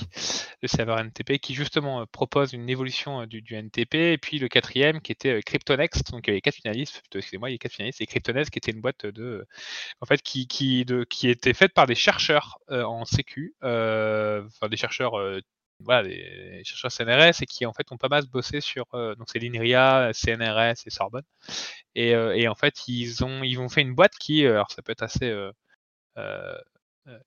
Le 0.63 0.67
serveur 0.67 0.97
NTP 0.97 1.37
qui 1.39 1.53
justement 1.53 2.01
euh, 2.01 2.05
propose 2.11 2.53
une 2.53 2.67
évolution 2.67 3.21
euh, 3.21 3.25
du, 3.27 3.55
NTP. 3.55 3.93
Et 3.93 4.17
puis 4.17 4.39
le 4.39 4.47
quatrième 4.47 5.01
qui 5.01 5.11
était 5.11 5.37
euh, 5.37 5.41
CryptoNext. 5.41 6.11
Donc 6.11 6.25
il 6.25 6.31
y 6.31 6.33
avait 6.33 6.41
quatre 6.41 6.55
finalistes, 6.55 7.03
excusez-moi, 7.13 7.51
il 7.51 7.53
y 7.53 7.55
a 7.55 7.57
quatre 7.59 7.73
finalistes. 7.73 8.01
Et 8.01 8.07
CryptoNext 8.07 8.49
qui 8.49 8.57
était 8.57 8.71
une 8.71 8.81
boîte 8.81 9.05
de, 9.05 9.45
en 10.01 10.05
fait, 10.07 10.23
qui, 10.23 10.47
était 11.23 11.53
faite 11.53 11.73
par 11.73 11.85
des 11.85 11.93
chercheurs 11.95 12.57
en 12.69 13.05
sécu, 13.05 13.53
enfin 13.61 14.67
des 14.69 14.77
chercheurs 14.77 15.13
voilà, 15.81 16.03
des 16.03 16.61
chercheurs 16.65 16.91
CNRS 16.91 17.41
et 17.41 17.45
qui 17.45 17.65
en 17.65 17.73
fait 17.73 17.91
ont 17.91 17.97
pas 17.97 18.09
mal 18.09 18.25
bossé 18.31 18.61
sur 18.61 18.85
donc 18.93 19.27
c'est 19.27 19.39
l'INRIA, 19.39 20.11
CNRS 20.13 20.85
et 20.85 20.89
Sorbonne 20.89 21.23
et, 21.95 22.47
en 22.47 22.55
fait 22.55 22.87
ils 22.87 23.23
ont 23.23 23.43
ils 23.43 23.59
ont 23.59 23.69
fait 23.69 23.81
une 23.81 23.95
boîte 23.95 24.13
qui 24.19 24.45
alors 24.45 24.71
ça 24.71 24.81
peut 24.81 24.91
être 24.91 25.03
assez 25.03 25.31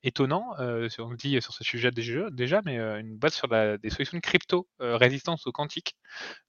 étonnant, 0.03 0.55
euh, 0.59 0.89
on 0.99 1.11
le 1.11 1.17
dit 1.17 1.41
sur 1.41 1.53
ce 1.53 1.65
sujet 1.65 1.91
déjà, 1.91 2.61
mais 2.65 2.79
euh, 2.79 3.01
une 3.01 3.17
boîte 3.17 3.35
sur 3.35 3.49
des 3.49 3.91
solutions 3.91 4.17
de 4.19 4.23
crypto 4.23 4.69
résistance 4.81 5.47
au 5.47 5.53
quantique. 5.53 5.97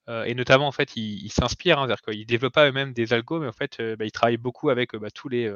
et 0.07 0.33
notamment, 0.35 0.67
en 0.67 0.71
fait, 0.71 0.95
ils 0.95 1.23
il 1.23 1.31
s'inspirent, 1.31 1.79
hein, 1.79 1.87
c'est-à-dire 1.87 2.01
qu'ils 2.01 2.25
développent 2.25 2.53
pas 2.53 2.67
eux-mêmes 2.67 2.93
des 2.93 3.13
algos, 3.13 3.39
mais 3.39 3.47
en 3.47 3.53
fait, 3.53 3.81
bah, 3.97 4.05
ils 4.05 4.11
travaillent 4.11 4.37
beaucoup 4.37 4.69
avec 4.69 4.95
bah, 4.95 5.09
tous, 5.11 5.29
les, 5.29 5.51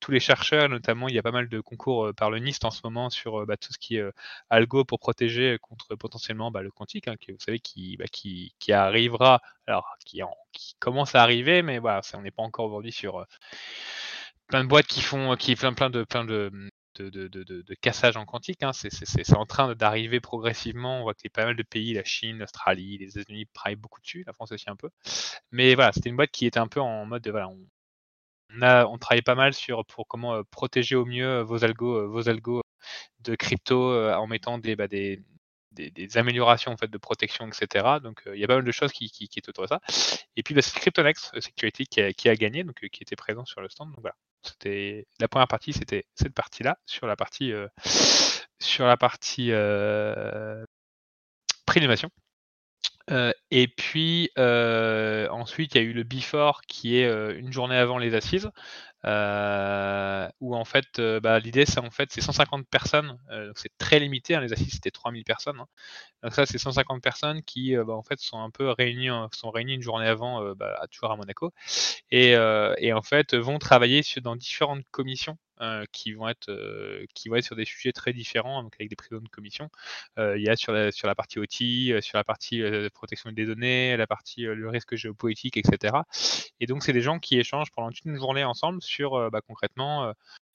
tous 0.00 0.10
les 0.10 0.20
chercheurs, 0.20 0.68
notamment, 0.68 1.08
il 1.08 1.14
y 1.14 1.18
a 1.18 1.22
pas 1.22 1.30
mal 1.32 1.48
de 1.48 1.60
concours 1.60 2.12
par 2.16 2.30
le 2.30 2.38
NIST 2.38 2.64
en 2.64 2.70
ce 2.70 2.80
moment 2.84 3.10
sur 3.10 3.46
bah, 3.46 3.56
tout 3.56 3.72
ce 3.72 3.78
qui 3.78 3.96
est 3.96 4.04
algo 4.50 4.84
pour 4.84 4.98
protéger 4.98 5.58
contre 5.60 5.94
potentiellement 5.96 6.50
le 6.54 6.70
quantique, 6.70 7.08
hein, 7.08 7.16
qui, 7.18 7.32
vous 7.32 7.38
savez, 7.40 7.58
qui, 7.58 7.98
qui, 8.58 8.72
arrivera, 8.72 9.40
alors 9.66 9.96
qui, 10.04 10.22
en, 10.22 10.34
qui 10.52 10.74
commence 10.78 11.14
à 11.14 11.22
arriver, 11.22 11.62
mais 11.62 11.78
voilà, 11.78 12.00
on 12.14 12.22
n'est 12.22 12.30
pas 12.30 12.42
encore 12.42 12.66
aujourd'hui 12.66 12.92
sur 12.92 13.26
plein 14.46 14.62
de 14.64 14.68
boîtes 14.68 14.86
qui 14.86 15.02
font 15.02 15.34
qui 15.36 15.56
plein 15.56 15.72
plein 15.72 15.90
de 15.90 16.04
de, 17.02 17.28
de, 17.28 17.42
de, 17.44 17.74
cassage 17.74 18.16
en 18.16 18.24
quantique. 18.24 18.62
Hein. 18.62 18.72
C'est 18.72 19.36
en 19.36 19.46
train 19.46 19.74
d'arriver 19.74 20.20
progressivement. 20.20 21.00
On 21.00 21.02
voit 21.02 21.14
qu'il 21.14 21.30
y 21.30 21.32
a 21.32 21.36
pas 21.36 21.46
mal 21.46 21.56
de 21.56 21.62
pays, 21.62 21.94
la 21.94 22.04
Chine, 22.04 22.38
l'Australie, 22.38 22.98
les 22.98 23.18
États-Unis 23.18 23.46
travaillent 23.52 23.76
beaucoup 23.76 24.00
dessus, 24.00 24.24
la 24.26 24.32
France 24.32 24.52
aussi 24.52 24.68
un 24.70 24.76
peu. 24.76 24.90
Mais 25.52 25.74
voilà, 25.74 25.92
c'était 25.92 26.10
une 26.10 26.16
boîte 26.16 26.30
qui 26.30 26.46
était 26.46 26.58
un 26.58 26.68
peu 26.68 26.80
en 26.80 27.06
mode 27.06 27.22
de, 27.22 27.30
voilà, 27.30 27.48
on, 27.48 27.58
on, 28.54 28.62
a, 28.62 28.86
on 28.86 28.98
travaille 28.98 29.22
pas 29.22 29.34
mal 29.34 29.54
sur 29.54 29.84
pour 29.86 30.06
comment 30.08 30.34
euh, 30.34 30.42
protéger 30.50 30.96
au 30.96 31.04
mieux 31.04 31.26
euh, 31.26 31.44
vos 31.44 31.64
algos, 31.64 31.96
euh, 31.96 32.06
vos 32.06 32.28
algos 32.28 32.62
de 33.20 33.34
crypto 33.34 33.92
en 34.12 34.26
mettant 34.26 34.58
des, 34.58 34.76
bah, 34.76 34.88
des, 34.88 35.20
des, 35.72 35.90
des, 35.90 36.18
améliorations 36.18 36.72
en 36.72 36.76
fait 36.76 36.88
de 36.88 36.98
protection, 36.98 37.48
etc. 37.48 37.98
Donc 38.02 38.22
il 38.32 38.40
y 38.40 38.44
a 38.44 38.46
pas 38.46 38.56
mal 38.56 38.64
de 38.64 38.72
choses 38.72 38.92
qui, 38.92 39.10
qui, 39.10 39.28
qui 39.28 39.40
est 39.40 39.48
autour 39.48 39.64
de 39.64 39.68
ça. 39.68 39.80
Et 40.36 40.42
puis 40.42 40.54
bah, 40.54 40.62
c'est 40.62 40.78
CryptoNext 40.78 41.40
Security 41.40 41.86
qui 41.86 42.00
a, 42.00 42.12
qui 42.12 42.28
a 42.28 42.36
gagné, 42.36 42.64
donc 42.64 42.76
qui 42.76 43.02
était 43.02 43.16
présent 43.16 43.44
sur 43.44 43.60
le 43.60 43.68
stand. 43.68 43.90
Donc 43.90 44.00
voilà, 44.00 44.14
c'était 44.42 45.06
la 45.20 45.28
première 45.28 45.48
partie, 45.48 45.72
c'était 45.72 46.04
cette 46.14 46.34
partie-là. 46.34 46.78
Sur 46.86 47.06
la 47.06 47.16
partie, 47.16 47.52
euh, 47.52 47.68
sur 48.60 48.86
la 48.86 48.96
partie 48.96 49.52
euh, 49.52 50.64
euh, 53.10 53.32
et 53.50 53.68
puis 53.68 54.30
euh, 54.38 55.28
ensuite, 55.30 55.74
il 55.74 55.78
y 55.78 55.80
a 55.80 55.84
eu 55.84 55.92
le 55.92 56.02
before 56.02 56.62
qui 56.62 56.96
est 56.96 57.38
une 57.38 57.52
journée 57.52 57.76
avant 57.76 57.98
les 57.98 58.14
assises, 58.14 58.50
où 59.04 60.56
en 60.56 60.64
fait, 60.64 61.00
bah, 61.22 61.38
l'idée 61.38 61.66
c'est 61.66 61.78
en 61.80 61.90
fait 61.90 62.10
c'est 62.12 62.20
150 62.20 62.66
personnes, 62.68 63.18
donc 63.30 63.58
c'est 63.58 63.76
très 63.78 64.00
limité. 64.00 64.34
Hein, 64.34 64.40
les 64.40 64.52
assises 64.52 64.72
c'était 64.72 64.90
3000 64.90 65.24
personnes. 65.24 65.60
Hein. 65.60 65.68
Donc 66.22 66.34
ça 66.34 66.46
c'est 66.46 66.58
150 66.58 67.02
personnes 67.02 67.42
qui 67.42 67.76
bah, 67.76 67.94
en 67.94 68.02
fait 68.02 68.18
sont 68.20 68.40
un 68.40 68.50
peu 68.50 68.70
réunies, 68.70 69.08
sont 69.32 69.50
réunies 69.50 69.74
une 69.74 69.82
journée 69.82 70.08
avant, 70.08 70.54
bah, 70.54 70.80
toujours 70.90 71.12
à 71.12 71.16
Monaco, 71.16 71.52
et, 72.10 72.36
en 72.36 73.02
fait 73.02 73.34
vont 73.34 73.58
travailler 73.58 74.02
dans 74.22 74.36
différentes 74.36 74.84
commissions 74.90 75.38
euh, 75.38 75.45
qui 75.92 76.12
vont 76.12 76.28
être 76.28 76.48
euh, 76.50 77.04
qui 77.14 77.28
vont 77.28 77.36
être 77.36 77.44
sur 77.44 77.56
des 77.56 77.64
sujets 77.64 77.92
très 77.92 78.12
différents, 78.12 78.62
donc 78.62 78.74
avec 78.74 78.88
des 78.88 78.96
présidents 78.96 79.22
de 79.22 79.28
commission. 79.28 79.70
Euh, 80.18 80.36
il 80.38 80.44
y 80.44 80.48
a 80.48 80.56
sur 80.56 80.72
la 80.72 80.92
sur 80.92 81.08
la 81.08 81.14
partie 81.14 81.38
OT, 81.38 82.00
sur 82.02 82.18
la 82.18 82.24
partie 82.24 82.62
protection 82.94 83.32
des 83.32 83.46
données, 83.46 83.96
la 83.96 84.06
partie 84.06 84.42
le 84.42 84.68
risque 84.68 84.96
géopolitique, 84.96 85.56
etc. 85.56 85.96
Et 86.60 86.66
donc 86.66 86.82
c'est 86.82 86.92
des 86.92 87.00
gens 87.02 87.18
qui 87.18 87.38
échangent 87.38 87.70
pendant 87.72 87.90
toute 87.90 88.04
une 88.04 88.18
journée 88.18 88.44
ensemble 88.44 88.82
sur 88.82 89.30
bah, 89.30 89.40
concrètement 89.46 90.12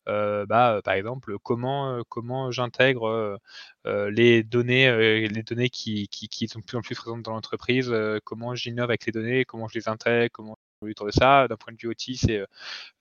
euh, 0.08 0.45
bah, 0.47 0.82
par 0.84 0.95
exemple, 0.95 1.38
comment, 1.43 2.02
comment 2.10 2.52
j'intègre 2.52 3.39
les 3.86 4.43
données, 4.43 5.28
les 5.28 5.43
données 5.43 5.70
qui, 5.70 6.08
qui, 6.10 6.28
qui, 6.28 6.47
sont 6.47 6.60
de 6.60 6.66
plus 6.66 6.78
en 6.78 6.82
plus 6.82 6.95
présentes 6.95 7.24
dans 7.24 7.34
l'entreprise, 7.34 7.93
comment 8.24 8.56
j'innove 8.56 8.89
avec 8.89 9.06
les 9.06 9.12
données, 9.12 9.45
comment 9.45 9.68
je 9.68 9.78
les 9.80 9.88
intègre, 9.89 10.32
comment 10.34 10.58
autour 10.90 11.06
de 11.06 11.12
ça. 11.12 11.48
D'un 11.48 11.58
point 11.58 11.74
de 11.74 11.78
vue 11.78 11.90
OT, 11.90 12.16
c'est 12.16 12.40
euh, 12.40 12.46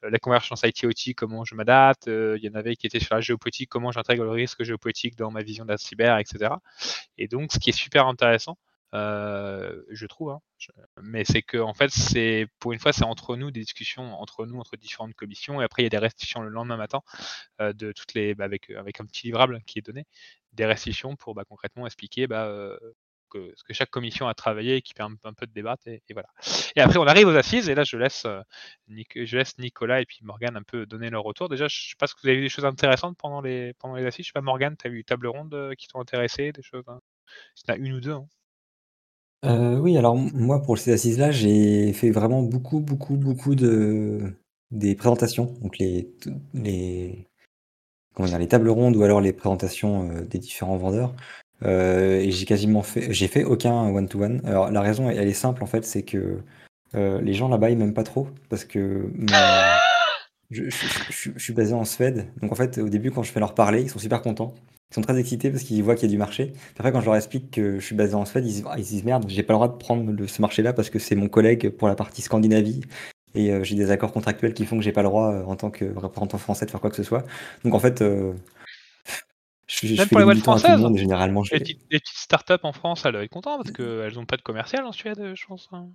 la 0.03 0.19
convergence 0.19 0.63
IT-OT, 0.63 1.15
comment 1.17 1.45
je 1.45 1.55
m'adapte. 1.55 2.09
Euh, 2.09 2.37
il 2.39 2.45
y 2.45 2.49
en 2.49 2.55
avait 2.55 2.77
qui 2.77 2.87
étaient 2.87 3.01
sur 3.01 3.15
la 3.15 3.21
géopolitique, 3.21 3.69
comment 3.71 3.93
j'intègre 3.93 4.25
le 4.25 4.31
risque 4.31 4.63
géopolitique 4.63 5.17
dans 5.17 5.31
ma 5.31 5.43
vision 5.43 5.65
de 5.65 5.71
la 5.71 5.79
cyber, 5.79 6.19
etc. 6.19 6.55
Et 7.19 7.29
donc, 7.29 7.53
ce 7.53 7.59
qui 7.59 7.71
est 7.71 7.75
super 7.75 8.07
intéressant, 8.07 8.59
euh, 8.93 9.83
je 9.91 10.07
trouve, 10.07 10.31
hein, 10.31 10.41
mais 11.03 11.25
c'est 11.25 11.43
que 11.43 11.59
en 11.59 11.75
fait, 11.75 11.91
c'est 11.91 12.49
pour 12.59 12.73
une 12.73 12.81
fois, 12.81 12.93
c'est 12.93 13.05
entre 13.05 13.37
nous 13.37 13.51
des 13.53 13.61
discussions 13.61 14.21
entre 14.21 14.47
nous, 14.47 14.59
entre 14.59 14.77
différentes 14.77 15.15
commissions, 15.15 15.61
et 15.61 15.65
après 15.65 15.83
il 15.83 15.85
y 15.85 15.87
a 15.87 15.91
des 15.91 15.99
restitutions 15.99 16.43
le 16.43 16.49
lendemain 16.49 16.77
matin 16.77 17.01
de 17.61 17.93
toutes 17.93 18.15
les, 18.15 18.35
bah, 18.35 18.45
avec 18.45 19.01
un 19.01 19.07
petit 19.07 19.27
livrable 19.27 19.61
qui 19.65 19.79
est 19.79 19.83
donné, 19.83 20.07
des 20.53 20.67
restitutions 20.67 21.15
pour 21.15 21.35
bah, 21.35 21.45
concrètement 21.49 21.87
expliquer 21.87 22.27
bah, 22.27 22.77
que, 23.31 23.53
ce 23.57 23.65
que 23.65 23.73
chaque 23.73 23.91
commission 23.91 24.29
a 24.29 24.35
travaillé 24.35 24.77
et 24.77 24.83
qui 24.83 24.93
permet 24.93 25.17
un, 25.25 25.33
peu 25.33 25.47
de 25.47 25.53
débattre. 25.53 25.87
Et, 25.87 26.03
voilà. 26.13 26.29
Et 26.77 26.81
après, 26.81 26.99
on 26.99 27.07
arrive 27.07 27.29
aux 27.29 27.37
assises 27.37 27.69
et 27.69 27.75
là, 27.75 27.85
je 27.85 27.97
laisse, 27.97 28.25
euh, 28.27 28.43
je 28.89 29.37
laisse 29.37 29.57
Nicolas 29.59 30.01
et 30.01 30.07
puis 30.07 30.19
Morgane 30.23 30.57
un 30.57 30.63
peu 30.63 30.87
donner 30.87 31.09
leur 31.11 31.23
retour. 31.23 31.49
Déjà, 31.49 31.69
je 31.69 31.91
sais 31.91 31.97
pas 31.99 32.07
si 32.07 32.15
vous 32.23 32.29
avez 32.29 32.39
vu 32.39 32.43
des 32.43 32.49
choses 32.49 32.65
intéressantes 32.65 33.17
pendant 33.17 33.41
les, 33.41 33.73
pendant 33.75 33.95
les 33.95 34.05
assises. 34.05 34.27
Je 34.27 34.31
sais 34.31 34.35
pas, 34.35 34.43
Morgane, 34.43 34.77
tu 34.77 34.87
as 34.87 34.91
vu 34.91 34.99
une 34.99 35.05
table 35.05 35.29
ronde 35.29 35.55
euh, 35.55 35.75
qui 35.75 35.89
t'ont 35.89 36.01
intéressé, 36.01 36.53
des 36.53 36.63
choses 36.63 36.85
hein? 36.89 37.01
Si 37.55 37.65
tu 37.65 37.71
as 37.71 37.77
une 37.77 37.95
ou 37.95 38.01
deux. 38.01 38.13
Hein. 38.13 38.27
Euh, 39.47 39.79
oui, 39.79 39.97
alors 39.97 40.17
moi, 40.17 40.61
pour 40.61 40.77
ces 40.77 40.93
assises-là, 40.93 41.31
j'ai 41.31 41.93
fait 41.93 42.11
vraiment 42.11 42.43
beaucoup, 42.43 42.81
beaucoup, 42.81 43.17
beaucoup 43.17 43.55
de 43.55 44.35
des 44.71 44.95
présentations. 44.95 45.47
Donc 45.63 45.79
les, 45.79 46.09
les, 46.55 47.27
comment 48.15 48.29
dire, 48.29 48.39
les 48.39 48.49
tables 48.49 48.69
rondes 48.69 48.97
ou 48.97 49.03
alors 49.03 49.21
les 49.21 49.33
présentations 49.33 50.23
des 50.23 50.39
différents 50.39 50.77
vendeurs. 50.77 51.15
Euh, 51.65 52.19
et 52.21 52.31
j'ai 52.31 52.47
quasiment 52.47 52.83
fait 52.83 53.13
j'ai 53.13 53.29
fait 53.29 53.45
aucun 53.45 53.73
one 53.91 54.09
to 54.09 54.23
one. 54.23 54.41
Alors 54.45 54.71
la 54.71 54.81
raison 54.81 55.11
elle 55.11 55.29
est 55.29 55.35
simple 55.35 55.63
en 55.63 55.67
fait, 55.67 55.85
c'est 55.85 56.03
que, 56.03 56.39
euh, 56.95 57.21
les 57.21 57.35
gens 57.35 57.49
là-bas 57.49 57.71
ils 57.71 57.77
m'aiment 57.79 57.95
pas 57.95 58.03
trop 58.05 58.29
parce 58.49 58.65
que 58.65 59.11
je 60.51 61.31
suis 61.37 61.53
basé 61.53 61.75
en 61.75 61.85
Suède, 61.85 62.29
donc 62.43 62.53
en 62.53 62.55
fait 62.55 62.79
au 62.79 62.89
début 62.89 63.11
quand 63.11 63.23
je 63.23 63.31
fais 63.33 63.41
leur 63.41 63.55
parler, 63.55 63.83
ils 63.83 63.91
sont 63.91 63.99
super 64.01 64.21
contents 64.23 64.55
Ils 64.91 64.95
sont 64.97 65.01
très 65.03 65.19
excités 65.19 65.51
parce 65.51 65.63
qu'ils 65.63 65.83
voient 65.85 65.95
qu'il 65.95 66.09
y 66.09 66.11
a 66.11 66.15
du 66.15 66.19
marché. 66.19 66.53
Après, 66.79 66.91
quand 66.93 67.01
je 67.01 67.07
leur 67.07 67.15
explique 67.17 67.51
que 67.53 67.79
je 67.79 67.85
suis 67.85 67.95
basé 67.95 68.15
en 68.15 68.25
Suède, 68.25 68.45
ils, 68.45 68.49
disent- 68.53 68.65
ils 68.77 68.85
se 68.85 68.91
disent 68.91 69.05
merde, 69.05 69.25
j'ai 69.29 69.43
pas 69.45 69.53
le 69.53 69.59
droit 69.59 69.69
de 69.69 69.77
prendre 69.77 70.11
le- 70.13 70.27
ce 70.27 70.41
marché-là 70.43 70.73
parce 70.73 70.91
que 70.91 70.99
c'est 70.99 71.15
mon 71.15 71.29
collègue 71.29 71.69
pour 71.71 71.87
la 71.89 71.95
partie 71.95 72.23
Scandinavie 72.23 72.81
et 73.37 73.53
euh, 73.53 73.63
j'ai 73.63 73.77
des 73.77 73.91
accords 73.93 74.13
contractuels 74.13 74.55
qui 74.55 74.67
font 74.67 74.77
que 74.77 74.83
j'ai 74.83 74.91
pas 74.93 75.03
le 75.03 75.09
droit 75.09 75.45
en 75.47 75.55
tant 75.57 75.71
que 75.71 75.85
représentant 75.97 76.39
français 76.39 76.67
de 76.67 76.71
faire 76.73 76.81
quoi 76.81 76.91
que 76.91 76.97
ce 76.97 77.05
soit. 77.05 77.25
Donc 77.65 77.75
en 77.75 77.79
fait, 77.79 78.03
je, 79.71 79.87
je 79.87 79.97
Même 79.97 80.09
pour 80.09 80.19
les 80.19 80.25
boîtes 80.25 80.39
françaises, 80.39 80.81
monde 80.81 80.97
et 80.97 81.01
généralement 81.01 81.43
je 81.45 81.55
Les 81.55 81.61
petites, 81.61 81.81
les 81.91 82.01
petites 82.01 82.17
startups 82.19 82.55
en 82.65 82.73
France, 82.73 83.05
elles 83.05 83.13
doivent 83.13 83.25
être 83.25 83.31
contentes 83.31 83.63
parce 83.63 83.73
qu'elles 83.77 84.15
n'ont 84.15 84.27
pas 84.27 84.37
de 84.37 84.43
commercial 84.43 84.85
en 84.85 84.93
Suède, 84.93 85.33
je 85.35 85.47
pense. 85.47 85.69
hein. 85.73 85.89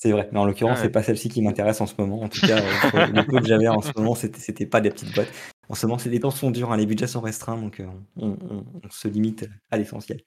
C'est 0.00 0.12
vrai, 0.12 0.28
mais 0.30 0.38
en 0.38 0.44
l'occurrence, 0.44 0.76
Ah 0.78 0.82
c'est 0.82 0.86
ouais. 0.86 0.92
pas 0.92 1.02
celle-ci 1.02 1.28
qui 1.28 1.42
m'intéresse 1.42 1.80
en 1.80 1.86
ce 1.86 1.94
moment. 1.98 2.22
En 2.22 2.28
tout 2.28 2.40
cas, 2.46 2.58
euh, 2.94 3.06
le 3.06 3.26
peu 3.26 3.40
que 3.40 3.46
j'avais 3.46 3.66
en 3.66 3.82
ce 3.82 3.90
moment, 3.96 4.14
c'était 4.14 4.64
pas 4.66 4.80
des 4.80 4.90
petites 4.90 5.12
boîtes. 5.12 5.32
En 5.68 5.74
ce 5.74 5.86
moment, 5.86 5.98
c'est- 5.98 6.08
les 6.08 6.20
temps 6.20 6.30
sont 6.30 6.52
durs, 6.52 6.70
hein, 6.72 6.76
les 6.76 6.86
budgets 6.86 7.08
sont 7.08 7.20
restreints, 7.20 7.60
donc 7.60 7.80
euh, 7.80 7.86
on, 8.16 8.28
on- 8.48 8.64
on 8.84 8.90
se 8.90 9.08
limite 9.08 9.48
à 9.72 9.76
l'essentiel. 9.76 10.20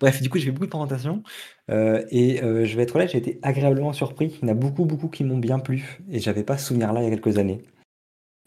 Bref, 0.00 0.22
du 0.22 0.30
coup, 0.30 0.38
j'ai 0.38 0.46
fait 0.46 0.50
beaucoup 0.52 0.64
de 0.64 0.70
présentations 0.70 1.22
euh, 1.70 2.04
et 2.10 2.42
euh, 2.42 2.64
je 2.64 2.74
vais 2.76 2.84
être 2.84 2.96
honnête, 2.96 3.10
j'ai 3.10 3.18
été 3.18 3.38
agréablement 3.42 3.92
surpris. 3.92 4.38
Il 4.42 4.48
y 4.48 4.50
en 4.50 4.52
a 4.52 4.54
beaucoup, 4.54 4.86
beaucoup 4.86 5.08
qui 5.08 5.24
m'ont 5.24 5.38
bien 5.38 5.58
plu 5.58 6.00
et 6.10 6.20
j'avais 6.20 6.42
pas 6.42 6.56
ce 6.56 6.68
souvenir-là 6.68 7.02
il 7.02 7.04
y 7.04 7.06
a 7.06 7.10
quelques 7.10 7.36
années. 7.38 7.62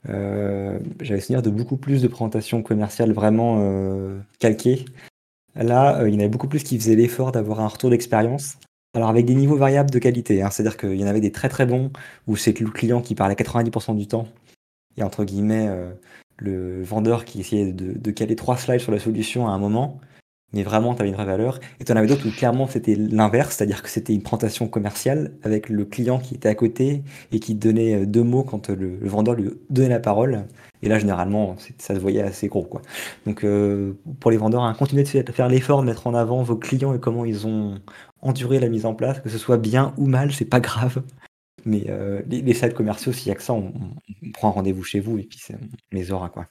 Euh, 0.09 0.79
j'avais 0.99 1.21
souvenir 1.21 1.41
de 1.41 1.49
beaucoup 1.49 1.77
plus 1.77 2.01
de 2.01 2.07
présentations 2.07 2.63
commerciales 2.63 3.11
vraiment 3.11 3.59
euh, 3.61 4.19
calquées. 4.39 4.85
Là, 5.55 5.99
euh, 5.99 6.09
il 6.09 6.15
y 6.15 6.17
en 6.17 6.21
avait 6.21 6.29
beaucoup 6.29 6.47
plus 6.47 6.63
qui 6.63 6.79
faisaient 6.79 6.95
l'effort 6.95 7.31
d'avoir 7.31 7.59
un 7.59 7.67
retour 7.67 7.89
d'expérience. 7.89 8.57
Alors 8.93 9.09
avec 9.09 9.25
des 9.25 9.35
niveaux 9.35 9.55
variables 9.55 9.89
de 9.89 9.99
qualité, 9.99 10.41
hein, 10.41 10.49
c'est-à-dire 10.49 10.77
qu'il 10.77 10.95
y 10.95 11.03
en 11.03 11.07
avait 11.07 11.21
des 11.21 11.31
très 11.31 11.47
très 11.47 11.65
bons 11.65 11.91
où 12.27 12.35
c'est 12.35 12.59
le 12.59 12.69
client 12.69 13.01
qui 13.01 13.15
parlait 13.15 13.35
90% 13.35 13.95
du 13.95 14.07
temps 14.07 14.27
et 14.97 15.03
entre 15.03 15.23
guillemets 15.23 15.69
le 16.35 16.83
vendeur 16.83 17.23
qui 17.23 17.39
essayait 17.39 17.71
de 17.71 18.11
caler 18.11 18.35
trois 18.35 18.57
slides 18.57 18.81
sur 18.81 18.91
la 18.91 18.99
solution 18.99 19.47
à 19.47 19.51
un 19.51 19.59
moment, 19.59 20.01
mais 20.53 20.63
vraiment 20.63 20.93
tu 20.95 21.01
avais 21.01 21.09
une 21.09 21.15
vraie 21.15 21.25
valeur. 21.25 21.59
Et 21.79 21.85
tu 21.85 21.91
en 21.91 21.95
avais 21.95 22.07
d'autres 22.07 22.27
où 22.27 22.31
clairement 22.31 22.67
c'était 22.67 22.95
l'inverse, 22.95 23.55
c'est-à-dire 23.55 23.81
que 23.83 23.89
c'était 23.89 24.13
une 24.13 24.23
présentation 24.23 24.67
commerciale 24.67 25.33
avec 25.43 25.69
le 25.69 25.85
client 25.85 26.19
qui 26.19 26.35
était 26.35 26.49
à 26.49 26.55
côté 26.55 27.03
et 27.31 27.39
qui 27.39 27.55
donnait 27.55 28.01
euh, 28.03 28.05
deux 28.05 28.23
mots 28.23 28.43
quand 28.43 28.69
le, 28.69 28.97
le 28.97 29.09
vendeur 29.09 29.35
lui 29.35 29.49
donnait 29.69 29.89
la 29.89 29.99
parole. 29.99 30.45
Et 30.83 30.89
là 30.89 30.97
généralement 30.99 31.55
ça 31.77 31.93
se 31.95 31.99
voyait 31.99 32.21
assez 32.21 32.47
gros 32.47 32.63
quoi. 32.63 32.81
Donc 33.25 33.43
euh, 33.43 33.93
pour 34.19 34.31
les 34.31 34.37
vendeurs, 34.37 34.63
hein, 34.63 34.73
continuez 34.77 35.03
de 35.03 35.31
faire- 35.31 35.47
l'effort 35.49 35.81
de 35.81 35.85
mettre 35.87 36.07
en 36.07 36.13
avant 36.15 36.41
vos 36.43 36.55
clients 36.57 36.93
et 36.93 36.99
comment 36.99 37.25
ils 37.25 37.45
ont 37.47 37.79
enduré 38.21 38.59
la 38.59 38.69
mise 38.69 38.85
en 38.85 38.93
place, 38.95 39.19
que 39.19 39.29
ce 39.29 39.37
soit 39.37 39.57
bien 39.57 39.93
ou 39.97 40.05
mal, 40.07 40.31
c'est 40.33 40.45
pas 40.45 40.59
grave. 40.59 41.03
Mais 41.65 41.85
euh, 41.89 42.21
les, 42.27 42.41
les 42.41 42.53
sites 42.53 42.73
commerciaux, 42.73 43.13
s'il 43.13 43.27
y 43.29 43.31
a 43.31 43.35
que 43.35 43.43
ça, 43.43 43.53
on, 43.53 43.73
prend 44.33 44.49
un 44.49 44.51
rendez-vous 44.51 44.83
chez 44.83 44.99
vous 44.99 45.17
et 45.19 45.23
puis 45.23 45.39
on 45.51 45.95
les 45.95 46.11
aura 46.11 46.29
quoi. 46.29 46.47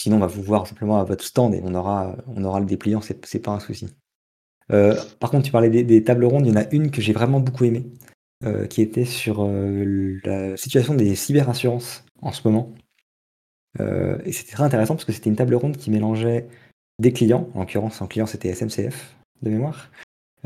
Sinon, 0.00 0.16
on 0.16 0.20
va 0.20 0.26
vous 0.28 0.42
voir 0.42 0.66
simplement 0.66 0.98
à 1.00 1.04
votre 1.04 1.24
stand 1.24 1.54
et 1.54 1.60
on 1.64 1.74
aura, 1.74 2.16
on 2.28 2.44
aura 2.44 2.60
le 2.60 2.66
dépliant, 2.66 3.00
c'est 3.00 3.24
c'est 3.26 3.40
pas 3.40 3.50
un 3.52 3.60
souci. 3.60 3.88
Euh, 4.70 4.94
par 5.18 5.30
contre, 5.30 5.44
tu 5.46 5.50
parlais 5.52 5.70
des, 5.70 5.82
des 5.82 6.04
tables 6.04 6.24
rondes, 6.24 6.46
il 6.46 6.50
y 6.50 6.52
en 6.52 6.60
a 6.60 6.68
une 6.72 6.90
que 6.90 7.00
j'ai 7.00 7.12
vraiment 7.12 7.40
beaucoup 7.40 7.64
aimée, 7.64 7.86
euh, 8.44 8.66
qui 8.66 8.82
était 8.82 9.04
sur 9.06 9.42
euh, 9.44 10.18
la 10.24 10.56
situation 10.56 10.94
des 10.94 11.14
cyberassurances 11.14 12.04
en 12.22 12.32
ce 12.32 12.46
moment. 12.46 12.74
Et 14.24 14.32
c'était 14.32 14.52
très 14.52 14.64
intéressant 14.64 14.94
parce 14.94 15.04
que 15.04 15.12
c'était 15.12 15.30
une 15.30 15.36
table 15.36 15.54
ronde 15.54 15.76
qui 15.76 15.90
mélangeait 15.92 16.48
des 16.98 17.12
clients, 17.12 17.48
en 17.54 17.60
l'occurrence, 17.60 18.02
en 18.02 18.08
client 18.08 18.26
c'était 18.26 18.52
SNCF 18.52 19.14
de 19.42 19.50
mémoire. 19.50 19.90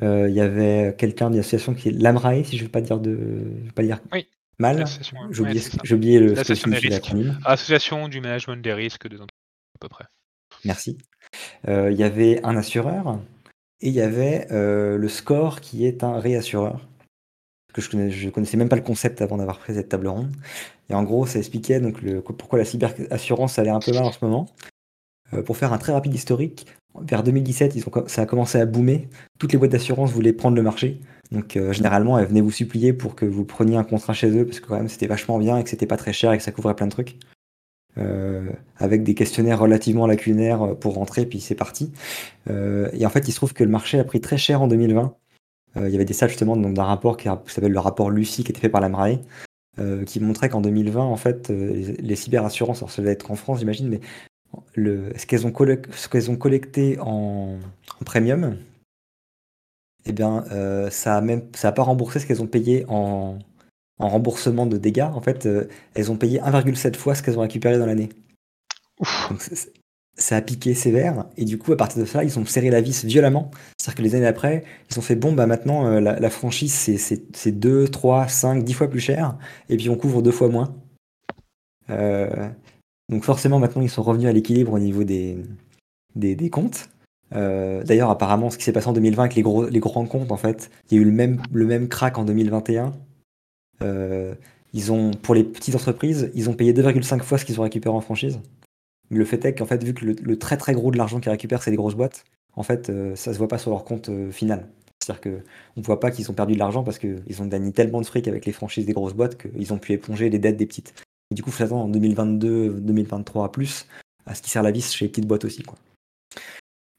Il 0.03 0.29
y 0.31 0.41
avait 0.41 0.95
quelqu'un 0.99 1.31
d'une 1.31 1.41
association 1.41 1.73
qui 1.73 1.89
est 1.89 1.93
l'AMRAE, 1.93 2.45
si 2.45 2.57
je 2.59 2.63
ne 2.63 2.67
veux 2.67 2.71
pas 2.73 2.83
dire 2.83 2.99
de, 3.01 3.13
je 3.61 3.67
veux 3.67 3.73
pas 3.75 3.85
dire 3.85 4.01
Oui, 4.13 4.27
mal. 4.59 4.81
l'association, 4.81 5.17
J'ai 5.31 5.95
oublié, 5.95 6.19
le, 6.19 6.35
L'association 6.35 6.71
des 6.71 6.77
risques. 6.77 6.91
l'acronyme. 6.91 7.39
Association 7.47 8.09
du 8.09 8.21
management 8.21 8.57
des 8.63 8.75
risques 8.75 9.09
des 9.09 9.17
entreprises, 9.17 9.42
à 9.75 9.79
peu 9.81 9.89
près. 9.89 10.05
Merci. 10.65 10.99
Euh, 11.69 11.91
Il 11.91 11.99
y 11.99 12.05
avait 12.05 12.41
un 12.45 12.57
assureur 12.57 13.19
et 13.81 13.89
il 13.89 13.95
y 13.95 14.01
avait 14.01 14.47
euh, 14.53 14.97
le 14.97 15.09
score 15.09 15.61
qui 15.61 15.87
est 15.87 16.05
un 16.05 16.19
réassureur. 16.19 16.81
Que 17.73 17.81
je 17.81 17.89
je 18.11 18.29
connaissais 18.29 18.59
même 18.59 18.69
pas 18.69 18.77
le 18.77 18.83
concept 18.83 19.23
avant 19.23 19.39
d'avoir 19.39 19.59
pris 19.59 19.75
cette 19.75 19.89
table 19.89 20.07
ronde. 20.09 20.31
Et 20.91 20.95
en 20.95 21.03
gros, 21.05 21.25
ça 21.27 21.39
expliquait 21.39 21.81
donc 21.81 22.01
pourquoi 22.37 22.59
la 22.59 22.67
cyberassurance 22.67 23.59
allait 23.59 23.71
un 23.71 23.81
peu 23.81 23.93
mal 23.93 24.05
en 24.05 24.13
ce 24.13 24.23
moment. 24.23 24.47
Euh, 25.33 25.43
pour 25.43 25.57
faire 25.57 25.73
un 25.73 25.79
très 25.79 25.93
rapide 25.93 26.15
historique, 26.15 26.67
vers 27.01 27.23
2017, 27.23 27.75
ils 27.75 27.89
ont, 27.89 27.91
co- 27.91 28.07
ça 28.09 28.23
a 28.23 28.27
commencé 28.27 28.61
à 28.61 28.67
boomer. 28.67 29.09
Toutes 29.39 29.53
les 29.53 29.59
boîtes 29.59 29.73
d'assurance 29.73 30.13
voulaient 30.13 30.35
prendre 30.35 30.55
le 30.57 30.63
marché. 30.63 31.01
Donc 31.31 31.57
généralement, 31.73 32.19
elles 32.19 32.27
venaient 32.27 32.43
vous 32.43 32.51
supplier 32.51 32.93
pour 32.93 33.15
que 33.17 33.25
vous 33.25 33.47
preniez 33.47 33.77
un 33.79 33.85
contrat 33.85 34.13
chez 34.13 34.29
eux 34.37 34.45
parce 34.45 34.61
que 34.61 34.67
quand 34.67 34.77
même 34.77 34.89
c'était 34.91 35.07
vachement 35.07 35.39
bien 35.39 35.57
et 35.57 35.65
que 35.65 35.71
c'était 35.71 35.87
pas 35.87 35.97
très 35.97 36.13
cher 36.13 36.31
et 36.35 36.37
que 36.37 36.43
ça 36.45 36.53
couvrait 36.53 36.77
plein 36.77 36.87
de 36.89 36.91
trucs. 36.93 37.17
Euh, 37.99 38.51
avec 38.79 39.03
des 39.03 39.15
questionnaires 39.15 39.59
relativement 39.59 40.07
lacunaires 40.07 40.63
euh, 40.63 40.75
pour 40.75 40.95
rentrer, 40.95 41.27
puis 41.27 41.41
c'est 41.41 41.55
parti. 41.55 41.93
Euh, 42.49 42.89
et 42.95 43.05
en 43.05 43.11
fait, 43.11 43.29
il 43.29 43.33
se 43.33 43.37
trouve 43.37 43.53
que 43.53 43.63
le 43.65 43.71
marché 43.71 43.99
a 43.99 44.05
pris 44.05 44.21
très 44.21 44.39
cher 44.39 44.63
en 44.63 44.67
2020. 44.67 45.15
Euh, 45.77 45.89
il 45.89 45.93
y 45.93 45.97
avait 45.97 46.07
des 46.07 46.15
stats 46.15 46.29
justement 46.29 46.57
d'un 46.57 46.85
rapport 46.85 47.19
qui, 47.19 47.29
s'appelle 47.47 47.73
le 47.73 47.79
rapport 47.79 48.11
Lucie, 48.11 48.45
qui 48.45 48.51
était 48.51 48.61
fait 48.61 48.71
par 48.71 48.81
la 48.81 48.91
euh, 49.79 50.05
qui 50.05 50.21
montrait 50.21 50.49
qu'en 50.49 50.63
2020, 50.63 51.03
en 51.03 51.17
fait, 51.17 51.49
les, 51.51 52.17
cyberassurances, 52.17 52.79
alors 52.79 52.91
ça 52.91 53.03
devait 53.03 53.13
être 53.13 53.31
en 53.31 53.37
France, 53.37 53.59
j'imagine, 53.59 53.89
mais 53.89 54.01
ce 54.75 55.27
qu'elles 55.27 55.47
ont, 55.47 56.37
collecté 56.37 56.99
en, 57.01 57.59
premium, 58.05 58.57
eh 60.05 60.13
bien, 60.13 60.45
ça 60.91 61.17
a 61.17 61.21
même, 61.23 61.43
ça 61.55 61.69
a 61.69 61.73
pas 61.73 61.83
remboursé 61.83 62.21
ce 62.21 62.27
qu'elles 62.27 62.43
ont 62.43 62.47
payé 62.47 62.85
en, 62.89 63.39
en 64.03 64.09
remboursement 64.09 64.67
de 64.67 64.77
dégâts. 64.79 65.03
En 65.15 65.21
fait, 65.21 65.47
euh, 65.47 65.65
elles 65.95 66.11
ont 66.11 66.17
payé 66.17 66.41
1,7 66.41 66.97
fois 66.97 67.15
ce 67.15 67.23
qu'elles 67.23 67.39
ont 67.39 67.43
récupéré 67.43 67.79
dans 67.79 67.87
l'année. 67.87 68.09
Donc, 69.31 69.41
ça 70.19 70.37
a 70.37 70.41
piqué 70.43 70.75
sévère. 70.75 71.27
Et 71.37 71.45
du 71.45 71.59
coup, 71.59 71.73
à 71.73 71.77
partir 71.77 72.01
de 72.01 72.05
ça, 72.07 72.23
ils 72.23 72.39
ont 72.39 72.45
serré 72.45 72.71
la 72.71 72.81
vis 72.81 73.05
violemment. 73.05 73.51
C'est-à-dire 73.79 73.97
que 73.97 74.03
les 74.03 74.15
années 74.15 74.27
après, 74.27 74.65
ils 74.91 74.99
ont 74.99 75.03
fait 75.03 75.17
bon, 75.17 75.33
bah 75.33 75.47
maintenant, 75.47 75.87
euh, 75.87 76.01
la, 76.01 76.21
la 76.21 76.31
franchise, 76.31 76.73
c'est- 76.73 76.99
c'est 76.99 77.23
c'est 77.35 77.53
2, 77.53 77.89
3, 77.89 78.29
5, 78.29 78.63
10 78.65 78.75
fois 78.75 78.89
plus 78.89 79.01
cher. 79.01 79.37
Et 79.69 79.77
puis, 79.77 79.89
on 79.89 79.97
couvre 79.97 80.23
deux 80.23 80.31
fois 80.33 80.49
moins. 80.49 80.75
Euh, 81.91 82.49
donc, 83.09 83.25
forcément, 83.25 83.59
maintenant, 83.59 83.83
ils 83.83 83.91
sont 83.91 84.03
revenus 84.03 84.29
à 84.29 84.33
l'équilibre 84.33 84.73
au 84.73 84.79
niveau 84.79 85.05
des, 85.05 85.39
des, 86.15 86.35
des 86.37 86.51
comptes. 86.51 86.89
Euh, 87.35 87.83
D'ailleurs, 87.85 88.11
apparemment, 88.11 88.51
ce 88.51 88.59
qui 88.59 88.65
s'est 88.65 88.73
passé 88.73 88.89
en 88.89 88.93
2020 88.93 89.23
avec 89.25 89.35
les 89.35 89.43
gros, 89.43 89.67
les 89.67 89.81
grands 89.81 90.05
comptes, 90.07 90.31
en 90.33 90.37
fait, 90.37 90.71
il 90.91 90.97
y 90.97 90.99
a 90.99 91.03
eu 91.03 91.07
le 91.07 91.13
même, 91.13 91.41
le 91.53 91.67
même 91.67 91.89
crack 91.89 92.19
en 92.19 92.25
2021. 92.25 92.93
Euh, 93.83 94.35
ils 94.73 94.93
ont, 94.93 95.11
pour 95.11 95.35
les 95.35 95.45
petites 95.45 95.75
entreprises, 95.75 96.31
ils 96.35 96.49
ont 96.49 96.55
payé 96.55 96.73
2,5 96.73 97.21
fois 97.23 97.39
ce 97.39 97.45
qu'ils 97.45 97.61
ont 97.61 97.63
récupéré 97.63 97.95
en 97.95 98.01
franchise. 98.01 98.41
Le 99.11 99.25
fait 99.25 99.45
est 99.45 99.55
qu'en 99.55 99.67
fait, 99.67 99.83
vu 99.85 99.93
que 99.93 100.05
le, 100.05 100.39
très 100.39 100.57
très 100.57 100.73
gros 100.73 100.91
de 100.91 100.97
l'argent 100.97 101.21
qu'ils 101.21 101.31
récupèrent, 101.31 101.63
c'est 101.63 101.71
les 101.71 101.77
grosses 101.77 101.95
boîtes, 101.95 102.25
en 102.55 102.63
fait, 102.63 102.89
euh, 102.89 103.15
ça 103.15 103.33
se 103.33 103.39
voit 103.39 103.49
pas 103.49 103.59
sur 103.59 103.71
leur 103.71 103.85
compte 103.85 104.09
euh, 104.09 104.31
final. 104.31 104.69
C'est-à-dire 105.01 105.21
que 105.21 105.41
on 105.77 105.83
voit 105.83 106.01
pas 106.01 106.11
qu'ils 106.11 106.31
ont 106.31 106.35
perdu 106.35 106.55
de 106.55 106.59
l'argent 106.59 106.85
parce 106.85 106.99
qu'ils 106.99 107.43
ont 107.43 107.47
gagné 107.47 107.73
tellement 107.73 108.01
de 108.01 108.07
fric 108.07 108.29
avec 108.29 108.47
les 108.47 108.53
franchises 108.53 108.87
des 108.87 108.93
grosses 108.93 109.15
boîtes 109.15 109.37
qu'ils 109.37 109.73
ont 109.73 109.79
pu 109.79 109.93
éponger 109.93 110.31
les 110.31 110.39
dettes 110.39 110.57
des 110.57 110.67
petites. 110.67 110.95
Et 111.31 111.35
du 111.35 111.43
coup, 111.43 111.51
faut 111.51 111.59
s'attendre 111.59 111.85
en 111.85 111.89
2022, 111.89 112.81
2023 112.81 113.47
à 113.47 113.49
plus 113.49 113.87
à 114.27 114.35
ce 114.35 114.43
qui 114.43 114.51
sert 114.51 114.63
la 114.63 114.71
vis 114.71 114.93
chez 114.93 115.07
les 115.07 115.09
petites 115.09 115.27
boîtes 115.27 115.45
aussi. 115.45 115.63
Quoi. 115.63 115.77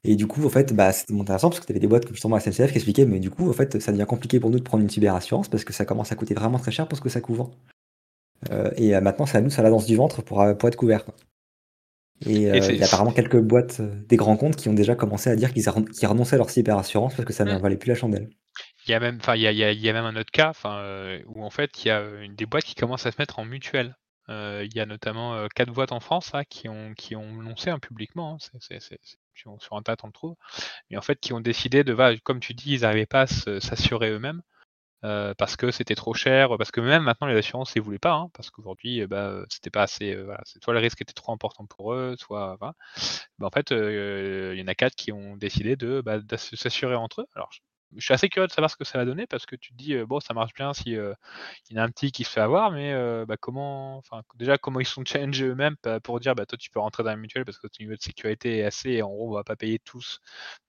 Et 0.04 0.16
du 0.16 0.26
coup, 0.26 0.44
en 0.44 0.50
fait, 0.50 0.74
bah, 0.74 0.92
c'était 0.92 1.18
intéressant 1.18 1.48
parce 1.48 1.60
que 1.60 1.66
tu 1.66 1.72
avais 1.72 1.80
des 1.80 1.86
boîtes 1.86 2.04
comme 2.04 2.14
justement 2.14 2.38
SNCF 2.38 2.70
qui 2.70 2.76
expliquaient, 2.76 3.06
mais 3.06 3.20
du 3.20 3.30
coup, 3.30 3.48
en 3.48 3.52
fait, 3.54 3.80
ça 3.80 3.90
devient 3.90 4.04
compliqué 4.06 4.38
pour 4.38 4.50
nous 4.50 4.58
de 4.58 4.62
prendre 4.64 4.82
une 4.82 4.90
cyberassurance 4.90 5.48
parce 5.48 5.64
que 5.64 5.72
ça 5.72 5.84
commence 5.86 6.12
à 6.12 6.16
coûter 6.16 6.34
vraiment 6.34 6.58
très 6.58 6.70
cher 6.72 6.86
pour 6.86 6.98
ce 6.98 7.02
que 7.02 7.08
ça 7.08 7.20
couvre. 7.22 7.50
Euh, 8.50 8.70
et 8.76 8.94
euh, 8.94 9.00
maintenant, 9.00 9.24
c'est 9.24 9.38
à 9.38 9.40
nous, 9.40 9.48
c'est 9.50 9.60
à 9.60 9.62
la 9.64 9.70
danse 9.70 9.86
du 9.86 9.96
ventre 9.96 10.20
pour, 10.22 10.42
euh, 10.42 10.54
pour 10.54 10.68
être 10.68 10.76
couvert. 10.76 11.04
quoi. 11.06 11.14
Et 12.26 12.50
euh, 12.50 12.56
il 12.70 12.76
y 12.76 12.82
a 12.82 12.86
apparemment 12.86 13.12
quelques 13.12 13.40
boîtes, 13.40 13.80
des 13.80 14.16
grands 14.16 14.36
comptes, 14.36 14.56
qui 14.56 14.68
ont 14.68 14.74
déjà 14.74 14.94
commencé 14.94 15.30
à 15.30 15.36
dire 15.36 15.52
qu'ils 15.52 15.64
qu'ils 15.64 16.06
renonçaient 16.08 16.36
à 16.36 16.38
leur 16.38 16.50
cyberassurance 16.50 17.14
parce 17.14 17.26
que 17.26 17.32
ça 17.32 17.44
ne 17.44 17.54
Mm. 17.54 17.60
valait 17.60 17.76
plus 17.76 17.88
la 17.88 17.94
chandelle. 17.94 18.28
Il 18.86 18.90
y 18.90 18.94
a 18.94 19.00
même, 19.00 19.16
enfin, 19.20 19.34
il 19.34 19.40
y 19.42 19.46
a, 19.46 19.52
il 19.52 19.58
y 19.58 19.64
a- 19.64 19.72
il 19.72 19.80
y 19.80 19.88
a 19.88 19.92
même 19.94 20.04
un 20.04 20.16
autre 20.16 20.30
cas, 20.30 20.50
enfin, 20.50 21.18
où 21.26 21.42
en 21.42 21.50
fait, 21.50 21.82
il 21.84 21.88
y 21.88 21.90
a 21.90 22.04
des 22.28 22.44
boîtes 22.46 22.64
qui 22.64 22.74
commencent 22.74 23.06
à 23.06 23.10
se 23.12 23.16
mettre 23.18 23.38
en 23.38 23.44
mutuelle. 23.46 23.96
Il 24.28 24.70
y 24.74 24.80
a 24.80 24.86
notamment 24.86 25.46
quatre 25.54 25.72
boîtes 25.72 25.92
en 25.92 26.00
France 26.00 26.32
qui 26.50 26.68
ont 26.68 26.92
qui 26.94 27.16
ont 27.16 27.40
lancé 27.40 27.70
hein, 27.70 27.78
publiquement, 27.78 28.34
hein, 28.34 28.58
c'est- 28.60 28.98
sur, 29.34 29.60
sur 29.60 29.76
Internet 29.76 30.00
on 30.04 30.08
le 30.08 30.12
trouve, 30.12 30.36
mais 30.90 30.96
en 30.96 31.02
fait 31.02 31.20
qui 31.20 31.32
ont 31.32 31.40
décidé 31.40 31.84
de, 31.84 31.94
comme 32.24 32.40
tu 32.40 32.54
dis, 32.54 32.74
ils 32.74 32.80
n'arrivaient 32.82 33.06
pas 33.06 33.22
à 33.22 33.26
s'assurer 33.26 34.10
eux-mêmes 34.10 34.42
euh, 35.04 35.34
parce 35.36 35.56
que 35.56 35.70
c'était 35.70 35.94
trop 35.94 36.14
cher, 36.14 36.56
parce 36.56 36.70
que 36.70 36.80
même 36.80 37.02
maintenant 37.02 37.26
les 37.26 37.36
assurances 37.36 37.74
ils 37.76 37.82
voulaient 37.82 37.98
pas, 37.98 38.14
hein, 38.14 38.30
parce 38.32 38.50
qu'aujourd'hui 38.50 39.00
eh 39.00 39.06
ben, 39.06 39.16
euh, 39.18 39.46
c'était 39.50 39.68
pas 39.70 39.82
assez, 39.82 40.14
euh, 40.14 40.34
soit 40.62 40.72
le 40.72 40.80
risque 40.80 41.02
était 41.02 41.12
trop 41.12 41.32
important 41.32 41.66
pour 41.66 41.92
eux, 41.92 42.16
soit 42.18 42.56
voilà. 42.58 42.74
Ben, 43.38 43.46
en 43.46 43.50
fait 43.50 43.70
il 43.70 44.58
y 44.58 44.62
en 44.62 44.66
a 44.66 44.74
quatre 44.74 44.94
qui 44.94 45.12
ont 45.12 45.36
décidé 45.36 45.76
de 45.76 46.00
bah, 46.00 46.20
s'assurer 46.38 46.94
entre 46.94 47.22
eux. 47.22 47.26
Je, 47.96 48.04
suis 48.04 48.14
assez 48.14 48.28
curieux 48.28 48.46
de 48.46 48.52
savoir 48.52 48.70
ce 48.70 48.76
que 48.76 48.84
ça 48.84 48.98
va 48.98 49.04
donner 49.04 49.26
parce 49.26 49.46
que 49.46 49.56
tu 49.56 49.72
te 49.72 49.76
dis 49.76 49.94
euh, 49.94 50.06
bon 50.06 50.20
ça 50.20 50.34
marche 50.34 50.54
bien 50.54 50.72
si 50.74 50.96
euh, 50.96 51.12
il 51.68 51.76
y 51.76 51.78
en 51.78 51.82
a 51.82 51.84
un 51.86 51.90
petit 51.90 52.12
qui 52.12 52.24
se 52.24 52.30
fait 52.30 52.40
avoir, 52.40 52.70
mais 52.70 52.92
euh, 52.92 53.24
bah, 53.26 53.36
comment, 53.38 53.98
enfin 53.98 54.22
déjà 54.36 54.58
comment 54.58 54.80
ils 54.80 54.86
sont 54.86 55.04
challengés 55.06 55.46
eux-mêmes 55.46 55.76
pour 56.02 56.20
dire 56.20 56.34
bah 56.34 56.46
toi 56.46 56.58
tu 56.58 56.70
peux 56.70 56.80
rentrer 56.80 57.02
dans 57.02 57.10
la 57.10 57.16
mutuelle 57.16 57.44
parce 57.44 57.58
que 57.58 57.66
ton 57.66 57.82
niveau 57.82 57.94
de 57.94 58.02
sécurité 58.02 58.58
est 58.58 58.64
assez, 58.64 58.90
et 58.90 59.02
en 59.02 59.08
gros 59.08 59.30
on 59.30 59.34
va 59.34 59.44
pas 59.44 59.56
payer 59.56 59.78
tous 59.78 60.20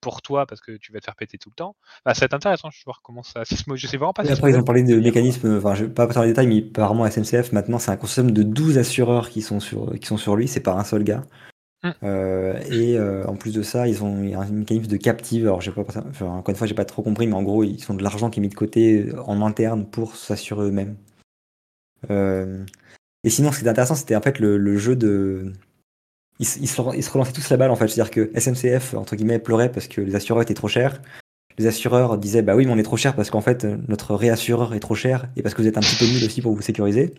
pour 0.02 0.22
toi 0.22 0.46
parce 0.46 0.62
que 0.62 0.78
tu 0.78 0.92
vas 0.92 1.00
te 1.00 1.06
faire 1.06 1.16
péter 1.16 1.38
tout 1.38 1.50
le 1.50 1.56
temps. 1.56 1.76
Bah, 2.06 2.14
ça 2.14 2.22
va 2.22 2.26
être 2.26 2.34
intéressant, 2.34 2.70
je 2.70 2.80
vais 2.80 2.84
voir 2.86 3.02
comment 3.04 3.24
ça. 3.24 3.44
Si 3.46 3.64
je 3.76 3.88
sais 3.88 3.98
vraiment 3.98 4.14
pas. 4.14 4.26
Si 4.26 4.32
après, 4.32 4.52
ils 4.52 4.58
ont 4.58 4.64
parlé 4.64 4.84
de 4.84 5.00
mécanismes, 5.00 5.58
enfin, 5.58 5.76
je 5.76 5.86
vais 5.86 5.92
pas 5.92 6.08
passer 6.08 6.20
dans 6.20 6.24
les 6.24 6.30
détails, 6.30 6.48
mais 6.48 6.64
apparemment 6.70 7.10
SNCF, 7.10 7.52
maintenant, 7.52 7.80
c'est 7.80 7.92
un 7.92 7.98
consortium 7.98 8.32
de 8.32 8.44
12 8.44 8.78
assureurs 8.78 9.30
qui 9.30 9.42
sont 9.42 9.60
sur, 9.60 9.94
qui 10.00 10.08
sont 10.08 10.18
sur 10.18 10.36
lui, 10.36 10.48
c'est 10.48 10.62
pas 10.62 10.74
un 10.74 10.84
seul 10.84 11.04
gars. 11.04 11.24
Mmh. 11.86 11.92
Euh, 12.04 12.60
et 12.72 12.98
euh, 12.98 13.26
en 13.28 13.36
plus 13.36 13.54
de 13.54 13.62
ça, 13.62 13.88
ils 13.88 14.04
ont 14.04 14.16
un 14.18 14.46
mécanisme 14.48 14.88
de 14.90 14.98
captive. 14.98 15.44
Alors, 15.44 15.62
pas, 15.86 16.26
encore 16.26 16.50
une 16.50 16.56
fois, 16.56 16.66
j'ai 16.66 16.74
pas 16.74 16.86
trop 16.86 17.04
compris, 17.04 17.28
mais 17.28 17.36
en 17.36 17.44
gros, 17.44 17.64
ils 17.64 17.80
ont 17.90 17.94
de 17.94 18.02
l'argent 18.02 18.32
qui 18.32 18.40
est 18.40 18.42
mis 18.42 18.50
de 18.50 18.56
côté 18.56 19.10
euh, 19.10 19.22
en 19.22 19.46
interne 19.46 19.86
pour 19.86 20.16
s'assurer 20.16 20.66
eux-mêmes. 20.68 20.96
Et 23.24 23.30
sinon, 23.30 23.52
ce 23.52 23.58
qui 23.58 23.64
était 23.64 23.70
intéressant, 23.70 23.96
c'était 23.96 24.16
en 24.16 24.22
fait 24.22 24.40
le, 24.40 24.78
jeu 24.78 24.96
de. 24.96 25.54
Ils, 26.40 26.46
se- 26.46 26.82
relançaient 26.82 27.32
tous 27.34 27.50
la 27.50 27.58
balle 27.58 27.72
en 27.72 27.76
fait. 27.76 27.88
C'est-à-dire 27.88 28.12
que 28.12 28.32
SNCF, 28.40 28.94
entre 28.96 29.16
guillemets, 29.16 29.40
pleurait 29.40 29.72
parce 29.72 29.88
que 29.88 30.02
les 30.02 30.16
assureurs 30.16 30.42
étaient 30.44 30.54
trop 30.54 30.68
chers. 30.68 31.02
Les 31.58 31.68
assureurs 31.68 32.18
disaient 32.18 32.42
Bah 32.42 32.56
oui, 32.56 32.66
mais 32.66 32.72
on 32.74 32.78
est 32.78 32.84
trop 32.84 32.98
cher 32.98 33.16
parce 33.16 33.30
qu'en 33.30 33.42
fait, 33.42 33.64
notre 33.88 34.16
réassureur 34.16 34.74
est 34.74 34.80
trop 34.80 34.96
cher 34.96 35.28
et 35.36 35.42
parce 35.42 35.56
que 35.56 35.62
vous 35.62 35.68
êtes 35.68 35.78
un 35.78 35.82
petit 35.82 35.96
peu 35.96 36.06
nul 36.06 36.24
aussi 36.24 36.42
pour 36.42 36.54
vous 36.54 36.62
sécuriser. 36.62 37.16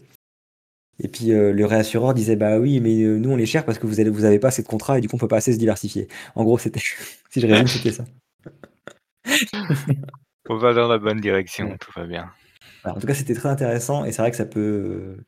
Et 1.00 1.08
puis 1.08 1.32
euh, 1.32 1.52
le 1.52 1.66
réassureur 1.66 2.14
disait 2.14 2.36
Bah 2.36 2.58
oui, 2.58 2.80
mais 2.80 3.02
euh, 3.02 3.18
nous 3.18 3.30
on 3.30 3.38
est 3.38 3.46
cher 3.46 3.64
parce 3.64 3.78
que 3.78 3.86
vous 3.86 4.00
avez, 4.00 4.10
vous 4.10 4.24
avez 4.24 4.38
pas 4.38 4.48
assez 4.48 4.62
de 4.62 4.68
contrats 4.68 4.98
et 4.98 5.00
du 5.00 5.08
coup 5.08 5.16
on 5.16 5.18
peut 5.18 5.28
pas 5.28 5.38
assez 5.38 5.52
se 5.52 5.58
diversifier. 5.58 6.08
En 6.34 6.44
gros, 6.44 6.58
c'était. 6.58 6.80
si 7.30 7.40
je 7.40 7.46
résume, 7.46 7.66
c'était 7.68 7.92
ça. 7.92 8.04
On 10.48 10.56
va 10.56 10.74
dans 10.74 10.88
la 10.88 10.98
bonne 10.98 11.20
direction, 11.20 11.70
Ouais. 11.70 11.78
tout 11.78 11.90
va 11.96 12.06
bien. 12.06 12.30
En 12.84 13.00
tout 13.00 13.06
cas, 13.06 13.14
c'était 13.14 13.34
très 13.34 13.48
intéressant 13.48 14.04
et 14.04 14.12
c'est 14.12 14.22
vrai 14.22 14.30
que 14.30 14.36
ça 14.36 14.46
peut. 14.46 14.60
euh, 14.60 15.24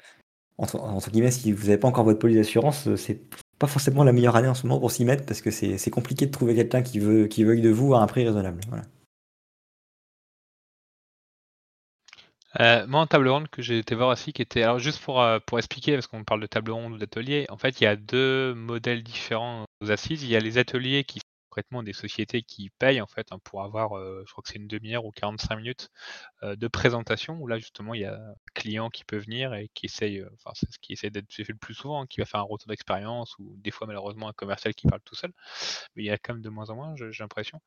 entre, 0.59 0.77
entre 0.81 1.11
guillemets, 1.11 1.31
si 1.33 1.53
vous 1.53 1.65
n'avez 1.67 1.79
pas 1.79 1.89
encore 1.89 2.05
votre 2.05 2.19
police 2.21 2.37
d'assurance, 2.37 2.95
c'est 2.97 3.21
pas 3.59 3.67
forcément 3.67 4.05
la 4.05 4.13
meilleure 4.13 4.37
année 4.37 4.49
en 4.49 4.55
ce 4.55 4.67
moment 4.67 4.81
pour 4.81 4.91
s'y 4.93 5.05
mettre 5.05 5.25
parce 5.27 5.41
que 5.43 5.51
c'est 5.51 5.79
c'est 5.79 5.91
compliqué 5.91 6.27
de 6.27 6.31
trouver 6.33 6.55
quelqu'un 6.55 6.83
qui 6.83 6.99
veut 7.01 7.27
qui 7.29 7.45
veuille 7.45 7.63
de 7.63 7.71
vous 7.71 7.95
à 7.95 8.01
un 8.03 8.07
prix 8.07 8.25
raisonnable. 8.27 8.61
Voilà. 8.69 8.85
Euh, 12.61 12.87
moi, 12.87 13.01
en 13.01 13.07
table 13.07 13.29
ronde 13.29 13.49
que 13.49 13.63
j'ai 13.63 13.79
été 13.79 13.95
voir 13.95 14.09
aussi, 14.09 14.33
qui 14.33 14.43
était. 14.43 14.63
Alors, 14.63 14.79
juste 14.79 15.03
pour, 15.03 15.21
euh, 15.21 15.39
pour 15.45 15.59
expliquer, 15.59 15.95
parce 15.95 16.07
qu'on 16.07 16.25
parle 16.25 16.41
de 16.41 16.47
table 16.47 16.71
ronde 16.71 16.95
ou 16.95 16.99
d'atelier, 16.99 17.47
en 17.51 17.59
fait, 17.59 17.81
il 17.81 17.85
y 17.85 17.87
a 17.87 17.97
deux 17.97 18.55
modèles 18.55 19.03
différents 19.03 19.65
aux 19.83 19.91
assises. 19.91 20.23
Il 20.23 20.31
y 20.31 20.37
a 20.37 20.41
les 20.41 20.59
ateliers 20.59 21.05
qui 21.05 21.21
des 21.83 21.93
sociétés 21.93 22.43
qui 22.43 22.71
payent, 22.71 23.01
en 23.01 23.07
fait, 23.07 23.29
hein, 23.31 23.39
pour 23.45 23.63
avoir, 23.63 23.97
euh, 23.97 24.25
je 24.27 24.33
crois 24.33 24.43
que 24.43 24.49
c'est 24.49 24.59
une 24.59 24.69
demi-heure 24.69 25.05
ou 25.05 25.11
45 25.13 25.57
minutes 25.57 25.91
euh, 26.43 26.57
de 26.57 26.69
présentation, 26.69 27.39
où 27.41 27.47
là, 27.47 27.59
justement, 27.59 27.95
il 27.95 28.03
y 28.03 28.05
a 28.05 28.15
un 28.15 28.35
client 28.55 28.91
qui 28.91 29.05
peut 29.05 29.19
venir 29.19 29.55
et 29.55 29.71
qui 29.75 29.87
essaye, 29.87 30.21
euh, 30.21 30.31
enfin, 30.35 30.53
c'est 30.55 30.71
ce 30.71 30.79
qui 30.79 30.93
essaie 30.93 31.11
d'être 31.11 31.33
fait 31.33 31.49
le 31.49 31.57
plus 31.57 31.75
souvent, 31.75 32.03
hein, 32.03 32.07
qui 32.09 32.21
va 32.21 32.27
faire 32.27 32.41
un 32.41 32.45
retour 32.45 32.69
d'expérience, 32.69 33.37
ou 33.39 33.57
des 33.59 33.71
fois, 33.71 33.87
malheureusement, 33.87 34.29
un 34.29 34.33
commercial 34.33 34.75
qui 34.75 34.87
parle 34.87 35.01
tout 35.05 35.15
seul. 35.15 35.33
Mais 35.97 36.05
il 36.05 36.07
y 36.07 36.11
a 36.11 36.19
quand 36.19 36.35
même 36.35 36.43
de 36.43 36.49
moins 36.51 36.71
en 36.71 36.77
moins, 36.77 36.95
j'ai 36.97 37.23
l'impression. 37.23 37.61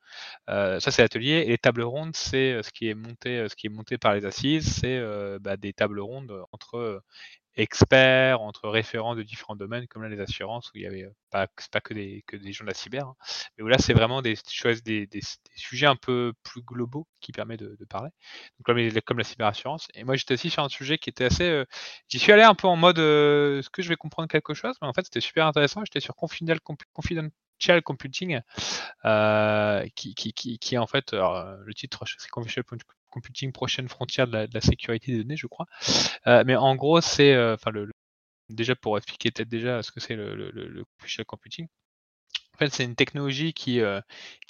Ça, 0.48 0.80
c'est 0.80 1.02
l'atelier. 1.02 1.44
Et 1.46 1.48
les 1.48 1.58
tables 1.58 1.82
rondes, 1.82 2.16
c'est 2.16 2.62
ce 2.62 2.70
qui 2.72 2.88
est 2.88 2.94
monté, 2.94 3.48
ce 3.48 3.56
qui 3.56 3.66
est 3.66 3.70
monté 3.70 3.98
par 3.98 4.14
les 4.14 4.24
assises, 4.24 4.68
c'est 4.80 5.00
bah, 5.40 5.56
des 5.56 5.72
tables 5.72 6.00
rondes 6.00 6.44
entre 6.52 7.02
experts, 7.56 8.40
entre 8.40 8.68
référents 8.68 9.14
de 9.14 9.22
différents 9.22 9.56
domaines, 9.56 9.86
comme 9.88 10.02
là 10.02 10.08
les 10.08 10.20
assurances, 10.20 10.68
où 10.68 10.78
il 10.78 10.82
y 10.82 10.86
avait 10.86 11.04
euh, 11.04 11.10
pas, 11.30 11.46
que 11.80 11.94
des, 11.94 12.22
gens 12.52 12.64
de 12.64 12.68
la 12.68 12.74
cyber, 12.74 13.06
hein, 13.06 13.14
mais 13.56 13.64
où 13.64 13.68
là 13.68 13.78
c'est 13.78 13.92
vraiment 13.92 14.22
des, 14.22 14.36
choses, 14.48 14.82
des, 14.82 15.08
sujets 15.56 15.86
un 15.86 15.96
peu 15.96 16.32
plus 16.42 16.62
globaux 16.62 17.06
qui 17.20 17.32
permettent 17.32 17.62
de, 17.62 17.84
parler, 17.84 18.10
donc 18.58 18.64
comme, 18.64 19.00
comme 19.02 19.18
la 19.18 19.24
cyberassurance. 19.24 19.88
Et 19.94 20.04
moi 20.04 20.16
j'étais 20.16 20.34
aussi 20.34 20.50
sur 20.50 20.62
un 20.62 20.68
sujet 20.68 20.98
qui 20.98 21.10
était 21.10 21.24
assez, 21.24 21.48
euh, 21.48 21.64
j'y 22.08 22.18
suis 22.18 22.32
allé 22.32 22.42
un 22.42 22.54
peu 22.54 22.68
en 22.68 22.76
mode, 22.76 22.98
euh, 22.98 23.58
est-ce 23.58 23.70
que 23.70 23.82
je 23.82 23.88
vais 23.88 23.96
comprendre 23.96 24.28
quelque 24.28 24.54
chose, 24.54 24.76
mais 24.80 24.88
en 24.88 24.92
fait 24.92 25.04
c'était 25.04 25.20
super 25.20 25.46
intéressant. 25.46 25.84
J'étais 25.84 26.00
sur 26.00 26.14
Confidential, 26.16 26.60
Confidential 26.92 27.82
Computing, 27.82 28.40
qui, 29.94 30.14
qui, 30.14 30.32
qui, 30.32 30.58
qui 30.58 30.74
est 30.74 30.78
en 30.78 30.86
fait, 30.86 31.12
alors, 31.12 31.56
le 31.64 31.74
titre, 31.74 32.04
c'est 32.06 32.30
Confidential 32.30 32.64
Computing, 33.12 33.52
prochaine 33.52 33.88
frontière 33.88 34.26
de 34.26 34.48
la, 34.52 34.60
sécurité 34.60 35.12
des 35.12 35.18
données, 35.18 35.36
je 35.36 35.46
crois. 35.46 35.66
Euh, 36.26 36.42
mais 36.46 36.56
en 36.56 36.74
gros, 36.74 37.00
c'est, 37.00 37.34
euh, 37.34 37.54
enfin, 37.54 37.70
déjà 38.48 38.74
pour 38.74 38.96
expliquer 38.96 39.30
peut-être 39.30 39.48
déjà 39.48 39.82
ce 39.82 39.92
que 39.92 40.00
c'est 40.00 40.16
le, 40.16 40.34
le, 40.34 40.50
le, 40.50 40.84
Computing. 41.24 41.68
En 42.54 42.58
fait, 42.58 42.70
c'est 42.70 42.84
une 42.84 42.96
technologie 42.96 43.52
qui, 43.52 43.80
euh, 43.80 44.00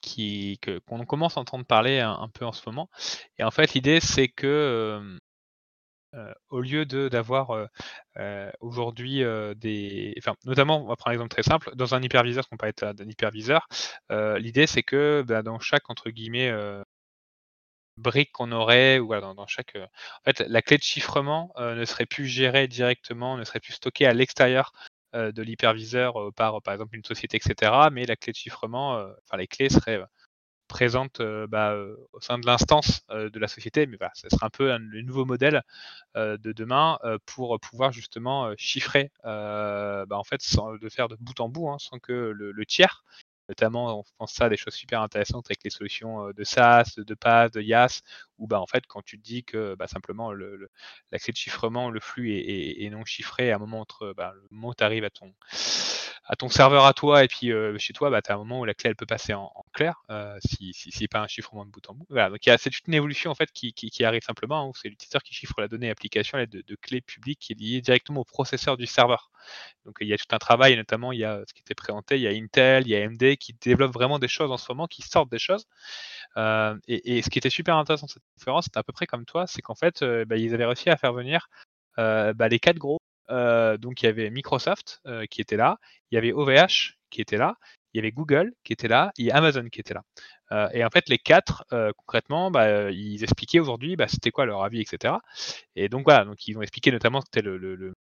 qui, 0.00 0.58
que, 0.62 0.78
qu'on 0.80 1.04
commence 1.04 1.36
à 1.36 1.40
entendre 1.40 1.64
parler 1.64 2.00
un, 2.00 2.28
peu 2.32 2.44
en 2.44 2.52
ce 2.52 2.62
moment. 2.66 2.88
Et 3.38 3.44
en 3.44 3.50
fait, 3.50 3.74
l'idée, 3.74 4.00
c'est 4.00 4.28
que 4.28 5.18
au 6.50 6.60
lieu 6.60 6.84
de 6.84 7.08
d'avoir 7.08 7.68
aujourd'hui 8.60 9.22
des, 9.56 10.14
enfin, 10.18 10.34
notamment, 10.44 10.84
on 10.84 10.88
va 10.88 10.96
prendre 10.96 11.10
un 11.10 11.14
exemple 11.14 11.30
très 11.30 11.42
simple, 11.42 11.74
dans 11.74 11.94
un 11.94 12.02
hyperviseur, 12.02 12.48
qu'on 12.48 12.56
parlait 12.56 12.74
d'un 12.80 13.08
hyperviseur, 13.08 13.66
l'idée 14.10 14.66
c'est 14.66 14.82
que 14.82 15.24
bah, 15.26 15.42
dans 15.42 15.58
chaque 15.58 15.88
entre 15.90 16.10
guillemets 16.10 16.52
euh, 18.02 18.10
brique 18.10 18.32
qu'on 18.32 18.52
aurait, 18.52 18.98
ou 18.98 19.08
dans, 19.20 19.34
dans 19.34 19.46
chaque, 19.46 19.76
euh, 19.76 19.84
en 19.84 20.24
fait, 20.24 20.40
la 20.48 20.62
clé 20.62 20.78
de 20.78 20.82
chiffrement 20.82 21.52
euh, 21.58 21.74
ne 21.74 21.84
serait 21.84 22.06
plus 22.06 22.26
gérée 22.26 22.68
directement, 22.68 23.36
ne 23.36 23.44
serait 23.44 23.60
plus 23.60 23.74
stockée 23.74 24.06
à 24.06 24.14
l'extérieur 24.14 24.72
euh, 25.14 25.32
de 25.32 25.42
l'hyperviseur 25.42 26.32
par, 26.34 26.62
par 26.62 26.74
exemple, 26.74 26.96
une 26.96 27.04
société, 27.04 27.36
etc. 27.36 27.72
Mais 27.92 28.04
la 28.06 28.16
clé 28.16 28.32
de 28.32 28.36
chiffrement, 28.38 28.92
enfin, 28.94 29.36
les 29.38 29.46
clés 29.46 29.68
seraient 29.68 30.00
présentes 30.68 31.20
bah, 31.48 31.76
au 32.12 32.20
sein 32.20 32.38
de 32.38 32.46
l'instance 32.46 33.04
de 33.10 33.38
la 33.38 33.48
société, 33.48 33.86
mais 33.86 33.98
voilà, 33.98 34.12
ce 34.14 34.28
sera 34.30 34.46
un 34.46 34.50
peu 34.50 34.74
le 34.74 35.02
nouveau 35.02 35.26
modèle 35.26 35.62
de 36.14 36.52
demain 36.52 36.98
pour 37.26 37.60
pouvoir 37.60 37.92
justement 37.92 38.54
chiffrer, 38.56 39.10
bah, 39.22 40.06
en 40.12 40.24
fait, 40.24 40.40
sans 40.40 40.76
de 40.76 40.88
faire 40.88 41.08
de 41.08 41.16
bout 41.20 41.38
en 41.40 41.50
bout, 41.50 41.68
hein, 41.68 41.76
sans 41.78 41.98
que 41.98 42.12
le 42.12 42.66
tiers, 42.66 43.04
notamment 43.52 44.00
on 44.00 44.04
pense 44.18 44.40
à 44.40 44.48
des 44.48 44.56
choses 44.56 44.74
super 44.74 45.02
intéressantes 45.02 45.46
avec 45.48 45.62
les 45.62 45.70
solutions 45.70 46.28
euh, 46.28 46.32
de 46.32 46.42
SaaS, 46.42 46.94
de 46.96 47.14
PaaS, 47.14 47.50
de 47.50 47.60
IaaS, 47.60 48.00
où 48.42 48.48
bah, 48.48 48.60
en 48.60 48.66
fait, 48.66 48.84
quand 48.88 49.02
tu 49.02 49.18
te 49.18 49.22
dis 49.22 49.44
que 49.44 49.76
bah, 49.76 49.86
simplement 49.86 50.32
le, 50.32 50.56
le, 50.56 50.68
l'accès 51.12 51.30
de 51.30 51.36
chiffrement, 51.36 51.90
le 51.90 52.00
flux 52.00 52.32
est, 52.34 52.90
non 52.90 53.04
chiffré 53.04 53.52
à 53.52 53.56
un 53.56 53.58
moment 53.58 53.80
entre 53.80 54.12
bah, 54.16 54.32
le 54.34 54.42
moment 54.50 54.68
où 54.70 54.74
tu 54.74 54.82
arrives 54.84 55.04
à 55.04 55.10
ton, 55.10 55.32
à 56.24 56.36
ton 56.36 56.48
serveur 56.48 56.84
à 56.84 56.92
toi 56.92 57.24
et 57.24 57.28
puis 57.28 57.50
chez 57.78 57.92
toi, 57.92 58.10
bah, 58.10 58.20
tu 58.22 58.32
as 58.32 58.34
un 58.34 58.38
moment 58.38 58.60
où 58.60 58.64
la 58.64 58.74
clé 58.74 58.90
elle 58.90 58.96
peut 58.96 59.06
passer 59.06 59.32
en, 59.32 59.52
clair, 59.72 60.02
euh, 60.10 60.36
si, 60.44 60.72
si, 60.74 60.90
si 60.90 61.08
pas 61.08 61.20
un 61.20 61.28
chiffrement 61.28 61.64
de 61.64 61.70
bout 61.70 61.88
en 61.88 61.94
bout. 61.94 62.06
Voilà, 62.10 62.30
donc 62.30 62.38
c'est 62.42 62.86
une 62.86 62.94
évolution 62.94 63.30
en 63.30 63.34
fait 63.34 63.50
qui, 63.52 63.72
qui, 63.72 64.04
arrive 64.04 64.22
simplement, 64.22 64.62
hein, 64.62 64.66
où 64.66 64.72
c'est 64.74 64.88
l'utilisateur 64.88 65.22
qui 65.22 65.34
chiffre 65.34 65.60
la 65.60 65.68
donnée 65.68 65.90
application 65.90 66.36
à 66.36 66.40
l'aide 66.40 66.50
de, 66.50 66.62
de 66.66 66.76
clés 66.76 67.00
publiques 67.00 67.38
qui 67.40 67.52
est 67.52 67.60
liée 67.60 67.80
directement 67.80 68.20
au 68.20 68.24
processeur 68.24 68.76
du 68.76 68.86
serveur. 68.86 69.30
Donc 69.84 69.96
il 70.00 70.06
y 70.06 70.12
a 70.12 70.18
tout 70.18 70.26
un 70.30 70.38
travail, 70.38 70.76
notamment 70.76 71.12
il 71.12 71.18
y 71.18 71.24
a 71.24 71.42
ce 71.46 71.52
qui 71.52 71.60
était 71.60 71.74
présenté, 71.74 72.16
il 72.16 72.22
y 72.22 72.28
a 72.28 72.30
Intel, 72.30 72.86
il 72.86 72.90
y 72.90 72.96
a 72.96 73.04
AMD 73.04 73.36
qui 73.36 73.54
développent 73.54 73.94
vraiment 73.94 74.18
des 74.18 74.28
choses 74.28 74.50
en 74.52 74.56
ce 74.56 74.70
moment, 74.70 74.86
qui 74.86 75.02
sortent 75.02 75.30
des 75.30 75.38
choses. 75.38 75.66
Et, 76.36 77.18
et, 77.18 77.22
ce 77.22 77.28
qui 77.28 77.38
était 77.38 77.50
super 77.50 77.76
intéressant 77.76 78.06
dans 78.06 78.12
cette 78.12 78.22
conférence, 78.34 78.64
c'était 78.64 78.78
à 78.78 78.82
peu 78.82 78.92
près 78.92 79.06
comme 79.06 79.24
toi, 79.24 79.46
c'est 79.46 79.62
qu'en 79.62 79.74
fait, 79.74 80.02
euh, 80.02 80.24
bah, 80.24 80.36
ils 80.36 80.54
avaient 80.54 80.66
réussi 80.66 80.90
à 80.90 80.96
faire 80.96 81.12
venir 81.12 81.48
euh, 81.98 82.32
bah, 82.34 82.48
les 82.48 82.58
quatre 82.58 82.78
gros. 82.78 82.98
Euh, 83.30 83.78
donc 83.78 84.02
il 84.02 84.06
y 84.06 84.08
avait 84.08 84.30
Microsoft 84.30 85.00
qui 85.30 85.40
était 85.40 85.56
là, 85.56 85.78
il 86.10 86.16
y 86.16 86.18
avait 86.18 86.32
OVH 86.32 86.98
qui 87.10 87.20
était 87.20 87.36
là, 87.36 87.56
il 87.94 87.98
y 87.98 88.00
avait 88.00 88.10
Google 88.12 88.52
qui 88.64 88.72
était 88.72 88.88
là, 88.88 89.12
et 89.18 89.30
Amazon 89.32 89.68
qui 89.68 89.80
était 89.80 89.94
là. 89.94 90.02
Et 90.74 90.84
en 90.84 90.90
fait, 90.90 91.08
les 91.08 91.18
quatre, 91.18 91.64
concrètement, 91.96 92.50
bah, 92.50 92.90
ils 92.90 93.22
expliquaient 93.22 93.60
aujourd'hui 93.60 93.96
c'était 94.08 94.30
quoi 94.30 94.44
leur 94.46 94.62
avis, 94.64 94.80
etc. 94.82 95.14
Et 95.76 95.88
donc 95.88 96.04
voilà, 96.04 96.24
donc 96.24 96.46
ils 96.46 96.58
ont 96.58 96.62
expliqué 96.62 96.90
notamment 96.90 97.20
c'était 97.22 97.42
le, 97.42 97.56
le, 97.56 97.94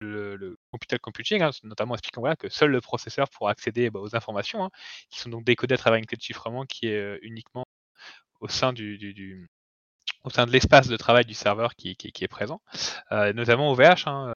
le 0.00 0.56
computing, 1.00 1.42
hein, 1.42 1.50
notamment 1.64 1.94
expliquant 1.94 2.20
voilà, 2.20 2.36
que 2.36 2.48
seul 2.48 2.70
le 2.70 2.80
processeur 2.80 3.28
pourra 3.30 3.50
accéder 3.50 3.90
aux 3.92 4.16
informations, 4.16 4.64
hein, 4.64 4.70
qui 5.10 5.18
sont 5.20 5.30
donc 5.30 5.44
décodées 5.44 5.74
à 5.74 5.78
travers 5.78 5.98
une 5.98 6.06
clé 6.06 6.16
de 6.16 6.22
chiffrement 6.22 6.64
qui 6.64 6.88
est 6.88 7.18
uniquement 7.22 7.64
au 8.40 8.48
sein 8.48 8.72
du, 8.72 9.48
au 10.24 10.30
sein 10.30 10.46
de 10.46 10.52
l'espace 10.52 10.88
de 10.88 10.96
travail 10.96 11.24
du 11.24 11.34
serveur 11.34 11.74
qui, 11.76 11.96
qui, 11.96 12.24
est 12.24 12.28
présent. 12.28 12.60
Euh, 13.12 13.32
notamment 13.32 13.70
OVH 13.72 14.06
hein, 14.06 14.32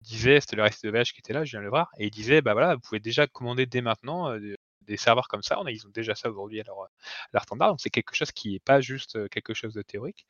disait, 0.00 0.40
c'était 0.40 0.56
le 0.56 0.62
reste 0.62 0.84
de 0.84 0.90
OVH 0.90 1.12
qui 1.12 1.20
était 1.20 1.32
là, 1.32 1.44
je 1.44 1.52
viens 1.52 1.60
de 1.60 1.64
le 1.64 1.70
voir, 1.70 1.90
et 1.98 2.06
il 2.06 2.10
disait, 2.10 2.42
bah 2.42 2.52
voilà, 2.52 2.74
vous 2.74 2.80
pouvez 2.80 3.00
déjà 3.00 3.26
commander 3.26 3.66
dès 3.66 3.80
maintenant 3.80 4.30
euh, 4.30 4.54
des 4.82 4.96
serveurs 4.98 5.28
comme 5.28 5.42
ça. 5.42 5.58
Ils 5.68 5.86
ont 5.86 5.90
déjà 5.90 6.14
ça 6.14 6.28
aujourd'hui 6.28 6.60
à 6.60 6.64
leur, 6.64 6.78
à 6.82 6.88
leur 7.32 7.42
standard. 7.44 7.70
Donc 7.70 7.80
c'est 7.80 7.90
quelque 7.90 8.14
chose 8.14 8.32
qui 8.32 8.52
n'est 8.52 8.58
pas 8.58 8.82
juste 8.82 9.28
quelque 9.30 9.54
chose 9.54 9.72
de 9.72 9.80
théorique. 9.80 10.26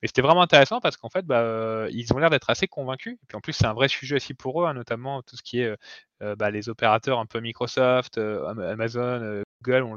Mais 0.00 0.08
c'était 0.08 0.22
vraiment 0.22 0.40
intéressant 0.40 0.80
parce 0.80 0.96
qu'en 0.96 1.10
fait, 1.10 1.26
bah, 1.26 1.88
ils 1.90 2.10
ont 2.14 2.18
l'air 2.18 2.30
d'être 2.30 2.48
assez 2.48 2.66
convaincus. 2.68 3.18
Et 3.22 3.26
puis 3.26 3.36
en 3.36 3.42
plus, 3.42 3.52
c'est 3.52 3.66
un 3.66 3.74
vrai 3.74 3.88
sujet 3.88 4.16
aussi 4.16 4.32
pour 4.32 4.62
eux, 4.62 4.66
hein, 4.66 4.72
notamment 4.72 5.20
tout 5.22 5.36
ce 5.36 5.42
qui 5.42 5.60
est 5.60 5.76
euh, 6.22 6.34
bah, 6.34 6.50
les 6.50 6.68
opérateurs 6.68 7.18
un 7.18 7.26
peu 7.26 7.40
Microsoft, 7.40 8.18
euh, 8.18 8.44
Amazon, 8.72 9.00
euh, 9.22 9.42
Google, 9.62 9.84
on 9.84 9.96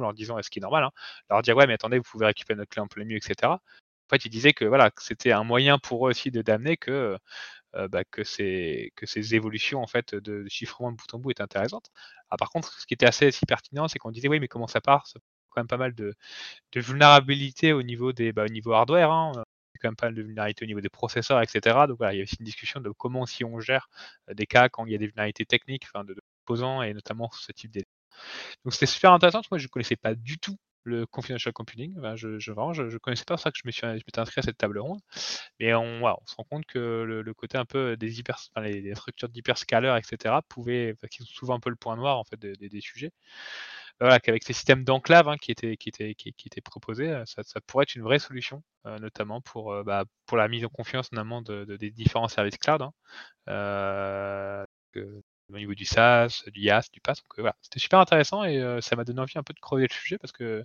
leur 0.00 0.14
disant 0.14 0.38
est-ce 0.38 0.50
qui 0.50 0.58
est 0.58 0.62
normal, 0.62 0.84
hein, 0.84 0.90
leur 1.30 1.42
dire 1.42 1.56
ouais 1.56 1.66
mais 1.66 1.74
attendez 1.74 1.98
vous 1.98 2.04
pouvez 2.04 2.26
récupérer 2.26 2.56
notre 2.56 2.70
clé 2.70 2.80
en 2.82 2.86
plein 2.88 3.04
milieu 3.04 3.18
etc. 3.18 3.52
En 3.52 3.58
fait 4.10 4.24
ils 4.24 4.30
disaient 4.30 4.52
que 4.52 4.64
voilà 4.64 4.90
c'était 4.98 5.32
un 5.32 5.44
moyen 5.44 5.78
pour 5.78 6.06
eux 6.06 6.10
aussi 6.10 6.30
de 6.30 6.42
d'amener 6.42 6.76
que 6.76 7.16
euh, 7.76 7.88
bah, 7.88 8.04
que, 8.04 8.22
ces, 8.24 8.92
évolutions 9.34 9.82
en 9.82 9.86
fait 9.86 10.14
de, 10.14 10.46
chiffrement 10.48 10.92
de 10.92 10.96
bout 10.96 11.14
en 11.14 11.18
bout 11.18 11.30
est 11.30 11.40
intéressante. 11.40 11.90
Ah, 12.30 12.36
par 12.36 12.50
contre, 12.50 12.72
ce 12.78 12.86
qui 12.86 12.94
était 12.94 13.06
assez 13.06 13.30
pertinent, 13.48 13.88
c'est 13.88 13.98
qu'on 13.98 14.10
disait 14.10 14.28
oui, 14.28 14.40
mais 14.40 14.48
comment 14.48 14.66
ça 14.66 14.80
part? 14.80 15.06
Ça 15.06 15.18
quand 15.50 15.60
même 15.60 15.68
pas 15.68 15.76
mal 15.76 15.94
de, 15.94 16.14
de 16.72 16.80
vulnérabilité 16.80 17.72
au 17.72 17.82
niveau 17.82 18.12
des 18.12 18.32
bah, 18.32 18.44
au 18.44 18.48
niveau 18.48 18.72
hardware. 18.72 19.10
Hein. 19.10 19.32
quand 19.80 19.88
même 19.88 19.96
pas 19.96 20.06
mal 20.06 20.14
de 20.14 20.22
vulnérabilité 20.22 20.64
au 20.64 20.68
niveau 20.68 20.80
des 20.80 20.90
processeurs, 20.90 21.40
etc. 21.42 21.86
Donc 21.88 21.98
voilà, 21.98 22.14
il 22.14 22.18
y 22.18 22.20
a 22.20 22.24
aussi 22.24 22.36
une 22.40 22.46
discussion 22.46 22.80
de 22.80 22.90
comment 22.90 23.26
si 23.26 23.44
on 23.44 23.60
gère 23.60 23.88
des 24.32 24.46
cas 24.46 24.68
quand 24.68 24.86
il 24.86 24.92
y 24.92 24.94
a 24.94 24.98
des 24.98 25.06
vulnérabilités 25.06 25.46
techniques, 25.46 25.84
enfin 25.86 26.04
de, 26.04 26.14
de 26.14 26.20
composants 26.44 26.82
et 26.82 26.94
notamment 26.94 27.30
ce 27.32 27.52
type 27.52 27.70
d'éléments. 27.70 28.01
Donc 28.64 28.74
c'était 28.74 28.86
super 28.86 29.12
intéressant. 29.12 29.40
Moi, 29.50 29.58
je 29.58 29.64
ne 29.64 29.68
connaissais 29.68 29.96
pas 29.96 30.14
du 30.14 30.38
tout 30.38 30.56
le 30.84 31.06
confidential 31.06 31.52
computing. 31.52 31.96
Je, 32.16 32.38
je, 32.38 32.52
vraiment, 32.52 32.72
je, 32.72 32.88
je 32.88 32.98
connaissais 32.98 33.24
pas 33.24 33.36
ça 33.36 33.50
que 33.50 33.58
je 33.58 33.66
me 33.66 33.72
suis, 33.72 33.86
m'étais 33.86 34.18
inscrit 34.18 34.40
à 34.40 34.42
cette 34.42 34.58
table 34.58 34.78
ronde. 34.78 35.00
Mais 35.60 35.74
on, 35.74 36.00
se 36.26 36.34
rend 36.36 36.44
compte 36.44 36.66
que 36.66 36.78
le, 36.78 37.34
côté 37.34 37.58
un 37.58 37.64
peu 37.64 37.96
des 37.96 38.18
hyper, 38.18 38.38
enfin, 38.54 38.66
les, 38.66 38.94
structures 38.94 39.28
d'hyperscalers, 39.28 39.96
etc., 39.96 40.34
pouvaient, 40.48 40.96
qui 41.10 41.18
sont 41.18 41.24
souvent 41.26 41.54
un 41.54 41.60
peu 41.60 41.70
le 41.70 41.76
point 41.76 41.96
noir 41.96 42.18
en 42.18 42.24
fait 42.24 42.38
des, 42.40 42.80
sujets. 42.80 43.12
Voilà, 44.00 44.18
qu'avec 44.20 44.42
ces 44.42 44.52
systèmes 44.52 44.84
d'enclave 44.84 45.28
hein, 45.28 45.36
qui, 45.36 45.52
étaient, 45.52 46.60
proposés, 46.64 47.22
ça, 47.26 47.42
ça, 47.44 47.60
pourrait 47.60 47.84
être 47.84 47.94
une 47.94 48.02
vraie 48.02 48.18
solution, 48.18 48.62
euh, 48.86 48.98
notamment 48.98 49.40
pour, 49.40 49.72
euh, 49.72 49.84
bah, 49.84 50.04
pour 50.26 50.36
la 50.36 50.48
mise 50.48 50.64
en 50.64 50.68
confiance 50.68 51.12
notamment 51.12 51.42
de, 51.42 51.64
de, 51.64 51.76
des 51.76 51.90
différents 51.90 52.28
services 52.28 52.56
cloud. 52.58 52.82
Hein. 52.82 52.92
Euh, 53.48 54.64
au 55.52 55.58
niveau 55.58 55.74
du 55.74 55.84
SaaS, 55.84 56.44
du 56.48 56.60
IaaS, 56.60 56.88
du 56.92 57.00
PaaS. 57.00 57.14
Donc 57.14 57.38
voilà, 57.38 57.56
c'était 57.62 57.80
super 57.80 57.98
intéressant 57.98 58.44
et 58.44 58.58
euh, 58.58 58.80
ça 58.80 58.96
m'a 58.96 59.04
donné 59.04 59.20
envie 59.20 59.38
un 59.38 59.42
peu 59.42 59.54
de 59.54 59.60
creuser 59.60 59.86
le 59.88 59.94
sujet 59.94 60.18
parce 60.18 60.32
que 60.32 60.64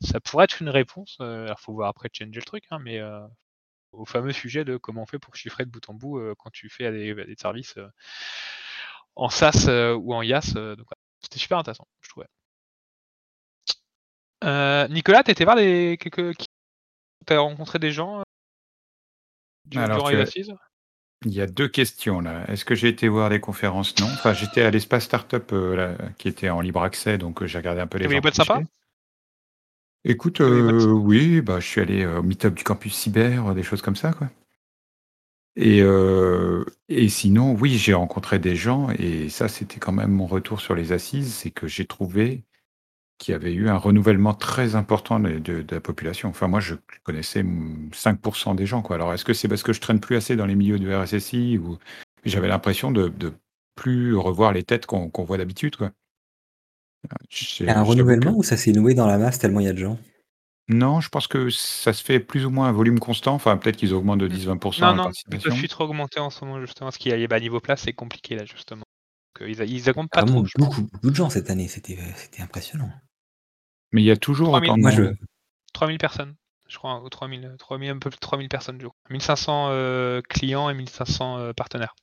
ça 0.00 0.20
pourrait 0.20 0.44
être 0.44 0.60
une 0.60 0.68
réponse. 0.68 1.18
Euh, 1.20 1.44
alors 1.44 1.60
faut 1.60 1.72
voir 1.72 1.88
après 1.88 2.08
changer 2.12 2.40
le 2.40 2.42
truc, 2.42 2.64
hein, 2.70 2.78
mais 2.80 2.98
euh, 2.98 3.26
au 3.92 4.04
fameux 4.04 4.32
sujet 4.32 4.64
de 4.64 4.76
comment 4.76 5.02
on 5.02 5.06
fait 5.06 5.18
pour 5.18 5.36
chiffrer 5.36 5.64
de 5.64 5.70
bout 5.70 5.88
en 5.88 5.94
bout 5.94 6.20
quand 6.38 6.50
tu 6.50 6.68
fais 6.68 6.90
des, 6.90 7.14
des 7.14 7.36
services 7.36 7.76
en 9.16 9.28
SaaS 9.28 9.68
ou 9.94 10.14
en 10.14 10.22
IaaS. 10.22 10.52
donc 10.54 10.86
voilà, 10.86 11.00
c'était 11.20 11.38
super 11.38 11.58
intéressant, 11.58 11.86
je 12.00 12.08
trouvais. 12.08 12.28
Nicolas, 14.90 15.22
tu 15.22 15.30
étais 15.30 15.44
voir 15.44 15.56
des 15.56 15.96
quelques. 15.98 16.36
Tu 17.26 17.32
as 17.32 17.38
rencontré 17.38 17.78
des 17.78 17.92
gens 17.92 18.22
durant 19.64 20.08
les 20.08 20.20
assises 20.20 20.52
il 21.24 21.32
y 21.32 21.40
a 21.40 21.46
deux 21.46 21.68
questions 21.68 22.20
là. 22.20 22.44
Est-ce 22.48 22.64
que 22.64 22.74
j'ai 22.74 22.88
été 22.88 23.08
voir 23.08 23.30
des 23.30 23.40
conférences? 23.40 23.94
Non. 24.00 24.06
Enfin, 24.06 24.32
j'étais 24.32 24.62
à 24.62 24.70
l'espace 24.70 25.04
startup 25.04 25.50
euh, 25.52 25.96
qui 26.18 26.28
était 26.28 26.50
en 26.50 26.60
libre 26.60 26.82
accès, 26.82 27.18
donc 27.18 27.42
euh, 27.42 27.46
j'ai 27.46 27.58
regardé 27.58 27.80
un 27.80 27.86
peu 27.86 27.98
les. 27.98 28.08
gens. 28.08 28.20
pas 28.20 28.32
sympa 28.32 28.62
Écoute, 30.06 30.42
euh, 30.42 30.84
oui, 30.84 31.40
bah, 31.40 31.60
je 31.60 31.66
suis 31.66 31.80
allé 31.80 32.04
au 32.04 32.22
meet-up 32.22 32.52
du 32.54 32.62
campus 32.62 32.94
cyber, 32.94 33.54
des 33.54 33.62
choses 33.62 33.80
comme 33.80 33.96
ça, 33.96 34.12
quoi. 34.12 34.28
Et, 35.56 35.82
et 36.88 37.08
sinon, 37.08 37.52
oui, 37.52 37.78
j'ai 37.78 37.94
rencontré 37.94 38.38
des 38.38 38.54
gens, 38.54 38.90
et 38.98 39.30
ça, 39.30 39.48
c'était 39.48 39.78
quand 39.78 39.92
même 39.92 40.10
mon 40.10 40.26
retour 40.26 40.60
sur 40.60 40.74
les 40.74 40.92
assises, 40.92 41.32
c'est 41.32 41.50
que 41.50 41.68
j'ai 41.68 41.86
trouvé 41.86 42.42
qui 43.18 43.32
avait 43.32 43.52
eu 43.52 43.68
un 43.68 43.76
renouvellement 43.76 44.34
très 44.34 44.74
important 44.74 45.20
de, 45.20 45.38
de, 45.38 45.62
de, 45.62 45.74
la 45.74 45.80
population. 45.80 46.28
Enfin, 46.28 46.48
moi, 46.48 46.60
je 46.60 46.74
connaissais 47.04 47.42
5% 47.42 48.56
des 48.56 48.66
gens. 48.66 48.82
Quoi. 48.82 48.96
Alors, 48.96 49.12
est-ce 49.14 49.24
que 49.24 49.32
c'est 49.32 49.48
parce 49.48 49.62
que 49.62 49.72
je 49.72 49.80
traîne 49.80 50.00
plus 50.00 50.16
assez 50.16 50.36
dans 50.36 50.46
les 50.46 50.56
milieux 50.56 50.78
de 50.78 50.92
RSSI 50.92 51.58
ou 51.58 51.78
j'avais 52.24 52.48
l'impression 52.48 52.90
de, 52.90 53.08
de 53.08 53.32
plus 53.74 54.16
revoir 54.16 54.52
les 54.52 54.62
têtes 54.62 54.86
qu'on 54.86 55.10
qu 55.10 55.22
voit 55.22 55.38
d'habitude. 55.38 55.76
Quoi. 55.76 55.90
Il 57.60 57.66
y 57.66 57.68
a 57.68 57.78
un 57.78 57.82
renouvellement 57.82 58.32
que... 58.32 58.38
ou 58.38 58.42
ça 58.42 58.56
s'est 58.56 58.72
noué 58.72 58.94
dans 58.94 59.06
la 59.06 59.18
masse 59.18 59.38
tellement 59.38 59.60
il 59.60 59.66
y 59.66 59.68
a 59.68 59.72
de 59.72 59.78
gens? 59.78 59.98
Non, 60.68 61.00
je 61.00 61.10
pense 61.10 61.26
que 61.26 61.50
ça 61.50 61.92
se 61.92 62.02
fait 62.02 62.20
plus 62.20 62.46
ou 62.46 62.50
moins 62.50 62.70
à 62.70 62.72
volume 62.72 62.98
constant. 62.98 63.34
Enfin, 63.34 63.56
peut-être 63.58 63.76
qu'ils 63.76 63.92
augmentent 63.92 64.20
de 64.20 64.28
10-20% 64.28 64.80
non, 64.80 64.86
la 64.86 64.94
non, 64.94 65.02
participation. 65.04 65.50
Non, 65.50 65.54
je 65.54 65.60
suis 65.60 65.68
trop 65.68 65.84
augmenté 65.84 66.20
en 66.20 66.30
ce 66.30 66.42
moment, 66.42 66.58
justement. 66.60 66.90
Ce 66.90 66.98
qui 66.98 67.10
est 67.10 67.32
à 67.32 67.40
niveau 67.40 67.60
place, 67.60 67.82
c'est 67.82 67.92
compliqué, 67.92 68.34
là, 68.36 68.46
justement. 68.46 68.84
Ils, 69.40 69.60
ils 69.60 69.90
augmentent 69.90 70.10
pas 70.10 70.22
trop. 70.22 70.44
Beaucoup, 70.56 70.82
beaucoup 70.82 71.10
de 71.10 71.14
gens 71.14 71.30
cette 71.30 71.50
année. 71.50 71.68
C'était 71.68 71.98
impressionnant. 72.40 72.90
Mais 73.92 74.02
il 74.02 74.06
y 74.06 74.10
a 74.10 74.16
toujours 74.16 74.48
3000, 74.48 74.70
autant 74.70 74.76
de... 74.76 74.82
moi, 74.82 74.90
je... 74.90 75.14
3000 75.72 75.98
personnes, 75.98 76.34
je 76.68 76.78
crois, 76.78 77.02
ou 77.02 77.08
3000, 77.08 77.54
3000, 77.58 77.90
un 77.90 77.98
peu 77.98 78.10
plus 78.10 78.16
de 78.16 78.20
3000 78.20 78.48
personnes, 78.48 78.80
je 78.80 78.86
crois. 78.86 78.98
1500 79.10 79.68
euh, 79.70 80.20
clients 80.28 80.68
et 80.70 80.74
1500 80.74 81.38
euh, 81.38 81.52
partenaires. 81.52 81.94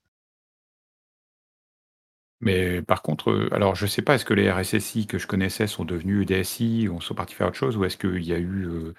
Mais 2.41 2.82
par 2.82 3.03
contre, 3.03 3.29
euh, 3.29 3.53
alors 3.53 3.75
je 3.75 3.86
sais 3.86 4.01
pas, 4.01 4.15
est-ce 4.15 4.25
que 4.25 4.34
les 4.34 4.51
RSSI 4.51 5.05
que 5.05 5.19
je 5.19 5.27
connaissais 5.27 5.67
sont 5.67 5.86
devenus 5.86 6.25
DSI 6.25 6.89
ou 6.89 6.99
sont 6.99 7.13
partis 7.13 7.36
faire 7.36 7.47
autre 7.47 7.55
chose, 7.55 7.77
ou 7.77 7.86
est-ce 7.86 7.97
qu'il 7.97 8.23
y 8.23 8.34
a 8.34 8.39
eu 8.39 8.65
euh, 8.65 8.93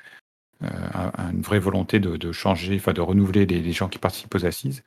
un, 0.62 1.32
une 1.32 1.42
vraie 1.42 1.58
volonté 1.58 1.98
de, 1.98 2.16
de, 2.16 2.32
changer, 2.32 2.76
enfin 2.76 2.92
de 2.92 3.00
renouveler 3.00 3.46
les, 3.46 3.60
les, 3.60 3.72
gens 3.72 3.88
qui 3.88 3.98
participent 3.98 4.34
aux 4.36 4.46
assises? 4.46 4.84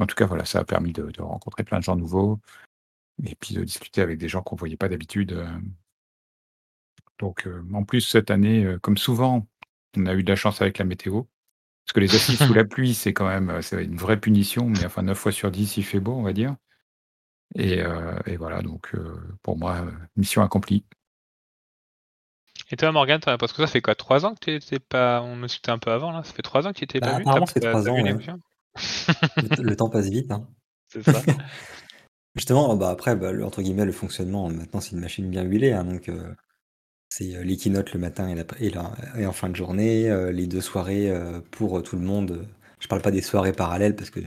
En 0.00 0.06
tout 0.06 0.16
cas, 0.16 0.26
voilà, 0.26 0.44
ça 0.44 0.60
a 0.60 0.64
permis 0.64 0.92
de, 0.92 1.10
de, 1.12 1.22
rencontrer 1.22 1.62
plein 1.62 1.78
de 1.78 1.84
gens 1.84 1.96
nouveaux 1.96 2.40
et 3.24 3.34
puis 3.34 3.54
de 3.54 3.64
discuter 3.64 4.00
avec 4.00 4.18
des 4.18 4.28
gens 4.28 4.42
qu'on 4.42 4.56
voyait 4.56 4.76
pas 4.76 4.88
d'habitude. 4.88 5.44
Donc, 7.22 7.46
euh, 7.46 7.62
en 7.72 7.84
plus, 7.84 8.00
cette 8.00 8.32
année, 8.32 8.64
euh, 8.64 8.78
comme 8.80 8.98
souvent, 8.98 9.46
on 9.96 10.06
a 10.06 10.14
eu 10.14 10.24
de 10.24 10.28
la 10.28 10.36
chance 10.36 10.60
avec 10.60 10.78
la 10.78 10.84
météo. 10.84 11.22
Parce 11.84 11.94
que 11.94 12.00
les 12.00 12.14
assises 12.14 12.44
sous 12.44 12.52
la 12.52 12.64
pluie, 12.64 12.94
c'est 12.94 13.12
quand 13.12 13.28
même 13.28 13.62
c'est 13.62 13.84
une 13.84 13.96
vraie 13.96 14.18
punition, 14.18 14.68
mais 14.68 14.84
enfin 14.84 15.02
9 15.02 15.16
fois 15.16 15.32
sur 15.32 15.50
10, 15.50 15.76
il 15.76 15.84
fait 15.84 16.00
beau, 16.00 16.14
on 16.14 16.22
va 16.22 16.32
dire. 16.32 16.56
Et, 17.54 17.80
euh, 17.80 18.18
et 18.26 18.36
voilà, 18.36 18.62
donc 18.62 18.92
pour 19.42 19.56
moi, 19.56 19.84
mission 20.16 20.42
accomplie. 20.42 20.84
Et 22.70 22.76
toi, 22.76 22.90
Morgane, 22.90 23.20
parce 23.20 23.52
que 23.52 23.62
ça 23.62 23.66
fait 23.66 23.82
quoi 23.82 23.94
3 23.94 24.26
ans 24.26 24.34
que 24.34 24.40
tu 24.40 24.50
n'étais 24.50 24.78
pas. 24.78 25.22
On 25.22 25.36
me 25.36 25.46
discutait 25.46 25.70
un 25.70 25.78
peu 25.78 25.90
avant, 25.90 26.10
là? 26.10 26.22
Ça 26.24 26.32
fait 26.32 26.42
3 26.42 26.66
ans 26.66 26.72
que 26.72 26.78
tu 26.78 26.84
étais 26.84 27.00
bah, 27.00 27.08
pas 27.08 27.16
apparemment, 27.16 27.46
ça 27.46 27.52
fait 27.52 27.60
3 27.60 27.88
ans. 27.88 28.02
Ouais. 28.02 28.16
le, 29.58 29.76
temps 29.76 29.90
passe 29.90 30.08
vite. 30.08 30.30
Hein. 30.30 30.48
C'est 30.88 31.02
ça. 31.02 31.20
Justement, 32.34 32.76
bah, 32.76 32.90
après, 32.90 33.16
bah, 33.16 33.32
entre 33.44 33.62
guillemets, 33.62 33.84
le 33.84 33.92
fonctionnement, 33.92 34.48
maintenant, 34.48 34.80
c'est 34.80 34.92
une 34.92 35.00
machine 35.00 35.28
bien 35.28 35.42
huilée. 35.42 35.72
Hein, 35.72 35.84
donc. 35.84 36.08
Euh... 36.08 36.34
C'est 37.14 37.44
les 37.44 37.58
keynotes 37.58 37.92
le 37.92 38.00
matin 38.00 38.34
et, 38.34 38.72
et, 39.20 39.26
en 39.26 39.32
fin 39.32 39.50
de 39.50 39.54
journée, 39.54 40.08
euh, 40.08 40.32
les 40.32 40.46
deux 40.46 40.62
soirées 40.62 41.10
euh, 41.10 41.40
pour 41.50 41.82
tout 41.82 41.96
le 41.96 42.02
monde. 42.02 42.48
Je 42.80 42.88
parle 42.88 43.02
pas 43.02 43.10
des 43.10 43.20
soirées 43.20 43.52
parallèles 43.52 43.94
parce 43.94 44.08
que 44.08 44.20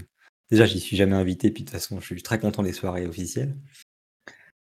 déjà 0.51 0.67
j'y 0.67 0.79
suis 0.79 0.95
jamais 0.95 1.15
invité, 1.15 1.49
puis 1.49 1.63
de 1.63 1.69
toute 1.69 1.79
façon 1.79 1.99
je 1.99 2.05
suis 2.05 2.21
très 2.21 2.37
content 2.37 2.61
des 2.61 2.73
soirées 2.73 3.07
officielles. 3.07 3.57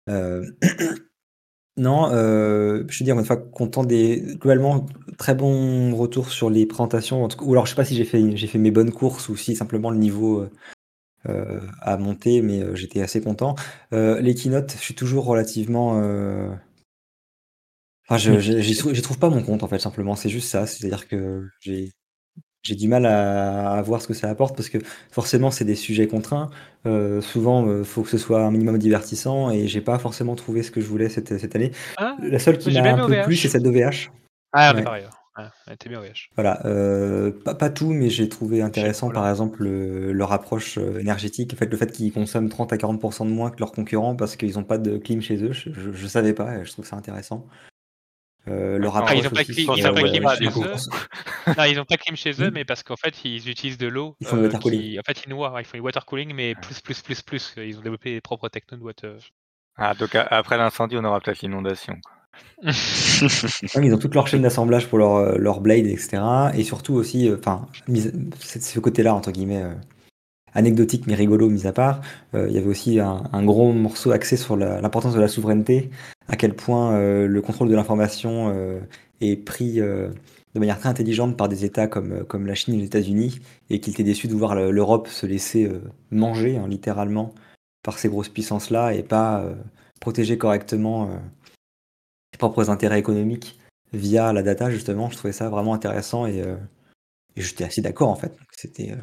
Euh... 0.08 0.50
non, 1.76 2.08
je 2.08 2.98
veux 2.98 3.04
dire 3.04 3.18
une 3.18 3.24
fois 3.26 3.36
content 3.36 3.84
des 3.84 4.22
globalement 4.40 4.86
très 5.18 5.34
bon 5.34 5.94
retour 5.94 6.30
sur 6.30 6.48
les 6.48 6.64
présentations. 6.64 7.28
Ou 7.42 7.52
alors 7.52 7.66
je 7.66 7.72
sais 7.72 7.76
pas 7.76 7.84
si 7.84 7.96
j'ai 7.96 8.06
fait 8.06 8.34
j'ai 8.34 8.46
fait 8.46 8.56
mes 8.56 8.70
bonnes 8.70 8.92
courses 8.92 9.28
ou 9.28 9.36
si 9.36 9.54
simplement 9.54 9.90
le 9.90 9.98
niveau 9.98 10.48
a 11.80 11.96
monté, 11.96 12.42
mais 12.42 12.74
j'étais 12.74 13.02
assez 13.02 13.20
content. 13.20 13.54
les 13.92 14.34
keynotes, 14.34 14.72
je 14.78 14.82
suis 14.82 14.94
toujours 14.94 15.24
relativement 15.26 16.00
Enfin, 18.08 18.18
je 18.18 18.38
j'y 18.38 18.76
trou 18.76 18.92
trouve 18.92 19.18
pas 19.18 19.30
mon 19.30 19.42
compte, 19.42 19.62
en 19.64 19.68
fait, 19.68 19.80
simplement, 19.80 20.14
c'est 20.14 20.28
juste 20.28 20.48
ça. 20.48 20.66
C'est-à-dire 20.66 21.08
que 21.08 21.48
j'ai 21.60 21.92
j'ai 22.62 22.74
du 22.74 22.88
mal 22.88 23.06
à 23.06 23.72
à 23.74 23.82
voir 23.82 24.02
ce 24.02 24.08
que 24.08 24.14
ça 24.14 24.28
apporte 24.28 24.56
parce 24.56 24.68
que 24.68 24.78
forcément, 25.10 25.50
c'est 25.50 25.64
des 25.64 25.74
sujets 25.74 26.06
contraints. 26.06 26.50
Heu, 26.86 27.20
souvent, 27.20 27.78
il 27.78 27.84
faut 27.84 28.02
que 28.02 28.10
ce 28.10 28.18
soit 28.18 28.42
un 28.44 28.50
minimum 28.50 28.78
divertissant 28.78 29.50
et 29.50 29.66
j'ai 29.66 29.80
pas 29.80 29.98
forcément 29.98 30.36
trouvé 30.36 30.62
ce 30.62 30.70
que 30.70 30.80
je 30.80 30.86
voulais 30.86 31.08
cette, 31.08 31.36
cette 31.38 31.56
année. 31.56 31.72
Ah, 31.96 32.16
La 32.20 32.38
seule 32.38 32.58
qui 32.58 32.72
m'a 32.72 32.94
un 32.94 33.06
peu 33.08 33.22
plu, 33.22 33.36
c'est 33.36 33.48
celle 33.48 33.62
d'OVH. 33.62 34.10
Ah, 34.52 34.72
on 34.74 34.78
est 34.78 34.84
pareil, 34.84 35.04
ouais. 35.04 35.10
Elle 35.66 35.74
était 35.74 35.88
bien. 35.88 36.00
Voilà, 36.34 36.60
heu, 36.66 37.38
pas 37.44 37.54
pas 37.54 37.70
tout, 37.70 37.92
mais 37.92 38.08
j'ai 38.08 38.28
trouvé 38.28 38.62
intéressant, 38.62 39.10
par 39.10 39.28
exemple, 39.28 39.62
le 39.62 40.12
leur 40.12 40.32
approche, 40.32 40.78
énergétique. 40.78 41.52
En 41.54 41.56
fait, 41.56 41.66
le 41.66 41.76
fait 41.76 41.92
qu'ils 41.92 42.12
consomment 42.12 42.48
30 42.48 42.72
à 42.72 42.78
40 42.78 43.00
de 43.20 43.30
moins 43.30 43.50
que 43.50 43.60
leurs 43.60 43.72
concurrents 43.72 44.16
parce 44.16 44.36
qu'ils 44.36 44.58
ont 44.58 44.64
pas 44.64 44.78
de 44.78 44.96
clim 44.98 45.20
chez 45.20 45.42
eux, 45.42 45.52
je 45.52 45.70
je 45.72 45.92
je 45.92 46.06
savais 46.06 46.32
pas 46.32 46.58
et 46.58 46.64
je 46.64 46.72
trouve 46.72 46.86
ça 46.86 46.96
intéressant. 46.96 47.46
Euh, 48.48 48.78
le 48.78 48.88
ah, 48.88 49.12
ils 49.14 49.24
n'ont 49.24 49.30
pas, 49.30 49.42
clim, 49.42 49.56
ils 49.76 49.86
ont 49.88 49.94
pas 49.94 50.02
clim 50.02 50.28
chez 50.28 50.46
eux. 50.46 51.54
non, 51.58 51.64
ils 51.64 51.76
n'ont 51.76 51.84
pas 51.84 51.96
clim 51.96 52.16
chez 52.16 52.42
eux, 52.42 52.50
mais 52.52 52.64
parce 52.64 52.84
qu'en 52.84 52.96
fait, 52.96 53.24
ils 53.24 53.48
utilisent 53.48 53.78
de 53.78 53.88
l'eau. 53.88 54.16
Ils 54.20 54.26
font 54.26 54.36
euh, 54.36 54.44
water 54.44 54.60
cooling. 54.60 54.80
Qui, 54.80 54.98
en 55.00 55.02
fait, 55.02 55.24
ils 55.26 55.30
noient, 55.30 55.52
ils 55.58 55.64
font 55.64 55.76
du 55.76 55.82
water 55.82 56.06
cooling, 56.06 56.32
mais 56.32 56.54
plus, 56.54 56.80
plus, 56.80 57.02
plus, 57.02 57.22
plus. 57.22 57.54
Ils 57.56 57.76
ont 57.78 57.82
développé 57.82 58.12
les 58.12 58.20
propres 58.20 58.48
technos 58.48 58.78
de 58.78 58.84
water. 58.84 59.16
Ah, 59.76 59.94
donc 59.94 60.14
après 60.14 60.56
l'incendie, 60.56 60.96
on 60.96 61.04
aura 61.04 61.20
peut-être 61.20 61.42
l'inondation. 61.42 61.98
ils 62.62 63.94
ont 63.94 63.98
toute 63.98 64.14
leur 64.14 64.26
chaîne 64.28 64.42
d'assemblage 64.42 64.88
pour 64.88 64.98
leur, 64.98 65.16
euh, 65.16 65.36
leur 65.36 65.60
blade, 65.60 65.86
etc. 65.86 66.22
Et 66.54 66.64
surtout 66.64 66.94
aussi, 66.94 67.28
euh, 67.28 67.36
enfin, 67.38 67.66
ce 68.40 68.80
côté-là, 68.80 69.14
entre 69.14 69.30
guillemets, 69.30 69.62
euh, 69.62 69.74
anecdotique 70.54 71.06
mais 71.06 71.14
rigolo 71.14 71.50
mis 71.50 71.66
à 71.66 71.72
part, 71.72 72.00
il 72.32 72.50
y 72.50 72.56
avait 72.56 72.68
aussi 72.68 72.98
un, 72.98 73.42
gros 73.44 73.74
morceau 73.74 74.12
axé 74.12 74.38
sur 74.38 74.56
l'importance 74.56 75.14
de 75.14 75.20
la 75.20 75.28
souveraineté, 75.28 75.90
à 76.28 76.36
quel 76.36 76.54
point 76.54 76.98
le 76.98 77.40
contrôle 77.42 77.68
de 77.68 77.74
l'information 77.74 78.80
est 79.20 79.36
pris 79.36 79.74
de 79.74 80.58
manière 80.58 80.78
très 80.78 80.88
intelligente 80.88 81.36
par 81.36 81.50
des 81.50 81.66
États 81.66 81.88
comme, 81.88 82.24
comme 82.24 82.46
la 82.46 82.54
Chine 82.54 82.72
et 82.72 82.78
les 82.78 82.86
États-Unis, 82.86 83.38
et 83.68 83.80
qu'il 83.80 83.92
était 83.92 84.02
déçu 84.02 84.28
de 84.28 84.34
voir 84.34 84.54
l'Europe 84.54 85.08
se 85.08 85.26
laisser 85.26 85.70
manger, 86.10 86.56
hein, 86.56 86.68
littéralement, 86.68 87.34
par 87.82 87.98
ces 87.98 88.08
grosses 88.08 88.30
puissances-là, 88.30 88.94
et 88.94 89.02
pas 89.02 89.44
protéger 90.00 90.38
correctement 90.38 91.10
ses 92.36 92.38
propres 92.38 92.70
intérêts 92.70 92.98
économiques 92.98 93.58
via 93.92 94.32
la 94.32 94.42
data, 94.42 94.70
justement. 94.70 95.10
Je 95.10 95.16
trouvais 95.16 95.32
ça 95.32 95.48
vraiment 95.48 95.74
intéressant, 95.74 96.26
et, 96.26 96.38
et 96.38 97.40
j'étais 97.40 97.64
assez 97.64 97.80
d'accord, 97.80 98.10
en 98.10 98.16
fait. 98.16 98.36
C'était 98.52 98.94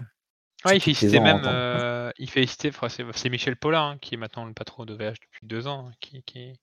Ouais, 0.66 0.78
il 0.78 0.80
félicitait 0.80 1.20
même, 1.20 1.42
euh, 1.46 2.10
il 2.18 2.30
félicitait, 2.30 2.72
c'est 2.88 3.30
Michel 3.30 3.58
Paulin 3.58 3.90
hein, 3.90 3.98
qui 4.00 4.14
est 4.14 4.18
maintenant 4.18 4.46
le 4.46 4.54
patron 4.54 4.86
de 4.86 4.94
VH 4.94 5.16
depuis 5.22 5.46
deux 5.46 5.68
ans, 5.68 5.90
hein, 5.90 5.92
qui, 6.00 6.24
qui... 6.24 6.54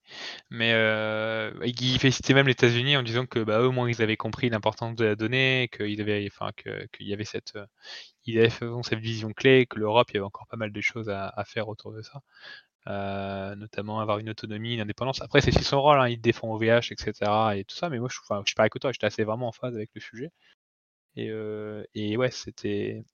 mais 0.48 0.72
euh, 0.72 1.52
il 1.64 1.98
félicitait 1.98 2.32
même 2.32 2.46
les 2.46 2.52
États-Unis 2.52 2.96
en 2.96 3.02
disant 3.02 3.26
que 3.26 3.40
bah, 3.40 3.60
eux, 3.60 3.66
au 3.66 3.72
moins, 3.72 3.90
ils 3.90 4.00
avaient 4.00 4.16
compris 4.16 4.48
l'importance 4.48 4.96
de 4.96 5.04
la 5.04 5.16
donnée, 5.16 5.68
qu'ils 5.70 6.00
avaient, 6.00 6.26
enfin, 6.32 6.50
que, 6.56 6.86
qu'il 6.96 7.08
y 7.08 7.12
avait 7.12 7.26
cette, 7.26 7.58
ils 8.24 8.38
avaient 8.38 8.48
cette 8.48 9.00
vision 9.00 9.32
clé, 9.34 9.66
que 9.66 9.78
l'Europe, 9.78 10.08
il 10.10 10.14
y 10.14 10.16
avait 10.16 10.26
encore 10.26 10.46
pas 10.46 10.56
mal 10.56 10.72
de 10.72 10.80
choses 10.80 11.10
à, 11.10 11.28
à 11.36 11.44
faire 11.44 11.68
autour 11.68 11.92
de 11.92 12.00
ça. 12.00 12.22
Euh, 12.86 13.54
notamment 13.56 14.00
avoir 14.00 14.18
une 14.18 14.30
autonomie, 14.30 14.74
une 14.74 14.80
indépendance. 14.80 15.20
Après, 15.22 15.40
c'est 15.40 15.54
aussi 15.54 15.64
son 15.64 15.82
rôle, 15.82 16.00
hein, 16.00 16.08
il 16.08 16.20
défend 16.20 16.48
OVH, 16.52 16.92
etc. 16.92 17.56
et 17.56 17.64
tout 17.64 17.76
ça, 17.76 17.90
mais 17.90 17.98
moi, 17.98 18.08
je, 18.10 18.18
enfin, 18.22 18.42
suis 18.46 18.54
pareil 18.54 18.70
que 18.70 18.78
toi, 18.78 18.92
j'étais 18.92 19.06
assez 19.06 19.24
vraiment 19.24 19.48
en 19.48 19.52
phase 19.52 19.74
avec 19.74 19.90
le 19.94 20.00
sujet. 20.00 20.30
Et, 21.16 21.28
euh, 21.30 21.84
ouais, 22.16 22.30
c'était, 22.30 23.04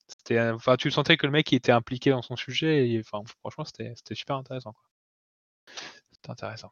enfin, 0.54 0.76
tu 0.76 0.90
sentais 0.90 1.16
que 1.16 1.26
le 1.26 1.32
mec 1.32 1.52
était 1.52 1.72
impliqué 1.72 2.10
dans 2.10 2.22
son 2.22 2.36
sujet, 2.36 2.88
et 2.90 3.02
franchement, 3.02 3.64
c'était, 3.64 3.94
super 4.14 4.36
intéressant. 4.36 4.74
C'était 6.12 6.30
intéressant. 6.30 6.70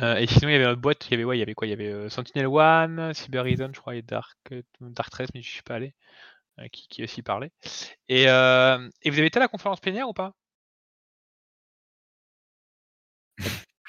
Euh, 0.00 0.16
et 0.16 0.26
sinon, 0.26 0.48
il 0.48 0.52
y 0.52 0.54
avait 0.56 0.64
une 0.72 0.74
boîte, 0.74 1.06
il 1.10 1.20
y 1.20 1.42
avait, 1.42 1.54
quoi? 1.54 1.66
Il 1.66 1.70
y 1.70 1.72
avait 1.72 2.08
Sentinel 2.08 2.46
One, 2.46 3.12
Cyber 3.14 3.44
Reason, 3.44 3.70
je 3.74 3.80
crois, 3.80 3.96
et 3.96 4.02
Dark, 4.02 4.38
Dark 4.80 5.10
13, 5.10 5.28
mais 5.34 5.42
je 5.42 5.50
suis 5.50 5.62
pas 5.62 5.74
allé, 5.76 5.94
qui, 6.72 7.02
aussi 7.02 7.22
parlait. 7.22 7.52
Et 8.08 8.24
vous 8.26 9.18
avez 9.18 9.26
été 9.26 9.38
à 9.38 9.40
la 9.40 9.48
conférence 9.48 9.80
plénière 9.80 10.08
ou 10.08 10.14
pas? 10.14 10.34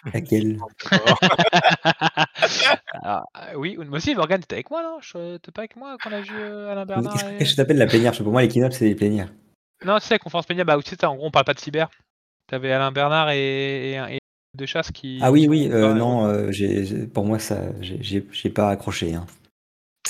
Laquelle? 0.14 0.58
Alors, 2.94 3.30
euh, 3.38 3.56
oui, 3.56 3.78
moi 3.78 3.98
aussi, 3.98 4.16
Morgane, 4.16 4.42
t'étais 4.42 4.56
avec 4.56 4.70
moi, 4.70 4.84
non? 4.84 5.00
T'étais 5.00 5.52
pas 5.52 5.62
avec 5.62 5.76
moi 5.76 5.98
quand 6.02 6.10
on 6.10 6.14
a 6.14 6.22
vu 6.22 6.36
euh, 6.40 6.72
Alain 6.72 6.86
Bernard 6.86 7.14
Qu'est-ce 7.14 7.34
et... 7.36 7.38
que 7.40 7.46
je 7.46 7.56
t'appelle 7.56 7.78
la 7.78 7.88
plénière? 7.88 8.12
Parce 8.12 8.20
que 8.20 8.24
Pour 8.24 8.32
moi, 8.32 8.42
les 8.42 8.48
keynotes, 8.48 8.74
c'est 8.74 8.86
les 8.86 8.96
plénières. 8.96 9.32
Non, 9.86 9.98
tu 10.00 10.06
sais, 10.06 10.16
la 10.16 10.20
conférence 10.20 10.46
plénière, 10.46 10.66
bah, 10.66 10.78
tu 10.84 10.90
sais, 10.96 11.06
en 11.06 11.16
gros, 11.16 11.28
on 11.28 11.32
parle 11.32 11.46
pas 11.46 11.54
de 11.54 11.60
cyber. 11.60 11.90
T'avais 12.48 12.72
Alain 12.72 12.92
Bernard 12.92 13.32
et, 13.32 13.92
et, 13.94 14.16
et 14.16 14.20
de 14.58 14.66
chasse 14.66 14.92
qui. 14.92 15.20
Ah 15.22 15.32
oui, 15.32 15.48
oui, 15.48 15.70
euh, 15.72 15.94
non, 15.94 16.26
euh, 16.26 16.52
j'ai- 16.52 16.86
j'ai- 16.86 17.08
pour 17.08 17.26
moi, 17.26 17.40
ça, 17.40 17.60
j'ai- 17.82 18.02
j'ai 18.04 18.26
j'ai 18.32 18.50
pas 18.50 18.70
accroché. 18.70 19.14
hein. 19.16 19.26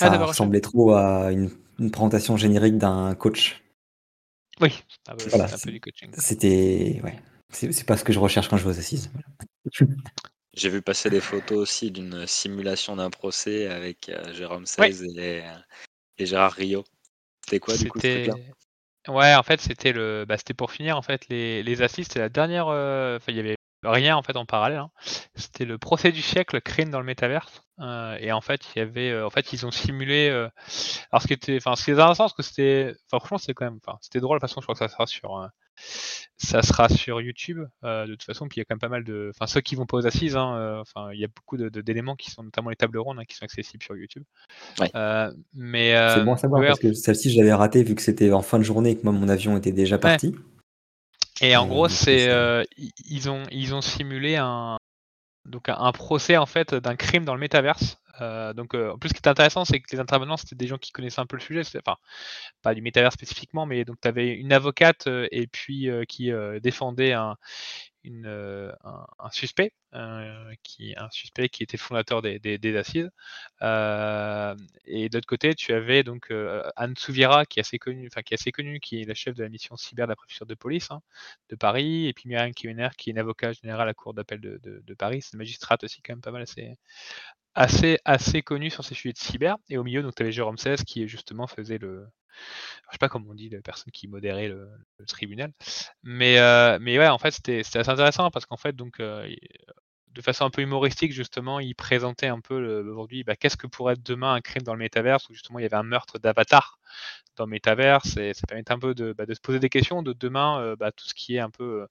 Ah, 0.00 0.10
Ça 0.10 0.24
ressemblait 0.24 0.60
trop 0.60 0.94
à 0.94 1.30
une, 1.30 1.50
une 1.78 1.90
présentation 1.90 2.36
générique 2.36 2.78
d'un 2.78 3.14
coach. 3.14 3.62
Oui, 4.60 4.82
ah, 5.08 5.14
bah, 5.14 5.22
Voilà, 5.28 5.48
c'est 5.48 5.54
un 5.54 5.56
c'est- 5.58 5.66
peu 5.66 5.72
du 5.72 5.80
coaching. 5.80 6.10
C'était. 6.18 7.00
Ouais. 7.02 7.16
C'est 7.54 7.72
c'est 7.72 7.84
pas 7.84 7.96
ce 7.96 8.04
que 8.04 8.12
je 8.12 8.18
recherche 8.18 8.48
quand 8.48 8.56
je 8.56 8.64
vais 8.64 8.70
aux 8.70 8.78
assises. 8.78 9.10
J'ai 10.56 10.68
vu 10.68 10.82
passer 10.82 11.10
des 11.10 11.20
photos 11.20 11.58
aussi 11.58 11.90
d'une 11.90 12.26
simulation 12.26 12.94
d'un 12.96 13.10
procès 13.10 13.66
avec 13.66 14.08
euh, 14.08 14.32
Jérôme 14.34 14.66
Ouais. 14.78 14.92
16 14.92 15.02
et, 15.16 15.42
euh, 15.42 15.58
et 16.18 16.26
Gérard 16.26 16.52
Rio. 16.52 16.84
C'était 17.44 17.60
quoi 17.60 17.76
du 17.76 17.88
coup 17.88 17.98
ce 18.00 18.30
Ouais, 19.08 19.34
en 19.34 19.42
fait, 19.42 19.60
c'était 19.60 19.92
le, 19.92 20.24
bah, 20.26 20.38
c'était 20.38 20.54
pour 20.54 20.72
finir 20.72 20.96
en 20.96 21.02
fait 21.02 21.28
les, 21.28 21.62
les 21.62 21.82
assises. 21.82 22.06
C'était 22.06 22.20
la 22.20 22.28
dernière. 22.30 22.68
euh, 22.68 23.16
Enfin, 23.16 23.32
il 23.32 23.36
y 23.36 23.40
avait 23.40 23.56
rien 23.82 24.16
en 24.16 24.22
fait 24.22 24.36
en 24.36 24.46
parallèle. 24.46 24.78
hein. 24.78 24.90
C'était 25.34 25.66
le 25.66 25.76
procès 25.76 26.10
du 26.12 26.22
siècle, 26.22 26.60
crime 26.62 26.90
dans 26.90 27.00
le 27.00 27.04
métaverse. 27.06 27.62
Euh, 27.80 28.16
et 28.20 28.32
en 28.32 28.40
fait, 28.40 28.62
il 28.74 28.78
y 28.78 28.82
avait, 28.82 29.10
euh, 29.10 29.26
en 29.26 29.30
fait, 29.30 29.52
ils 29.52 29.66
ont 29.66 29.70
simulé. 29.70 30.28
euh, 30.30 30.48
Alors, 31.12 31.20
ce 31.22 31.26
qui 31.26 31.34
était, 31.34 31.56
enfin, 31.58 31.76
ce 31.76 31.84
qui 31.84 31.90
est 31.90 31.94
intéressant, 31.94 32.24
parce 32.24 32.32
que 32.34 32.42
c'était, 32.42 32.94
enfin, 33.10 33.18
franchement, 33.20 33.38
c'était 33.38 33.54
quand 33.54 33.66
même, 33.66 33.78
enfin, 33.86 33.98
c'était 34.00 34.20
drôle. 34.20 34.38
De 34.38 34.40
toute 34.40 34.48
façon, 34.50 34.60
je 34.62 34.66
crois 34.66 34.74
que 34.74 34.78
ça 34.78 34.88
sera 34.88 35.06
sur, 35.06 35.36
euh, 35.38 35.48
ça 36.36 36.62
sera 36.62 36.88
sur 36.88 37.20
YouTube 37.20 37.58
euh, 37.84 38.06
de 38.06 38.12
toute 38.12 38.24
façon. 38.24 38.48
Puis 38.48 38.58
il 38.58 38.60
y 38.60 38.62
a 38.62 38.64
quand 38.64 38.74
même 38.74 38.80
pas 38.80 38.88
mal 38.88 39.04
de, 39.04 39.30
enfin, 39.34 39.46
ceux 39.46 39.60
qui 39.60 39.74
vont 39.74 39.86
pas 39.86 39.96
aux 39.96 40.06
assises, 40.06 40.36
hein, 40.36 40.56
euh, 40.56 40.80
enfin, 40.80 41.12
il 41.12 41.20
y 41.20 41.24
a 41.24 41.28
beaucoup 41.28 41.56
de- 41.56 41.68
de- 41.68 41.80
d'éléments 41.80 42.16
qui 42.16 42.30
sont, 42.30 42.42
notamment 42.42 42.70
les 42.70 42.76
tables 42.76 42.98
rondes, 42.98 43.18
hein, 43.18 43.24
qui 43.24 43.34
sont 43.36 43.44
accessibles 43.44 43.82
sur 43.82 43.96
YouTube. 43.96 44.24
Ouais. 44.80 44.90
Euh, 44.94 45.32
mais 45.54 45.94
C'est 46.14 46.24
bon 46.24 46.34
à 46.34 46.36
savoir 46.36 46.60
ouais, 46.60 46.66
parce 46.68 46.80
que 46.80 46.92
celle-ci, 46.92 47.30
je 47.32 47.38
l'avais 47.38 47.52
ratée 47.54 47.82
vu 47.82 47.94
que 47.94 48.02
c'était 48.02 48.32
en 48.32 48.42
fin 48.42 48.58
de 48.58 48.64
journée 48.64 48.90
et 48.90 48.96
que 48.96 49.02
moi, 49.04 49.12
mon 49.12 49.28
avion 49.28 49.56
était 49.56 49.72
déjà 49.72 49.98
parti. 49.98 50.34
Et 51.40 51.56
en 51.56 51.66
gros, 51.66 51.88
c'est 51.88 52.28
ils 53.06 53.28
ont 53.30 53.42
ils 53.50 53.74
ont 53.74 53.80
simulé 53.80 54.36
un 54.36 54.76
donc 55.46 55.68
un, 55.68 55.76
un 55.76 55.92
procès 55.92 56.36
en 56.36 56.46
fait 56.46 56.74
d'un 56.74 56.96
crime 56.96 57.24
dans 57.24 57.34
le 57.34 57.40
métaverse. 57.40 57.98
Euh, 58.20 58.52
donc 58.52 58.74
euh, 58.74 58.92
en 58.92 58.98
plus, 58.98 59.10
ce 59.10 59.14
qui 59.14 59.20
est 59.20 59.28
intéressant, 59.28 59.64
c'est 59.64 59.80
que 59.80 59.88
les 59.92 60.00
intervenants 60.00 60.36
c'était 60.36 60.56
des 60.56 60.66
gens 60.66 60.78
qui 60.78 60.92
connaissaient 60.92 61.20
un 61.20 61.26
peu 61.26 61.36
le 61.36 61.42
sujet. 61.42 61.62
Enfin, 61.76 61.96
pas 62.62 62.74
du 62.74 62.82
métaverse 62.82 63.14
spécifiquement, 63.14 63.66
mais 63.66 63.84
donc 63.84 64.00
tu 64.00 64.08
avais 64.08 64.28
une 64.34 64.52
avocate 64.52 65.06
euh, 65.06 65.28
et 65.32 65.46
puis 65.46 65.88
qui 66.08 66.30
défendait 66.62 67.12
un 67.12 67.36
suspect 69.30 69.72
qui 70.62 70.94
un 70.96 71.10
suspect 71.10 71.48
qui 71.48 71.62
était 71.62 71.76
fondateur 71.76 72.22
des, 72.22 72.38
des, 72.38 72.76
assises. 72.76 73.10
Et 73.60 75.08
de 75.08 75.16
l'autre 75.16 75.26
côté, 75.26 75.54
tu 75.54 75.72
avais 75.72 76.02
donc 76.02 76.32
Anne 76.76 76.96
Souvira 76.96 77.46
qui 77.46 77.60
est 77.60 77.62
assez 77.62 77.78
connue, 77.78 78.06
enfin 78.06 78.22
qui 78.22 78.34
est 78.34 78.40
assez 78.40 78.52
connue, 78.52 78.80
qui 78.80 79.00
est 79.00 79.04
la 79.04 79.14
chef 79.14 79.34
de 79.34 79.42
la 79.42 79.48
mission 79.48 79.76
cyber 79.76 80.06
de 80.06 80.12
la 80.12 80.16
préfecture 80.16 80.46
de 80.46 80.54
police 80.54 80.90
hein, 80.90 81.00
de 81.50 81.56
Paris, 81.56 82.06
et 82.08 82.12
puis 82.12 82.28
Myriam 82.28 82.52
Kimener 82.52 82.88
qui 82.96 83.10
est 83.10 83.12
une 83.12 83.18
avocate 83.18 83.56
générale 83.60 83.82
à 83.82 83.86
la 83.86 83.94
cour 83.94 84.14
d'appel 84.14 84.40
de 84.40 84.94
Paris, 84.94 85.22
c'est 85.22 85.32
une 85.34 85.38
magistrate 85.38 85.84
aussi 85.84 86.02
quand 86.02 86.12
même 86.14 86.20
pas 86.20 86.32
mal 86.32 86.42
assez 86.42 86.76
assez 87.54 87.98
assez 88.04 88.42
connue 88.42 88.70
sur 88.70 88.84
ces 88.84 88.94
sujets 88.94 89.12
de 89.12 89.18
cyber. 89.18 89.56
Et 89.68 89.78
au 89.78 89.84
milieu, 89.84 90.02
donc 90.02 90.14
tu 90.14 90.22
avais 90.22 90.32
Jérôme 90.32 90.58
16 90.58 90.84
qui 90.84 91.06
justement 91.08 91.46
faisait 91.46 91.78
le 91.78 92.06
je 92.88 92.92
sais 92.92 92.98
pas 92.98 93.08
comment 93.08 93.30
on 93.30 93.34
dit, 93.34 93.48
la 93.48 93.60
personne 93.60 93.92
qui 93.92 94.08
modérait 94.08 94.48
le, 94.48 94.68
tribunal. 95.06 95.52
Mais, 96.02 96.38
euh, 96.38 96.78
mais 96.80 96.98
ouais, 96.98 97.08
en 97.08 97.18
fait, 97.18 97.30
c'était 97.32 97.60
assez 97.60 97.88
intéressant 97.88 98.30
parce 98.30 98.46
qu'en 98.46 98.56
fait, 98.56 98.74
donc, 98.74 99.00
euh, 99.00 99.28
de 100.08 100.22
façon 100.22 100.44
un 100.44 100.50
peu 100.50 100.62
humoristique, 100.62 101.12
justement, 101.12 101.60
il 101.60 101.74
présentait 101.74 102.28
un 102.28 102.40
peu 102.40 102.80
aujourd'hui 102.80 103.24
bah, 103.24 103.36
qu'est-ce 103.36 103.56
que 103.56 103.66
pourrait 103.66 103.94
être 103.94 104.02
demain 104.02 104.34
un 104.34 104.40
crime 104.40 104.62
dans 104.62 104.74
le 104.74 104.78
métaverse 104.78 105.28
où 105.28 105.34
justement 105.34 105.58
il 105.58 105.62
y 105.62 105.66
avait 105.66 105.76
un 105.76 105.82
meurtre 105.82 106.18
d'avatar 106.18 106.78
dans 107.36 107.46
le 107.46 107.50
métaverse 107.50 108.16
et 108.16 108.32
ça 108.34 108.46
permettait 108.46 108.72
un 108.72 108.78
peu 108.78 108.94
de, 108.94 109.12
bah, 109.12 109.26
de 109.26 109.34
se 109.34 109.40
poser 109.40 109.58
des 109.58 109.68
questions 109.68 110.02
de 110.02 110.12
demain, 110.12 110.60
euh, 110.60 110.76
bah, 110.76 110.92
tout 110.92 111.06
ce 111.06 111.14
qui 111.14 111.36
est 111.36 111.40
un 111.40 111.50
peu 111.50 111.86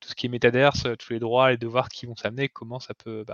tout 0.00 0.08
ce 0.08 0.14
qui 0.14 0.26
est 0.26 0.28
métaverse, 0.30 0.84
tous 0.98 1.12
les 1.12 1.18
droits 1.18 1.50
les 1.50 1.56
devoirs 1.58 1.88
qui 1.88 2.06
vont 2.06 2.16
s'amener, 2.16 2.48
comment 2.48 2.80
ça 2.80 2.94
peut 2.94 3.24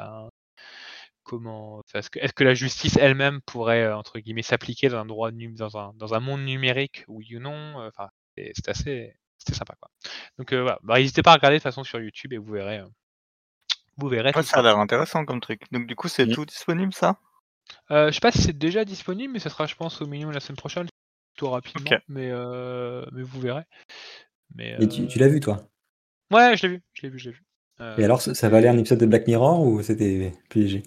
comment 1.24 1.82
est-ce 1.94 2.10
que, 2.10 2.18
est-ce 2.20 2.32
que 2.32 2.44
la 2.44 2.54
justice 2.54 2.96
elle-même 2.96 3.40
pourrait 3.42 3.82
euh, 3.84 3.96
entre 3.96 4.18
guillemets 4.20 4.42
s'appliquer 4.42 4.88
dans 4.88 4.98
un 4.98 5.06
droit 5.06 5.30
dans 5.32 5.76
un 5.76 5.92
dans 5.96 6.14
un 6.14 6.20
monde 6.20 6.44
numérique 6.44 7.04
oui 7.08 7.34
ou 7.36 7.40
non 7.40 7.80
euh, 7.80 7.88
enfin 7.88 8.08
c'est 8.36 8.68
assez 8.68 9.16
c'était 9.38 9.54
sympa 9.58 9.74
quoi. 9.80 9.90
Donc 10.38 10.52
euh, 10.52 10.62
voilà. 10.62 10.78
Bah, 10.82 10.98
n'hésitez 10.98 11.22
pas 11.22 11.32
à 11.32 11.34
regarder 11.34 11.56
de 11.56 11.58
toute 11.60 11.64
façon 11.64 11.84
sur 11.84 12.00
YouTube 12.00 12.32
et 12.32 12.38
vous 12.38 12.52
verrez 12.52 12.78
euh, 12.78 12.86
vous 13.96 14.08
verrez 14.08 14.32
Ouais, 14.34 14.42
ça 14.42 14.58
a 14.58 14.62
l'air 14.62 14.78
intéressant 14.78 15.24
comme 15.24 15.40
truc. 15.40 15.62
Donc 15.72 15.86
du 15.86 15.94
coup, 15.96 16.08
c'est 16.08 16.26
Mm. 16.26 16.32
tout 16.34 16.44
disponible 16.44 16.92
ça? 16.92 17.18
Euh, 17.90 18.08
je 18.08 18.14
sais 18.14 18.20
pas 18.20 18.32
si 18.32 18.42
c'est 18.42 18.56
déjà 18.58 18.84
disponible 18.84 19.32
mais 19.32 19.38
ça 19.38 19.50
sera 19.50 19.66
je 19.66 19.74
pense 19.74 20.00
au 20.02 20.06
minimum 20.06 20.32
la 20.34 20.40
semaine 20.40 20.56
prochaine 20.56 20.86
tout 21.36 21.48
rapidement. 21.48 21.90
Mais 22.08 22.30
euh, 22.30 23.04
mais 23.12 23.22
vous 23.22 23.40
verrez. 23.40 23.62
Mais 24.54 24.76
Et 24.80 24.88
tu, 24.88 25.06
tu 25.06 25.18
l'as 25.18 25.28
vu, 25.28 25.40
toi? 25.40 25.66
Ouais 26.30 26.56
je 26.56 26.66
l'ai 26.66 26.74
vu 26.74 26.82
je 26.92 27.02
l'ai 27.02 27.08
vu 27.08 27.18
je 27.18 27.30
l'ai 27.30 27.34
vu. 27.36 27.44
Euh, 27.80 27.96
Et 27.98 28.04
alors, 28.04 28.22
ça, 28.22 28.34
ça 28.34 28.48
valait 28.48 28.68
un 28.68 28.78
épisode 28.78 29.00
de 29.00 29.06
Black 29.06 29.26
Mirror 29.26 29.60
ou 29.60 29.82
c'était 29.82 30.32
plus 30.48 30.60
léger 30.62 30.82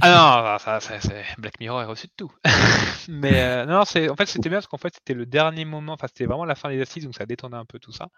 Ah 0.00 0.52
non, 0.52 0.58
ça, 0.58 0.80
ça, 0.80 1.00
c'est 1.00 1.24
Black 1.38 1.58
Mirror 1.60 1.82
est 1.82 1.86
reçu 1.86 2.06
de 2.06 2.12
tout. 2.16 2.32
Mais 3.08 3.40
euh, 3.40 3.64
non, 3.66 3.84
c'est 3.84 4.08
en 4.08 4.16
fait 4.16 4.26
c'était 4.26 4.48
bien 4.48 4.58
parce 4.58 4.66
qu'en 4.66 4.76
fait 4.78 4.94
c'était 4.94 5.14
le 5.14 5.26
dernier 5.26 5.64
moment, 5.64 5.94
enfin 5.94 6.06
c'était 6.08 6.26
vraiment 6.26 6.44
la 6.44 6.54
fin 6.54 6.68
des 6.68 6.80
assises 6.80 7.04
donc 7.04 7.14
ça 7.14 7.26
détendait 7.26 7.56
un 7.56 7.64
peu 7.64 7.78
tout 7.78 7.92
ça. 7.92 8.08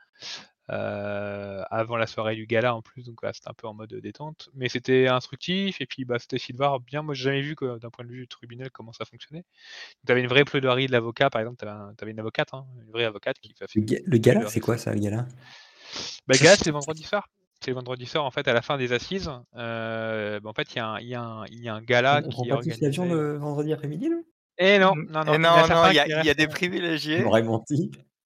Euh, 0.71 1.63
avant 1.71 1.97
la 1.97 2.07
soirée 2.07 2.37
du 2.37 2.47
gala 2.47 2.75
en 2.77 2.83
plus 2.83 3.05
donc 3.05 3.21
c'était 3.33 3.49
un 3.49 3.55
peu 3.55 3.67
en 3.67 3.75
mode 3.75 3.93
détente, 3.95 4.51
mais 4.55 4.69
c'était 4.69 5.09
instructif 5.09 5.81
et 5.81 5.87
puis 5.87 6.05
bah 6.05 6.19
c'était 6.19 6.37
aussi 6.37 6.53
de 6.53 6.59
voir 6.59 6.81
bien. 6.81 7.03
Moi 7.03 7.15
j'ai 7.15 7.25
jamais 7.25 7.43
vu 7.43 7.57
que 7.57 7.79
d'un 7.79 7.91
point 7.91 8.05
de 8.05 8.11
vue 8.11 8.29
tribunal 8.29 8.71
comment 8.71 8.93
ça 8.93 9.05
fonctionnait. 9.05 9.45
Tu 10.07 10.13
avais 10.13 10.21
une 10.23 10.29
vraie 10.29 10.45
plaidoirie 10.45 10.87
de 10.87 10.93
l'avocat 10.93 11.31
par 11.31 11.41
exemple, 11.41 11.59
tu 11.59 11.67
avais, 11.67 12.13
une 12.13 12.21
avocate, 12.21 12.55
hein, 12.55 12.67
une 12.85 12.93
vraie 12.93 13.05
avocate 13.05 13.39
qui 13.41 13.55
fait 13.55 13.67
Le, 13.75 13.83
ga- 13.83 14.01
le 14.07 14.19
gala, 14.19 14.47
c'est 14.47 14.61
quoi 14.61 14.77
ça, 14.79 14.93
le 14.95 15.01
gala? 15.01 15.27
Bah, 16.27 16.35
le 16.35 16.39
gala, 16.45 16.57
c'est 16.57 16.71
vendredi 16.71 17.03
soir. 17.05 17.29
C'est 17.63 17.73
le 17.73 17.75
vendredi 17.75 18.07
soir, 18.07 18.25
en 18.25 18.31
fait, 18.31 18.49
à 18.49 18.55
la 18.55 18.63
fin 18.63 18.79
des 18.79 18.93
assises. 18.95 19.31
euh, 19.57 20.41
bah, 20.41 20.49
en 20.49 20.55
fait, 20.55 20.73
il 20.75 20.77
y, 20.77 20.81
a 20.81 20.87
un- 20.87 20.99
y, 21.01 21.61
y 21.63 21.69
a 21.69 21.81
gala 21.83 22.21
On 22.21 22.23
qui 22.23 22.31
prend 22.31 22.45
est 22.47 22.53
organisé. 22.53 22.87
l'avion 22.87 23.05
le 23.13 23.37
vendredi 23.37 23.73
après-midi, 23.75 24.09
là? 24.09 24.17
Et 24.57 24.79
non, 24.79 24.95
Mm. 24.95 25.11
non, 25.13 25.25
Et 25.25 25.25
non, 25.27 25.39
il 25.39 25.57
y 25.57 25.59
non, 25.59 25.65
a 25.65 25.69
non, 25.69 25.91
y 25.91 25.99
a, 25.99 26.05
qui 26.07 26.11
il 26.21 26.25
y 26.25 26.31
a 26.31 26.35
des 26.35 26.45
Tu 26.45 26.49
privilégiés 26.49 27.23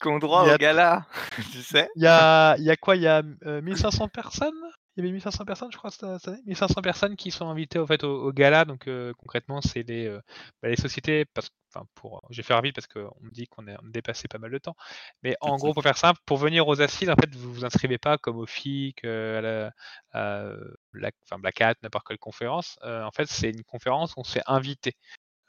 qui 0.01 0.09
ont 0.09 0.19
droit 0.19 0.43
a- 0.51 0.55
au 0.55 0.59
gala, 0.59 1.07
tu 1.53 1.63
sais. 1.63 1.89
Il 1.97 2.03
y 2.05 2.07
a, 2.07 2.57
il 2.59 2.65
y 2.65 2.71
a 2.71 2.77
quoi? 2.77 2.97
Il 2.97 3.03
y 3.03 3.07
a 3.09 3.23
euh, 3.47 3.61
1500 3.63 4.09
personnes? 4.09 4.55
Il 4.97 5.01
y 5.01 5.07
avait 5.07 5.13
1500 5.13 5.45
personnes, 5.45 5.73
je 5.73 5.77
crois, 5.77 5.91
cette 5.91 6.07
cette 6.19 6.29
année 6.29 6.43
1500 6.47 6.81
personnes 6.83 7.17
qui 7.17 7.31
sont 7.31 7.49
invitées 7.49 7.79
au, 7.81 7.87
fait, 7.87 8.05
au, 8.05 8.29
au 8.29 8.33
gala. 8.33 8.65
Donc, 8.65 8.87
euh, 8.89 9.13
concrètement, 9.19 9.61
c'est 9.61 9.83
les, 9.83 10.07
euh, 10.07 10.21
bah, 10.63 10.69
les 10.69 10.77
sociétés. 10.77 11.25
Parce, 11.35 11.51
enfin, 11.75 11.87
pour, 11.95 12.23
je 12.31 12.37
vais 12.37 12.43
faire 12.43 12.63
vite 12.63 12.75
parce 12.77 12.87
qu'on 12.87 13.13
me 13.21 13.31
dit 13.31 13.47
qu'on 13.49 13.67
a 13.69 13.77
dépassé 13.85 14.29
pas 14.29 14.39
mal 14.39 14.51
de 14.53 14.59
temps. 14.59 14.77
Mais 15.23 15.37
en 15.41 15.57
gros, 15.57 15.75
pour 15.75 15.83
faire 15.83 15.99
simple, 15.99 16.21
pour 16.27 16.39
venir 16.39 16.69
aux 16.69 16.81
assises, 16.81 17.11
en 17.11 17.17
fait, 17.17 17.35
vous 17.35 17.53
vous 17.53 17.65
inscrivez 17.65 17.99
pas 17.99 18.19
comme 18.19 18.37
au 18.39 18.47
FIC, 18.47 19.05
euh, 19.05 19.39
à 19.39 19.41
la, 19.43 19.73
à 20.13 20.55
Black, 20.93 21.15
enfin, 21.25 21.39
Black 21.39 21.61
Hat, 21.61 21.75
n'importe 21.83 22.07
quelle 22.07 22.19
conférence. 22.19 22.77
Euh, 22.85 23.03
en 23.05 23.11
fait, 23.11 23.27
c'est 23.27 23.51
une 23.51 23.65
conférence 23.65 24.13
où 24.17 24.21
on 24.21 24.25
se 24.25 24.33
fait 24.33 24.45
inviter 24.47 24.95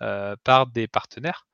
euh, 0.02 0.36
par 0.44 0.68
des 0.68 0.88
partenaires. 0.88 1.48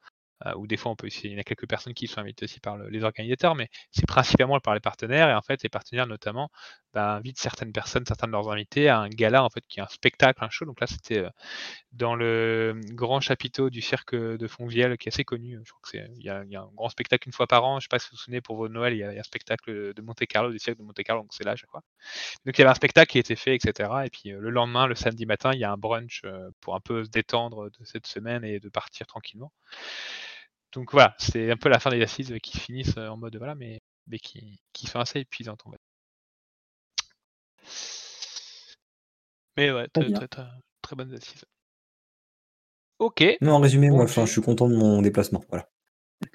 Euh, 0.46 0.54
ou 0.56 0.68
des 0.68 0.78
fois 0.78 0.92
on 0.92 0.96
peut 0.96 1.08
il 1.24 1.34
y 1.34 1.40
a 1.40 1.44
quelques 1.44 1.68
personnes 1.68 1.94
qui 1.94 2.08
sont 2.08 2.20
invitées 2.20 2.46
aussi 2.46 2.60
par 2.60 2.78
le- 2.78 2.90
les 2.90 3.04
organisateurs, 3.04 3.56
mais 3.56 3.70
c'est 3.92 4.06
principalement 4.08 4.60
par 4.60 4.74
les 4.74 4.80
partenaires, 4.80 5.30
et 5.30 5.34
en 5.36 5.42
fait 5.42 5.62
les 5.64 5.70
partenaires 5.70 6.08
notamment 6.08 6.50
bah, 6.94 7.16
invitent 7.16 7.40
certaines 7.40 7.72
personnes, 7.72 8.06
certains 8.06 8.28
de 8.28 8.32
leurs 8.34 8.50
invités 8.52 8.90
à 8.90 9.00
un 9.00 9.10
gala 9.10 9.44
en 9.44 9.50
fait 9.50 9.62
qui 9.68 9.80
est 9.80 9.84
un 9.84 9.88
spectacle, 9.88 10.44
un 10.44 10.50
show. 10.50 10.66
Donc 10.66 10.80
là 10.82 10.88
c'était 10.88 11.20
euh, 11.20 11.30
dans 11.94 12.16
le 12.16 12.80
grand 12.92 13.22
chapiteau 13.22 13.70
du 13.70 13.82
cirque 13.82 14.16
de 14.16 14.48
Fontvieille 14.48 14.98
qui 14.98 15.08
est 15.10 15.14
assez 15.14 15.24
connu. 15.24 15.60
Je 15.64 15.72
crois 15.72 15.82
que 15.84 15.90
c'est 15.90 16.08
il 16.18 16.24
y, 16.24 16.30
a, 16.30 16.40
un 16.40 16.72
grand 16.76 16.90
spectacle 16.90 17.28
une 17.28 17.34
fois 17.34 17.48
par 17.48 17.64
an. 17.66 17.80
Je 17.80 17.86
sais 17.86 17.90
pas 17.90 18.00
si 18.00 18.10
vous 18.10 18.16
vous 18.18 18.24
souvenez 18.24 18.42
pour 18.42 18.56
vos 18.58 18.68
Noël, 18.70 18.94
il 18.94 19.00
y 19.00 19.04
a, 19.04 19.10
un 19.10 19.24
spectacle 19.24 19.94
de 19.94 20.02
Monte 20.02 20.26
Carlo, 20.28 20.52
du 20.52 20.60
cirque 20.60 20.78
de 20.78 20.84
Monte 20.84 21.04
Carlo, 21.04 21.24
donc 21.24 21.34
c'est 21.34 21.46
là 21.46 21.56
chaque 21.56 21.70
fois. 21.70 21.84
Donc 22.46 22.58
il 22.58 22.62
y 22.62 22.64
avait 22.64 22.72
un 22.72 22.76
spectacle 22.76 23.12
qui 23.12 23.18
a 23.20 23.22
été 23.22 23.36
fait, 23.36 23.56
etc. 23.56 23.90
Et 24.06 24.10
puis 24.10 24.32
euh, 24.32 24.40
le 24.40 24.50
lendemain, 24.50 24.88
le 24.88 24.96
samedi 24.96 25.26
matin, 25.26 25.52
il 25.54 25.60
y 25.60 25.64
a 25.64 25.72
un 25.72 25.78
brunch 25.78 26.24
pour 26.62 26.76
un 26.76 26.80
peu 26.80 27.04
se 27.04 27.10
détendre 27.10 27.70
de 27.70 27.86
cette 27.86 28.08
semaine 28.08 28.44
et 28.44 28.60
de 28.60 28.70
partir 28.70 29.08
tranquillement. 29.08 29.52
Donc 30.72 30.92
voilà, 30.92 31.16
c'est 31.18 31.52
un 31.52 31.58
peu 31.58 31.70
la 31.70 31.80
fin 31.80 31.90
des 31.90 32.02
assises 32.02 32.34
qui 32.42 32.58
finissent 32.58 32.98
euh, 32.98 33.10
en 33.10 33.18
mode 33.18 33.36
voilà, 33.38 33.56
mais, 33.56 33.82
mais 34.08 34.20
qui, 34.20 34.62
qui 34.74 34.88
sont 34.88 35.00
assez 35.00 35.20
épuisantes. 35.20 35.62
On 35.66 35.72
va 35.72 35.78
dire. 35.78 35.86
Mais 39.58 39.72
ouais, 39.72 39.88
Très 39.90 40.12
très, 40.12 40.28
très, 40.28 40.96
bonnes 40.96 41.14
assises. 41.14 41.46
Ok. 43.00 43.24
Non, 43.42 43.54
en 43.54 43.60
résumé, 43.60 43.90
Bon, 43.90 43.98
moi, 43.98 44.06
enfin, 44.06 44.26
je 44.26 44.32
suis 44.32 44.42
content 44.42 44.70
de 44.70 44.76
mon 44.76 45.02
déplacement. 45.02 45.44
Voilà. 45.50 45.68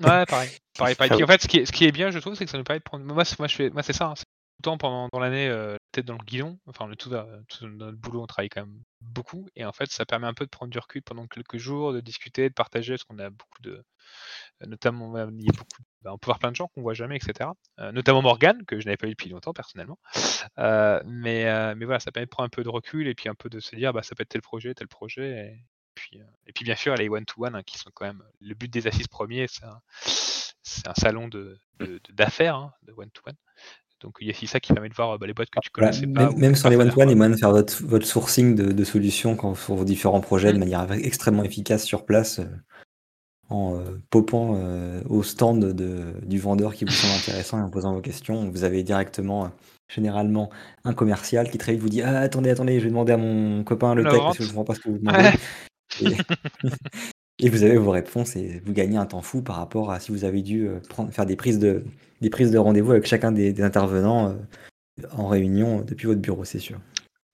Ouais, 0.01 0.27
pareil. 0.27 0.51
pareil, 0.79 0.95
pareil. 0.95 1.13
Puis 1.13 1.25
en 1.25 1.27
fait, 1.27 1.41
ce 1.41 1.49
qui 1.49 1.59
est, 1.59 1.67
ce 1.67 1.73
qui 1.73 1.85
est 1.85 1.93
bien, 1.93 2.11
je 2.11 2.19
trouve, 2.19 2.35
c'est 2.35 2.45
que 2.45 2.51
ça 2.51 2.59
nous 2.59 2.65
permet 2.65 2.81
de 2.81 2.85
prendre. 2.85 3.05
Moi, 3.05 3.25
je 3.25 3.55
fais... 3.55 3.71
moi 3.71 3.83
c'est 3.83 3.93
ça. 3.93 4.07
hein, 4.07 4.15
c'est 4.17 4.25
tout 4.25 4.59
le 4.59 4.65
temps 4.65 4.79
pendant 4.79 5.09
dans 5.13 5.19
l'année, 5.19 5.49
euh, 5.49 5.77
dans 6.03 6.15
le 6.19 6.25
guidon. 6.25 6.59
Enfin, 6.67 6.91
est 6.91 6.97
tous, 6.97 7.13
euh, 7.13 7.25
dans 7.63 7.69
notre 7.69 7.99
boulot, 7.99 8.23
on 8.23 8.27
travaille 8.27 8.49
quand 8.49 8.63
même 8.63 8.83
beaucoup. 9.01 9.49
Et 9.57 9.65
en 9.65 9.73
fait, 9.73 9.91
ça 9.91 10.07
permet 10.07 10.27
un 10.27 10.35
peu 10.35 10.45
de 10.45 10.51
prendre 10.51 10.71
du 10.73 10.79
recul 10.79 11.03
pendant 11.03 11.27
quelques 11.27 11.59
jours, 11.59 11.93
de 11.93 12.01
discuter, 12.01 12.49
de 12.49 12.55
partager, 12.55 12.95
parce 12.95 13.05
qu'on 13.05 13.19
a 13.19 13.31
beaucoup 13.31 13.63
de. 13.63 13.85
euh, 14.63 14.67
Notamment, 14.67 15.17
il 15.31 15.45
y 15.45 15.49
a 15.49 15.53
beaucoup. 15.53 15.83
bah, 16.03 16.13
on 16.15 16.19
peut 16.19 16.27
voir 16.27 16.39
plein 16.39 16.51
de 16.51 16.57
gens 16.57 16.69
qu'on 16.69 16.83
voit 16.83 16.95
jamais, 16.95 17.17
etc. 17.17 17.51
Euh, 17.81 17.93
notamment 17.93 18.23
Morgane, 18.23 18.65
que 18.67 18.81
je 18.81 18.87
n'avais 18.87 18.97
pas 18.99 19.09
eu 19.09 19.11
depuis 19.13 19.31
longtemps, 19.31 19.53
personnellement. 19.55 19.99
Mais, 20.59 21.75
mais 21.77 21.85
voilà, 21.85 22.01
ça 22.01 22.13
permet 22.13 22.27
de 22.27 22.31
prendre 22.31 22.47
un 22.47 22.51
peu 22.51 22.63
de 22.65 22.69
recul 22.69 23.09
et 23.09 23.15
puis 23.15 23.29
un 23.29 23.35
peu 23.35 23.49
de 23.51 23.61
se 23.61 23.77
dire, 23.77 23.93
bah, 23.93 24.03
ça 24.03 24.15
peut 24.15 24.23
être 24.23 24.29
tel 24.31 24.43
projet, 24.43 24.75
tel 24.75 24.89
projet. 24.89 25.31
Et 25.55 25.65
puis, 25.95 26.21
et 26.47 26.53
puis 26.53 26.65
bien 26.65 26.77
sûr, 26.77 26.95
les 26.95 27.09
one-to-one 27.09 27.55
hein, 27.57 27.63
qui 27.65 27.79
sont 27.79 27.91
quand 27.95 28.07
même 28.07 28.23
le 28.41 28.55
but 28.55 28.69
des 28.73 28.87
assises 28.87 29.09
premiers, 29.09 29.47
c'est 29.49 29.65
un, 29.65 29.81
un 30.87 30.95
salon 30.95 31.29
d'affaires, 32.11 32.57
hein, 32.57 32.73
de 32.83 32.93
one-to-one. 32.93 33.37
Donc 34.07 34.15
il 34.21 34.29
y 34.29 34.31
a 34.31 34.35
aussi 34.35 34.47
ça 34.47 34.61
qui 34.61 34.73
permet 34.73 34.89
de 34.89 34.95
voir 34.95 35.19
bah, 35.19 35.27
les 35.27 35.35
boîtes 35.35 35.51
que 35.51 35.59
tu 35.61 35.69
Voilà, 35.75 35.91
connaissais 35.91 36.07
pas. 36.07 36.31
Même, 36.31 36.39
même 36.39 36.51
les 36.53 36.57
sans 36.57 36.69
les 36.69 36.77
one-to-one, 36.77 37.09
il 37.09 37.11
y 37.11 37.15
a 37.15 37.17
moyen 37.17 37.33
de 37.33 37.37
faire 37.37 37.51
votre, 37.51 37.85
votre 37.85 38.07
sourcing 38.07 38.55
de, 38.55 38.71
de 38.71 38.85
solutions 38.85 39.35
quand, 39.35 39.57
sur 39.57 39.75
vos 39.75 39.85
différents 39.85 40.21
projets 40.21 40.53
de 40.53 40.57
Mm. 40.57 40.61
manière 40.61 40.93
extrêmement 40.93 41.43
efficace 41.43 41.85
sur 41.85 42.07
place, 42.07 42.39
euh, 42.39 42.45
en 43.49 43.77
euh, 43.77 44.01
popant 44.11 44.55
euh, 44.57 45.03
au 45.09 45.25
stand 45.25 45.73
de, 45.73 46.15
du 46.25 46.39
vendeur 46.39 46.73
qui 46.75 46.85
vous 46.85 46.93
semble 46.93 47.15
intéressant 47.19 47.59
et 47.59 47.63
en 47.63 47.71
posant 47.71 47.95
vos 47.95 48.01
questions. 48.01 48.49
Vous 48.49 48.63
avez 48.63 48.85
directement, 48.85 49.47
euh, 49.47 49.49
généralement, 49.89 50.51
un 50.85 50.95
commercial 50.95 51.51
qui 51.51 51.59
très 51.59 51.73
vite 51.73 51.81
vous 51.83 51.89
dit 51.89 52.03
Ah, 52.03 52.21
attendez, 52.21 52.51
attendez, 52.51 52.79
je 52.79 52.85
vais 52.85 52.91
demander 52.91 53.13
à 53.13 53.17
mon 53.17 53.65
copain 53.65 53.95
le 53.95 54.05
tech 54.05 54.19
parce 54.19 54.39
que 54.39 54.45
je 54.45 54.49
ne 54.49 54.55
comprends 54.55 54.65
pas 54.65 54.75
ce 54.75 54.81
que 54.81 54.91
vous 54.91 54.99
demandez. 54.99 55.31
Et, 56.01 56.17
et 57.39 57.51
vous 57.51 57.63
avez 57.65 57.77
vos 57.77 57.91
réponses 57.91 58.37
et 58.37 58.61
vous 58.61 58.73
gagnez 58.73 58.97
un 58.97 59.07
temps 59.07 59.23
fou 59.23 59.43
par 59.43 59.57
rapport 59.57 59.91
à 59.91 60.01
si 60.01 60.11
vous 60.11 60.25
avez 60.25 60.43
dû 60.43 60.69
euh, 60.69 60.81
prendre, 60.81 61.13
faire 61.13 61.27
des 61.27 61.37
prises 61.37 61.59
de, 61.59 61.85
prises 62.31 62.51
de 62.51 62.59
rendez-vous 62.59 62.93
avec 62.93 63.07
chacun 63.07 63.31
des, 63.33 63.61
intervenants 63.63 64.31
euh, 64.31 65.07
en 65.13 65.27
réunion 65.27 65.83
depuis 65.83 66.07
votre 66.07 66.21
bureau, 66.21 66.45
c'est 66.45 66.59
sûr. 66.59 66.81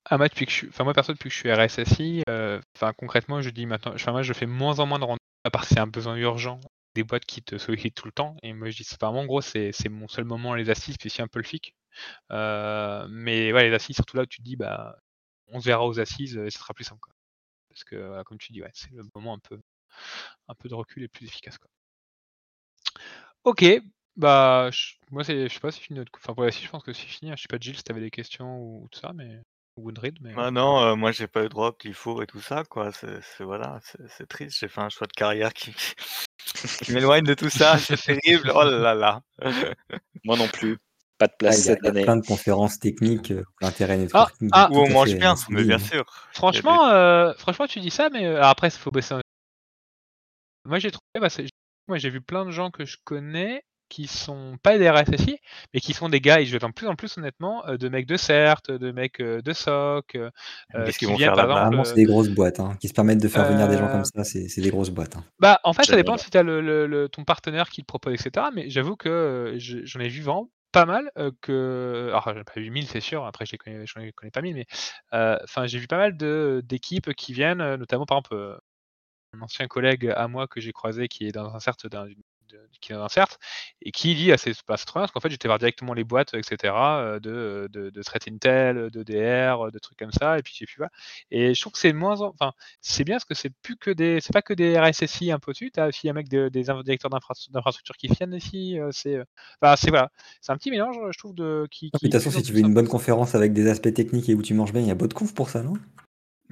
Ah, 0.06 0.18
moi, 0.18 0.28
depuis 0.28 0.46
que 0.46 0.50
je 0.50 0.56
suis... 0.56 0.68
enfin, 0.68 0.82
moi, 0.82 0.92
perso, 0.92 1.12
depuis 1.12 1.28
que 1.28 1.34
je 1.34 1.38
suis 1.38 1.52
RSSI, 1.52 2.22
euh, 2.28 2.60
enfin, 2.76 2.92
concrètement, 2.92 3.40
je 3.40 3.50
dis 3.50 3.66
maintenant, 3.66 3.92
enfin, 3.94 4.10
moi, 4.10 4.22
je 4.22 4.32
fais 4.32 4.46
moins 4.46 4.80
en 4.80 4.86
moins 4.86 4.98
de 4.98 5.04
rendez-vous, 5.04 5.46
à 5.46 5.50
part 5.50 5.64
si 5.64 5.74
c'est 5.74 5.80
un 5.80 5.86
besoin 5.86 6.16
urgent, 6.16 6.58
des 6.96 7.04
boîtes 7.04 7.24
qui 7.24 7.40
te 7.40 7.56
sollicitent 7.56 7.94
tout 7.94 8.06
le 8.06 8.12
temps. 8.12 8.36
Et 8.42 8.52
moi, 8.52 8.68
je 8.70 8.76
dis, 8.76 8.84
c'est 8.84 8.98
pas, 8.98 9.08
en 9.08 9.24
gros, 9.24 9.40
c'est 9.40 9.70
c'est 9.72 9.88
mon 9.88 10.08
seul 10.08 10.24
moment, 10.24 10.56
les 10.56 10.70
assises, 10.70 10.96
puis 10.98 11.06
aussi 11.06 11.22
un 11.22 11.28
peu 11.28 11.38
le 11.38 11.44
FIC. 11.44 11.76
Mais 12.30 13.52
ouais, 13.52 13.68
les 13.68 13.74
assises, 13.74 13.94
surtout 13.94 14.16
là 14.16 14.24
où 14.24 14.26
tu 14.26 14.38
te 14.38 14.44
dis, 14.44 14.56
bah, 14.56 14.98
on 15.52 15.60
se 15.60 15.66
verra 15.66 15.86
aux 15.86 16.00
assises, 16.00 16.36
et 16.36 16.50
ça 16.50 16.58
sera 16.58 16.74
plus 16.74 16.84
simple. 16.84 17.08
Parce 17.68 17.84
que, 17.84 18.22
comme 18.24 18.38
tu 18.38 18.52
dis, 18.52 18.60
ouais, 18.60 18.70
c'est 18.74 18.90
le 18.92 19.04
moment 19.14 19.34
un 19.34 19.38
peu, 19.38 19.58
un 20.48 20.54
peu 20.54 20.68
de 20.68 20.74
recul 20.74 21.02
et 21.02 21.08
plus 21.08 21.26
efficace. 21.26 21.58
Quoi. 21.58 21.68
Ok, 23.44 23.64
bah, 24.16 24.70
je- 24.72 24.94
moi, 25.10 25.24
c'est, 25.24 25.48
je 25.48 25.54
sais 25.54 25.60
pas 25.60 25.70
si 25.72 25.80
c'est 25.80 25.86
fini. 25.86 25.98
notre- 25.98 26.12
Enfin, 26.24 26.34
les 26.42 26.48
assises, 26.48 26.64
je 26.64 26.70
pense 26.70 26.82
que 26.84 26.92
c'est 26.92 27.06
fini. 27.06 27.30
hein. 27.30 27.34
Je 27.36 27.42
sais 27.42 27.48
pas, 27.48 27.58
Jill, 27.60 27.76
si 27.76 27.82
t'avais 27.82 28.00
des 28.00 28.10
questions 28.10 28.58
ou 28.58 28.88
tout 28.90 29.00
ça, 29.00 29.12
mais. 29.14 29.40
Ou 29.76 29.86
Gundrid, 29.88 30.18
mais. 30.20 30.34
Bah 30.34 30.50
non, 30.50 30.80
heu, 30.84 30.94
moi 30.96 31.12
j'ai 31.12 31.26
pas 31.26 31.44
eu 31.44 31.48
droit 31.48 31.68
au 31.68 31.72
Clifford 31.72 32.22
et 32.22 32.26
tout 32.26 32.42
ça 32.42 32.62
quoi, 32.64 32.92
c'est 32.92 33.22
c'est 33.22 33.42
voilà, 33.42 33.80
c'est 33.82 34.06
c'est 34.10 34.26
triste, 34.28 34.58
j'ai 34.60 34.68
fait 34.68 34.82
un 34.82 34.90
choix 34.90 35.06
de 35.06 35.12
carrière 35.14 35.54
qui 35.54 35.74
qui 36.82 36.92
m'éloigne 36.92 37.24
de 37.24 37.32
tout 37.32 37.48
ça, 37.48 37.78
c'est 37.78 37.96
terrible, 37.96 38.52
oh 38.54 38.64
là 38.64 38.94
là. 38.94 39.22
Moi 40.24 40.36
non 40.36 40.46
plus. 40.48 40.76
Pas 41.16 41.26
de 41.28 41.32
Ah, 41.32 41.36
place 41.38 41.58
il 41.60 41.64
y 41.64 41.70
a, 41.70 41.72
cette 41.72 41.78
il 41.82 41.84
y 41.86 41.88
a 41.88 41.90
année. 41.90 42.02
plein 42.02 42.16
de 42.16 42.26
conférences 42.26 42.78
techniques, 42.78 43.30
euh, 43.30 43.44
l'intérêt 43.62 43.94
Ah, 43.94 44.00
networking. 44.00 44.50
ah, 44.52 44.68
Où 44.70 44.78
on 44.80 44.90
mange 44.90 45.14
bien, 45.16 45.32
euh, 45.32 45.36
mais 45.48 45.64
bien 45.64 45.78
sûr. 45.78 46.04
Franchement, 46.32 46.86
euh, 46.88 47.32
franchement, 47.38 47.66
tu 47.66 47.80
dis 47.80 47.90
ça, 47.90 48.10
mais 48.10 48.26
euh, 48.26 48.42
après, 48.42 48.68
il 48.68 48.72
faut 48.72 48.90
bosser. 48.90 49.14
Moi, 50.64 50.78
j'ai 50.78 50.90
trouvé, 50.90 51.20
bah, 51.20 51.28
c'est- 51.30 51.46
moi, 51.88 51.98
j'ai 51.98 52.10
vu 52.10 52.20
plein 52.20 52.44
de 52.44 52.50
gens 52.50 52.70
que 52.70 52.84
je 52.84 52.96
connais 53.04 53.64
qui 53.88 54.06
sont 54.06 54.56
pas 54.62 54.78
des 54.78 54.88
RSSI, 54.88 55.38
mais 55.74 55.80
qui 55.80 55.92
sont 55.92 56.08
des 56.08 56.20
gars, 56.20 56.40
et 56.40 56.46
je 56.46 56.52
vais 56.56 56.66
de 56.66 56.72
plus 56.72 56.86
en 56.86 56.96
plus 56.96 57.18
honnêtement, 57.18 57.66
euh, 57.66 57.76
de 57.76 57.88
mecs 57.88 58.06
de 58.06 58.16
CERT, 58.16 58.62
de 58.70 58.90
mecs 58.92 59.20
euh, 59.20 59.42
de 59.42 59.52
SOC, 59.52 60.16
euh, 60.16 60.30
Qu'est-ce 60.84 60.98
qu'ils 60.98 61.08
qui 61.08 61.12
vont 61.12 61.16
viennent 61.16 61.32
faire 61.32 61.34
par 61.34 61.44
là-bas? 61.46 61.70
exemple. 61.72 61.88
C'est 61.88 61.94
des 61.94 62.04
grosses 62.04 62.28
boîtes 62.28 62.60
hein, 62.60 62.76
qui 62.80 62.88
se 62.88 62.92
permettent 62.92 63.22
de 63.22 63.28
faire 63.28 63.44
venir 63.44 63.68
des 63.68 63.78
gens 63.78 63.88
comme 63.88 64.04
ça. 64.04 64.22
C'est 64.24 64.48
c'est 64.48 64.60
des 64.60 64.70
grosses 64.70 64.90
boîtes. 64.90 65.16
hein. 65.16 65.24
Bah, 65.38 65.60
en 65.64 65.72
fait, 65.72 65.86
ça 65.86 65.96
dépend 65.96 66.16
si 66.16 66.30
tu 66.30 66.38
as 66.38 66.42
le, 66.42 66.60
le- 66.60 66.86
le- 66.86 67.08
ton 67.08 67.24
partenaire 67.24 67.68
qui 67.68 67.80
te 67.82 67.86
propose, 67.86 68.14
etc. 68.14 68.50
Mais 68.52 68.70
j'avoue 68.70 68.96
que 68.96 69.54
je- 69.58 69.84
j'en 69.84 70.00
ai 70.00 70.08
vu 70.08 70.22
vraiment 70.22 70.50
pas 70.72 70.86
mal 70.86 71.10
que. 71.40 72.08
Alors, 72.10 72.32
j'ai 72.36 72.44
pas 72.44 72.60
vu 72.60 72.70
1000, 72.70 72.86
c'est 72.86 73.00
sûr. 73.00 73.24
Après, 73.26 73.44
je 73.46 73.56
connais, 73.56 73.84
j'en 73.86 74.00
ai- 74.00 74.12
connais 74.12 74.30
pas 74.30 74.42
1000, 74.42 74.54
mais 74.54 74.66
enfin, 75.12 75.66
j'ai 75.66 75.78
vu 75.78 75.86
pas 75.88 75.96
mal 75.98 76.16
de- 76.16 76.62
d'équipes 76.64 77.12
qui 77.14 77.32
viennent, 77.32 77.74
notamment 77.76 78.06
par 78.06 78.18
exemple. 78.18 78.58
Ancien 79.40 79.66
collègue 79.68 80.12
à 80.14 80.28
moi 80.28 80.46
que 80.46 80.60
j'ai 80.60 80.72
croisé 80.72 81.08
qui 81.08 81.26
est 81.26 81.32
dans 81.32 81.54
un 81.54 81.60
CERT 81.60 81.88
d'un- 81.90 82.06
qui 82.82 82.92
est 82.92 82.94
dans 82.94 83.04
un 83.04 83.08
CERT 83.08 83.38
et 83.80 83.92
qui 83.92 84.14
dit 84.14 84.30
à 84.30 84.36
ses 84.36 84.52
c'est 84.52 84.62
trop 84.64 84.98
bien 84.98 85.02
parce 85.02 85.10
qu'en 85.10 85.20
fait 85.20 85.30
j'étais 85.30 85.48
voir 85.48 85.58
directement 85.58 85.94
les 85.94 86.04
boîtes 86.04 86.34
etc 86.34 86.74
euh, 86.74 87.18
de, 87.18 87.68
de, 87.72 87.88
de 87.88 88.02
threat 88.02 88.28
intel 88.28 88.90
de 88.90 89.02
DR 89.02 89.70
de 89.72 89.78
trucs 89.78 89.98
comme 89.98 90.12
ça 90.12 90.38
et 90.38 90.42
puis 90.42 90.52
j'ai 90.54 90.66
voir. 90.76 90.90
Et 91.30 91.54
je 91.54 91.60
trouve 91.60 91.72
que 91.72 91.78
c'est 91.78 91.92
moins 91.94 92.20
en- 92.20 92.28
enfin 92.28 92.52
c'est 92.82 93.04
bien 93.04 93.14
parce 93.16 93.24
que 93.24 93.34
c'est 93.34 93.50
plus 93.62 93.76
que 93.76 93.90
des 93.90 94.20
c'est 94.20 94.32
pas 94.34 94.42
que 94.42 94.52
des 94.52 94.78
RSSI 94.78 95.32
un 95.32 95.38
peu 95.38 95.52
dessus 95.52 95.70
t'as 95.70 95.88
aussi 95.88 96.10
un 96.10 96.12
mec 96.12 96.28
de- 96.28 96.50
des 96.50 96.64
directeurs 96.64 97.10
d'infra- 97.10 97.34
d'infrastructure 97.50 97.96
qui 97.96 98.08
viennent 98.08 98.34
ici 98.34 98.78
euh, 98.78 98.90
c'est 98.92 99.16
euh, 99.16 99.24
enfin 99.62 99.76
c'est 99.76 99.88
voilà. 99.90 100.10
C'est 100.42 100.52
un 100.52 100.56
petit 100.58 100.70
mélange 100.70 100.96
je 101.10 101.18
trouve 101.18 101.34
de 101.34 101.66
qui, 101.70 101.90
qui 101.90 102.06
De 102.06 102.10
toute 102.10 102.12
façon, 102.12 102.30
plus 102.30 102.38
si 102.38 102.42
tu 102.42 102.52
plus 102.52 102.60
veux 102.60 102.68
une 102.68 102.74
bonne 102.74 102.88
conférence 102.88 103.34
avec 103.34 103.52
des 103.54 103.68
aspects 103.68 103.92
techniques 103.94 104.28
et 104.28 104.34
où 104.34 104.42
tu 104.42 104.52
manges 104.54 104.72
bien, 104.72 104.82
il 104.82 104.88
y 104.88 104.90
a 104.90 104.94
de 104.94 105.14
conf 105.14 105.34
pour 105.34 105.48
ça, 105.50 105.62
non? 105.62 105.74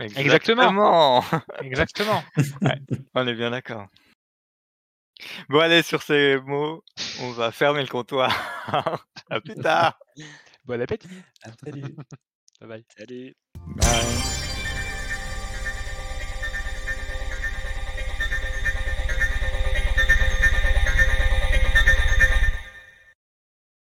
Exactement. 0.00 1.22
exactement 1.62 2.22
Ouais. 2.62 2.78
On 3.14 3.26
est 3.26 3.34
bien 3.34 3.50
d'accord. 3.50 3.86
Bon 5.48 5.60
allez, 5.60 5.82
sur 5.82 6.02
ces 6.02 6.38
mots, 6.40 6.82
on 7.20 7.32
va 7.32 7.52
fermer 7.52 7.82
le 7.82 7.88
comptoir. 7.88 9.06
À 9.30 9.40
plus 9.40 9.54
tard. 9.54 9.98
bon 10.64 10.80
appétit 10.80 11.08
Salut. 11.64 11.94
bye 12.60 12.68
bye 12.68 12.84
Salut. 12.96 13.34
Bye. 13.76 14.40